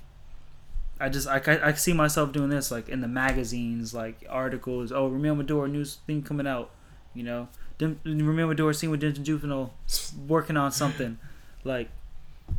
I 1.01 1.07
just 1.07 1.29
I, 1.29 1.41
I, 1.47 1.67
I 1.69 1.73
see 1.73 1.93
myself 1.93 2.33
doing 2.33 2.49
this 2.49 2.71
like 2.71 2.89
in 2.89 2.99
the 2.99 3.07
magazines 3.07 3.93
like 3.93 4.25
articles. 4.29 4.91
Oh 4.91 5.09
Ramil 5.09 5.41
Mador 5.41 5.71
news 5.71 5.99
thing 6.05 6.21
coming 6.23 6.45
out 6.45 6.71
you 7.13 7.23
know? 7.23 7.47
Dim, 7.77 7.99
Ramil 8.05 8.53
Mador 8.53 8.75
scene 8.75 8.89
with 8.89 8.99
Denton 8.99 9.23
Juvenile 9.23 9.73
working 10.27 10.57
on 10.57 10.71
something. 10.71 11.17
Like 11.63 11.89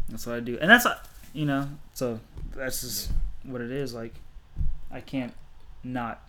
that's 0.08 0.26
what 0.26 0.36
I 0.36 0.40
do. 0.40 0.58
And 0.60 0.70
that's 0.70 0.86
uh, 0.86 0.98
you 1.32 1.46
know 1.46 1.68
so 1.94 2.20
that's 2.54 2.80
just 2.80 3.10
what 3.44 3.60
it 3.60 3.70
is 3.70 3.94
like 3.94 4.14
I 4.90 5.00
can't 5.00 5.32
not 5.84 6.22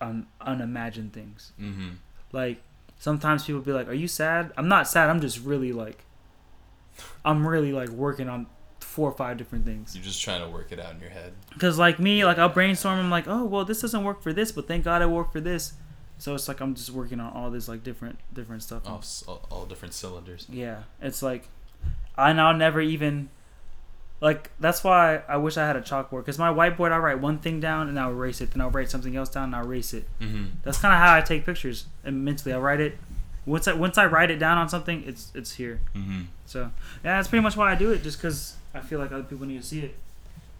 un, 0.00 0.26
unimagine 0.40 1.12
things. 1.12 1.52
Mm-hmm. 1.60 1.90
like 2.32 2.62
sometimes 2.98 3.44
people 3.44 3.60
be 3.60 3.72
like 3.72 3.88
are 3.88 3.94
you 3.94 4.08
sad? 4.08 4.52
I'm 4.56 4.68
not 4.68 4.88
sad 4.88 5.08
I'm 5.10 5.20
just 5.20 5.40
really 5.40 5.72
like 5.72 6.04
I'm 7.24 7.46
really 7.46 7.72
like 7.72 7.88
working 7.90 8.28
on 8.28 8.46
four 8.80 9.10
or 9.10 9.14
five 9.14 9.36
different 9.36 9.64
things 9.64 9.94
You're 9.94 10.04
just 10.04 10.22
trying 10.22 10.40
to 10.42 10.48
work 10.48 10.72
it 10.72 10.80
out 10.80 10.94
in 10.94 11.00
your 11.00 11.10
head. 11.10 11.32
because 11.52 11.78
like 11.78 11.98
me, 11.98 12.24
like 12.24 12.38
I'll 12.38 12.48
brainstorm. 12.48 12.98
I'm 12.98 13.10
like, 13.10 13.28
oh 13.28 13.44
well, 13.44 13.64
this 13.64 13.80
doesn't 13.80 14.02
work 14.04 14.22
for 14.22 14.32
this, 14.32 14.50
but 14.52 14.66
thank 14.66 14.84
God 14.84 15.02
it 15.02 15.10
worked 15.10 15.32
for 15.32 15.40
this. 15.40 15.74
So 16.18 16.34
it's 16.34 16.48
like 16.48 16.60
I'm 16.60 16.74
just 16.74 16.90
working 16.90 17.20
on 17.20 17.32
all 17.32 17.50
this 17.50 17.68
like 17.68 17.84
different 17.84 18.18
different 18.32 18.62
stuff. 18.62 18.82
All, 18.86 19.02
all, 19.28 19.46
all 19.50 19.66
different 19.66 19.94
cylinders. 19.94 20.46
Yeah, 20.50 20.82
it's 21.00 21.22
like 21.22 21.48
I 22.16 22.32
now 22.32 22.50
never 22.52 22.80
even 22.80 23.28
like 24.20 24.50
that's 24.58 24.82
why 24.82 25.22
I 25.28 25.36
wish 25.36 25.56
I 25.56 25.64
had 25.66 25.76
a 25.76 25.80
chalkboard 25.80 26.20
because 26.20 26.38
my 26.38 26.52
whiteboard 26.52 26.90
I 26.90 26.98
write 26.98 27.20
one 27.20 27.38
thing 27.38 27.60
down 27.60 27.88
and 27.88 27.98
I'll 28.00 28.10
erase 28.10 28.40
it, 28.40 28.50
then 28.50 28.60
I'll 28.60 28.70
write 28.70 28.90
something 28.90 29.14
else 29.14 29.28
down 29.28 29.44
and 29.44 29.56
I'll 29.56 29.64
erase 29.64 29.94
it. 29.94 30.06
Mm-hmm. 30.20 30.46
That's 30.64 30.78
kind 30.78 30.92
of 30.92 30.98
how 30.98 31.14
I 31.14 31.20
take 31.20 31.46
pictures 31.46 31.86
and 32.04 32.24
mentally. 32.24 32.52
I 32.52 32.58
write 32.58 32.80
it 32.80 32.98
once 33.48 33.66
I 33.66 33.72
once 33.72 33.98
I 33.98 34.06
write 34.06 34.30
it 34.30 34.38
down 34.38 34.58
on 34.58 34.68
something, 34.68 35.02
it's 35.06 35.32
it's 35.34 35.52
here. 35.54 35.80
Mm-hmm. 35.94 36.22
So 36.46 36.60
yeah, 37.04 37.16
that's 37.16 37.28
pretty 37.28 37.42
much 37.42 37.56
why 37.56 37.72
I 37.72 37.74
do 37.74 37.90
it, 37.92 38.02
just 38.02 38.18
because 38.18 38.56
I 38.74 38.80
feel 38.80 38.98
like 38.98 39.10
other 39.12 39.24
people 39.24 39.46
need 39.46 39.60
to 39.60 39.66
see 39.66 39.80
it, 39.80 39.94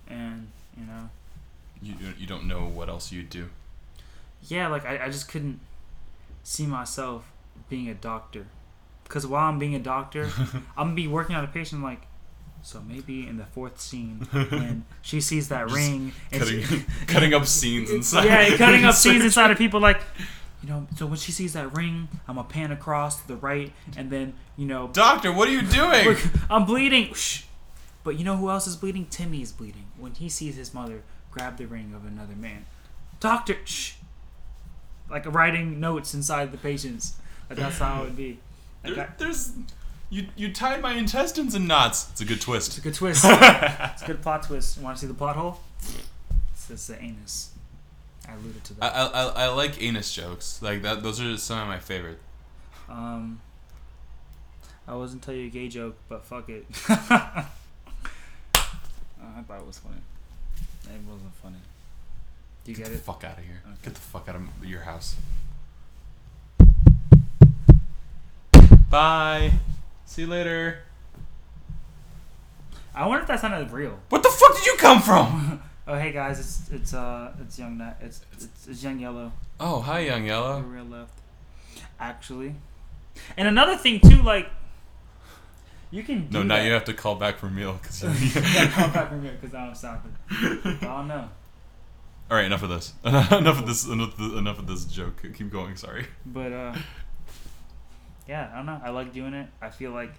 and 0.09 0.49
you 0.79 0.87
know. 0.87 1.11
You, 1.81 1.95
you 2.19 2.27
don't 2.27 2.49
know 2.49 2.67
what 2.67 2.89
else 2.89 3.13
you'd 3.13 3.31
do. 3.31 3.51
yeah, 4.49 4.67
like 4.67 4.85
I, 4.85 5.05
I 5.05 5.07
just 5.11 5.29
couldn't 5.29 5.61
see 6.43 6.67
myself 6.67 7.31
being 7.69 7.89
a 7.89 7.95
doctor. 7.95 8.47
Because 9.05 9.27
while 9.29 9.49
I'm 9.49 9.61
being 9.61 9.77
a 9.77 9.79
doctor, 9.79 10.29
I'm 10.77 10.89
gonna 10.89 10.95
be 10.95 11.07
working 11.07 11.37
on 11.37 11.45
a 11.45 11.47
patient 11.47 11.83
like, 11.85 12.01
so 12.63 12.83
maybe 12.87 13.29
in 13.29 13.37
the 13.37 13.45
fourth 13.45 13.81
scene 13.81 14.27
when 14.33 14.85
she 15.03 15.21
sees 15.21 15.49
that 15.51 15.71
ring 15.71 16.13
and 16.33 16.43
Cutting, 16.43 16.63
she, 16.65 16.85
cutting 17.07 17.33
up 17.33 17.47
scenes 17.47 17.91
inside. 17.93 18.25
yeah, 18.25 18.57
cutting 18.57 18.85
up 18.85 18.95
scenes 18.97 19.23
inside 19.25 19.53
of 19.53 19.57
people 19.59 19.79
like, 19.81 20.01
you 20.63 20.69
know, 20.69 20.87
so 20.97 21.07
when 21.07 21.17
she 21.19 21.31
sees 21.33 21.53
that 21.53 21.73
ring, 21.77 22.09
I'm 22.27 22.37
gonna 22.37 22.49
pan 22.49 22.73
across 22.73 23.21
to 23.23 23.29
the 23.29 23.37
right 23.37 23.73
and 23.97 24.11
then 24.11 24.35
you 24.57 24.67
know, 24.67 24.89
Doctor, 24.93 25.33
what 25.33 25.49
are 25.49 25.53
you 25.53 25.63
doing? 25.63 26.07
look, 26.09 26.19
I'm 26.51 26.65
bleeding. 26.65 27.15
Shh. 27.15 27.45
But 28.05 28.17
you 28.19 28.25
know 28.25 28.37
who 28.37 28.49
else 28.51 28.67
is 28.67 28.77
bleeding? 28.77 29.07
Timmy 29.07 29.43
is 29.43 29.53
bleeding 29.53 29.87
when 29.99 30.15
he 30.15 30.29
sees 30.29 30.57
his 30.57 30.73
mother 30.75 31.03
grab 31.31 31.59
the 31.59 31.67
ring 31.67 31.93
of 31.95 32.05
another 32.07 32.35
man. 32.35 32.65
Doctor, 33.21 33.57
shh. 33.65 33.95
Like 35.11 35.27
writing 35.33 35.81
notes 35.81 36.13
inside 36.15 36.53
the 36.53 36.59
patients. 36.59 37.15
Like 37.49 37.59
that's 37.59 37.79
how 37.79 38.03
it 38.03 38.05
would 38.07 38.17
be. 38.17 38.39
Like 38.85 38.95
There- 38.95 39.07
I- 39.07 39.15
there's 39.19 39.53
you 40.11 40.27
you 40.37 40.53
tied 40.53 40.81
my 40.81 40.95
intestines 40.95 41.55
in 41.55 41.67
knots. 41.67 42.09
It's 42.13 42.21
a 42.21 42.25
good 42.25 42.41
twist. 42.41 42.69
it's 42.71 42.79
a 42.79 42.81
good 42.81 42.95
twist. 42.95 43.25
it's 43.29 44.03
a 44.03 44.07
good 44.07 44.23
plot 44.23 44.43
twist. 44.45 44.77
You 44.79 44.83
want 44.83 44.97
to 44.97 45.01
see 45.03 45.07
the 45.07 45.15
plot 45.15 45.37
hole? 45.37 45.61
It's, 46.53 46.71
it's 46.71 46.87
the 46.87 47.01
anus. 47.03 47.51
I 48.29 48.35
alluded 48.35 48.63
to 48.65 48.75
that. 48.75 48.95
I, 48.95 49.07
I, 49.07 49.25
I 49.45 49.49
like 49.49 49.83
anus 49.83 50.13
jokes. 50.13 50.61
Like 50.61 50.83
that. 50.83 51.03
Those 51.03 51.21
are 51.21 51.37
some 51.39 51.61
of 51.61 51.69
my 51.69 51.79
favorite. 51.79 52.19
Um, 52.89 53.41
I 54.87 54.95
wasn't 54.95 55.23
tell 55.23 55.35
you 55.35 55.47
a 55.47 55.51
gay 55.51 55.69
joke, 55.69 55.97
but 56.09 56.25
fuck 56.25 56.49
it. 56.49 56.67
Uh, 59.21 59.25
I 59.37 59.43
thought 59.43 59.59
it 59.59 59.67
was 59.67 59.79
funny. 59.81 59.97
It 60.85 61.01
wasn't 61.11 61.35
funny. 61.43 61.57
Do 62.65 62.71
you 62.71 62.77
get 62.77 62.85
Get 62.85 62.93
it? 62.93 62.97
the 62.99 63.03
fuck 63.03 63.25
out 63.25 63.37
of 63.37 63.45
here. 63.45 63.61
Okay. 63.67 63.77
Get 63.87 63.95
the 63.95 64.01
fuck 64.01 64.29
out 64.29 64.37
of 64.37 64.65
your 64.65 64.83
house. 64.83 65.17
Bye. 68.91 69.53
See 70.07 70.23
you 70.23 70.29
later. 70.29 70.79
I 72.95 73.07
wonder 73.07 73.23
if 73.23 73.29
that 73.29 73.41
sounded 73.41 73.71
real. 73.73 73.99
What 74.09 74.23
the 74.23 74.31
fuck 74.31 74.55
did 74.57 74.67
you 74.67 74.77
come 74.79 75.03
from? 75.03 75.63
Oh 75.91 75.95
hey 75.97 76.13
guys, 76.13 76.39
it's 76.39 76.69
it's 76.71 76.93
uh 76.93 77.33
it's 77.41 77.59
young 77.59 77.79
Nat 77.79 77.97
it's 78.03 78.21
it's, 78.33 78.47
it's 78.69 78.83
young 78.85 78.99
yellow. 78.99 79.33
Oh, 79.59 79.81
hi, 79.81 80.01
young 80.01 80.27
yellow. 80.27 80.61
real 80.61 80.85
left. 80.85 81.15
Actually. 81.99 82.55
And 83.39 83.49
another 83.49 83.75
thing 83.77 83.99
too, 84.01 84.23
like 84.23 84.51
you 85.91 86.03
can 86.03 86.27
do 86.29 86.39
No, 86.39 86.43
now 86.43 86.57
that. 86.57 86.67
you 86.67 86.73
have 86.73 86.85
to 86.85 86.93
call 86.95 87.15
back 87.15 87.39
for 87.39 87.49
meal 87.49 87.79
because. 87.81 88.01
come 88.73 88.93
back 88.93 89.09
from 89.09 89.23
here 89.23 89.37
because 89.41 89.55
I 89.55 89.65
don't 89.65 89.75
stop 89.75 90.05
it. 90.05 90.13
I 90.31 90.85
don't 90.85 91.09
know. 91.09 91.31
All 92.31 92.37
right, 92.37 92.45
enough 92.45 92.63
of 92.63 92.69
this. 92.69 92.93
enough 93.05 93.59
of 93.59 93.67
this. 93.67 93.87
Enough 93.87 94.59
of, 94.59 94.67
this 94.67 94.85
joke. 94.85 95.23
Keep 95.35 95.51
going. 95.51 95.77
Sorry. 95.77 96.07
But 96.27 96.53
uh 96.53 96.77
yeah, 98.29 98.51
I 98.53 98.57
don't 98.57 98.67
know. 98.67 98.79
I 98.85 98.91
like 98.91 99.15
doing 99.15 99.33
it. 99.33 99.49
I 99.63 99.71
feel 99.71 99.93
like 99.93 100.13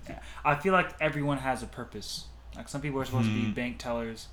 I 0.44 0.56
feel 0.56 0.74
like 0.74 0.96
everyone 1.00 1.38
has 1.38 1.62
a 1.62 1.68
purpose. 1.68 2.26
Like 2.56 2.68
some 2.68 2.82
people 2.82 3.00
are 3.00 3.06
supposed 3.06 3.28
to 3.28 3.34
be 3.36 3.44
Hmm. 3.46 3.52
bank 3.54 3.78
tellers. 3.78 4.30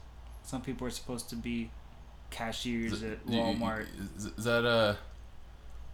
Some 0.47 0.63
people 0.63 0.87
are 0.87 0.91
supposed 0.91 1.29
to 1.31 1.37
be 1.37 1.71
cashiers 2.31 3.03
at 3.03 3.27
Walmart. 3.27 3.87
is, 4.17 4.45
that 4.45 4.65
a 4.65 4.97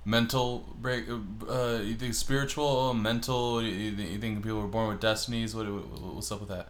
mental 0.04 0.68
break? 0.78 1.06
Uh, 1.08 1.16
uh, 1.50 1.78
you 1.78 1.94
think 1.94 2.12
spiritual, 2.12 2.90
um, 2.90 3.02
mental? 3.02 3.62
You, 3.62 3.96
think- 3.96 4.10
you 4.10 4.18
think 4.18 4.42
people 4.42 4.60
were 4.60 4.68
born 4.68 4.88
with 4.88 5.00
destinies? 5.00 5.54
What, 5.54 5.66
what 5.72 6.14
what's 6.14 6.30
up 6.30 6.40
with 6.40 6.50
that? 6.50 6.68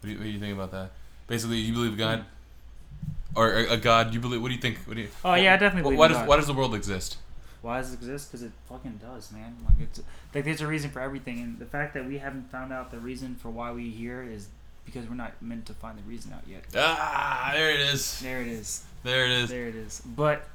What 0.00 0.02
do, 0.02 0.08
you, 0.10 0.18
what 0.18 0.24
do 0.24 0.30
you 0.30 0.40
think 0.40 0.52
about 0.52 0.72
that? 0.72 0.90
Basically, 1.28 1.58
you 1.58 1.72
believe 1.72 1.96
God, 1.96 2.24
hmm. 2.24 3.38
or 3.38 3.52
a, 3.52 3.74
a 3.74 3.76
God? 3.76 4.12
You 4.12 4.18
believe? 4.18 4.42
What 4.42 4.48
do 4.48 4.54
you 4.54 4.60
think? 4.60 4.78
What 4.78 4.96
do 4.96 5.02
you? 5.02 5.08
Oh 5.24 5.34
yeah, 5.34 5.54
I 5.54 5.56
definitely. 5.58 5.96
Why 5.96 6.08
believe 6.08 6.16
does 6.16 6.22
God. 6.22 6.28
why 6.28 6.36
does 6.38 6.46
the 6.48 6.54
world 6.54 6.74
exist? 6.74 7.18
Why 7.60 7.78
does 7.78 7.92
it 7.92 7.94
exist? 7.94 8.32
Because 8.32 8.42
it 8.42 8.50
fucking 8.68 8.98
does, 9.00 9.30
man. 9.30 9.56
Like 9.64 9.80
it's 9.80 10.02
like 10.34 10.42
there's 10.42 10.60
a 10.60 10.66
reason 10.66 10.90
for 10.90 10.98
everything, 10.98 11.38
and 11.38 11.60
the 11.60 11.66
fact 11.66 11.94
that 11.94 12.04
we 12.04 12.18
haven't 12.18 12.50
found 12.50 12.72
out 12.72 12.90
the 12.90 12.98
reason 12.98 13.36
for 13.36 13.48
why 13.48 13.70
we 13.70 13.90
here 13.90 14.24
is 14.24 14.48
because 14.84 15.08
we're 15.08 15.14
not 15.14 15.40
meant 15.40 15.66
to 15.66 15.74
find 15.74 15.98
the 15.98 16.02
reason 16.02 16.32
out 16.32 16.42
yet. 16.46 16.64
Ah, 16.76 17.50
there 17.54 17.70
it 17.70 17.80
is. 17.80 18.20
There 18.20 18.40
it 18.40 18.48
is. 18.48 18.84
There 19.02 19.24
it 19.24 19.30
is. 19.30 19.50
There 19.50 19.68
it 19.68 19.74
is. 19.74 20.02
But 20.04 20.48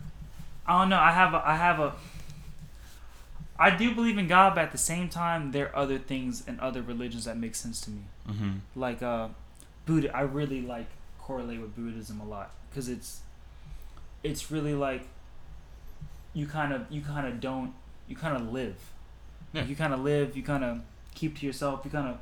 I 0.66 0.80
don't 0.80 0.90
know. 0.90 1.00
I 1.00 1.12
have 1.12 1.34
a, 1.34 1.42
I 1.46 1.56
have 1.56 1.80
a. 1.80 1.94
I 3.60 3.76
do 3.76 3.96
believe 3.96 4.18
in 4.18 4.28
God, 4.28 4.56
but 4.56 4.64
at 4.66 4.72
the 4.72 4.78
same 4.78 5.10
time, 5.10 5.52
there 5.52 5.70
are 5.70 5.76
other 5.76 5.98
things 5.98 6.44
and 6.48 6.60
other 6.60 6.82
religions 6.82 7.26
that 7.26 7.38
make 7.38 7.56
sense 7.56 7.82
to 7.82 7.90
me. 7.90 8.02
Mm-hmm. 8.30 8.52
Like 8.76 9.02
uh, 9.02 9.30
Buddha. 9.86 10.16
I 10.16 10.22
really 10.22 10.62
like 10.62 10.88
correlate 11.20 11.60
with 11.60 11.76
Buddhism 11.76 12.22
a 12.22 12.26
lot 12.26 12.52
because 12.70 12.90
it's, 12.90 13.22
it's 14.24 14.52
really 14.52 14.74
like. 14.74 15.04
You 16.34 16.46
kind 16.46 16.72
of 16.72 16.86
you 16.92 17.02
kind 17.02 17.26
of 17.26 17.42
don't 17.42 17.74
you 18.08 18.16
kind 18.16 18.36
of 18.36 18.54
live. 18.54 18.76
Yeah. 19.54 19.64
You 19.64 19.76
kind 19.76 19.92
of 19.92 20.02
live. 20.02 20.38
You 20.38 20.44
kind 20.44 20.64
of 20.64 20.82
keep 21.16 21.40
to 21.40 21.46
yourself. 21.48 21.82
You 21.84 21.90
kind 21.90 22.08
of 22.08 22.20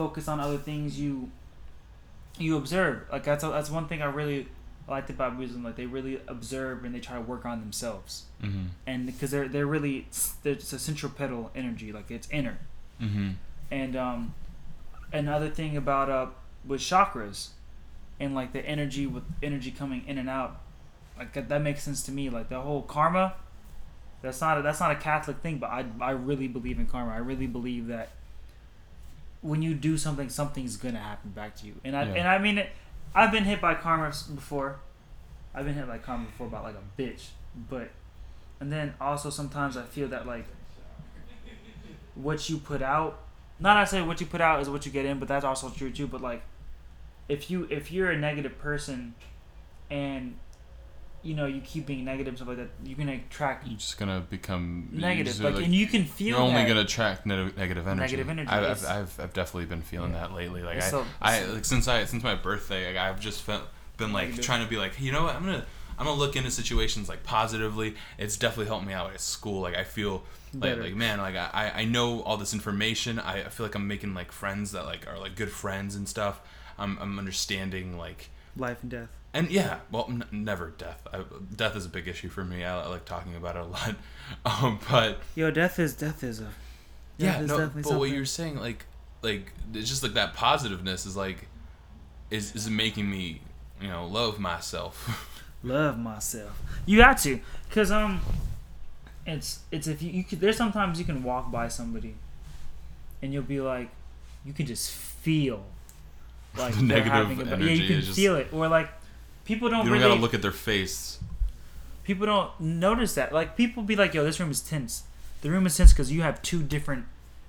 focus 0.00 0.28
on 0.28 0.40
other 0.40 0.56
things. 0.56 0.98
You 0.98 1.30
you 2.38 2.56
observe. 2.56 2.96
Like 3.12 3.24
that's 3.24 3.44
that's 3.44 3.70
one 3.70 3.86
thing 3.86 4.00
I 4.00 4.06
really 4.06 4.48
liked 4.88 5.10
about 5.10 5.36
Buddhism. 5.36 5.62
Like 5.62 5.76
they 5.76 5.84
really 5.86 6.20
observe 6.26 6.84
and 6.84 6.94
they 6.94 7.00
try 7.00 7.16
to 7.16 7.26
work 7.32 7.44
on 7.44 7.60
themselves. 7.60 8.24
Mm-hmm. 8.42 8.66
And 8.86 9.06
because 9.06 9.30
they're 9.30 9.48
they're 9.54 9.66
really 9.66 10.06
it's 10.44 10.72
a 10.72 10.78
centripetal 10.78 11.50
energy. 11.54 11.92
Like 11.92 12.10
it's 12.10 12.28
inner. 12.30 12.56
Mm-hmm. 12.98 13.30
And 13.70 13.94
um, 14.06 14.34
another 15.12 15.50
thing 15.50 15.76
about 15.76 16.08
uh 16.08 16.26
with 16.66 16.80
chakras, 16.80 17.48
and 18.18 18.34
like 18.34 18.52
the 18.52 18.64
energy 18.64 19.06
with 19.06 19.24
energy 19.42 19.70
coming 19.70 20.02
in 20.06 20.16
and 20.18 20.30
out, 20.30 20.60
like 21.18 21.34
that, 21.34 21.48
that 21.50 21.62
makes 21.62 21.82
sense 21.82 22.02
to 22.04 22.12
me. 22.12 22.30
Like 22.30 22.48
the 22.48 22.60
whole 22.60 22.82
karma, 22.82 23.34
That's 24.22 24.40
not 24.40 24.58
a, 24.58 24.62
that's 24.62 24.80
not 24.80 24.92
a 24.92 24.96
Catholic 24.96 25.38
thing, 25.44 25.58
but 25.58 25.68
I 25.68 25.84
I 26.00 26.12
really 26.12 26.48
believe 26.48 26.78
in 26.78 26.86
karma. 26.86 27.12
I 27.12 27.22
really 27.32 27.46
believe 27.46 27.88
that 27.88 28.08
when 29.42 29.62
you 29.62 29.74
do 29.74 29.96
something, 29.96 30.28
something's 30.28 30.76
gonna 30.76 30.98
happen 30.98 31.30
back 31.30 31.56
to 31.56 31.66
you. 31.66 31.74
And 31.84 31.96
I 31.96 32.04
Yeah. 32.04 32.14
and 32.14 32.28
I 32.28 32.38
mean 32.38 32.58
it. 32.58 32.70
I've 33.14 33.32
been 33.32 33.44
hit 33.44 33.60
by 33.60 33.74
karma 33.74 34.12
before. 34.34 34.78
I've 35.54 35.64
been 35.64 35.74
hit 35.74 35.86
by 35.88 35.98
karma 35.98 36.26
before 36.26 36.46
about 36.46 36.62
like 36.64 36.76
a 36.76 37.00
bitch, 37.00 37.28
but 37.68 37.90
and 38.60 38.70
then 38.70 38.94
also 39.00 39.30
sometimes 39.30 39.76
I 39.76 39.82
feel 39.84 40.08
that 40.08 40.26
like 40.26 40.46
what 42.14 42.48
you 42.48 42.58
put 42.58 42.82
out. 42.82 43.18
Not 43.58 43.76
I 43.76 43.84
say 43.84 44.00
what 44.02 44.20
you 44.20 44.26
put 44.26 44.40
out 44.40 44.60
is 44.60 44.68
what 44.70 44.86
you 44.86 44.92
get 44.92 45.04
in, 45.04 45.18
but 45.18 45.28
that's 45.28 45.44
also 45.44 45.68
true 45.70 45.90
too. 45.90 46.06
But 46.06 46.20
like, 46.22 46.42
if 47.28 47.50
you 47.50 47.66
if 47.70 47.90
you're 47.92 48.10
a 48.10 48.16
negative 48.18 48.58
person, 48.58 49.14
and 49.90 50.36
you 51.22 51.34
know 51.34 51.46
you 51.46 51.60
keep 51.60 51.86
being 51.86 52.04
negative 52.04 52.36
stuff 52.36 52.48
like 52.48 52.56
that, 52.56 52.68
you're 52.84 52.96
gonna 52.96 53.12
attract 53.14 53.66
You're 53.66 53.76
just 53.78 53.98
gonna 53.98 54.20
become 54.28 54.88
negative. 54.92 55.26
just, 55.34 55.40
Like, 55.42 55.56
and 55.64 55.74
you 55.74 55.86
can 55.86 56.04
feel 56.04 56.26
it. 56.26 56.30
you're 56.30 56.38
only 56.40 56.62
that. 56.62 56.68
gonna 56.68 56.80
attract 56.80 57.26
ne- 57.26 57.52
negative 57.56 57.86
energy. 57.86 58.00
Negative 58.00 58.28
energy, 58.28 58.48
I've. 58.50 58.64
I've, 58.64 58.86
I've, 58.86 59.20
I've 59.20 59.32
definitely 59.32 59.66
been 59.66 59.82
feeling 59.82 60.12
Yeah. 60.12 60.20
that 60.28 60.32
lately. 60.34 60.62
Like 60.62 60.82
So- 60.82 61.04
I, 61.20 61.40
I 61.40 61.44
like 61.46 61.64
since 61.64 61.88
I 61.88 62.04
since 62.04 62.22
my 62.22 62.34
birthday, 62.34 62.86
like, 62.88 62.96
I've 62.96 63.20
just 63.20 63.42
felt, 63.42 63.62
been 63.96 64.12
like 64.12 64.28
Negative. 64.30 64.44
trying 64.46 64.64
to 64.64 64.70
be 64.70 64.76
like, 64.78 65.00
you 65.00 65.12
know 65.12 65.24
what, 65.24 65.34
I'm 65.36 65.44
gonna 65.44 65.66
I'm 65.98 66.06
gonna 66.06 66.18
look 66.18 66.36
into 66.36 66.50
situations 66.50 67.08
like 67.08 67.22
positively. 67.24 67.94
It's 68.16 68.36
definitely 68.38 68.66
helped 68.66 68.86
me 68.86 68.94
out 68.94 69.12
at 69.12 69.20
school. 69.20 69.60
Like 69.60 69.76
I 69.76 69.84
feel 69.84 70.22
like 70.54 70.62
Better. 70.62 70.82
like 70.82 70.94
man, 70.94 71.18
like 71.18 71.36
I 71.36 71.72
I 71.76 71.84
know 71.84 72.22
all 72.22 72.38
this 72.38 72.54
information. 72.54 73.18
I, 73.18 73.40
I 73.44 73.48
feel 73.50 73.66
like 73.66 73.74
I'm 73.74 73.86
making 73.86 74.14
like 74.14 74.32
friends 74.32 74.72
that 74.72 74.86
like 74.86 75.06
are 75.06 75.18
like 75.18 75.36
good 75.36 75.50
friends 75.50 75.94
and 75.96 76.08
stuff. 76.08 76.40
I'm 76.78 76.96
I'm 76.98 77.18
understanding 77.18 77.98
like 77.98 78.30
life 78.56 78.78
and 78.80 78.90
death. 78.90 79.10
And 79.32 79.50
yeah, 79.50 79.78
well, 79.90 80.06
n- 80.08 80.24
never 80.32 80.70
death. 80.70 81.06
I, 81.12 81.22
death 81.54 81.76
is 81.76 81.86
a 81.86 81.88
big 81.88 82.08
issue 82.08 82.28
for 82.28 82.44
me. 82.44 82.64
I, 82.64 82.82
I 82.82 82.86
like 82.88 83.04
talking 83.04 83.34
about 83.36 83.56
it 83.56 83.62
a 83.62 83.66
lot. 83.66 83.94
Um, 84.44 84.78
but 84.88 85.18
Yo, 85.34 85.50
death 85.50 85.78
is 85.80 85.92
death 85.94 86.22
is 86.22 86.40
a 86.40 86.46
yeah, 87.18 87.40
is 87.40 87.48
no. 87.48 87.56
But 87.58 87.74
definitely 87.74 87.96
what 87.96 88.10
you're 88.10 88.24
saying, 88.24 88.56
like, 88.60 88.86
like 89.22 89.52
it's 89.74 89.88
just 89.88 90.02
like 90.04 90.12
that 90.14 90.34
positiveness 90.34 91.04
is 91.04 91.16
like, 91.16 91.48
is 92.30 92.54
is 92.54 92.70
making 92.70 93.10
me, 93.10 93.40
you 93.80 93.88
know, 93.88 94.06
love 94.06 94.38
myself. 94.38 95.36
love 95.64 95.98
myself. 95.98 96.62
You 96.86 96.98
got 96.98 97.18
to, 97.18 97.40
cause 97.70 97.90
um, 97.90 98.20
it's 99.26 99.60
it's 99.72 99.86
if 99.88 100.00
you 100.00 100.10
you 100.12 100.24
could, 100.24 100.38
there's 100.40 100.56
sometimes 100.56 100.98
you 100.98 101.04
can 101.04 101.22
walk 101.24 101.50
by 101.50 101.68
somebody, 101.68 102.14
and 103.20 103.32
you'll 103.32 103.42
be 103.42 103.60
like, 103.60 103.90
you 104.44 104.52
can 104.52 104.66
just 104.66 104.92
feel, 104.92 105.64
like 106.56 106.74
The 106.76 106.82
negative 106.82 107.40
a, 107.52 107.56
yeah, 107.64 107.72
you 107.72 107.86
can 107.88 108.00
just- 108.00 108.16
feel 108.16 108.36
it, 108.36 108.46
or 108.52 108.68
like 108.68 108.88
people 109.50 109.68
don't 109.68 109.84
you 109.84 109.90
don't 109.90 109.98
really 109.98 110.08
gotta 110.08 110.20
look 110.20 110.34
at 110.34 110.42
their 110.42 110.52
face. 110.52 111.18
people 112.04 112.26
don't 112.26 112.50
notice 112.60 113.14
that. 113.14 113.32
Like 113.32 113.56
people 113.56 113.82
be 113.82 113.96
like, 113.96 114.14
"Yo, 114.14 114.24
this 114.24 114.38
room 114.40 114.50
is 114.50 114.60
tense." 114.60 115.04
The 115.42 115.50
room 115.50 115.66
is 115.66 115.76
tense 115.76 115.92
because 115.92 116.12
you 116.12 116.22
have 116.22 116.40
two 116.42 116.62
different 116.62 117.06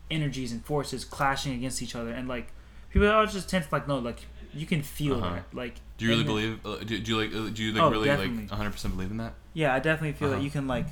energies 0.09 0.51
and 0.51 0.63
forces 0.65 1.03
clashing 1.05 1.53
against 1.53 1.81
each 1.81 1.95
other, 1.95 2.11
and 2.11 2.27
like 2.27 2.47
people 2.91 3.07
are 3.09 3.25
just 3.25 3.49
tense. 3.49 3.71
Like 3.71 3.87
no, 3.87 3.97
like 3.99 4.19
you 4.53 4.65
can 4.65 4.81
feel 4.81 5.15
Uh-huh. 5.15 5.35
that. 5.35 5.45
Like 5.53 5.75
Do 5.97 6.05
you 6.05 6.11
really 6.11 6.23
believe? 6.23 6.65
Uh, 6.65 6.77
do, 6.77 6.99
do 6.99 7.11
you 7.11 7.17
like? 7.21 7.33
Uh, 7.35 7.49
do 7.55 7.63
you 7.63 7.71
like 7.73 7.81
Oh, 7.83 7.89
really 7.91 8.07
definitely. 8.07 8.41
like 8.43 8.49
100 8.51 8.71
percent 8.71 8.95
believe 8.95 9.11
in 9.11 9.17
that? 9.17 9.33
Yeah, 9.53 9.73
I 9.75 9.79
definitely 9.79 10.13
feel 10.13 10.29
Uh-huh. 10.29 10.37
that 10.37 10.43
you 10.43 10.51
can 10.51 10.67
like, 10.67 10.87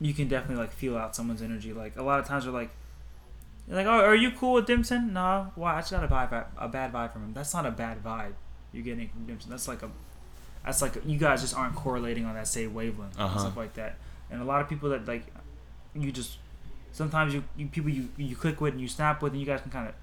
you 0.00 0.14
can 0.14 0.28
definitely 0.28 0.62
like 0.64 0.72
feel 0.72 0.96
out 0.96 1.14
someone's 1.16 1.42
energy. 1.42 1.72
Like 1.72 1.96
a 1.96 2.02
lot 2.02 2.18
of 2.20 2.26
times, 2.26 2.46
we're 2.46 2.52
like, 2.52 2.70
you're 3.66 3.76
like, 3.76 3.86
oh, 3.86 4.00
are 4.04 4.14
you 4.14 4.30
cool 4.32 4.54
with 4.54 4.66
Dimson? 4.66 5.12
No, 5.12 5.52
why? 5.54 5.74
I 5.76 5.80
just 5.80 5.90
got 5.92 6.04
a 6.04 6.08
vibe, 6.08 6.44
a 6.58 6.68
bad 6.68 6.92
vibe 6.92 7.12
from 7.12 7.22
him. 7.24 7.32
That's 7.34 7.54
not 7.54 7.64
a 7.66 7.70
bad 7.70 8.02
vibe 8.04 8.32
you're 8.74 8.82
getting 8.84 9.08
Dimson. 9.26 9.46
That's 9.48 9.68
like 9.68 9.82
a, 9.82 9.90
that's 10.64 10.82
like 10.82 10.94
you 11.06 11.18
guys 11.18 11.40
just 11.40 11.56
aren't 11.56 11.74
correlating 11.74 12.24
on 12.26 12.34
that 12.34 12.48
same 12.48 12.74
wavelength 12.74 13.14
and 13.14 13.22
Uh-huh. 13.24 13.38
stuff 13.38 13.56
like 13.56 13.74
that. 13.74 13.96
And 14.30 14.42
a 14.42 14.44
lot 14.44 14.60
of 14.60 14.68
people 14.68 14.88
that 14.90 15.06
like, 15.06 15.26
you 15.94 16.10
just, 16.12 16.38
sometimes 16.92 17.32
you, 17.34 17.44
you 17.56 17.66
people 17.68 17.90
you 17.90 18.08
you 18.16 18.34
click 18.36 18.60
with 18.60 18.72
and 18.72 18.80
you 18.80 18.88
snap 18.88 19.22
with 19.22 19.32
and 19.32 19.40
you 19.40 19.46
guys 19.46 19.60
can 19.60 19.70
kind 19.70 19.88
of 19.88 19.94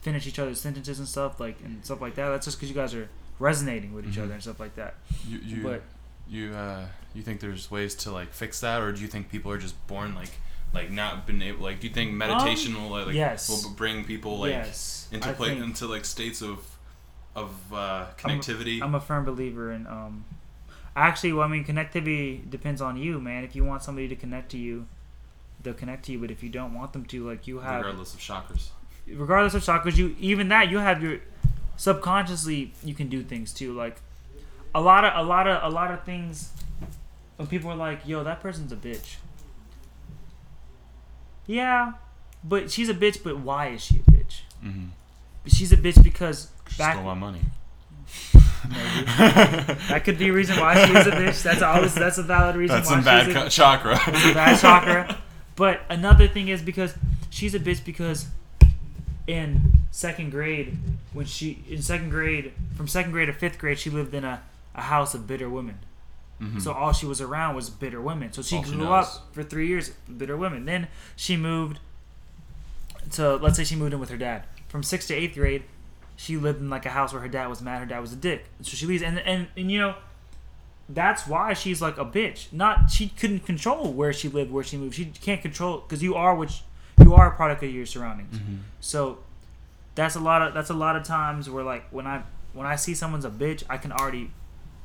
finish 0.00 0.26
each 0.26 0.38
other's 0.38 0.60
sentences 0.60 0.98
and 0.98 1.08
stuff 1.08 1.38
like 1.40 1.58
and 1.64 1.84
stuff 1.84 2.00
like 2.00 2.14
that. 2.14 2.28
That's 2.30 2.44
just 2.46 2.56
because 2.58 2.70
you 2.70 2.74
guys 2.74 2.94
are 2.94 3.08
resonating 3.38 3.92
with 3.94 4.06
each 4.08 4.14
Mhm. 4.16 4.24
other 4.24 4.32
and 4.34 4.42
stuff 4.42 4.60
like 4.60 4.74
that. 4.76 4.94
You 5.26 5.38
you 5.38 5.62
But 5.62 5.82
you 6.28 6.54
uh 6.54 6.86
you 7.14 7.22
think 7.22 7.40
there's 7.40 7.70
ways 7.70 7.94
to 7.96 8.10
like 8.12 8.32
fix 8.32 8.60
that, 8.60 8.80
or 8.82 8.92
do 8.92 9.00
you 9.02 9.08
think 9.08 9.30
people 9.30 9.50
are 9.52 9.58
just 9.58 9.74
born 9.86 10.14
like 10.14 10.30
like 10.72 10.90
not 10.90 11.26
been 11.26 11.42
able 11.42 11.64
like? 11.64 11.80
Do 11.80 11.88
you 11.88 11.92
think 11.94 12.12
meditation 12.12 12.74
will 12.80 12.90
like 12.90 13.06
Um, 13.08 13.14
yes. 13.14 13.48
will 13.48 13.70
bring 13.72 14.04
people 14.04 14.38
like 14.38 14.50
yes, 14.50 15.08
into 15.10 15.32
play 15.32 15.56
into 15.56 15.86
like 15.88 16.04
states 16.04 16.42
of 16.42 16.58
of 17.44 17.72
uh, 17.72 17.76
I'm 17.76 18.06
a- 18.06 18.34
connectivity? 18.34 18.82
I'm 18.82 18.94
a 18.94 19.00
firm 19.00 19.24
believer 19.24 19.72
in 19.72 19.86
um 19.86 20.24
actually 20.96 21.32
well 21.32 21.44
I 21.46 21.48
mean 21.48 21.64
connectivity 21.64 22.48
depends 22.48 22.80
on 22.80 22.96
you, 22.96 23.20
man. 23.20 23.44
If 23.44 23.54
you 23.56 23.64
want 23.64 23.82
somebody 23.82 24.08
to 24.08 24.16
connect 24.16 24.50
to 24.52 24.58
you, 24.58 24.86
they'll 25.62 25.74
connect 25.74 26.04
to 26.06 26.12
you, 26.12 26.18
but 26.18 26.30
if 26.30 26.42
you 26.42 26.48
don't 26.48 26.74
want 26.74 26.92
them 26.92 27.04
to, 27.06 27.26
like 27.26 27.46
you 27.46 27.60
have 27.60 27.84
regardless 27.84 28.14
of 28.14 28.20
chakras. 28.20 28.68
regardless 29.06 29.54
of 29.54 29.62
chakras, 29.62 29.96
you 29.96 30.16
even 30.18 30.48
that 30.48 30.68
you 30.70 30.78
have 30.78 31.02
your 31.02 31.18
subconsciously 31.76 32.72
you 32.84 32.94
can 32.94 33.08
do 33.08 33.22
things 33.22 33.52
too. 33.52 33.72
Like 33.72 34.00
a 34.74 34.80
lot 34.80 35.04
of 35.04 35.12
a 35.16 35.26
lot 35.26 35.46
of 35.46 35.62
a 35.62 35.74
lot 35.74 35.92
of 35.92 36.04
things 36.04 36.50
when 37.36 37.46
people 37.48 37.70
are 37.70 37.76
like, 37.76 38.00
"Yo, 38.06 38.24
that 38.24 38.40
person's 38.40 38.72
a 38.72 38.76
bitch." 38.76 39.16
Yeah, 41.46 41.94
but 42.44 42.70
she's 42.70 42.88
a 42.88 42.94
bitch. 42.94 43.22
But 43.22 43.40
why 43.40 43.68
is 43.68 43.82
she 43.82 43.96
a 44.06 44.10
bitch? 44.10 44.40
Mm-hmm. 44.64 44.86
She's 45.46 45.72
a 45.72 45.76
bitch 45.76 46.02
because 46.02 46.50
She 46.68 46.78
back 46.78 46.94
stole 46.94 47.04
my 47.04 47.14
money. 47.14 47.40
maybe 48.68 49.04
that 49.88 50.02
could 50.04 50.18
be 50.18 50.28
a 50.28 50.32
reason 50.32 50.58
why 50.60 50.84
she 50.86 50.92
is 50.94 51.06
a 51.06 51.10
bitch. 51.10 51.42
That's 51.42 51.62
always 51.62 51.94
that's 51.94 52.18
a 52.18 52.22
valid 52.22 52.56
reason 52.56 52.76
That's 52.76 52.88
why 52.88 52.96
some 52.96 53.04
bad 53.04 53.32
co- 53.32 53.48
chakra. 53.48 53.94
bad 54.34 54.58
chakra. 54.58 55.18
But 55.56 55.80
another 55.88 56.28
thing 56.28 56.48
is 56.48 56.62
because 56.62 56.94
she's 57.30 57.54
a 57.54 57.60
bitch 57.60 57.84
because 57.84 58.26
in 59.26 59.72
second 59.90 60.30
grade, 60.30 60.76
when 61.12 61.26
she 61.26 61.62
in 61.68 61.82
second 61.82 62.10
grade, 62.10 62.52
from 62.76 62.88
second 62.88 63.12
grade 63.12 63.26
to 63.28 63.32
fifth 63.32 63.58
grade, 63.58 63.78
she 63.78 63.90
lived 63.90 64.14
in 64.14 64.24
a, 64.24 64.42
a 64.74 64.82
house 64.82 65.14
of 65.14 65.26
bitter 65.26 65.48
women. 65.48 65.78
Mhm. 66.40 66.62
So 66.62 66.72
all 66.72 66.92
she 66.92 67.04
was 67.06 67.20
around 67.20 67.56
was 67.56 67.68
bitter 67.68 68.00
women. 68.00 68.32
So 68.32 68.42
she 68.42 68.56
All 68.56 68.62
grew 68.62 68.76
knows. 68.76 69.06
up 69.16 69.28
for 69.34 69.42
three 69.42 69.66
years 69.66 69.90
bitter 70.16 70.36
women. 70.36 70.64
Then 70.66 70.86
she 71.16 71.36
moved 71.36 71.80
to 73.12 73.36
let's 73.36 73.56
say 73.56 73.64
she 73.64 73.76
moved 73.76 73.92
in 73.92 74.00
with 74.00 74.10
her 74.10 74.16
dad. 74.16 74.44
From 74.68 74.82
sixth 74.82 75.08
to 75.08 75.14
eighth 75.14 75.34
grade, 75.34 75.64
she 76.20 76.36
lived 76.36 76.60
in 76.60 76.68
like 76.68 76.84
a 76.84 76.90
house 76.90 77.12
where 77.12 77.22
her 77.22 77.28
dad 77.28 77.46
was 77.46 77.62
mad. 77.62 77.78
Her 77.78 77.86
dad 77.86 78.00
was 78.00 78.12
a 78.12 78.16
dick. 78.16 78.44
So 78.62 78.76
she 78.76 78.86
leaves, 78.86 79.02
and 79.04 79.18
and, 79.20 79.46
and 79.56 79.70
you 79.70 79.78
know, 79.78 79.94
that's 80.88 81.26
why 81.26 81.52
she's 81.54 81.80
like 81.80 81.96
a 81.96 82.04
bitch. 82.04 82.52
Not 82.52 82.90
she 82.90 83.08
couldn't 83.10 83.40
control 83.46 83.92
where 83.92 84.12
she 84.12 84.28
lived, 84.28 84.50
where 84.50 84.64
she 84.64 84.76
moved. 84.76 84.94
She 84.96 85.06
can't 85.06 85.40
control 85.40 85.78
because 85.78 86.02
you 86.02 86.14
are 86.16 86.34
which 86.34 86.62
you 87.00 87.14
are 87.14 87.28
a 87.28 87.36
product 87.36 87.62
of 87.62 87.70
your 87.72 87.86
surroundings. 87.86 88.36
Mhm. 88.36 88.58
So 88.80 89.18
that's 89.94 90.16
a 90.16 90.20
lot 90.20 90.42
of 90.42 90.54
that's 90.54 90.70
a 90.70 90.74
lot 90.74 90.96
of 90.96 91.04
times 91.04 91.48
where 91.48 91.62
like 91.64 91.84
when 91.92 92.06
I 92.06 92.22
when 92.52 92.66
I 92.66 92.74
see 92.76 92.94
someone's 92.94 93.24
a 93.24 93.30
bitch, 93.30 93.62
I 93.70 93.76
can 93.76 93.92
already 93.92 94.32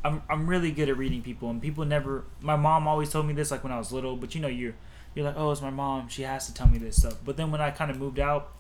I'm 0.05 0.21
I'm 0.29 0.47
really 0.47 0.71
good 0.71 0.87
at 0.89 0.97
reading 0.97 1.23
people 1.23 1.49
and 1.49 1.59
people 1.61 1.83
never 1.85 2.25
my 2.41 2.55
mom 2.55 2.87
always 2.87 3.09
told 3.09 3.25
me 3.25 3.33
this 3.33 3.49
like 3.49 3.63
when 3.63 3.73
I 3.73 3.79
was 3.79 3.91
little, 3.91 4.15
but 4.17 4.35
you 4.35 4.41
know 4.41 4.47
you're 4.49 4.75
you're 5.15 5.25
like, 5.25 5.35
"Oh, 5.37 5.51
it's 5.51 5.61
my 5.61 5.69
mom. 5.69 6.09
She 6.09 6.23
has 6.23 6.45
to 6.47 6.53
tell 6.53 6.67
me 6.67 6.77
this 6.77 6.97
stuff." 6.97 7.15
But 7.23 7.37
then 7.37 7.51
when 7.51 7.61
I 7.61 7.71
kind 7.71 7.89
of 7.89 7.97
moved 7.97 8.19
out 8.19 8.51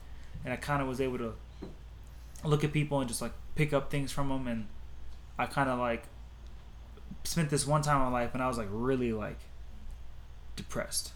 and 0.45 0.53
I 0.53 0.55
kind 0.55 0.81
of 0.81 0.87
was 0.87 1.01
able 1.01 1.17
to 1.17 1.33
look 2.43 2.63
at 2.63 2.73
people 2.73 2.99
and 2.99 3.07
just 3.07 3.21
like 3.21 3.33
pick 3.55 3.73
up 3.73 3.89
things 3.91 4.11
from 4.11 4.29
them 4.29 4.47
and 4.47 4.67
I 5.37 5.45
kind 5.45 5.69
of 5.69 5.79
like 5.79 6.03
spent 7.23 7.49
this 7.49 7.65
one 7.65 7.81
time 7.81 7.97
in 7.97 8.11
my 8.11 8.19
life 8.21 8.33
when 8.33 8.41
I 8.41 8.47
was 8.47 8.57
like 8.57 8.67
really 8.71 9.13
like 9.13 9.39
depressed. 10.55 11.13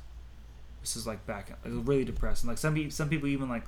This 0.81 0.95
is 0.95 1.05
like 1.05 1.25
back 1.25 1.49
like 1.65 1.73
really 1.87 2.05
depressed 2.05 2.43
and 2.43 2.49
like 2.49 2.57
some 2.57 2.73
people 2.73 2.91
some 2.91 3.09
people 3.09 3.27
even 3.27 3.49
like 3.49 3.65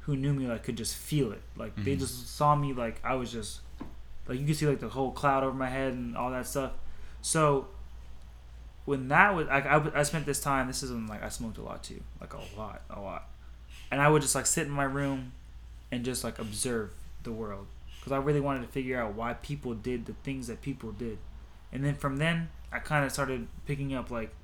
who 0.00 0.16
knew 0.16 0.32
me 0.32 0.46
like 0.46 0.62
could 0.62 0.76
just 0.76 0.96
feel 0.96 1.32
it. 1.32 1.42
Like 1.56 1.74
they 1.76 1.96
Mhm. 1.96 2.00
just 2.00 2.36
saw 2.36 2.54
me 2.54 2.72
like 2.72 3.00
I 3.04 3.14
was 3.14 3.32
just 3.32 3.60
like 4.26 4.38
you 4.38 4.46
could 4.46 4.56
see 4.56 4.66
like 4.66 4.80
the 4.80 4.88
whole 4.88 5.12
cloud 5.12 5.44
over 5.44 5.56
my 5.56 5.68
head 5.70 5.92
and 5.94 6.16
all 6.16 6.30
that 6.30 6.46
stuff. 6.46 6.72
So 7.22 7.68
when 8.84 9.08
that 9.08 9.34
was 9.34 9.46
like 9.48 9.66
I, 9.66 9.82
I 9.94 10.02
spent 10.02 10.26
this 10.26 10.40
time 10.40 10.66
this 10.66 10.82
isn't 10.82 11.08
like 11.08 11.22
I 11.22 11.28
smoked 11.28 11.58
a 11.58 11.62
lot 11.62 11.82
too 11.82 12.02
like 12.20 12.32
a 12.34 12.40
lot 12.56 12.82
a 12.90 13.00
lot 13.00 13.28
and 13.90 14.00
I 14.00 14.08
would 14.08 14.22
just 14.22 14.34
like 14.34 14.46
sit 14.46 14.66
in 14.66 14.72
my 14.72 14.84
room 14.84 15.32
and 15.92 16.04
just 16.04 16.24
like 16.24 16.38
observe 16.38 16.90
the 17.22 17.32
world. 17.32 17.66
Because 17.98 18.12
I 18.12 18.16
really 18.18 18.40
wanted 18.40 18.62
to 18.62 18.68
figure 18.68 19.00
out 19.00 19.14
why 19.14 19.34
people 19.34 19.74
did 19.74 20.06
the 20.06 20.14
things 20.22 20.46
that 20.46 20.62
people 20.62 20.92
did. 20.92 21.18
And 21.72 21.84
then 21.84 21.94
from 21.94 22.16
then 22.18 22.48
I 22.72 22.78
kind 22.78 23.04
of 23.04 23.12
started 23.12 23.48
picking 23.66 23.94
up 23.94 24.10
like 24.10 24.34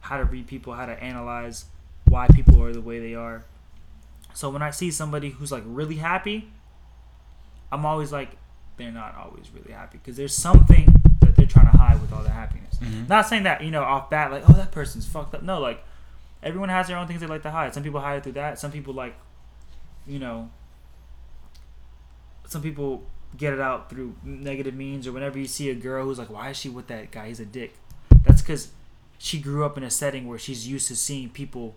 how 0.00 0.16
to 0.18 0.24
read 0.24 0.46
people 0.46 0.72
how 0.74 0.86
to 0.86 1.00
analyze 1.02 1.66
why 2.06 2.26
people 2.28 2.62
are 2.62 2.72
the 2.72 2.80
way 2.80 2.98
they 2.98 3.14
are. 3.14 3.44
So 4.34 4.50
when 4.50 4.62
I 4.62 4.70
see 4.70 4.90
somebody 4.90 5.30
who's 5.30 5.52
like 5.52 5.62
really 5.66 5.96
happy 5.96 6.50
I'm 7.70 7.86
always 7.86 8.12
like 8.12 8.36
they're 8.76 8.90
not 8.92 9.14
always 9.16 9.50
really 9.54 9.72
happy. 9.72 9.98
Because 9.98 10.16
there's 10.16 10.34
something 10.34 10.94
that 11.20 11.36
they're 11.36 11.46
trying 11.46 11.70
to 11.70 11.76
hide 11.76 12.00
with 12.00 12.12
all 12.12 12.22
their 12.22 12.32
happiness. 12.32 12.76
Mhm. 12.80 13.08
not 13.08 13.26
saying 13.28 13.42
that 13.44 13.62
you 13.62 13.70
know 13.70 13.82
off 13.82 14.10
bat 14.10 14.30
like 14.30 14.48
oh 14.48 14.52
that 14.54 14.72
person's 14.72 15.06
fucked 15.06 15.34
up. 15.34 15.42
No 15.42 15.60
like 15.60 15.82
everyone 16.42 16.68
has 16.68 16.88
their 16.88 16.96
own 16.96 17.06
things 17.06 17.20
they 17.20 17.26
like 17.26 17.42
to 17.42 17.50
hide. 17.50 17.74
Some 17.74 17.82
people 17.82 18.00
hide 18.00 18.16
it 18.16 18.22
through 18.24 18.32
that. 18.32 18.58
Some 18.58 18.72
people 18.72 18.94
like 18.94 19.14
you 20.06 20.18
know 20.18 20.50
some 22.52 22.62
people 22.62 23.02
get 23.36 23.52
it 23.52 23.60
out 23.60 23.88
through 23.88 24.14
negative 24.22 24.74
means 24.74 25.06
or 25.06 25.12
whenever 25.12 25.38
you 25.38 25.46
see 25.46 25.70
a 25.70 25.74
girl 25.74 26.04
who's 26.04 26.18
like 26.18 26.30
why 26.30 26.50
is 26.50 26.56
she 26.56 26.68
with 26.68 26.86
that 26.86 27.10
guy 27.10 27.28
he's 27.28 27.40
a 27.40 27.46
dick 27.46 27.74
that's 28.24 28.42
because 28.42 28.70
she 29.22 29.38
grew 29.38 29.64
up 29.64 29.76
in 29.76 29.84
a 29.84 29.90
setting 29.90 30.26
where 30.26 30.36
she's 30.36 30.66
used 30.66 30.88
to 30.88 30.96
seeing 30.96 31.28
people, 31.28 31.76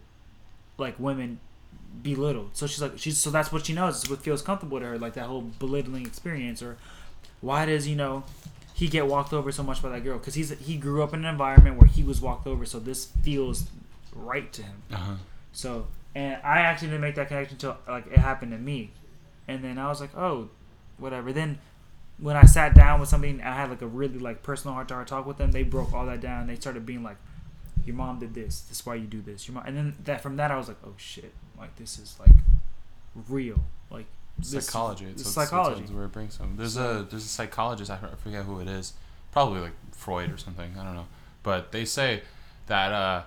like 0.79 0.99
women, 0.99 1.39
belittled. 2.01 2.49
So 2.53 2.65
she's 2.65 2.81
like 2.81 2.93
she's 2.97 3.19
so 3.19 3.29
that's 3.29 3.51
what 3.51 3.67
she 3.67 3.73
knows. 3.73 4.01
It's 4.01 4.09
what 4.09 4.23
feels 4.23 4.41
comfortable 4.41 4.79
to 4.79 4.85
her, 4.85 4.97
like 4.97 5.13
that 5.13 5.25
whole 5.25 5.51
belittling 5.59 6.07
experience. 6.07 6.63
Or 6.63 6.77
why 7.41 7.67
does 7.67 7.87
you 7.87 7.95
know 7.95 8.23
he 8.73 8.87
get 8.87 9.05
walked 9.05 9.31
over 9.31 9.51
so 9.51 9.61
much 9.61 9.79
by 9.83 9.89
that 9.89 10.03
girl? 10.03 10.17
Because 10.17 10.33
he's 10.33 10.49
he 10.57 10.75
grew 10.75 11.03
up 11.03 11.13
in 11.13 11.19
an 11.19 11.25
environment 11.25 11.77
where 11.77 11.87
he 11.87 12.01
was 12.01 12.19
walked 12.19 12.47
over, 12.47 12.65
so 12.65 12.79
this 12.79 13.05
feels 13.21 13.67
right 14.15 14.51
to 14.53 14.63
him. 14.63 14.81
Uh 14.91 14.95
huh. 14.95 15.15
So, 15.53 15.87
and 16.15 16.41
I 16.43 16.61
actually 16.61 16.87
didn't 16.87 17.01
make 17.01 17.13
that 17.15 17.27
connection 17.27 17.57
until 17.57 17.77
like 17.87 18.07
it 18.07 18.17
happened 18.17 18.53
to 18.53 18.57
me, 18.57 18.89
and 19.47 19.63
then 19.63 19.77
I 19.77 19.87
was 19.87 20.01
like, 20.01 20.17
oh, 20.17 20.49
whatever. 20.97 21.33
Then 21.33 21.59
when 22.17 22.35
I 22.35 22.43
sat 22.45 22.73
down 22.73 22.99
with 22.99 23.09
somebody, 23.09 23.31
and 23.33 23.41
I 23.41 23.55
had 23.55 23.69
like 23.69 23.81
a 23.81 23.87
really 23.87 24.19
like 24.19 24.43
personal 24.43 24.73
heart 24.73 24.87
to 24.89 24.93
heart 24.93 25.07
talk 25.07 25.25
with 25.25 25.37
them. 25.37 25.51
They 25.51 25.63
broke 25.63 25.93
all 25.93 26.05
that 26.05 26.21
down. 26.21 26.47
They 26.47 26.55
started 26.55 26.85
being 26.85 27.03
like, 27.03 27.17
your 27.85 27.95
mom 27.95 28.19
did 28.19 28.33
this. 28.33 28.61
This 28.61 28.79
is 28.79 28.85
why 28.85 28.95
you 28.95 29.05
do 29.05 29.21
this. 29.21 29.47
Your 29.47 29.55
mom, 29.55 29.65
and 29.67 29.77
then 29.77 29.95
that 30.05 30.21
from 30.21 30.37
that 30.37 30.51
I 30.51 30.57
was 30.57 30.67
like, 30.67 30.77
oh 30.85 30.93
shit, 30.97 31.33
like 31.57 31.75
this 31.75 31.99
is 31.99 32.15
like 32.19 32.31
real, 33.29 33.59
like 33.89 34.05
this- 34.39 34.65
Psychology. 34.65 35.05
It's, 35.05 35.21
it's 35.21 35.31
psychology. 35.31 35.83
It's, 35.83 35.91
where 35.91 36.05
it 36.05 36.11
brings 36.11 36.37
them. 36.37 36.55
There's 36.57 36.77
a 36.77 37.05
there's 37.09 37.25
a 37.25 37.29
psychologist. 37.29 37.91
I 37.91 37.97
forget 38.23 38.45
who 38.45 38.59
it 38.59 38.67
is. 38.67 38.93
Probably 39.31 39.59
like 39.59 39.73
Freud 39.91 40.31
or 40.31 40.37
something. 40.37 40.73
I 40.79 40.83
don't 40.83 40.95
know. 40.95 41.07
But 41.43 41.71
they 41.71 41.85
say 41.85 42.21
that 42.67 42.91
uh, 42.91 43.23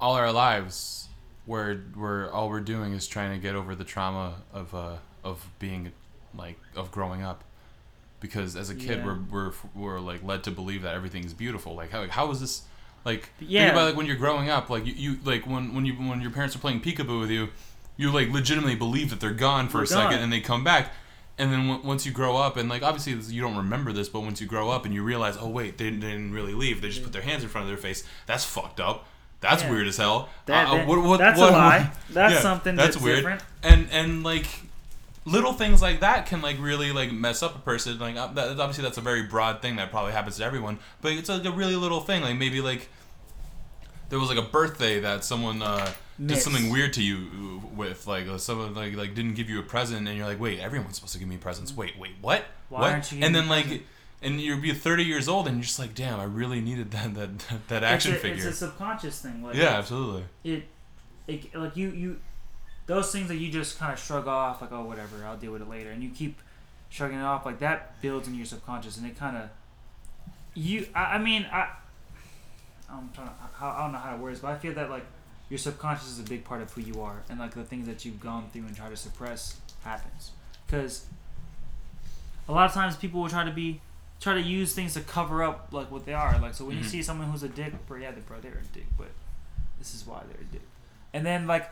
all 0.00 0.14
our 0.14 0.32
lives, 0.32 1.08
we're 1.46 1.80
we're 1.94 2.30
all 2.30 2.48
we're 2.48 2.60
doing 2.60 2.94
is 2.94 3.06
trying 3.06 3.32
to 3.32 3.38
get 3.38 3.54
over 3.54 3.74
the 3.74 3.84
trauma 3.84 4.36
of 4.52 4.74
uh, 4.74 4.96
of 5.22 5.46
being 5.58 5.92
like 6.36 6.58
of 6.74 6.90
growing 6.90 7.22
up. 7.22 7.42
Because 8.20 8.56
as 8.56 8.70
a 8.70 8.74
kid, 8.74 8.98
Yeah. 8.98 9.04
we're, 9.06 9.18
we're 9.30 9.52
we're 9.74 10.00
like 10.00 10.22
led 10.22 10.42
to 10.44 10.50
believe 10.50 10.82
that 10.82 10.94
everything's 10.94 11.34
beautiful. 11.34 11.74
Like 11.74 11.90
how 11.90 12.06
how 12.08 12.30
is 12.30 12.40
this? 12.40 12.62
Like 13.04 13.30
Yeah. 13.40 13.64
think 13.64 13.72
about 13.74 13.86
like 13.88 13.96
when 13.96 14.06
you're 14.06 14.16
growing 14.16 14.48
up. 14.50 14.70
Like 14.70 14.86
you, 14.86 14.94
you 14.94 15.18
like 15.24 15.46
when 15.46 15.74
when 15.74 15.84
you 15.84 15.94
when 15.94 16.20
your 16.20 16.30
parents 16.30 16.56
are 16.56 16.58
playing 16.58 16.80
peekaboo 16.80 17.20
with 17.20 17.30
you, 17.30 17.48
you 17.96 18.10
like 18.10 18.30
legitimately 18.30 18.74
believe 18.76 19.10
that 19.10 19.20
they're 19.20 19.32
gone 19.32 19.68
for 19.68 19.78
They're 19.78 19.84
a 19.84 19.86
second 19.86 20.10
gone. 20.12 20.20
and 20.22 20.32
they 20.32 20.40
come 20.40 20.64
back. 20.64 20.92
And 21.38 21.52
then 21.52 21.66
w- 21.68 21.86
once 21.86 22.06
you 22.06 22.12
grow 22.12 22.38
up, 22.38 22.56
and 22.56 22.70
like 22.70 22.82
obviously 22.82 23.12
you 23.34 23.42
don't 23.42 23.56
remember 23.58 23.92
this, 23.92 24.08
but 24.08 24.20
once 24.20 24.40
you 24.40 24.46
grow 24.46 24.70
up 24.70 24.86
and 24.86 24.94
you 24.94 25.02
realize, 25.02 25.36
oh 25.38 25.48
wait, 25.50 25.76
they, 25.76 25.90
they 25.90 25.96
didn't 26.12 26.32
really 26.32 26.54
leave. 26.54 26.80
They 26.80 26.88
just 26.88 27.02
put 27.02 27.12
their 27.12 27.20
hands 27.22 27.42
in 27.42 27.50
front 27.50 27.64
of 27.64 27.68
their 27.68 27.76
face. 27.76 28.02
That's 28.24 28.44
fucked 28.46 28.80
up. 28.80 29.06
That's 29.42 29.62
Yeah. 29.62 29.70
weird 29.70 29.86
as 29.86 29.98
hell. 29.98 30.30
That- 30.46 30.66
Uh, 30.68 30.74
that- 30.76 30.86
what- 30.86 31.02
what- 31.02 31.18
that's 31.18 31.38
what- 31.38 31.50
a 31.50 31.52
lie. 31.52 31.90
That's 32.10 32.40
something 32.40 32.74
that's, 32.74 32.96
weird. 32.96 33.16
different. 33.18 33.42
And 33.62 33.88
and 33.92 34.24
like 34.24 34.46
little 35.26 35.52
things 35.52 35.82
like 35.82 36.00
that 36.00 36.26
can 36.26 36.40
like 36.40 36.56
really 36.58 36.92
like 36.92 37.12
mess 37.12 37.42
up 37.42 37.56
a 37.56 37.58
person. 37.58 37.98
Like 37.98 38.16
uh, 38.16 38.28
that, 38.28 38.58
obviously 38.58 38.84
that's 38.84 38.96
a 38.96 39.02
very 39.02 39.24
broad 39.24 39.60
thing 39.60 39.76
that 39.76 39.90
probably 39.90 40.12
happens 40.12 40.38
to 40.38 40.44
everyone, 40.44 40.78
but 41.02 41.12
it's 41.12 41.28
like 41.28 41.44
a 41.44 41.50
really 41.50 41.76
little 41.76 42.00
thing. 42.00 42.22
Like 42.22 42.36
maybe 42.36 42.60
like 42.62 42.88
there 44.08 44.18
was 44.18 44.28
like 44.28 44.38
a 44.38 44.48
birthday 44.48 45.00
that 45.00 45.24
someone 45.24 45.60
uh, 45.60 45.92
did 46.24 46.38
something 46.38 46.70
weird 46.70 46.92
to 46.94 47.02
you 47.02 47.60
with, 47.74 48.06
like 48.06 48.28
uh, 48.28 48.38
someone 48.38 48.74
like 48.74 48.96
like 48.96 49.14
didn't 49.14 49.34
give 49.34 49.50
you 49.50 49.58
a 49.58 49.64
present, 49.64 50.08
and 50.08 50.16
you're 50.16 50.26
like, 50.26 50.40
wait, 50.40 50.60
everyone's 50.60 50.94
supposed 50.94 51.12
to 51.14 51.18
give 51.18 51.28
me 51.28 51.36
presents. 51.36 51.76
Wait, 51.76 51.98
wait, 51.98 52.12
what? 52.22 52.44
Why 52.68 52.80
what? 52.80 52.92
aren't 52.92 53.12
you 53.12 53.22
and 53.22 53.34
then 53.34 53.48
like. 53.48 53.82
And 54.22 54.40
you'll 54.40 54.58
be 54.58 54.72
30 54.72 55.04
years 55.04 55.28
old, 55.28 55.46
and 55.46 55.58
you're 55.58 55.64
just 55.64 55.78
like, 55.78 55.94
"Damn, 55.94 56.18
I 56.18 56.24
really 56.24 56.62
needed 56.62 56.90
that 56.92 57.14
that 57.14 57.38
that 57.68 57.84
action 57.84 58.12
it's 58.12 58.20
a, 58.20 58.22
figure." 58.22 58.48
It's 58.48 58.62
a 58.62 58.66
subconscious 58.66 59.20
thing. 59.20 59.42
Like 59.42 59.56
yeah, 59.56 59.76
absolutely. 59.76 60.24
it, 60.42 60.64
it 61.28 61.54
like 61.54 61.76
you 61.76 61.90
you 61.90 62.20
those 62.86 63.10
things 63.12 63.28
that 63.28 63.36
you 63.36 63.50
just 63.50 63.78
kind 63.78 63.92
of 63.92 63.98
shrug 63.98 64.26
off 64.28 64.60
like 64.60 64.72
oh 64.72 64.84
whatever 64.84 65.24
I'll 65.24 65.36
deal 65.36 65.52
with 65.52 65.62
it 65.62 65.68
later 65.68 65.90
and 65.90 66.02
you 66.02 66.10
keep 66.10 66.38
shrugging 66.88 67.18
it 67.18 67.22
off 67.22 67.44
like 67.44 67.58
that 67.58 68.00
builds 68.00 68.28
in 68.28 68.34
your 68.34 68.46
subconscious 68.46 68.96
and 68.96 69.06
it 69.06 69.18
kind 69.18 69.36
of 69.36 69.48
you 70.54 70.86
I, 70.94 71.14
I 71.14 71.18
mean 71.18 71.46
I 71.52 71.68
I'm 72.90 73.10
trying 73.14 73.26
to, 73.28 73.32
I, 73.60 73.66
I 73.78 73.82
don't 73.82 73.92
know 73.92 73.98
how 73.98 74.12
to 74.12 74.16
word 74.22 74.34
this 74.34 74.40
but 74.40 74.52
I 74.52 74.56
feel 74.58 74.72
that 74.74 74.88
like 74.90 75.04
your 75.48 75.58
subconscious 75.58 76.08
is 76.08 76.18
a 76.20 76.22
big 76.22 76.44
part 76.44 76.62
of 76.62 76.72
who 76.72 76.80
you 76.80 77.00
are 77.02 77.22
and 77.28 77.38
like 77.38 77.54
the 77.54 77.64
things 77.64 77.86
that 77.86 78.04
you've 78.04 78.20
gone 78.20 78.48
through 78.52 78.62
and 78.62 78.76
try 78.76 78.88
to 78.88 78.96
suppress 78.96 79.56
happens 79.82 80.30
because 80.66 81.04
a 82.48 82.52
lot 82.52 82.66
of 82.66 82.72
times 82.72 82.96
people 82.96 83.20
will 83.20 83.28
try 83.28 83.44
to 83.44 83.50
be 83.52 83.80
try 84.20 84.34
to 84.34 84.40
use 84.40 84.72
things 84.72 84.94
to 84.94 85.00
cover 85.00 85.42
up 85.42 85.68
like 85.72 85.90
what 85.90 86.06
they 86.06 86.14
are 86.14 86.38
like 86.40 86.54
so 86.54 86.64
when 86.64 86.76
you 86.78 86.82
Mhm. 86.84 86.86
see 86.88 87.02
someone 87.02 87.28
who's 87.30 87.42
a 87.42 87.48
dick 87.48 87.72
bro 87.86 87.98
yeah 87.98 88.12
bro 88.26 88.38
they're 88.40 88.52
a 88.52 88.74
dick 88.74 88.86
but 88.96 89.08
this 89.78 89.94
is 89.94 90.06
why 90.06 90.22
they're 90.28 90.40
a 90.40 90.52
dick 90.52 90.62
and 91.12 91.26
then 91.26 91.46
like 91.46 91.70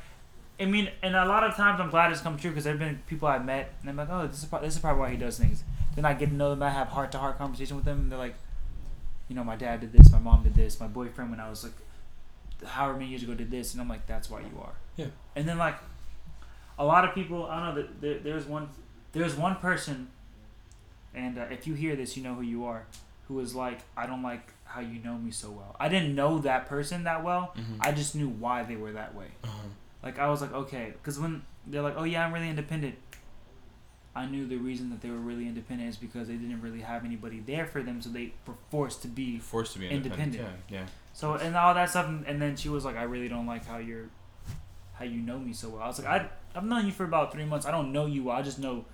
I 0.60 0.66
mean, 0.66 0.88
and 1.02 1.16
a 1.16 1.24
lot 1.24 1.42
of 1.44 1.54
times 1.56 1.80
I'm 1.80 1.90
glad 1.90 2.12
it's 2.12 2.20
come 2.20 2.36
true 2.38 2.50
because 2.50 2.64
there've 2.64 2.78
been 2.78 3.00
people 3.08 3.26
I've 3.26 3.44
met 3.44 3.72
and 3.80 3.90
I'm 3.90 3.96
like, 3.96 4.08
oh, 4.10 4.26
this 4.26 4.38
is 4.38 4.44
pro- 4.44 4.60
this 4.60 4.74
is 4.74 4.80
probably 4.80 5.00
why 5.00 5.10
he 5.10 5.16
does 5.16 5.36
things. 5.38 5.64
Then 5.96 6.04
I 6.04 6.14
get 6.14 6.28
to 6.30 6.34
know 6.34 6.50
them, 6.50 6.62
I 6.62 6.70
have 6.70 6.88
heart 6.88 7.10
to 7.12 7.18
heart 7.18 7.38
conversation 7.38 7.76
with 7.76 7.84
them, 7.84 7.98
and 8.00 8.12
they're 8.12 8.18
like, 8.18 8.34
you 9.28 9.34
know, 9.34 9.44
my 9.44 9.56
dad 9.56 9.80
did 9.80 9.92
this, 9.92 10.10
my 10.12 10.18
mom 10.18 10.42
did 10.42 10.54
this, 10.54 10.78
my 10.80 10.86
boyfriend 10.86 11.30
when 11.30 11.40
I 11.40 11.48
was 11.50 11.64
like, 11.64 11.72
however 12.68 12.98
many 12.98 13.10
years 13.10 13.22
ago 13.22 13.34
did 13.34 13.50
this, 13.50 13.72
and 13.72 13.80
I'm 13.80 13.88
like, 13.88 14.06
that's 14.06 14.28
why 14.30 14.40
you 14.40 14.60
are. 14.60 14.74
Yeah. 14.96 15.06
And 15.36 15.48
then 15.48 15.58
like, 15.58 15.76
a 16.78 16.84
lot 16.84 17.04
of 17.08 17.14
people, 17.14 17.46
I 17.46 17.64
don't 17.66 17.74
know, 17.76 17.88
there, 18.00 18.18
there's 18.18 18.44
one, 18.46 18.68
there's 19.12 19.34
one 19.36 19.56
person, 19.56 20.08
and 21.14 21.38
uh, 21.38 21.46
if 21.50 21.66
you 21.66 21.74
hear 21.74 21.94
this, 21.96 22.16
you 22.16 22.22
know 22.22 22.34
who 22.34 22.42
you 22.42 22.64
are, 22.64 22.86
who 23.28 23.34
was 23.34 23.54
like, 23.54 23.80
I 23.96 24.06
don't 24.06 24.22
like 24.22 24.52
how 24.64 24.80
you 24.80 24.98
know 25.02 25.16
me 25.16 25.30
so 25.30 25.50
well. 25.50 25.76
I 25.78 25.88
didn't 25.88 26.14
know 26.14 26.38
that 26.40 26.66
person 26.66 27.04
that 27.04 27.22
well. 27.24 27.54
Mhm. 27.56 27.76
I 27.80 27.92
just 27.92 28.14
knew 28.16 28.28
why 28.28 28.64
they 28.64 28.76
were 28.76 28.92
that 28.92 29.14
way. 29.14 29.28
Uh-huh. 29.44 29.68
Like 30.04 30.18
I 30.18 30.28
was 30.28 30.40
like, 30.42 30.52
okay, 30.52 30.92
because 30.92 31.18
when 31.18 31.42
they're 31.66 31.82
like, 31.82 31.94
oh 31.96 32.04
yeah, 32.04 32.24
I'm 32.26 32.32
really 32.32 32.48
independent. 32.50 32.96
I 34.16 34.26
knew 34.26 34.46
the 34.46 34.58
reason 34.58 34.90
that 34.90 35.00
they 35.00 35.10
were 35.10 35.16
really 35.16 35.48
independent 35.48 35.88
is 35.88 35.96
because 35.96 36.28
they 36.28 36.34
didn't 36.34 36.60
really 36.60 36.82
have 36.82 37.04
anybody 37.04 37.40
there 37.44 37.66
for 37.66 37.82
them, 37.82 38.00
so 38.00 38.10
they 38.10 38.32
were 38.46 38.54
forced 38.70 39.02
to 39.02 39.08
be. 39.08 39.38
Forced 39.40 39.72
to 39.72 39.80
be 39.80 39.88
independent. 39.88 40.34
Independent. 40.36 40.62
Yeah, 40.68 40.80
yeah. 40.80 40.86
So 41.14 41.34
and 41.34 41.56
all 41.56 41.74
that 41.74 41.90
stuff, 41.90 42.06
and, 42.06 42.24
and 42.26 42.40
then 42.40 42.54
she 42.54 42.68
was 42.68 42.84
like, 42.84 42.96
I 42.96 43.02
really 43.04 43.28
don't 43.28 43.46
like 43.46 43.66
how 43.66 43.78
you're, 43.78 44.08
how 44.92 45.04
you 45.04 45.20
know 45.20 45.38
me 45.38 45.52
so 45.52 45.70
well. 45.70 45.82
I 45.82 45.88
was 45.88 45.98
like, 45.98 46.08
I 46.08 46.28
I've 46.54 46.64
known 46.64 46.86
you 46.86 46.92
for 46.92 47.04
about 47.04 47.32
three 47.32 47.44
months. 47.44 47.66
I 47.66 47.72
don't 47.72 47.90
know 47.90 48.06
you 48.06 48.24
well. 48.24 48.36
I 48.36 48.42
just 48.42 48.60
know 48.60 48.84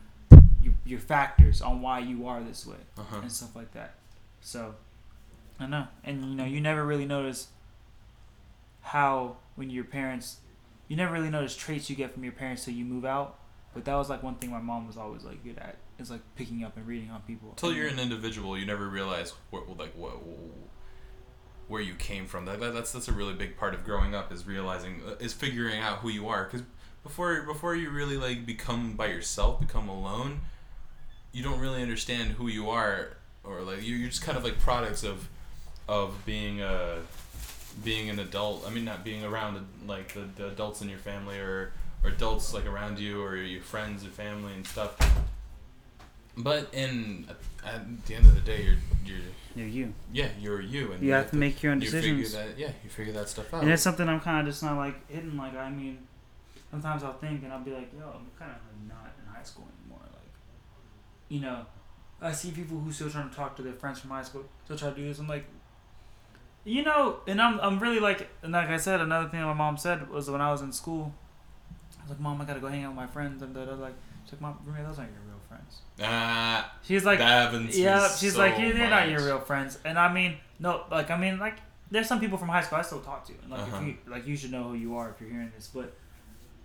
your 0.62 0.72
your 0.86 1.00
factors 1.00 1.60
on 1.60 1.82
why 1.82 1.98
you 1.98 2.26
are 2.26 2.42
this 2.42 2.66
way 2.66 2.76
Uh-huh. 2.96 3.20
and 3.20 3.30
stuff 3.30 3.54
like 3.54 3.72
that. 3.72 3.96
So, 4.40 4.74
I 5.58 5.66
know, 5.66 5.86
and 6.04 6.24
you 6.24 6.34
know, 6.36 6.44
you 6.46 6.62
never 6.62 6.82
really 6.86 7.04
notice 7.04 7.48
how 8.80 9.36
when 9.56 9.68
your 9.68 9.84
parents, 9.84 10.38
you 10.90 10.96
never 10.96 11.12
really 11.14 11.30
notice 11.30 11.54
traits 11.56 11.88
you 11.88 11.94
get 11.96 12.12
from 12.12 12.24
your 12.24 12.32
parents 12.34 12.64
till 12.66 12.74
you 12.74 12.84
move 12.84 13.04
out. 13.06 13.38
But 13.72 13.84
that 13.84 13.94
was 13.94 14.10
like 14.10 14.22
one 14.22 14.34
thing 14.34 14.50
my 14.50 14.58
mom 14.60 14.86
was 14.88 14.96
always 14.96 15.22
like 15.22 15.42
good 15.44 15.56
at 15.56 15.76
is 15.98 16.10
like 16.10 16.20
picking 16.34 16.64
up 16.64 16.76
and 16.76 16.86
reading 16.86 17.10
on 17.10 17.20
people. 17.22 17.54
And 17.62 17.76
you're 17.76 17.86
an 17.86 18.00
individual, 18.00 18.58
you 18.58 18.66
never 18.66 18.88
realize 18.88 19.32
what, 19.50 19.68
like 19.78 19.92
what 19.96 20.14
where 21.68 21.80
you 21.80 21.94
came 21.94 22.26
from. 22.26 22.44
That, 22.46 22.60
that- 22.60 22.74
that's 22.74 22.92
that's 22.92 23.08
a 23.08 23.12
really 23.12 23.34
big 23.34 23.56
part 23.56 23.74
of 23.74 23.84
growing 23.84 24.14
up 24.14 24.32
is 24.32 24.46
realizing 24.46 25.00
uh, 25.06 25.14
is 25.20 25.32
figuring 25.32 25.80
out 25.80 25.98
who 25.98 26.08
you 26.08 26.28
are. 26.28 26.44
Because 26.44 26.62
before 27.02 27.42
before 27.42 27.74
you 27.76 27.90
really 27.90 28.16
like 28.16 28.44
become 28.44 28.94
by 28.94 29.06
yourself, 29.06 29.60
become 29.60 29.88
alone, 29.88 30.40
you 31.32 31.42
don't 31.44 31.60
really 31.60 31.82
understand 31.82 32.32
who 32.32 32.48
you 32.48 32.68
are, 32.70 33.16
or 33.44 33.60
like 33.62 33.82
you're, 33.86 33.98
you're 33.98 34.08
just 34.08 34.22
kind 34.22 34.36
of 34.36 34.42
like 34.44 34.58
products 34.58 35.04
of 35.04 35.28
of 35.88 36.24
being 36.26 36.60
a 36.60 36.98
being 37.84 38.10
an 38.10 38.18
adult. 38.18 38.64
I 38.66 38.70
mean, 38.70 38.84
not 38.84 39.04
being 39.04 39.24
around 39.24 39.66
like 39.86 40.14
the, 40.14 40.28
the 40.36 40.48
adults 40.48 40.82
in 40.82 40.88
your 40.88 40.98
family 40.98 41.38
or 41.38 41.72
or 42.02 42.10
adults 42.10 42.54
like 42.54 42.66
around 42.66 42.98
you 42.98 43.22
or 43.22 43.36
your 43.36 43.62
friends 43.62 44.02
and 44.04 44.12
family 44.12 44.52
and 44.54 44.66
stuff. 44.66 44.96
But 46.36 46.72
in 46.72 47.26
at 47.64 48.06
the 48.06 48.14
end 48.14 48.26
of 48.26 48.34
the 48.34 48.40
day, 48.40 48.62
you're 48.62 48.76
you're 49.04 49.18
You're 49.56 49.66
you. 49.66 49.94
yeah 50.12 50.28
you're 50.40 50.60
you 50.60 50.92
and 50.92 51.02
You 51.02 51.12
have 51.12 51.30
to 51.30 51.36
make 51.36 51.62
your 51.62 51.72
own 51.72 51.80
you 51.80 51.90
decisions. 51.90 52.30
figure 52.32 52.46
that 52.46 52.58
yeah 52.58 52.70
you 52.84 52.90
figure 52.90 53.12
that 53.14 53.28
stuff 53.28 53.52
out. 53.52 53.62
And 53.62 53.70
it's 53.70 53.82
something 53.82 54.08
I'm 54.08 54.20
kind 54.20 54.40
of 54.40 54.52
just 54.52 54.62
not 54.62 54.76
like 54.76 55.08
hidden. 55.10 55.36
Like 55.36 55.54
I 55.56 55.70
mean, 55.70 55.98
sometimes 56.70 57.02
I'll 57.02 57.18
think 57.18 57.42
and 57.42 57.52
I'll 57.52 57.60
be 57.60 57.72
like, 57.72 57.92
yo, 57.92 58.04
I'm 58.06 58.26
kind 58.38 58.52
of 58.52 58.88
not 58.88 59.12
in 59.20 59.32
high 59.34 59.42
school 59.42 59.66
anymore. 59.80 60.00
Like, 60.12 60.32
you 61.28 61.40
know, 61.40 61.66
I 62.22 62.32
see 62.32 62.52
people 62.52 62.78
who 62.78 62.92
still 62.92 63.10
trying 63.10 63.28
to 63.28 63.34
talk 63.36 63.56
to 63.56 63.62
their 63.62 63.72
friends 63.74 63.98
from 64.00 64.10
high 64.10 64.22
school, 64.22 64.44
still 64.64 64.78
try 64.78 64.90
to 64.90 64.94
do 64.96 65.04
this. 65.06 65.18
I'm 65.18 65.28
like, 65.28 65.44
you 66.64 66.82
know, 66.82 67.20
and 67.26 67.40
I'm 67.40 67.58
I'm 67.60 67.78
really 67.78 68.00
like, 68.00 68.28
and 68.42 68.52
like 68.52 68.68
I 68.68 68.76
said, 68.76 69.00
another 69.00 69.28
thing 69.28 69.40
my 69.42 69.52
mom 69.54 69.76
said 69.76 70.08
was 70.10 70.30
when 70.30 70.40
I 70.40 70.50
was 70.52 70.60
in 70.62 70.72
school, 70.72 71.12
I 71.98 72.02
was 72.02 72.10
like, 72.10 72.20
mom, 72.20 72.40
I 72.40 72.44
gotta 72.44 72.60
go 72.60 72.68
hang 72.68 72.84
out 72.84 72.90
with 72.90 72.96
my 72.96 73.06
friends, 73.06 73.42
and 73.42 73.54
da 73.54 73.64
da 73.64 73.74
like, 73.74 73.94
she's 74.24 74.32
like, 74.34 74.40
mom, 74.42 74.58
Rumi, 74.64 74.82
those 74.82 74.98
aren't 74.98 75.12
your 75.12 75.20
real 75.26 75.40
friends. 75.48 75.78
ah 76.02 76.72
She's 76.82 77.04
like, 77.04 77.18
that 77.18 77.28
happens. 77.44 77.72
to 77.72 77.78
me 77.78 77.84
yeah, 77.84 78.08
she's 78.08 78.34
so 78.34 78.38
like, 78.40 78.58
yeah, 78.58 78.72
they're 78.72 78.90
not 78.90 79.08
your 79.08 79.24
real 79.24 79.40
friends. 79.40 79.78
And 79.84 79.98
I 79.98 80.12
mean, 80.12 80.36
no, 80.58 80.84
like, 80.90 81.10
I 81.10 81.16
mean, 81.18 81.38
like, 81.38 81.56
there's 81.90 82.06
some 82.06 82.20
people 82.20 82.38
from 82.38 82.48
high 82.48 82.62
school 82.62 82.78
I 82.78 82.82
still 82.82 83.00
talk 83.00 83.24
to. 83.26 83.32
And 83.42 83.50
like, 83.50 83.60
Uh-huh. 83.62 83.76
if 83.80 83.86
you, 83.86 83.96
like, 84.06 84.26
you 84.26 84.36
should 84.36 84.52
know 84.52 84.64
who 84.64 84.74
you 84.74 84.96
are 84.96 85.10
if 85.10 85.20
you're 85.20 85.30
hearing 85.30 85.50
this. 85.56 85.68
But, 85.74 85.92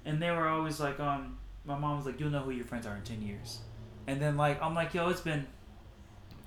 and 0.06 0.22
they 0.22 0.30
were 0.32 0.48
always 0.48 0.80
like, 0.80 1.00
um, 1.00 1.38
my 1.66 1.78
mom 1.78 1.98
was 1.98 2.06
like, 2.06 2.20
you'll 2.20 2.30
know 2.30 2.42
who 2.42 2.52
your 2.52 2.66
friends 2.66 2.86
are 2.86 2.96
in 2.96 3.02
10 3.02 3.22
years. 3.24 3.60
And 4.08 4.22
then, 4.22 4.38
like, 4.38 4.62
I'm 4.62 4.76
like, 4.76 4.94
yo, 4.94 5.10
it's 5.10 5.22
been 5.22 5.48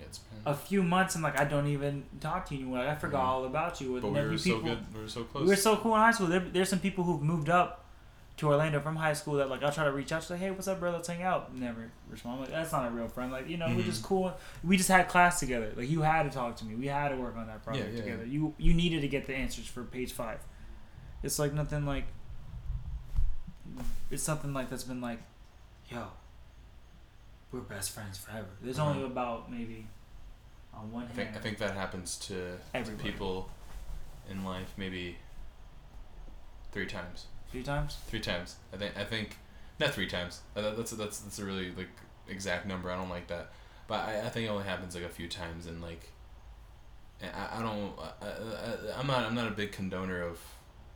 It's 0.09 0.19
been- 0.19 0.39
a 0.47 0.55
few 0.55 0.83
months 0.83 1.15
and, 1.15 1.23
like, 1.25 1.39
I 1.39 1.45
don't 1.45 1.67
even 1.67 2.05
talk 2.21 2.47
to 2.47 2.55
you 2.55 2.61
anymore. 2.63 2.79
Like, 2.79 2.89
I 2.89 2.95
forgot 2.95 3.23
Mhm. 3.23 3.29
all 3.29 3.45
about 3.45 3.81
you. 3.81 4.01
but 4.01 4.09
we 4.13 4.21
were 4.21 4.39
so 4.39 4.45
people, 4.45 4.61
good. 4.63 4.95
We 4.95 5.01
were 5.03 5.09
so 5.09 5.25
close. 5.25 5.43
we 5.45 5.49
were 5.51 5.57
so 5.57 5.77
cool 5.77 5.95
in 5.95 6.01
high 6.01 6.11
school. 6.13 6.27
There, 6.29 6.41
there's 6.41 6.69
some 6.69 6.81
people 6.81 7.05
who've 7.05 7.23
moved 7.23 7.49
up 7.49 7.85
to 8.39 8.47
Orlando 8.49 8.79
from 8.81 8.95
high 8.97 9.15
school 9.15 9.35
that 9.35 9.51
like 9.51 9.65
I'll 9.65 9.73
try 9.73 9.83
to 9.85 9.91
reach 9.93 10.13
out 10.13 10.23
to 10.23 10.33
like, 10.35 10.41
hey, 10.41 10.51
what's 10.53 10.69
up, 10.69 10.79
bro? 10.79 10.93
Let's 10.93 11.09
hang 11.09 11.23
out. 11.25 11.53
Never 11.57 11.91
respond. 12.09 12.35
I'm 12.37 12.41
like, 12.43 12.51
that's 12.51 12.71
not 12.71 12.87
a 12.87 12.91
real 12.91 13.09
friend. 13.09 13.33
Like, 13.33 13.49
you 13.49 13.57
know, 13.57 13.67
we're 13.67 13.83
Mhm. 13.83 13.87
just 13.87 14.05
cool. 14.05 14.33
We 14.63 14.77
just 14.77 14.89
had 14.89 15.09
class 15.09 15.41
together. 15.41 15.73
Like 15.77 15.89
you 15.91 16.03
had 16.03 16.23
to 16.23 16.31
talk 16.31 16.55
to 16.59 16.65
me. 16.65 16.77
We 16.77 16.87
had 16.87 17.09
to 17.09 17.17
work 17.17 17.37
on 17.37 17.49
that 17.49 17.65
project 17.65 17.95
yeah, 17.95 18.01
together. 18.01 18.25
You 18.25 18.55
you 18.57 18.75
needed 18.75 19.01
to 19.01 19.09
get 19.09 19.27
the 19.27 19.35
answers 19.35 19.67
for 19.67 19.83
page 19.83 20.13
five. 20.13 20.39
It's 21.25 21.41
like 21.41 21.53
nothing 21.53 21.85
like 21.85 22.05
it's 24.11 24.23
something 24.23 24.55
like 24.55 24.71
that's 24.71 24.85
been 24.85 25.01
like, 25.01 25.19
yo, 25.91 26.07
we're 27.53 27.61
best 27.61 27.91
friends 27.91 28.19
forever. 28.19 28.47
There's 28.63 28.79
only 28.79 28.99
Uh-huh. 29.03 29.11
about 29.13 29.51
maybe 29.51 29.87
on 30.79 30.93
one 30.93 31.05
I 31.05 31.07
think 31.09 31.29
hand 31.29 31.37
I 31.39 31.41
think 31.41 31.59
that 31.59 31.73
happens 31.75 32.17
to, 32.29 32.57
to 32.75 32.91
people 32.93 33.51
in 34.31 34.45
life 34.45 34.73
maybe 34.77 35.17
three 36.73 36.87
times. 36.87 37.27
three 37.51 37.63
times. 37.63 37.97
Three 38.07 38.21
times. 38.21 38.57
I 38.73 38.77
think. 38.77 38.97
I 38.97 39.05
think. 39.05 39.37
Not 39.81 39.95
three 39.95 40.07
times. 40.09 40.41
Uh, 40.57 40.63
that- 40.63 40.77
That's 40.77 40.91
that's 40.93 41.19
that's 41.21 41.39
a 41.39 41.45
really 41.45 41.73
like 41.77 41.89
exact 42.29 42.67
number. 42.67 42.91
I 42.91 42.97
don't 42.97 43.09
like 43.09 43.27
that. 43.29 43.53
But 43.87 44.01
I, 44.09 44.27
I 44.27 44.29
think 44.29 44.47
it 44.47 44.51
only 44.51 44.65
happens 44.65 44.95
like 44.95 45.05
a 45.05 45.09
few 45.09 45.29
times 45.29 45.67
and 45.67 45.81
like. 45.83 46.13
and 47.21 47.31
I, 47.35 47.59
I 47.59 47.63
don't. 47.63 47.93
I, 48.21 48.27
I, 48.27 49.01
I'm 49.01 49.07
not. 49.07 49.25
I'm 49.25 49.35
not 49.35 49.49
a 49.49 49.53
big 49.53 49.73
condoner 49.73 50.21
of. 50.23 50.39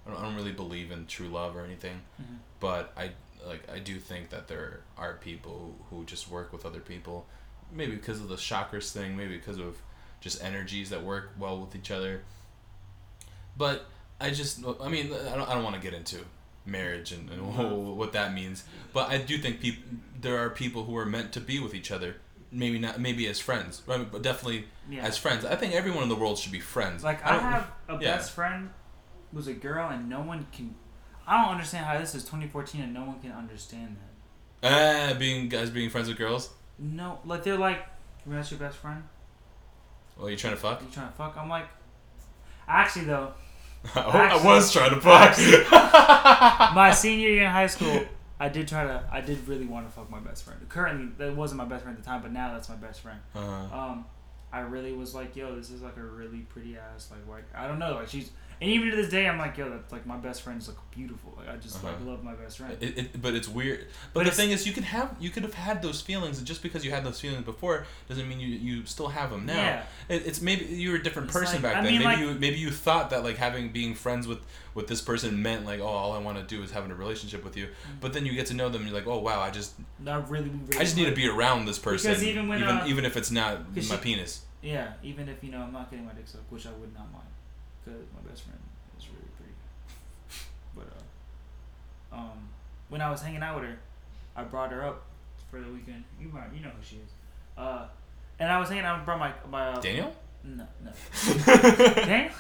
I 0.07 0.11
don't, 0.11 0.21
I 0.21 0.23
don't 0.25 0.35
really 0.35 0.53
believe 0.53 0.91
in 0.91 1.07
true 1.07 1.29
love 1.29 1.57
or 1.57 1.65
anything. 1.65 2.01
Mhm. 2.21 2.39
But 2.61 2.93
I 2.97 3.13
like. 3.47 3.69
I 3.73 3.79
do 3.79 3.99
think 3.99 4.31
that 4.31 4.49
there 4.49 4.81
are 4.99 5.15
people 5.15 5.77
who, 5.91 5.97
who 5.97 6.05
just 6.05 6.29
work 6.31 6.53
with 6.53 6.67
other 6.67 6.81
people, 6.81 7.27
maybe 7.73 7.93
because 7.97 8.21
of 8.21 8.29
the 8.29 8.37
chakras 8.37 8.93
thing. 8.93 9.17
Maybe 9.17 9.37
because 9.37 9.59
of 9.59 9.77
just 10.21 10.43
energies 10.43 10.91
that 10.91 11.03
work 11.03 11.31
well 11.39 11.61
with 11.61 11.75
each 11.75 11.91
other. 11.91 12.23
But 13.57 13.87
I 14.21 14.31
just. 14.31 14.65
I 14.81 14.89
mean, 14.89 15.13
I 15.13 15.37
don't. 15.37 15.49
I 15.49 15.55
don't 15.55 15.65
want 15.65 15.77
to 15.77 15.83
get 15.83 15.95
into 15.95 16.19
marriage 16.65 17.13
and, 17.13 17.29
and 17.31 17.97
what 17.97 18.13
that 18.13 18.33
means. 18.33 18.65
But 18.93 19.11
I 19.11 19.19
do 19.19 19.39
think 19.39 19.61
people 19.61 19.83
there 20.21 20.39
are 20.39 20.51
people 20.51 20.85
who 20.85 20.97
are 20.97 21.07
meant 21.07 21.33
to 21.33 21.41
be 21.41 21.59
with 21.59 21.75
each 21.75 21.91
other. 21.91 22.17
Maybe 22.51 22.79
not 22.79 23.01
maybe 23.01 23.27
as 23.29 23.41
friends, 23.41 23.83
right? 23.87 24.11
But 24.11 24.23
definitely 24.23 24.67
Yeah. 24.89 25.03
as 25.05 25.17
friends. 25.17 25.45
I 25.45 25.57
think 25.57 25.75
everyone 25.75 26.03
in 26.03 26.09
the 26.11 26.17
world 26.17 26.39
should 26.39 26.53
be 26.53 26.61
friends. 26.61 27.03
Like 27.03 27.25
I 27.25 27.37
I, 27.37 27.39
have 27.39 27.71
a 27.89 27.95
yeah. 27.95 28.17
best 28.17 28.33
friend 28.33 28.71
who's 29.33 29.47
a 29.47 29.55
girl, 29.55 29.89
and 29.89 30.09
no 30.09 30.21
one 30.21 30.47
can. 30.53 30.75
I 31.27 31.43
don't 31.43 31.53
understand 31.53 31.87
how 31.87 31.99
this 31.99 32.15
is 32.15 32.25
2014 32.25 32.81
and 32.83 32.93
no 32.93 33.05
one 33.05 33.21
can 33.21 33.33
understand 33.33 33.97
that. 34.61 35.13
Ah, 35.13 35.19
being 35.19 35.49
guys 35.49 35.71
being 35.71 35.89
friends 35.89 36.09
with 36.09 36.19
girls. 36.19 36.51
No, 36.79 37.21
like 37.25 37.45
they're 37.45 37.59
like, 37.59 37.87
"Well, 38.27 38.37
that's 38.37 38.51
your 38.51 38.61
best 38.61 38.79
friend. 38.79 39.03
Well, 40.19 40.31
you 40.31 40.37
trying 40.37 40.55
to 40.55 40.61
fuck? 40.61 40.81
You 40.83 40.89
trying 40.93 41.09
to 41.09 41.15
fuck?" 41.15 41.37
I'm 41.37 41.49
like, 41.49 41.67
actually 42.67 43.07
though, 43.07 43.33
I 43.95 44.41
was 44.45 44.73
trying 44.73 44.91
to 44.91 45.01
fuck. 45.01 45.37
my 46.75 46.93
senior 46.93 47.29
year 47.29 47.45
in 47.45 47.51
high 47.51 47.67
school, 47.67 48.05
I 48.39 48.49
did 48.49 48.69
try 48.69 48.85
to. 48.85 49.05
I 49.11 49.21
did 49.21 49.47
really 49.49 49.67
want 49.67 49.87
to 49.89 49.93
fuck 49.93 50.11
my 50.11 50.21
best 50.21 50.45
friend. 50.45 50.61
Currently, 50.69 51.13
that 51.19 51.37
wasn't 51.37 51.59
my 51.59 51.65
best 51.65 51.83
friend 51.85 51.97
at 51.97 52.03
the 52.03 52.09
time, 52.09 52.23
but 52.23 52.33
now 52.33 52.53
that's 52.53 52.69
my 52.69 52.77
best 52.77 53.01
friend. 53.01 53.19
Uh-huh. 53.35 53.79
Um, 53.79 54.05
I 54.53 54.61
really 54.61 54.93
was 54.93 55.15
like, 55.15 55.35
yo, 55.35 55.57
this 55.57 55.71
is 55.71 55.83
like 55.83 55.97
a 55.97 56.03
really 56.03 56.41
pretty 56.41 56.77
ass 56.77 57.11
like 57.11 57.27
white. 57.29 57.45
I 57.55 57.67
don't 57.67 57.79
know, 57.79 57.95
like 57.95 58.09
she's. 58.09 58.31
And 58.63 58.71
even 58.71 58.91
to 58.91 58.97
this 58.97 59.09
day, 59.11 59.29
I'm 59.29 59.39
like, 59.39 59.59
yo, 59.59 59.69
that's 59.69 59.91
like 59.91 60.07
my 60.07 60.17
best 60.17 60.43
friend's 60.43 60.69
like 60.69 60.77
beautiful. 60.93 61.35
Like 61.37 61.49
I 61.49 61.57
just 61.57 61.83
like 61.83 61.95
Uh-huh. 61.95 62.11
love 62.13 62.23
my 62.23 62.35
best 62.35 62.59
friend. 62.59 62.77
it, 62.81 62.97
it, 62.97 63.21
but 63.21 63.35
it's 63.35 63.49
weird. 63.49 63.87
But, 64.15 64.21
But 64.21 64.27
the 64.27 64.31
thing 64.31 64.53
is, 64.53 64.65
you 64.69 64.73
can 64.73 64.85
have 64.85 65.17
you 65.19 65.31
could 65.31 65.43
have 65.43 65.55
had 65.55 65.83
those 65.83 66.01
feelings, 66.01 66.39
and 66.39 66.47
just 66.47 66.63
because 66.63 66.85
you 66.85 66.93
had 66.93 67.03
those 67.05 67.19
feelings 67.21 67.45
before 67.45 67.87
doesn't 68.09 68.29
mean 68.29 68.39
you 68.39 68.47
you 68.47 68.87
still 68.87 69.09
have 69.09 69.31
them 69.33 69.47
now. 69.47 69.57
Yeah. 69.57 69.83
It, 70.09 70.27
it's 70.29 70.41
maybe 70.41 70.65
you 70.67 70.91
were 70.93 70.97
a 70.99 71.03
different 71.03 71.29
It's 71.31 71.37
person 71.37 71.55
like- 71.57 71.63
back 71.73 71.77
I 71.79 71.83
then. 71.83 71.93
mean, 71.93 72.03
maybe 72.03 72.05
like- 72.05 72.19
you 72.35 72.39
maybe 72.39 72.57
you 72.59 72.71
thought 72.71 73.11
that 73.11 73.25
like 73.25 73.37
having 73.37 73.73
being 73.73 73.97
friends 73.97 74.29
with 74.29 74.39
with 74.75 74.87
this 74.87 75.01
person 75.01 75.43
meant 75.43 75.67
like 75.67 75.81
oh 75.81 75.87
all 75.87 76.13
I 76.13 76.19
want 76.19 76.39
to 76.39 76.45
do 76.57 76.63
is 76.63 76.71
having 76.71 76.93
a 76.93 76.95
relationship 76.95 77.43
with 77.43 77.57
you. 77.57 77.67
Mm-hmm. 77.67 77.99
But 78.01 78.13
then 78.13 78.25
you 78.27 78.33
get 78.33 78.47
to 78.47 78.55
know 78.55 78.69
them, 78.69 78.83
and 78.83 78.91
you're 78.91 78.99
like 78.99 79.09
oh 79.09 79.19
wow 79.19 79.41
I 79.41 79.51
just 79.51 79.73
Not 79.99 80.31
really, 80.31 80.51
really. 80.51 80.79
I 80.79 80.85
just 80.85 80.97
need 80.97 81.07
to 81.07 81.17
be 81.17 81.27
around 81.27 81.65
this 81.67 81.81
person, 81.81 82.13
Because 82.13 82.23
even 82.25 82.47
when, 82.47 82.61
even, 82.63 82.77
uh, 82.77 82.85
even 82.87 83.05
if 83.05 83.17
it's 83.17 83.33
not 83.33 83.75
my 83.75 83.83
she- 83.83 83.97
penis. 83.97 84.43
Yeah, 84.63 84.93
even 85.03 85.29
if 85.29 85.43
you 85.43 85.51
know 85.51 85.63
I'm 85.63 85.73
not 85.73 85.91
getting 85.91 86.07
my 86.07 86.13
dick 86.13 86.29
sucked, 86.29 86.53
which 86.53 86.65
I 86.69 86.71
would 86.71 86.95
not 86.95 87.11
mind, 87.13 87.27
because 87.85 88.01
my 88.15 88.29
best 88.29 88.43
friend 88.43 88.59
is 88.99 89.07
really 89.09 89.31
pretty. 89.37 89.53
But 90.75 90.87
uh, 92.13 92.17
um, 92.17 92.49
when 92.89 93.01
I 93.01 93.11
was 93.11 93.23
hanging 93.23 93.43
out 93.43 93.57
with 93.61 93.65
her, 93.71 93.79
I 94.37 94.45
brought 94.45 94.71
her 94.73 94.83
up 94.85 95.03
for 95.51 95.61
the 95.61 95.69
weekend. 95.71 96.05
You 96.21 96.29
might, 96.29 96.53
you 96.55 96.63
know 96.63 96.69
who 96.71 96.83
she 96.83 96.97
is. 96.97 97.11
Uh, 97.57 97.87
and 98.39 98.51
I 98.51 98.59
was 98.59 98.69
hanging 98.69 98.85
out. 98.85 99.01
I 99.01 99.05
brought 99.05 99.19
my 99.19 99.33
my 99.51 99.69
uh, 99.73 99.81
Daniel. 99.81 100.15
No, 100.45 100.67
no. 100.85 100.91
Daniel. 101.95 102.33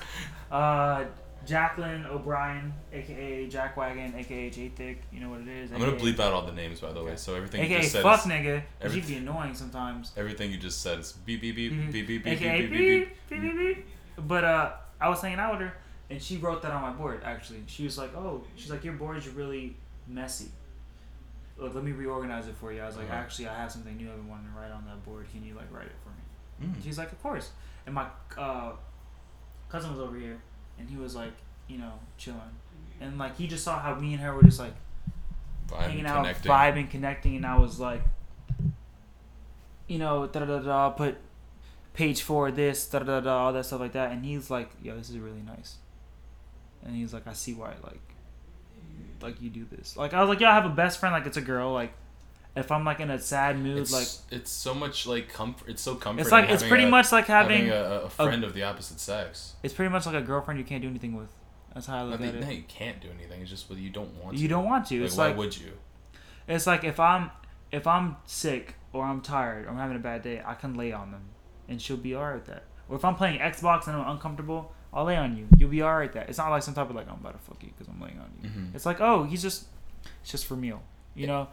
Uh, 0.50 1.04
Jacqueline 1.44 2.06
O'Brien, 2.06 2.72
aka 2.92 3.48
Jack 3.48 3.76
Wagon, 3.76 4.14
aka 4.16 4.48
J 4.50 4.68
Thick. 4.68 5.02
You 5.12 5.20
know 5.20 5.28
what 5.30 5.40
it 5.40 5.48
is. 5.48 5.72
I'm 5.72 5.80
gonna 5.80 5.92
bleep 5.92 6.20
out 6.20 6.32
all 6.32 6.42
the 6.46 6.52
names 6.52 6.80
by 6.80 6.92
the 6.92 7.02
way. 7.02 7.16
So 7.16 7.34
everything 7.34 7.60
you 7.60 7.66
AKA 7.66 7.80
just 7.80 7.92
said 7.92 8.02
fuck 8.02 8.20
is, 8.20 8.26
nigga. 8.30 8.62
every- 8.80 8.98
You'd 8.98 9.06
be 9.08 9.16
annoying 9.16 9.54
sometimes. 9.54 10.12
everything 10.16 10.50
you 10.52 10.56
just 10.56 10.80
said 10.82 11.00
is 11.00 11.12
beep 11.12 11.40
beep 11.40 11.56
beep 11.56 11.72
Mhm. 11.72 11.92
beep 11.92 12.06
beep 12.06 12.24
beep 12.24 12.32
AKA 12.40 12.60
beep 12.62 12.70
beep 12.70 12.78
beep. 12.78 13.08
beep, 13.28 13.40
beep, 13.42 13.56
beep, 13.56 13.76
beep. 13.76 13.86
But 14.28 14.44
uh, 14.44 14.72
I 15.02 15.08
was 15.08 15.20
hanging 15.20 15.38
out 15.38 15.52
with 15.52 15.60
her, 15.62 15.74
and 16.10 16.22
she 16.22 16.36
wrote 16.36 16.62
that 16.62 16.70
on 16.72 16.82
my 16.82 16.90
board. 16.90 17.22
Actually, 17.24 17.62
she 17.66 17.84
was 17.84 17.98
like, 17.98 18.14
"Oh, 18.16 18.42
she's 18.56 18.70
like, 18.70 18.84
your 18.84 18.94
board's 18.94 19.28
really 19.28 19.76
messy. 20.06 20.50
Look, 21.58 21.74
let 21.74 21.84
me 21.84 21.92
reorganize 21.92 22.46
it 22.48 22.54
for 22.56 22.72
you." 22.72 22.80
I 22.80 22.86
was 22.86 22.96
like, 22.96 23.06
Uh-huh. 23.10 23.16
"Actually, 23.16 23.48
I 23.48 23.54
have 23.54 23.70
something 23.72 23.96
new 23.96 24.08
I've 24.10 24.24
wanting 24.26 24.46
to 24.52 24.58
write 24.60 24.70
on 24.72 24.84
that 24.86 25.04
board. 25.04 25.26
Can 25.32 25.44
you 25.44 25.54
like 25.54 25.70
write 25.72 25.86
it 25.86 25.96
for 26.02 26.10
me?" 26.10 26.72
Mm. 26.72 26.82
She's 26.84 26.98
like, 26.98 27.10
"Of 27.12 27.22
course." 27.22 27.50
And 27.86 27.94
my 27.94 28.06
uh, 28.38 28.72
cousin 29.68 29.90
was 29.90 29.98
over 30.00 30.16
here, 30.16 30.38
and 30.78 30.88
he 30.88 30.96
was 30.96 31.14
like, 31.16 31.32
you 31.68 31.78
know, 31.78 31.92
chilling, 32.16 32.40
and 33.00 33.18
like 33.18 33.36
he 33.36 33.46
just 33.48 33.64
saw 33.64 33.78
how 33.80 33.94
me 33.96 34.14
and 34.14 34.22
her 34.22 34.34
were 34.34 34.42
just 34.42 34.60
like 34.60 34.74
hanging 35.76 36.06
out, 36.06 36.18
connecting. 36.22 36.50
vibing, 36.50 36.90
connecting, 36.90 37.36
and 37.36 37.46
I 37.46 37.58
was 37.58 37.80
like, 37.80 38.02
you 39.88 39.98
know, 39.98 40.26
da 40.26 40.40
da 40.40 40.46
da 40.46 40.58
da, 40.60 40.90
put 40.90 41.16
page 41.94 42.22
four, 42.22 42.50
this, 42.50 42.86
da 42.86 43.00
da 43.00 43.20
da 43.20 43.44
all 43.44 43.52
that 43.52 43.66
stuff 43.66 43.80
like 43.80 43.92
that, 43.92 44.12
and 44.12 44.24
he's 44.24 44.50
like, 44.50 44.70
yo, 44.82 44.96
this 44.96 45.10
is 45.10 45.18
really 45.18 45.42
nice, 45.42 45.76
and 46.84 46.94
he's 46.96 47.12
like, 47.12 47.26
I 47.26 47.32
see 47.32 47.54
why, 47.54 47.74
like, 47.82 48.00
like 49.20 49.40
you 49.40 49.50
do 49.50 49.66
this. 49.70 49.96
Like 49.96 50.14
I 50.14 50.20
was 50.20 50.28
like, 50.28 50.40
yeah, 50.40 50.50
I 50.50 50.54
have 50.54 50.64
a 50.66 50.74
best 50.74 50.98
friend, 51.00 51.12
like 51.12 51.26
it's 51.26 51.36
a 51.36 51.42
girl, 51.42 51.72
like. 51.72 51.92
If 52.54 52.70
I'm 52.70 52.84
like 52.84 53.00
in 53.00 53.08
a 53.10 53.18
sad 53.18 53.58
mood, 53.58 53.78
It's, 53.78 53.90
like 53.94 54.06
it's 54.30 54.50
so 54.50 54.74
much 54.74 55.06
like 55.06 55.32
comfort. 55.32 55.70
It's 55.70 55.80
so 55.80 55.94
comforting. 55.94 56.20
it's 56.20 56.30
like 56.30 56.50
it's 56.50 56.62
pretty 56.62 56.84
a- 56.84 56.88
much 56.90 57.10
like 57.10 57.24
having, 57.24 57.70
a, 57.70 58.02
a 58.04 58.10
friend 58.10 58.44
of 58.44 58.52
the 58.52 58.62
opposite 58.62 59.00
sex. 59.00 59.54
it's 59.62 59.72
pretty 59.72 59.90
much 59.90 60.04
like 60.04 60.16
a 60.16 60.20
girlfriend 60.20 60.60
you 60.60 60.66
can't 60.66 60.82
do 60.82 60.88
anything 60.90 61.16
with. 61.16 61.30
That's 61.72 61.86
how 61.86 61.96
I 61.96 62.00
I 62.00 62.02
look 62.02 62.20
think 62.20 62.34
at 62.34 62.40
no, 62.42 62.50
you 62.50 62.64
can't 62.68 63.00
do 63.00 63.08
anything. 63.08 63.40
It's 63.40 63.48
just 63.48 63.70
what 63.70 63.78
you 63.78 63.88
don't 63.88 64.14
want. 64.22 64.36
To 64.36 64.42
You 64.42 64.48
to. 64.48 64.52
don't 64.54 64.66
want 64.66 64.84
to. 64.88 64.96
Like, 65.00 65.06
It's 65.06 65.16
why 65.16 65.28
like 65.28 65.38
would 65.38 65.56
you? 65.58 65.72
It's 66.46 66.66
like 66.66 66.84
if 66.84 67.00
I'm 67.00 67.30
if 67.70 67.86
I'm 67.86 68.16
sick 68.26 68.74
or 68.92 69.02
I'm 69.06 69.22
tired 69.22 69.64
or 69.64 69.70
I'm 69.70 69.78
having 69.78 69.96
a 69.96 70.00
bad 70.00 70.20
day, 70.20 70.42
I 70.44 70.52
can 70.52 70.74
lay 70.74 70.92
on 70.92 71.10
them, 71.10 71.22
and 71.72 71.82
she'll 71.82 71.96
be 71.96 72.14
alright 72.14 72.34
with 72.36 72.46
that. 72.46 72.62
Or 72.88 72.94
if 72.96 73.04
I'm 73.04 73.16
playing 73.16 73.40
Xbox 73.40 73.86
and 73.88 73.96
I'm 73.96 74.08
uncomfortable, 74.10 74.72
I'll 74.92 75.04
lay 75.06 75.16
on 75.16 75.36
you. 75.36 75.48
You'll 75.56 75.70
be 75.70 75.82
alright 75.82 76.08
with 76.10 76.14
that. 76.14 76.28
It's 76.28 76.38
not 76.38 76.50
like 76.50 76.62
some 76.62 76.74
type 76.74 76.88
of 76.90 76.94
like 76.94 77.08
I'm 77.08 77.14
about 77.14 77.32
to 77.32 77.38
fuck 77.38 77.62
you 77.62 77.70
because 77.76 77.88
I'm 77.92 78.00
laying 78.00 78.18
on 78.20 78.30
you. 78.42 78.48
Mhm. 78.50 78.74
It's 78.74 78.86
like 78.86 79.00
oh 79.00 79.24
he's 79.24 79.42
just 79.42 79.64
it's 80.22 80.30
just 80.30 80.46
for 80.46 80.54
meal, 80.54 80.82
you 81.14 81.26
know. 81.26 81.48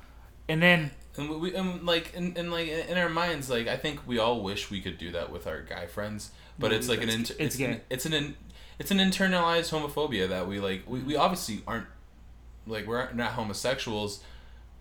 And 0.47 0.61
then 0.61 0.91
And 1.17 1.29
we- 1.41 1.55
and 1.55 1.85
like 1.85 2.13
in, 2.13 2.35
in 2.37 2.51
like 2.51 2.67
in 2.67 2.97
our 2.97 3.09
minds, 3.09 3.49
like 3.49 3.67
I 3.67 3.77
think 3.77 4.05
we 4.05 4.19
all 4.19 4.41
wish 4.41 4.69
we 4.69 4.81
could 4.81 4.97
do 4.97 5.11
that 5.13 5.31
with 5.31 5.47
our 5.47 5.61
guy 5.61 5.85
friends, 5.87 6.31
but 6.59 6.71
it's 6.73 6.89
like 6.89 7.01
an 7.01 7.09
it's- 7.09 7.29
inter- 7.31 7.43
it's 7.43 7.55
it's 7.55 7.63
an, 7.63 7.81
it's 7.89 8.05
an 8.05 8.35
it's 8.79 8.91
an 8.91 8.97
internalized 8.97 9.71
homophobia 9.71 10.27
that 10.29 10.47
we 10.47 10.59
like. 10.59 10.83
We, 10.87 10.99
we 11.01 11.15
obviously 11.15 11.61
aren't 11.67 11.87
like 12.67 12.85
we're 12.87 13.11
not 13.13 13.31
homosexuals, 13.31 14.21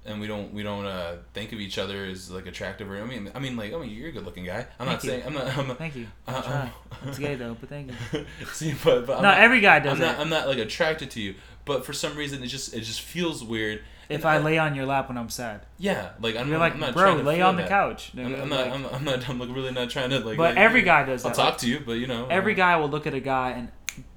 and 0.07 0.21
we 0.21 0.27
don't 0.27 0.53
we 0.55 0.63
don't 0.63 0.87
uh, 0.87 1.17
think 1.35 1.53
of 1.53 1.61
each 1.61 1.79
other 1.79 2.05
as 2.07 2.31
like 2.31 2.47
attractive 2.47 2.91
or 2.91 3.01
I 3.01 3.05
mean 3.05 3.31
I 3.35 3.39
mean 3.39 3.57
like 3.57 3.73
I 3.75 3.79
mean 3.79 3.91
you're 3.91 4.09
a 4.09 4.13
good 4.13 4.25
looking 4.25 4.45
guy. 4.45 4.67
I'm 4.79 4.87
not 4.87 5.03
you. 5.05 5.11
saying 5.11 5.23
I'm 5.27 5.35
not 5.35 5.57
I'm 5.59 5.69
not. 5.69 5.79
thank 5.79 5.97
you. 5.97 6.07
Uh, 6.27 6.37
I 6.37 6.41
try. 6.41 6.61
um, 6.63 6.71
It's 7.09 7.19
gay 7.19 7.35
though, 7.35 7.57
but 7.59 7.69
thank 7.69 7.91
you. 8.13 8.27
See, 8.53 8.75
but, 8.85 9.07
but 9.07 9.17
I'm 9.17 9.23
no, 9.23 9.29
not, 9.29 9.39
every 9.39 9.61
guy 9.61 9.79
does 9.81 9.93
I'm 9.95 9.99
that. 10.01 10.13
not 10.13 10.21
I'm 10.21 10.29
not 10.31 10.49
like 10.49 10.59
attracted 10.59 11.11
to 11.13 11.21
you, 11.21 11.35
but 11.65 11.85
for 11.85 11.93
some 11.93 12.17
reason 12.17 12.43
it 12.43 12.47
just 12.47 12.73
it 12.75 12.81
just 12.81 13.01
feels 13.03 13.45
weird. 13.45 13.83
if 14.09 14.25
And 14.25 14.25
I 14.25 14.39
lay 14.39 14.57
on 14.59 14.75
your 14.75 14.87
lap 14.87 15.09
when 15.09 15.19
I'm 15.19 15.29
sad, 15.29 15.67
yeah, 15.79 16.11
like 16.21 16.37
I'm, 16.37 16.47
you're 16.49 16.57
I'm 16.57 16.61
like, 16.61 16.79
not 16.79 16.95
bro, 16.95 17.05
trying 17.05 17.19
to 17.19 17.25
lay 17.25 17.41
on 17.43 17.57
the 17.57 17.63
that. 17.63 17.69
couch. 17.69 18.13
I'm, 18.17 18.21
nigga," 18.33 18.41
I'm 18.43 18.49
not. 18.49 18.61
like- 18.67 18.73
I'm, 18.73 18.87
I'm 18.87 19.05
not. 19.05 19.29
I'm 19.29 19.39
like 19.39 19.55
really 19.55 19.73
not 19.73 19.91
trying 19.91 20.09
to 20.11 20.21
like. 20.21 20.37
but 20.39 20.55
like, 20.55 20.57
every 20.57 20.83
guy 20.83 21.05
does 21.05 21.25
I'll 21.25 21.31
that. 21.33 21.37
talk 21.37 21.59
to 21.59 21.69
you, 21.69 21.81
but 21.85 21.93
you 21.95 22.07
know. 22.07 22.27
Every 22.29 22.55
guy 22.55 22.77
will 22.77 22.89
look 22.89 23.07
at 23.07 23.13
a 23.15 23.21
guy 23.21 23.51
and 23.51 23.69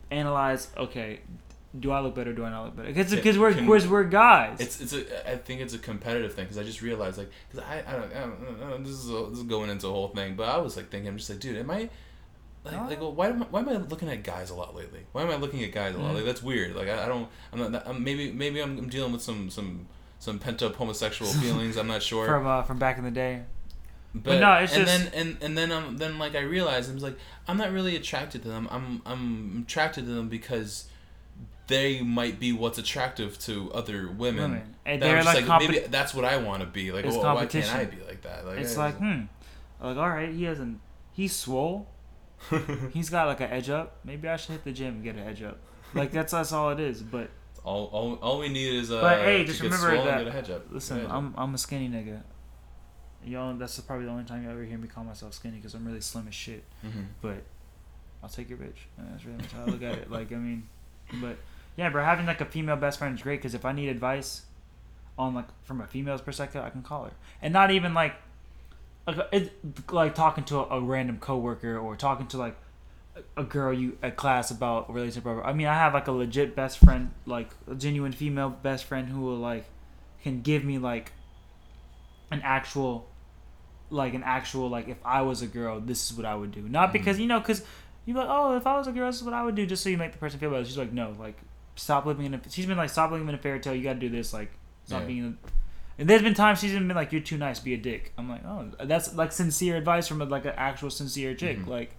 analyze. 0.10 0.70
Okay, 0.78 1.20
do 1.80 1.92
I 1.92 2.00
look 2.02 2.16
better? 2.16 2.34
Do 2.34 2.44
I 2.44 2.50
not 2.50 2.66
look 2.66 2.76
better? 2.76 2.88
Because 2.90 3.14
because 3.14 3.38
we're 3.38 3.54
Can- 3.54 3.66
because 3.66 3.88
we're 3.88 4.04
guys. 4.04 4.60
It's 4.60 4.82
it's 4.82 4.94
a. 4.94 5.32
I 5.32 5.38
think 5.38 5.62
it's 5.62 5.74
a 5.74 5.78
competitive 5.80 6.34
thing 6.34 6.46
because 6.46 6.58
I 6.58 6.64
just 6.64 6.82
realized 6.82 7.18
like 7.18 7.30
because 7.50 7.66
I 7.68 7.84
I 7.88 7.94
don't, 7.94 8.14
I 8.14 8.20
don't, 8.20 8.62
I 8.66 8.70
don't 8.72 8.84
this 8.84 8.94
is 8.94 9.10
a, 9.10 9.28
this 9.30 9.40
is 9.40 9.44
going 9.46 9.70
into 9.70 9.88
a 9.88 9.92
whole 9.92 10.10
thing, 10.10 10.36
but 10.36 10.50
I 10.50 10.58
was 10.58 10.76
like 10.76 10.90
thinking 10.90 11.08
I'm 11.08 11.18
just 11.18 11.30
like 11.30 11.40
dude, 11.40 11.58
am 11.58 11.72
I. 11.72 11.90
Like, 12.64 12.80
like 12.90 13.02
well, 13.02 13.12
why 13.14 13.30
am 13.30 13.42
I, 13.42 13.46
why 13.48 13.62
am 13.62 13.70
I 13.70 13.78
looking 13.78 14.08
at 14.10 14.22
guys 14.22 14.52
a 14.52 14.54
lot 14.54 14.76
lately? 14.76 15.00
Why 15.14 15.24
am 15.24 15.32
I 15.32 15.36
looking 15.36 15.64
at 15.64 15.72
guys 15.72 15.96
a 15.96 15.98
lot? 15.98 16.12
Mhm. 16.12 16.16
Like 16.16 16.26
that's 16.26 16.44
weird. 16.44 16.76
Like 16.76 16.90
I, 16.90 17.06
I 17.06 17.08
don't. 17.08 17.28
I'm 17.52 17.72
not. 17.72 17.88
I'm, 17.88 18.04
maybe 18.04 18.32
maybe 18.32 18.62
I'm, 18.62 18.78
I'm 18.78 18.90
dealing 18.90 19.12
with 19.14 19.22
some 19.24 19.50
some 19.50 19.88
some 20.20 20.38
pent 20.38 20.62
up 20.62 20.76
homosexual 20.76 21.32
feelings. 21.42 21.76
I'm 21.78 21.88
not 21.88 22.04
sure. 22.04 22.28
from 22.28 22.46
uh, 22.46 22.62
from 22.64 22.78
back 22.78 22.98
in 23.00 23.04
the 23.04 23.12
day. 23.12 23.44
But, 24.14 24.40
no, 24.42 24.54
it's 24.56 24.76
and 24.76 24.86
just- 24.86 25.12
then 25.12 25.14
and 25.16 25.38
and 25.42 25.58
then 25.58 25.72
um 25.72 25.98
then 25.98 26.20
like 26.20 26.36
I 26.36 26.42
realized 26.42 26.92
I 26.92 26.94
was 26.94 27.02
like 27.02 27.18
I'm 27.48 27.58
not 27.58 27.72
really 27.72 27.96
attracted 27.96 28.44
to 28.44 28.50
them. 28.50 28.68
I'm 28.70 29.02
I'm 29.06 29.64
attracted 29.66 30.06
to 30.06 30.12
them 30.12 30.28
because 30.28 30.86
they 31.72 32.02
might 32.02 32.40
be 32.40 32.52
what's 32.54 32.78
attractive 32.78 33.40
to 33.40 33.72
other 33.74 34.08
women. 34.10 34.52
Women. 34.52 34.76
And 34.86 35.02
they're 35.02 35.22
just 35.24 35.26
like, 35.36 35.48
like, 35.48 35.62
compe- 35.62 35.72
maybe 35.72 35.88
that's 35.88 36.14
what 36.14 36.26
I 36.26 36.38
want 36.38 36.62
to 36.62 36.68
be. 36.68 36.92
Like, 36.92 37.06
well, 37.06 37.22
why 37.36 37.46
can't 37.46 37.74
I 37.74 37.86
be 37.86 37.98
like 38.06 38.22
that? 38.24 38.46
Like, 38.46 38.60
it's 38.60 38.78
I- 38.78 38.86
like, 38.86 38.98
hmm. 38.98 39.22
Like, 39.82 39.98
all 39.98 40.10
right, 40.10 40.30
he 40.34 40.44
hasn't. 40.44 40.80
He's 41.14 41.36
swole. 41.36 41.88
He's 42.94 43.10
got 43.10 43.28
like 43.28 43.40
an 43.42 43.50
edge 43.52 43.70
up. 43.70 43.98
Maybe 44.04 44.28
I 44.28 44.36
should 44.36 44.52
hit 44.54 44.64
the 44.64 44.72
gym 44.72 44.96
and 44.96 45.04
get 45.04 45.16
an 45.16 45.28
edge 45.28 45.44
up. 45.44 45.60
Like 45.94 46.12
that's 46.12 46.32
that's 46.32 46.52
all 46.52 46.72
it 46.72 46.80
is. 46.80 47.02
But 47.04 47.30
all, 47.64 47.86
all, 47.92 48.16
all 48.16 48.40
we 48.40 48.50
need 48.50 48.76
is 48.80 48.92
uh, 48.92 49.02
But, 49.02 49.22
hey, 49.22 49.44
just 49.46 49.62
remember 49.62 49.96
that- 49.96 50.18
Get 50.20 50.28
a 50.28 50.32
hedge 50.32 50.50
up. 50.50 50.66
listen, 50.72 51.06
I'm 51.10 51.34
I'm 51.38 51.54
a 51.54 51.58
skinny 51.58 51.88
nigga. 51.90 52.22
Y'all, 53.24 53.54
that's 53.54 53.80
probably 53.82 54.06
the 54.06 54.12
only 54.12 54.24
time 54.24 54.44
you 54.44 54.50
ever 54.50 54.64
hear 54.64 54.80
me 54.80 54.88
call 54.88 55.04
myself 55.04 55.34
skinny 55.36 55.58
because 55.58 55.76
I'm 55.76 55.86
really 55.86 56.02
slim 56.02 56.28
as 56.28 56.34
shit. 56.34 56.64
Mhm. 56.84 57.06
But 57.22 57.44
I'll 58.24 58.30
take 58.30 58.50
your 58.50 58.58
bitch. 58.58 58.78
And 58.98 59.12
that's 59.14 59.24
really 59.26 59.38
much 59.38 59.52
how 59.52 59.62
I 59.62 59.66
look 59.66 59.84
at 59.84 59.94
it. 60.00 60.10
Like 60.12 60.32
I 60.32 60.36
mean, 60.38 60.68
but 61.22 61.38
yeah, 61.82 61.90
bro, 61.90 62.04
having 62.04 62.28
like 62.28 62.42
a 62.42 62.46
female 62.46 62.76
best 62.76 63.00
friend 63.00 63.18
is 63.18 63.24
great 63.24 63.38
because 63.38 63.56
if 63.56 63.66
I 63.66 63.72
need 63.72 63.90
advice 63.90 64.44
on 65.18 65.34
like 65.34 65.48
from 65.64 65.82
a 65.82 65.88
female's 65.88 66.22
perspective, 66.22 66.64
I 66.64 66.70
can 66.70 66.84
call 66.84 67.06
her, 67.06 67.12
and 67.42 67.52
not 67.52 67.72
even 67.72 67.96
like 67.96 68.14
like 69.08 69.18
uh, 69.18 69.24
it, 69.32 69.52
like 69.92 70.14
talking 70.14 70.44
to 70.44 70.58
a, 70.60 70.78
a 70.78 70.80
random 70.80 71.18
coworker 71.18 71.80
or 71.80 71.96
talking 71.96 72.28
to 72.28 72.38
like 72.38 72.56
a- 73.16 73.42
a 73.42 73.44
girl 73.44 73.74
you 73.74 73.98
at 74.04 74.16
class 74.16 74.52
about 74.52 74.90
a 74.90 74.94
relationship. 74.94 75.26
Or, 75.26 75.44
I 75.44 75.54
mean, 75.54 75.66
I 75.66 75.74
have 75.74 75.96
like 75.96 76.06
a 76.06 76.12
legit 76.12 76.56
best 76.56 76.78
friend, 76.78 77.10
like 77.26 77.50
a 77.68 77.74
genuine 77.74 78.12
female 78.12 78.52
best 78.52 78.86
friend 78.86 79.10
who 79.10 79.22
will 79.22 79.38
like 79.38 79.66
can 80.22 80.44
give 80.44 80.64
me 80.64 80.78
like 80.78 81.14
an 82.30 82.42
actual 82.44 83.08
like 83.90 84.14
an 84.14 84.22
actual 84.22 84.70
like 84.70 84.88
if 84.88 84.98
I 85.04 85.24
was 85.24 85.42
a 85.42 85.48
girl, 85.48 85.80
this 85.80 86.12
is 86.12 86.16
what 86.16 86.28
I 86.28 86.36
would 86.36 86.52
do. 86.52 86.62
Not 86.62 86.90
mm-hmm. 86.90 86.94
because 86.94 87.20
you 87.20 87.26
know, 87.26 87.40
because 87.40 87.64
you're 88.06 88.18
like, 88.18 88.28
oh, 88.30 88.56
if 88.56 88.68
I 88.68 88.78
was 88.78 88.86
a 88.86 88.92
girl, 88.92 89.08
this 89.08 89.16
is 89.16 89.24
what 89.24 89.34
I 89.34 89.44
would 89.44 89.56
do, 89.56 89.66
just 89.66 89.82
so 89.82 89.90
you 89.90 89.98
make 89.98 90.12
the 90.12 90.20
person 90.20 90.40
feel 90.40 90.52
better. 90.52 90.64
She's 90.64 90.78
like, 90.78 90.94
no, 90.94 91.16
like 91.20 91.38
stop 91.76 92.06
living 92.06 92.26
in 92.26 92.34
a. 92.34 92.42
She's 92.50 92.66
been 92.66 92.78
like, 92.78 92.90
stop 92.90 93.12
living 93.12 93.28
in 93.30 93.36
a 93.36 93.38
fairy 93.38 93.60
tale. 93.60 93.74
You 93.76 93.84
got 93.84 93.94
to 93.94 94.00
do 94.00 94.10
this. 94.10 94.34
Like, 94.34 94.52
stop 94.86 95.02
Yeah. 95.02 95.08
being. 95.08 95.38
A, 95.46 96.02
and 96.02 96.10
there's 96.10 96.22
been 96.22 96.34
times 96.34 96.60
she's 96.60 96.72
even 96.74 96.88
been 96.88 96.96
like, 96.96 97.12
you're 97.12 97.22
too 97.22 97.38
nice, 97.38 97.60
be 97.60 97.74
a 97.74 97.78
dick. 97.78 98.14
I'm 98.18 98.30
like, 98.30 98.44
oh, 98.46 98.72
that's 98.86 99.14
like 99.16 99.32
sincere 99.32 99.76
advice 99.78 100.08
from 100.08 100.22
a, 100.22 100.26
like 100.26 100.46
an 100.46 100.54
actual 100.58 100.90
sincere 100.90 101.36
chick, 101.36 101.60
Mhm. 101.60 101.68
like 101.68 101.96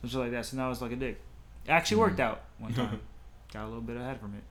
something 0.00 0.20
like 0.20 0.30
that. 0.32 0.46
So 0.46 0.56
now 0.56 0.70
it's 0.70 0.80
like 0.80 0.92
a 0.92 0.96
dick. 0.96 1.20
It 1.64 1.70
actually 1.70 1.96
worked 1.98 2.18
Mhm. 2.18 2.24
out 2.24 2.42
one 2.58 2.72
time. 2.74 3.00
got 3.52 3.64
a 3.64 3.66
little 3.66 3.80
bit 3.80 3.96
ahead 3.96 4.20
from 4.20 4.34
it. 4.34 4.42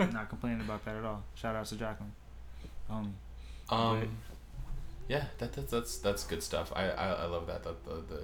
Not 0.12 0.28
complaining 0.28 0.60
about 0.62 0.84
that 0.84 0.96
at 0.96 1.04
all. 1.04 1.22
Shout 1.36 1.54
out 1.54 1.66
to 1.66 1.76
Jacqueline, 1.76 2.12
homie. 2.90 3.12
Um, 3.70 4.08
yeah, 5.06 5.24
that, 5.38 5.52
that's 5.52 5.70
that's 5.70 5.98
that's 5.98 6.24
good 6.24 6.42
stuff. 6.42 6.72
I, 6.74 6.88
I, 6.90 7.12
I 7.12 7.24
love 7.26 7.46
that. 7.46 7.62
That 7.62 7.84
the, 7.84 8.02
the 8.14 8.22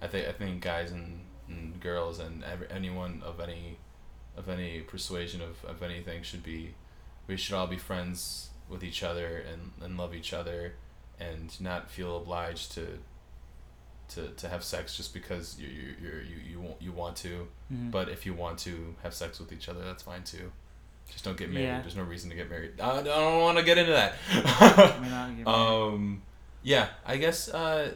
I 0.00 0.06
think 0.06 0.28
I 0.28 0.32
think 0.32 0.62
guys 0.62 0.92
and, 0.92 1.20
and 1.48 1.80
girls 1.80 2.20
and 2.20 2.44
every, 2.44 2.70
anyone 2.70 3.22
of 3.24 3.40
any 3.40 3.78
of 4.36 4.48
any 4.48 4.80
persuasion 4.80 5.40
of, 5.42 5.64
of 5.68 5.82
anything 5.82 6.22
should 6.22 6.42
be 6.42 6.74
we 7.26 7.36
should 7.36 7.54
all 7.54 7.66
be 7.66 7.76
friends 7.78 8.50
with 8.68 8.82
each 8.82 9.02
other 9.02 9.42
and, 9.50 9.72
and 9.82 9.96
love 9.98 10.14
each 10.14 10.32
other 10.32 10.74
and 11.20 11.60
not 11.60 11.90
feel 11.90 12.16
obliged 12.16 12.72
to 12.72 12.98
to, 14.08 14.28
to 14.36 14.48
have 14.48 14.62
sex 14.62 14.96
just 14.96 15.14
because 15.14 15.56
you 15.58 15.68
you 15.68 15.94
you 16.02 16.10
you 16.28 16.36
you 16.52 16.60
want, 16.60 16.82
you 16.82 16.92
want 16.92 17.16
to 17.16 17.48
Mhm. 17.72 17.90
but 17.90 18.08
if 18.08 18.26
you 18.26 18.34
want 18.34 18.58
to 18.60 18.94
have 19.02 19.14
sex 19.14 19.38
with 19.38 19.52
each 19.52 19.68
other 19.68 19.82
that's 19.84 20.02
fine 20.02 20.22
too 20.24 20.50
just 21.10 21.24
don't 21.24 21.36
get 21.36 21.50
married 21.50 21.64
Yeah. 21.66 21.80
there's 21.80 21.96
no 21.96 22.02
reason 22.02 22.28
to 22.30 22.36
get 22.36 22.50
married 22.50 22.80
i, 22.80 22.98
I 22.98 23.02
don't 23.02 23.40
want 23.40 23.58
to 23.58 23.64
get 23.64 23.78
into 23.78 23.92
that 23.92 24.14
I 24.32 24.98
mean, 25.00 25.12
I 25.12 25.26
don't 25.26 25.36
get 25.36 25.46
mad. 25.46 25.54
um 25.54 26.22
yeah 26.62 26.88
i 27.06 27.16
guess 27.16 27.48
uh 27.48 27.92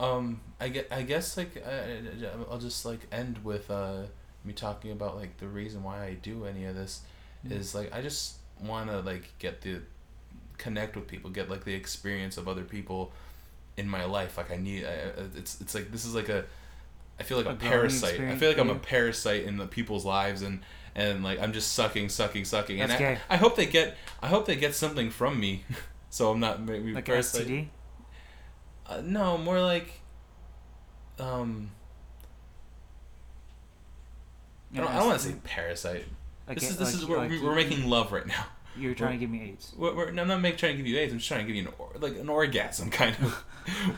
um 0.00 0.40
i 0.60 0.68
get 0.68 0.88
i 0.90 1.02
guess 1.02 1.36
like 1.36 1.62
uh, 1.64 2.42
i'll 2.50 2.58
just 2.58 2.84
like 2.84 3.00
end 3.12 3.38
with 3.44 3.70
uh 3.70 4.02
me 4.44 4.52
talking 4.52 4.90
about 4.92 5.16
like 5.16 5.36
the 5.38 5.46
reason 5.46 5.82
why 5.82 6.04
i 6.04 6.14
do 6.14 6.44
any 6.46 6.64
of 6.64 6.74
this 6.74 7.02
Mm. 7.46 7.52
is 7.58 7.74
like 7.74 7.92
i 7.92 8.00
just 8.00 8.36
want 8.60 8.88
to 8.88 9.00
like 9.00 9.36
get 9.40 9.62
the 9.62 9.80
connect 10.58 10.94
with 10.94 11.08
people 11.08 11.28
get 11.30 11.50
like 11.50 11.64
the 11.64 11.74
experience 11.74 12.36
of 12.36 12.46
other 12.46 12.62
people 12.62 13.10
in 13.76 13.88
my 13.88 14.04
life 14.04 14.36
like 14.36 14.52
i 14.52 14.56
need 14.56 14.84
I, 14.84 14.92
it's 15.36 15.60
it's 15.60 15.74
like 15.74 15.90
this 15.90 16.04
is 16.04 16.14
like 16.14 16.28
a 16.28 16.44
i 17.18 17.24
feel 17.24 17.38
like 17.38 17.46
a, 17.46 17.50
A 17.50 17.54
parasite 17.56 18.20
i 18.20 18.36
feel 18.36 18.48
like 18.48 18.58
i'm 18.58 18.70
a 18.70 18.76
parasite 18.76 19.42
in 19.42 19.56
the 19.56 19.66
people's 19.66 20.04
lives 20.04 20.42
and 20.42 20.60
and 20.94 21.24
like 21.24 21.40
i'm 21.40 21.52
just 21.52 21.72
sucking 21.72 22.08
sucking 22.10 22.44
sucking 22.44 22.80
and 22.80 22.90
That's 22.92 23.02
I. 23.28 23.34
I 23.34 23.36
hope 23.38 23.56
they 23.56 23.66
get 23.66 23.96
i 24.22 24.28
hope 24.28 24.46
they 24.46 24.54
get 24.56 24.74
something 24.76 25.10
from 25.10 25.40
me 25.40 25.64
so 26.10 26.30
i'm 26.30 26.38
not 26.38 26.62
maybe 26.62 26.92
like 26.92 27.06
parasite 27.06 27.46
STD. 27.48 27.66
uh, 28.86 29.00
no, 29.02 29.36
more 29.38 29.60
like, 29.60 30.00
um, 31.18 31.70
I 34.74 34.76
don't, 34.78 34.88
I 34.90 34.98
don't 34.98 35.06
want 35.08 35.20
to 35.20 35.28
say 35.28 35.34
parasite. 35.44 36.04
Like, 36.48 36.58
this 36.60 36.70
is 36.70 36.76
this 36.76 36.92
like- 36.94 37.02
is 37.02 37.08
we're, 37.08 37.18
like 37.18 37.30
we're 37.42 37.54
making 37.54 37.88
love 37.88 38.12
right 38.12 38.26
now. 38.26 38.44
You're 38.74 38.94
trying 38.94 39.12
to 39.12 39.18
give 39.18 39.28
me 39.28 39.42
AIDS. 39.42 39.74
We're, 39.76 39.94
we're, 39.94 40.08
I'm 40.08 40.14
not 40.28 40.40
make, 40.40 40.56
trying 40.56 40.72
to 40.72 40.76
give 40.78 40.86
you 40.86 40.98
AIDS. 40.98 41.12
I'm 41.12 41.18
just 41.18 41.28
trying 41.28 41.40
to 41.40 41.46
give 41.46 41.56
you 41.56 41.68
an 41.68 41.74
or, 41.78 41.90
like 42.00 42.18
an 42.18 42.30
orgasm, 42.30 42.88
kind 42.88 43.14
of. 43.20 43.44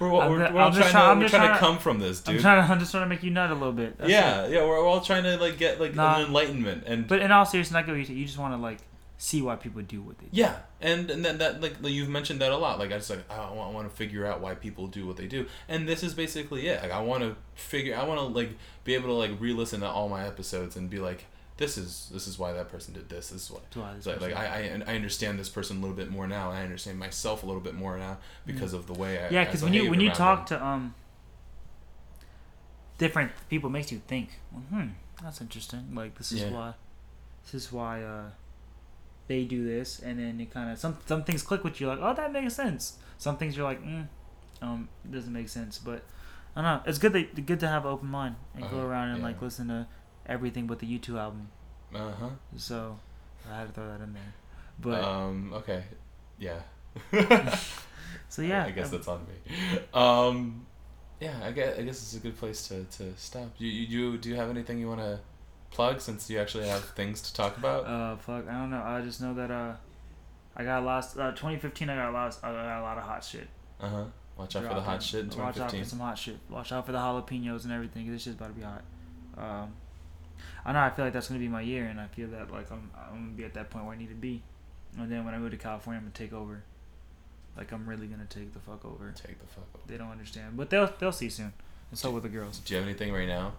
we're 0.01 0.09
all, 0.13 0.29
we're, 0.31 0.39
we're 0.53 0.61
all 0.61 0.67
I'm 0.67 0.73
trying 0.73 0.75
just 0.75 0.93
to 0.93 0.99
we're 0.99 1.21
just 1.23 1.31
trying 1.31 1.43
to 1.43 1.47
trying 1.47 1.53
to- 1.55 1.59
come 1.61 1.79
from 1.79 2.01
this, 2.01 2.21
dude. 2.21 2.35
I'm 2.37 2.41
trying 2.43 2.67
to. 2.67 2.73
I'm 2.73 2.79
just 2.81 2.91
trying 2.91 3.05
to 3.05 3.09
make 3.09 3.23
you 3.23 3.31
nut 3.31 3.51
a 3.51 3.55
little 3.55 3.73
bit. 3.73 3.97
That's 3.99 4.11
yeah, 4.11 4.47
it. 4.47 4.53
yeah. 4.53 4.63
We're, 4.63 4.71
we're 4.81 4.87
all 4.89 5.01
trying 5.01 5.23
to 5.23 5.37
like 5.37 5.59
get 5.59 5.81
like 5.81 5.95
Nah. 5.95 6.17
an 6.17 6.27
enlightenment 6.27 6.85
and 6.89 7.07
But 7.07 7.21
in 7.23 7.31
all 7.31 7.45
seriousness, 7.47 7.73
not 7.73 7.87
say. 7.87 8.15
You 8.15 8.27
just 8.27 8.37
want 8.39 8.53
to 8.53 8.59
like 8.59 8.79
see 9.17 9.41
why 9.41 9.57
people 9.57 9.81
do 9.83 10.03
what 10.03 10.19
they 10.19 10.25
do. 10.25 10.31
Yeah, 10.33 10.57
and 10.81 11.11
and 11.11 11.25
then 11.25 11.39
that 11.39 11.61
like 11.63 11.77
you've 11.83 12.09
mentioned 12.09 12.41
that 12.41 12.53
a 12.53 12.57
lot. 12.57 12.79
Like 12.79 12.93
I 12.93 12.97
just 12.99 13.11
like 13.11 13.31
I 13.31 13.39
want, 13.53 13.71
I 13.71 13.73
want 13.75 13.89
to 13.89 13.95
figure 13.95 14.27
out 14.27 14.41
why 14.41 14.55
people 14.55 14.87
do 14.87 15.07
what 15.07 15.17
they 15.17 15.27
do, 15.27 15.47
and 15.69 15.89
this 15.89 16.03
is 16.03 16.15
basically 16.15 16.67
it. 16.69 16.83
Like 16.83 16.91
I 16.93 17.01
want 17.01 17.23
to 17.23 17.37
figure, 17.55 17.97
I 17.97 18.05
want 18.05 18.19
to 18.21 18.27
like 18.27 18.51
be 18.85 18.95
able 18.95 19.09
to 19.09 19.15
like 19.15 19.31
re-listen 19.41 19.81
to 19.81 19.89
all 19.89 20.09
my 20.09 20.27
episodes 20.27 20.77
and 20.77 20.91
be 20.91 20.99
like, 20.99 21.27
this 21.57 21.79
is 21.79 22.11
this 22.13 22.27
is 22.27 22.39
why 22.39 22.53
that 22.53 22.69
person 22.69 22.93
did 22.93 23.09
this. 23.09 23.29
This 23.29 23.43
is 23.45 23.51
why. 23.51 23.61
This 23.95 24.07
like, 24.07 24.21
like 24.21 24.35
I, 24.35 24.47
I 24.87 24.93
I 24.93 24.95
understand 24.97 25.39
this 25.39 25.49
person 25.49 25.79
a 25.79 25.81
little 25.81 25.97
bit 25.97 26.11
more 26.11 26.27
now. 26.27 26.51
I 26.51 26.63
understand 26.63 26.99
myself 26.99 27.43
a 27.45 27.47
little 27.47 27.63
bit 27.63 27.75
more 27.75 27.97
now 27.97 28.19
because 28.45 28.73
of 28.73 28.87
the 28.89 28.95
way 28.95 29.19
I 29.19 29.29
Mm. 29.29 29.33
yeah, 29.33 29.45
because 29.45 29.63
when 29.63 29.73
you 29.75 29.89
when 29.91 30.01
you 30.01 30.11
talk 30.11 30.49
them. 30.49 30.59
to 30.59 30.65
um 30.67 30.95
different 32.99 33.33
people, 33.49 33.69
it 33.71 33.73
makes 33.73 33.93
you 33.93 34.01
think. 34.07 34.31
Well, 34.53 34.63
hmm, 34.71 34.89
that's 35.23 35.41
interesting. 35.41 35.95
Like 35.95 36.17
this 36.19 36.33
is 36.33 36.43
Yeah. 36.43 36.51
why 36.51 36.75
this 37.45 37.55
is 37.55 37.73
why 37.73 38.03
uh 38.03 38.31
they 39.27 39.45
do 39.45 39.65
this, 39.67 39.99
and 40.01 40.19
then 40.19 40.41
it 40.41 40.51
kind 40.51 40.71
of 40.71 40.79
some 40.79 40.99
some 41.07 41.25
things 41.25 41.43
click 41.43 41.65
with 41.65 41.81
you. 41.81 41.87
Like, 41.89 41.99
oh, 42.03 42.15
that 42.15 42.33
makes 42.33 42.55
sense. 42.55 42.99
Some 43.19 43.37
things 43.37 43.57
you're 43.57 43.67
like, 43.67 43.83
mm, 43.83 44.07
um, 44.63 44.89
it 45.05 45.13
doesn't 45.13 45.33
make 45.33 45.49
sense. 45.49 45.79
But 45.79 46.05
I 46.57 46.63
don't 46.63 46.65
know. 46.65 46.83
It's 46.91 46.99
good 46.99 47.13
that 47.15 47.47
good 47.47 47.61
to 47.61 47.69
have 47.69 47.85
an 47.87 47.93
open 47.93 48.09
mind 48.09 48.37
and 48.55 48.69
go 48.69 48.79
Uh-huh, 48.79 48.87
around 48.87 49.11
and 49.11 49.23
like 49.23 49.41
listen 49.43 49.69
to 49.69 49.87
everything 50.27 50.67
but 50.67 50.79
the 50.81 50.87
U2 50.87 51.19
album. 51.19 51.49
uh 51.95 52.13
huh. 52.13 52.31
So 52.57 52.99
I 53.51 53.59
had 53.59 53.69
to 53.69 53.73
throw 53.73 53.89
that 53.89 54.01
in 54.03 54.13
there. 54.15 54.35
But 54.79 55.05
um. 55.05 55.53
Okay. 55.55 55.85
Yeah. 56.39 56.61
so 58.29 58.43
yeah, 58.43 58.67
I 58.67 58.71
guess 58.71 58.87
um, 58.87 58.93
that's 58.93 59.09
on 59.09 59.27
me. 59.27 59.79
Um, 59.93 60.67
yeah, 61.21 61.35
I 61.45 61.53
guess 61.53 61.79
I 61.79 61.83
guess 61.83 62.03
it's 62.03 62.15
a 62.15 62.21
good 62.21 62.37
place 62.37 62.69
to, 62.69 62.85
to 62.85 63.13
stop. 63.17 63.51
You 63.59 63.69
you 63.69 64.19
do 64.19 64.29
you 64.29 64.35
have 64.37 64.51
anything 64.51 64.79
you 64.79 64.89
want 64.89 65.01
to 65.01 65.21
plug 65.75 66.01
since 66.01 66.31
you 66.31 66.39
actually 66.39 66.69
have 66.69 66.85
things 66.91 67.21
to 67.23 67.35
talk 67.35 67.57
about? 67.59 67.87
Uh, 67.87 68.17
fuck, 68.17 68.49
I 68.49 68.53
don't 68.53 68.71
know. 68.71 68.83
I 68.83 69.03
just 69.03 69.21
know 69.21 69.35
that 69.35 69.51
uh, 69.51 69.75
I 70.57 70.65
got 70.65 70.85
lost. 70.85 71.19
Uh, 71.19 71.33
2015, 71.33 71.91
I 71.91 71.97
got 71.97 72.13
lost. 72.13 72.43
I 72.43 72.53
got 72.53 72.81
a 72.81 72.83
lot 72.83 72.97
of 72.97 73.05
hot 73.05 73.23
shit. 73.23 73.49
Uh 73.81 73.89
huh. 73.89 74.05
Watch 74.37 74.57
out 74.57 74.65
for 74.65 74.75
the 74.75 74.81
hot 74.81 75.03
shit 75.03 75.33
in 75.33 75.39
Watch 75.39 75.59
out 75.59 75.71
for 75.71 75.85
some 75.85 76.01
hot 76.01 76.19
shit. 76.19 76.39
Watch 76.49 76.73
out 76.73 76.87
for 76.87 76.93
the 76.93 76.99
jalapenos 76.99 77.65
and 77.65 77.73
everything. 77.73 78.11
This 78.11 78.23
shit's 78.23 78.37
about 78.37 78.49
to 78.49 78.55
be 78.55 78.63
hot. 78.63 78.83
Um, 79.37 79.75
I 80.65 80.73
know. 80.73 80.81
I 80.81 80.91
feel 80.91 81.05
like 81.05 81.15
that's 81.15 81.29
gonna 81.29 81.41
be 81.41 81.49
my 81.49 81.61
year, 81.61 81.85
and 81.87 82.01
I 82.01 82.07
feel 82.07 82.29
that 82.29 82.51
like 82.51 82.71
I'm 82.71 82.91
I'm 82.97 83.25
gonna 83.25 83.37
be 83.37 83.45
at 83.45 83.55
that 83.55 83.71
point 83.71 83.85
where 83.85 83.95
I 83.95 83.99
need 83.99 84.09
to 84.09 84.15
be. 84.15 84.43
And 84.99 85.11
then 85.11 85.25
when 85.25 85.35
I 85.35 85.39
move 85.39 85.51
to 85.51 85.57
California, 85.57 85.99
I'm 85.99 86.05
gonna 86.05 86.15
take 86.15 86.33
over. 86.33 86.63
Like 87.57 87.73
I'm 87.73 87.87
really 87.89 88.07
gonna 88.07 88.27
take 88.29 88.53
the 88.55 88.61
fuck 88.61 88.85
over. 88.85 89.13
Take 89.15 89.39
the 89.39 89.47
fuck 89.47 89.67
over. 89.75 89.85
They 89.87 89.97
don't 89.97 90.11
understand, 90.11 90.57
but 90.57 90.71
they'll 90.71 90.93
they'll 90.99 91.13
see 91.13 91.29
soon. 91.29 91.53
And 91.91 91.99
so 91.99 92.11
will 92.11 92.21
the 92.21 92.29
girls. 92.29 92.59
Do 92.59 92.75
you 92.75 92.81
have 92.81 92.89
anything 92.89 93.13
right 93.13 93.29
now 93.29 93.53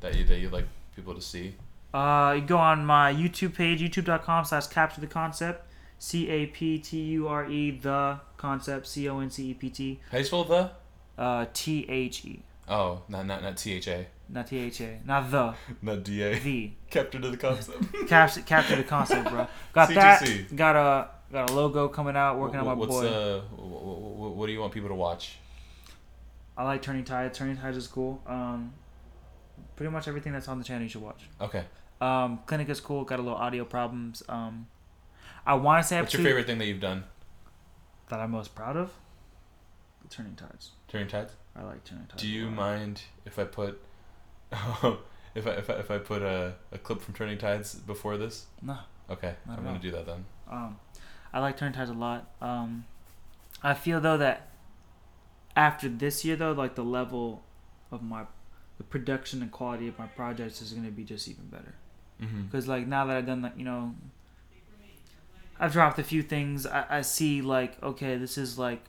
that 0.00 0.14
you 0.16 0.24
that 0.24 0.38
you'd 0.38 0.52
like 0.52 0.66
people 0.94 1.14
to 1.14 1.20
see? 1.20 1.54
Uh, 1.92 2.34
you 2.36 2.42
go 2.46 2.56
on 2.58 2.86
my 2.86 3.12
YouTube 3.12 3.54
page, 3.54 3.80
youtube.com 3.82 4.44
slash 4.44 4.66
capture 4.68 5.00
the 5.00 5.06
concept. 5.06 5.68
C 5.98 6.28
A 6.28 6.46
P 6.46 6.78
T 6.78 6.98
U 7.00 7.28
R 7.28 7.48
E, 7.48 7.70
the 7.70 8.18
concept, 8.36 8.86
C 8.88 9.08
O 9.08 9.20
N 9.20 9.30
C 9.30 9.50
E 9.50 9.54
P 9.54 9.70
T. 9.70 10.00
How 10.06 10.12
do 10.12 10.18
you 10.18 10.24
spell 10.24 10.44
the? 10.44 10.70
Uh, 11.16 11.46
T 11.52 11.86
H 11.88 12.24
E. 12.24 12.42
Oh, 12.68 13.02
not 13.08 13.26
not 13.26 13.42
not 13.42 13.56
T 13.56 13.72
H 13.74 13.86
A, 13.88 14.06
Not 14.28 14.46
T 14.48 14.58
H 14.58 14.80
A. 14.80 14.98
Not 15.04 15.30
the. 15.30 15.54
not 15.82 16.02
D 16.02 16.22
A. 16.22 16.38
The. 16.38 16.72
Capture 16.90 17.20
to 17.20 17.30
the 17.30 17.36
concept. 17.36 17.84
Capture, 18.08 18.40
capture 18.40 18.76
the 18.76 18.82
concept, 18.82 19.28
bro. 19.30 19.46
Got 19.72 19.90
CTC. 19.90 19.94
that. 20.48 20.56
Got 20.56 20.76
a 20.76 21.08
got 21.30 21.50
a 21.50 21.54
logo 21.54 21.86
coming 21.88 22.16
out, 22.16 22.38
working 22.38 22.58
on 22.58 22.66
my 22.66 22.74
What's 22.74 22.92
boy. 22.92 23.06
uh? 23.06 23.40
What, 23.42 24.34
what 24.36 24.46
do 24.46 24.52
you 24.52 24.60
want 24.60 24.72
people 24.72 24.88
to 24.88 24.94
watch? 24.96 25.36
I 26.56 26.64
like 26.64 26.82
Turning 26.82 27.04
Tides. 27.04 27.38
Turning 27.38 27.56
Tides 27.56 27.76
is 27.76 27.86
cool. 27.86 28.20
Um, 28.26 28.72
pretty 29.76 29.90
much 29.90 30.08
everything 30.08 30.32
that's 30.32 30.48
on 30.48 30.58
the 30.58 30.64
channel 30.64 30.82
you 30.82 30.88
should 30.88 31.02
watch. 31.02 31.28
Okay. 31.40 31.64
Um, 32.00 32.40
Clinic 32.46 32.68
is 32.68 32.80
cool. 32.80 33.04
Got 33.04 33.18
a 33.18 33.22
little 33.22 33.38
audio 33.38 33.64
problems. 33.64 34.22
Um, 34.28 34.66
I 35.46 35.54
want 35.54 35.82
to 35.82 35.88
say 35.88 36.00
What's 36.00 36.12
your 36.12 36.18
two 36.22 36.24
favorite 36.28 36.46
thing 36.46 36.58
that 36.58 36.66
you've 36.66 36.80
done? 36.80 37.04
that 38.08 38.20
I'm 38.20 38.30
most 38.30 38.54
proud 38.54 38.76
of. 38.76 38.90
Turning 40.10 40.34
Tides. 40.34 40.72
Turning 40.88 41.08
tides. 41.08 41.32
I 41.56 41.62
like 41.62 41.82
Turning 41.84 42.04
Tides. 42.04 42.20
Do 42.22 42.28
you 42.28 42.50
mind 42.50 43.00
if 43.24 43.38
I 43.38 43.44
put 43.44 43.80
if 44.52 45.46
I 45.46 45.52
if 45.52 45.70
I, 45.70 45.72
if 45.74 45.90
I 45.90 45.96
put 45.96 46.20
a, 46.20 46.54
a 46.70 46.76
clip 46.76 47.00
from 47.00 47.14
Turning 47.14 47.38
Tides 47.38 47.74
before 47.74 48.18
this? 48.18 48.46
No. 48.60 48.76
Okay, 49.08 49.34
Not 49.46 49.58
I'm 49.58 49.64
gonna 49.64 49.78
do 49.78 49.90
that 49.92 50.04
then. 50.04 50.26
Um, 50.50 50.78
I 51.32 51.40
like 51.40 51.56
Turning 51.56 51.72
Tides 51.72 51.88
a 51.88 51.94
lot. 51.94 52.28
Um, 52.42 52.84
I 53.62 53.72
feel 53.72 54.00
though 54.00 54.18
that 54.18 54.50
after 55.56 55.88
this 55.88 56.22
year 56.22 56.36
though, 56.36 56.52
like 56.52 56.74
the 56.74 56.84
level 56.84 57.42
of 57.90 58.02
my 58.02 58.24
the 58.82 58.88
production 58.88 59.42
and 59.42 59.50
quality 59.52 59.86
of 59.88 59.98
my 59.98 60.06
projects 60.06 60.60
is 60.62 60.72
gonna 60.72 60.90
be 60.90 61.04
just 61.04 61.28
even 61.28 61.46
better. 61.46 61.74
Mm-hmm. 62.20 62.42
Because 62.42 62.66
like 62.68 62.86
now 62.86 63.04
that 63.06 63.16
I've 63.16 63.26
done 63.26 63.42
like 63.42 63.56
you 63.56 63.64
know, 63.64 63.94
I've 65.60 65.72
dropped 65.72 65.98
a 65.98 66.04
few 66.04 66.22
things. 66.22 66.66
I, 66.66 66.84
I 66.98 67.02
see 67.02 67.42
like 67.42 67.80
okay, 67.82 68.16
this 68.16 68.36
is 68.38 68.58
like 68.58 68.82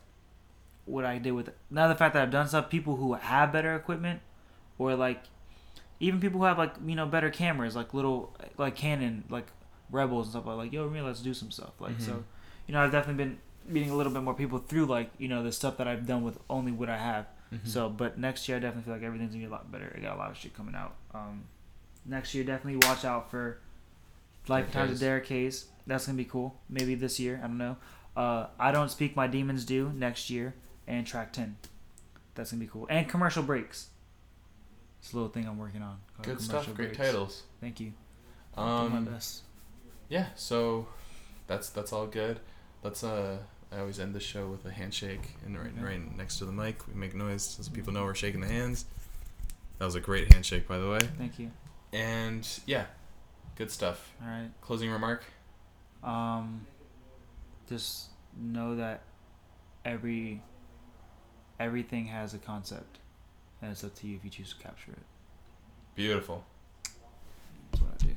what 0.86 1.06
I 1.06 1.18
did 1.18 1.32
with 1.32 1.48
it. 1.48 1.57
now 1.70 1.88
the 1.88 1.95
fact 1.95 2.14
that 2.14 2.24
I've 2.24 2.32
done 2.32 2.48
stuff. 2.48 2.70
People 2.70 2.95
who 2.95 3.14
have 3.14 3.52
better 3.52 3.76
equipment, 3.76 4.22
or 4.78 4.95
like 4.95 5.24
even 5.99 6.20
people 6.20 6.40
who 6.40 6.45
have 6.45 6.57
like 6.57 6.74
you 6.86 6.95
know 6.95 7.06
better 7.06 7.30
cameras, 7.30 7.76
like 7.76 7.94
little 7.94 8.36
like 8.57 8.76
Canon, 8.76 9.24
like 9.30 9.48
Rebels 9.91 10.28
and 10.28 10.32
stuff 10.34 10.45
like 10.45 10.57
like 10.57 10.74
yo, 10.74 10.90
me 10.90 11.02
let's 11.02 11.22
do 11.22 11.34
some 11.34 11.52
stuff. 11.52 11.74
Like 11.80 11.98
Mhm. 11.98 12.02
so, 12.06 12.24
you 12.68 12.74
know 12.74 12.82
I've 12.82 12.91
definitely 12.91 13.24
been 13.24 13.38
meeting 13.68 13.91
a 13.91 13.95
little 13.95 14.11
bit 14.11 14.24
more 14.24 14.34
people 14.34 14.60
through 14.60 14.86
like 14.86 15.10
you 15.18 15.28
know 15.28 15.44
the 15.44 15.52
stuff 15.52 15.78
that 15.78 15.88
I've 15.88 16.06
done 16.07 16.24
with 16.24 16.40
only 16.49 16.72
what 16.72 16.90
I 16.90 16.98
have. 16.98 17.28
Mm-hmm. 17.53 17.67
So, 17.67 17.89
but 17.89 18.17
next 18.17 18.47
year 18.47 18.57
I 18.57 18.59
definitely 18.59 18.84
feel 18.84 18.93
like 18.93 19.03
everything's 19.03 19.31
gonna 19.31 19.43
be 19.43 19.47
a 19.47 19.51
lot 19.51 19.71
better. 19.71 19.93
I 19.95 19.99
got 20.01 20.15
a 20.15 20.19
lot 20.19 20.31
of 20.31 20.38
shit 20.38 20.53
coming 20.55 20.75
out. 20.75 20.95
Um, 21.13 21.43
next 22.05 22.34
year 22.34 22.43
definitely 22.43 22.88
watch 22.88 23.05
out 23.05 23.30
for 23.30 23.59
Lifetimes 24.47 24.93
of. 24.93 24.99
Derek 24.99 25.27
Hayes. 25.27 25.65
That's 25.88 26.05
gonna 26.05 26.17
be 26.17 26.25
cool. 26.25 26.59
Maybe 26.69 26.95
this 26.95 27.19
year. 27.19 27.39
I 27.43 27.47
don't 27.47 27.57
know. 27.57 27.77
Uh, 28.15 28.47
I 28.59 28.71
don't 28.71 28.89
speak 28.89 29.15
my 29.15 29.27
demons 29.27 29.65
do 29.65 29.91
next 29.95 30.30
year 30.30 30.53
and 30.88 31.05
track 31.05 31.34
ten. 31.34 31.57
That's 32.35 32.51
gonna 32.51 32.61
be 32.61 32.67
cool. 32.67 32.88
And 32.89 33.07
commercial 33.07 33.43
breaks. 33.43 33.88
It's 34.99 35.11
a 35.11 35.15
little 35.15 35.30
thing 35.30 35.47
I'm 35.47 35.57
working 35.57 35.81
on. 35.81 35.99
Good 36.21 36.39
stuff. 36.39 36.65
Great 36.67 36.93
Breaks. 36.93 36.97
titles. 36.97 37.43
Thank 37.59 37.80
you. 37.80 37.93
Um, 38.55 38.93
my 39.05 39.11
best. 39.11 39.41
yeah. 40.09 40.27
So 40.35 40.88
that's 41.47 41.69
that's 41.69 41.91
all 41.93 42.07
good. 42.07 42.39
Let's 42.84 43.03
uh. 43.03 43.38
I 43.74 43.80
always 43.80 44.00
end 44.00 44.14
the 44.14 44.20
show 44.20 44.48
with 44.48 44.66
a 44.66 44.72
handshake 44.72 45.36
and 45.45 45.58
right 45.58 45.72
right 45.82 46.18
next 46.18 46.38
to 46.40 46.45
the 46.45 46.52
mic. 46.52 46.88
We 46.88 46.94
make 46.94 47.16
noise 47.16 47.44
so 47.44 47.72
people 47.72 47.94
know 47.94 48.04
we're 48.04 48.14
shaking 48.14 48.41
the 48.41 48.48
hands. 48.48 48.86
That 49.80 49.86
was 49.86 49.95
a 49.95 50.00
great 50.00 50.32
handshake, 50.32 50.68
by 50.68 50.78
the 50.78 50.90
way. 50.90 51.00
Thank 51.18 51.40
you. 51.40 51.52
And 51.91 52.48
yeah, 52.66 52.86
good 53.56 53.72
stuff. 53.72 54.12
All 54.22 54.30
right. 54.30 54.50
Closing 54.62 54.91
remark. 54.91 55.24
Um, 56.04 56.68
just 57.68 58.10
know 58.40 58.76
that 58.76 59.02
every 59.86 60.41
everything 61.60 62.06
has 62.06 62.34
a 62.34 62.40
concept, 62.40 63.00
and 63.62 63.72
it's 63.72 63.84
up 63.84 63.95
to 63.95 64.08
you 64.08 64.18
if 64.18 64.24
you 64.24 64.30
choose 64.30 64.54
to 64.54 64.62
capture 64.62 64.91
it. 64.91 65.04
Beautiful. 65.95 66.44
That's 67.72 67.84
what 67.84 67.91
I 67.94 68.06
do. 68.06 68.16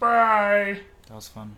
Bye. 0.00 0.80
That 1.08 1.14
was 1.14 1.28
fun. 1.28 1.56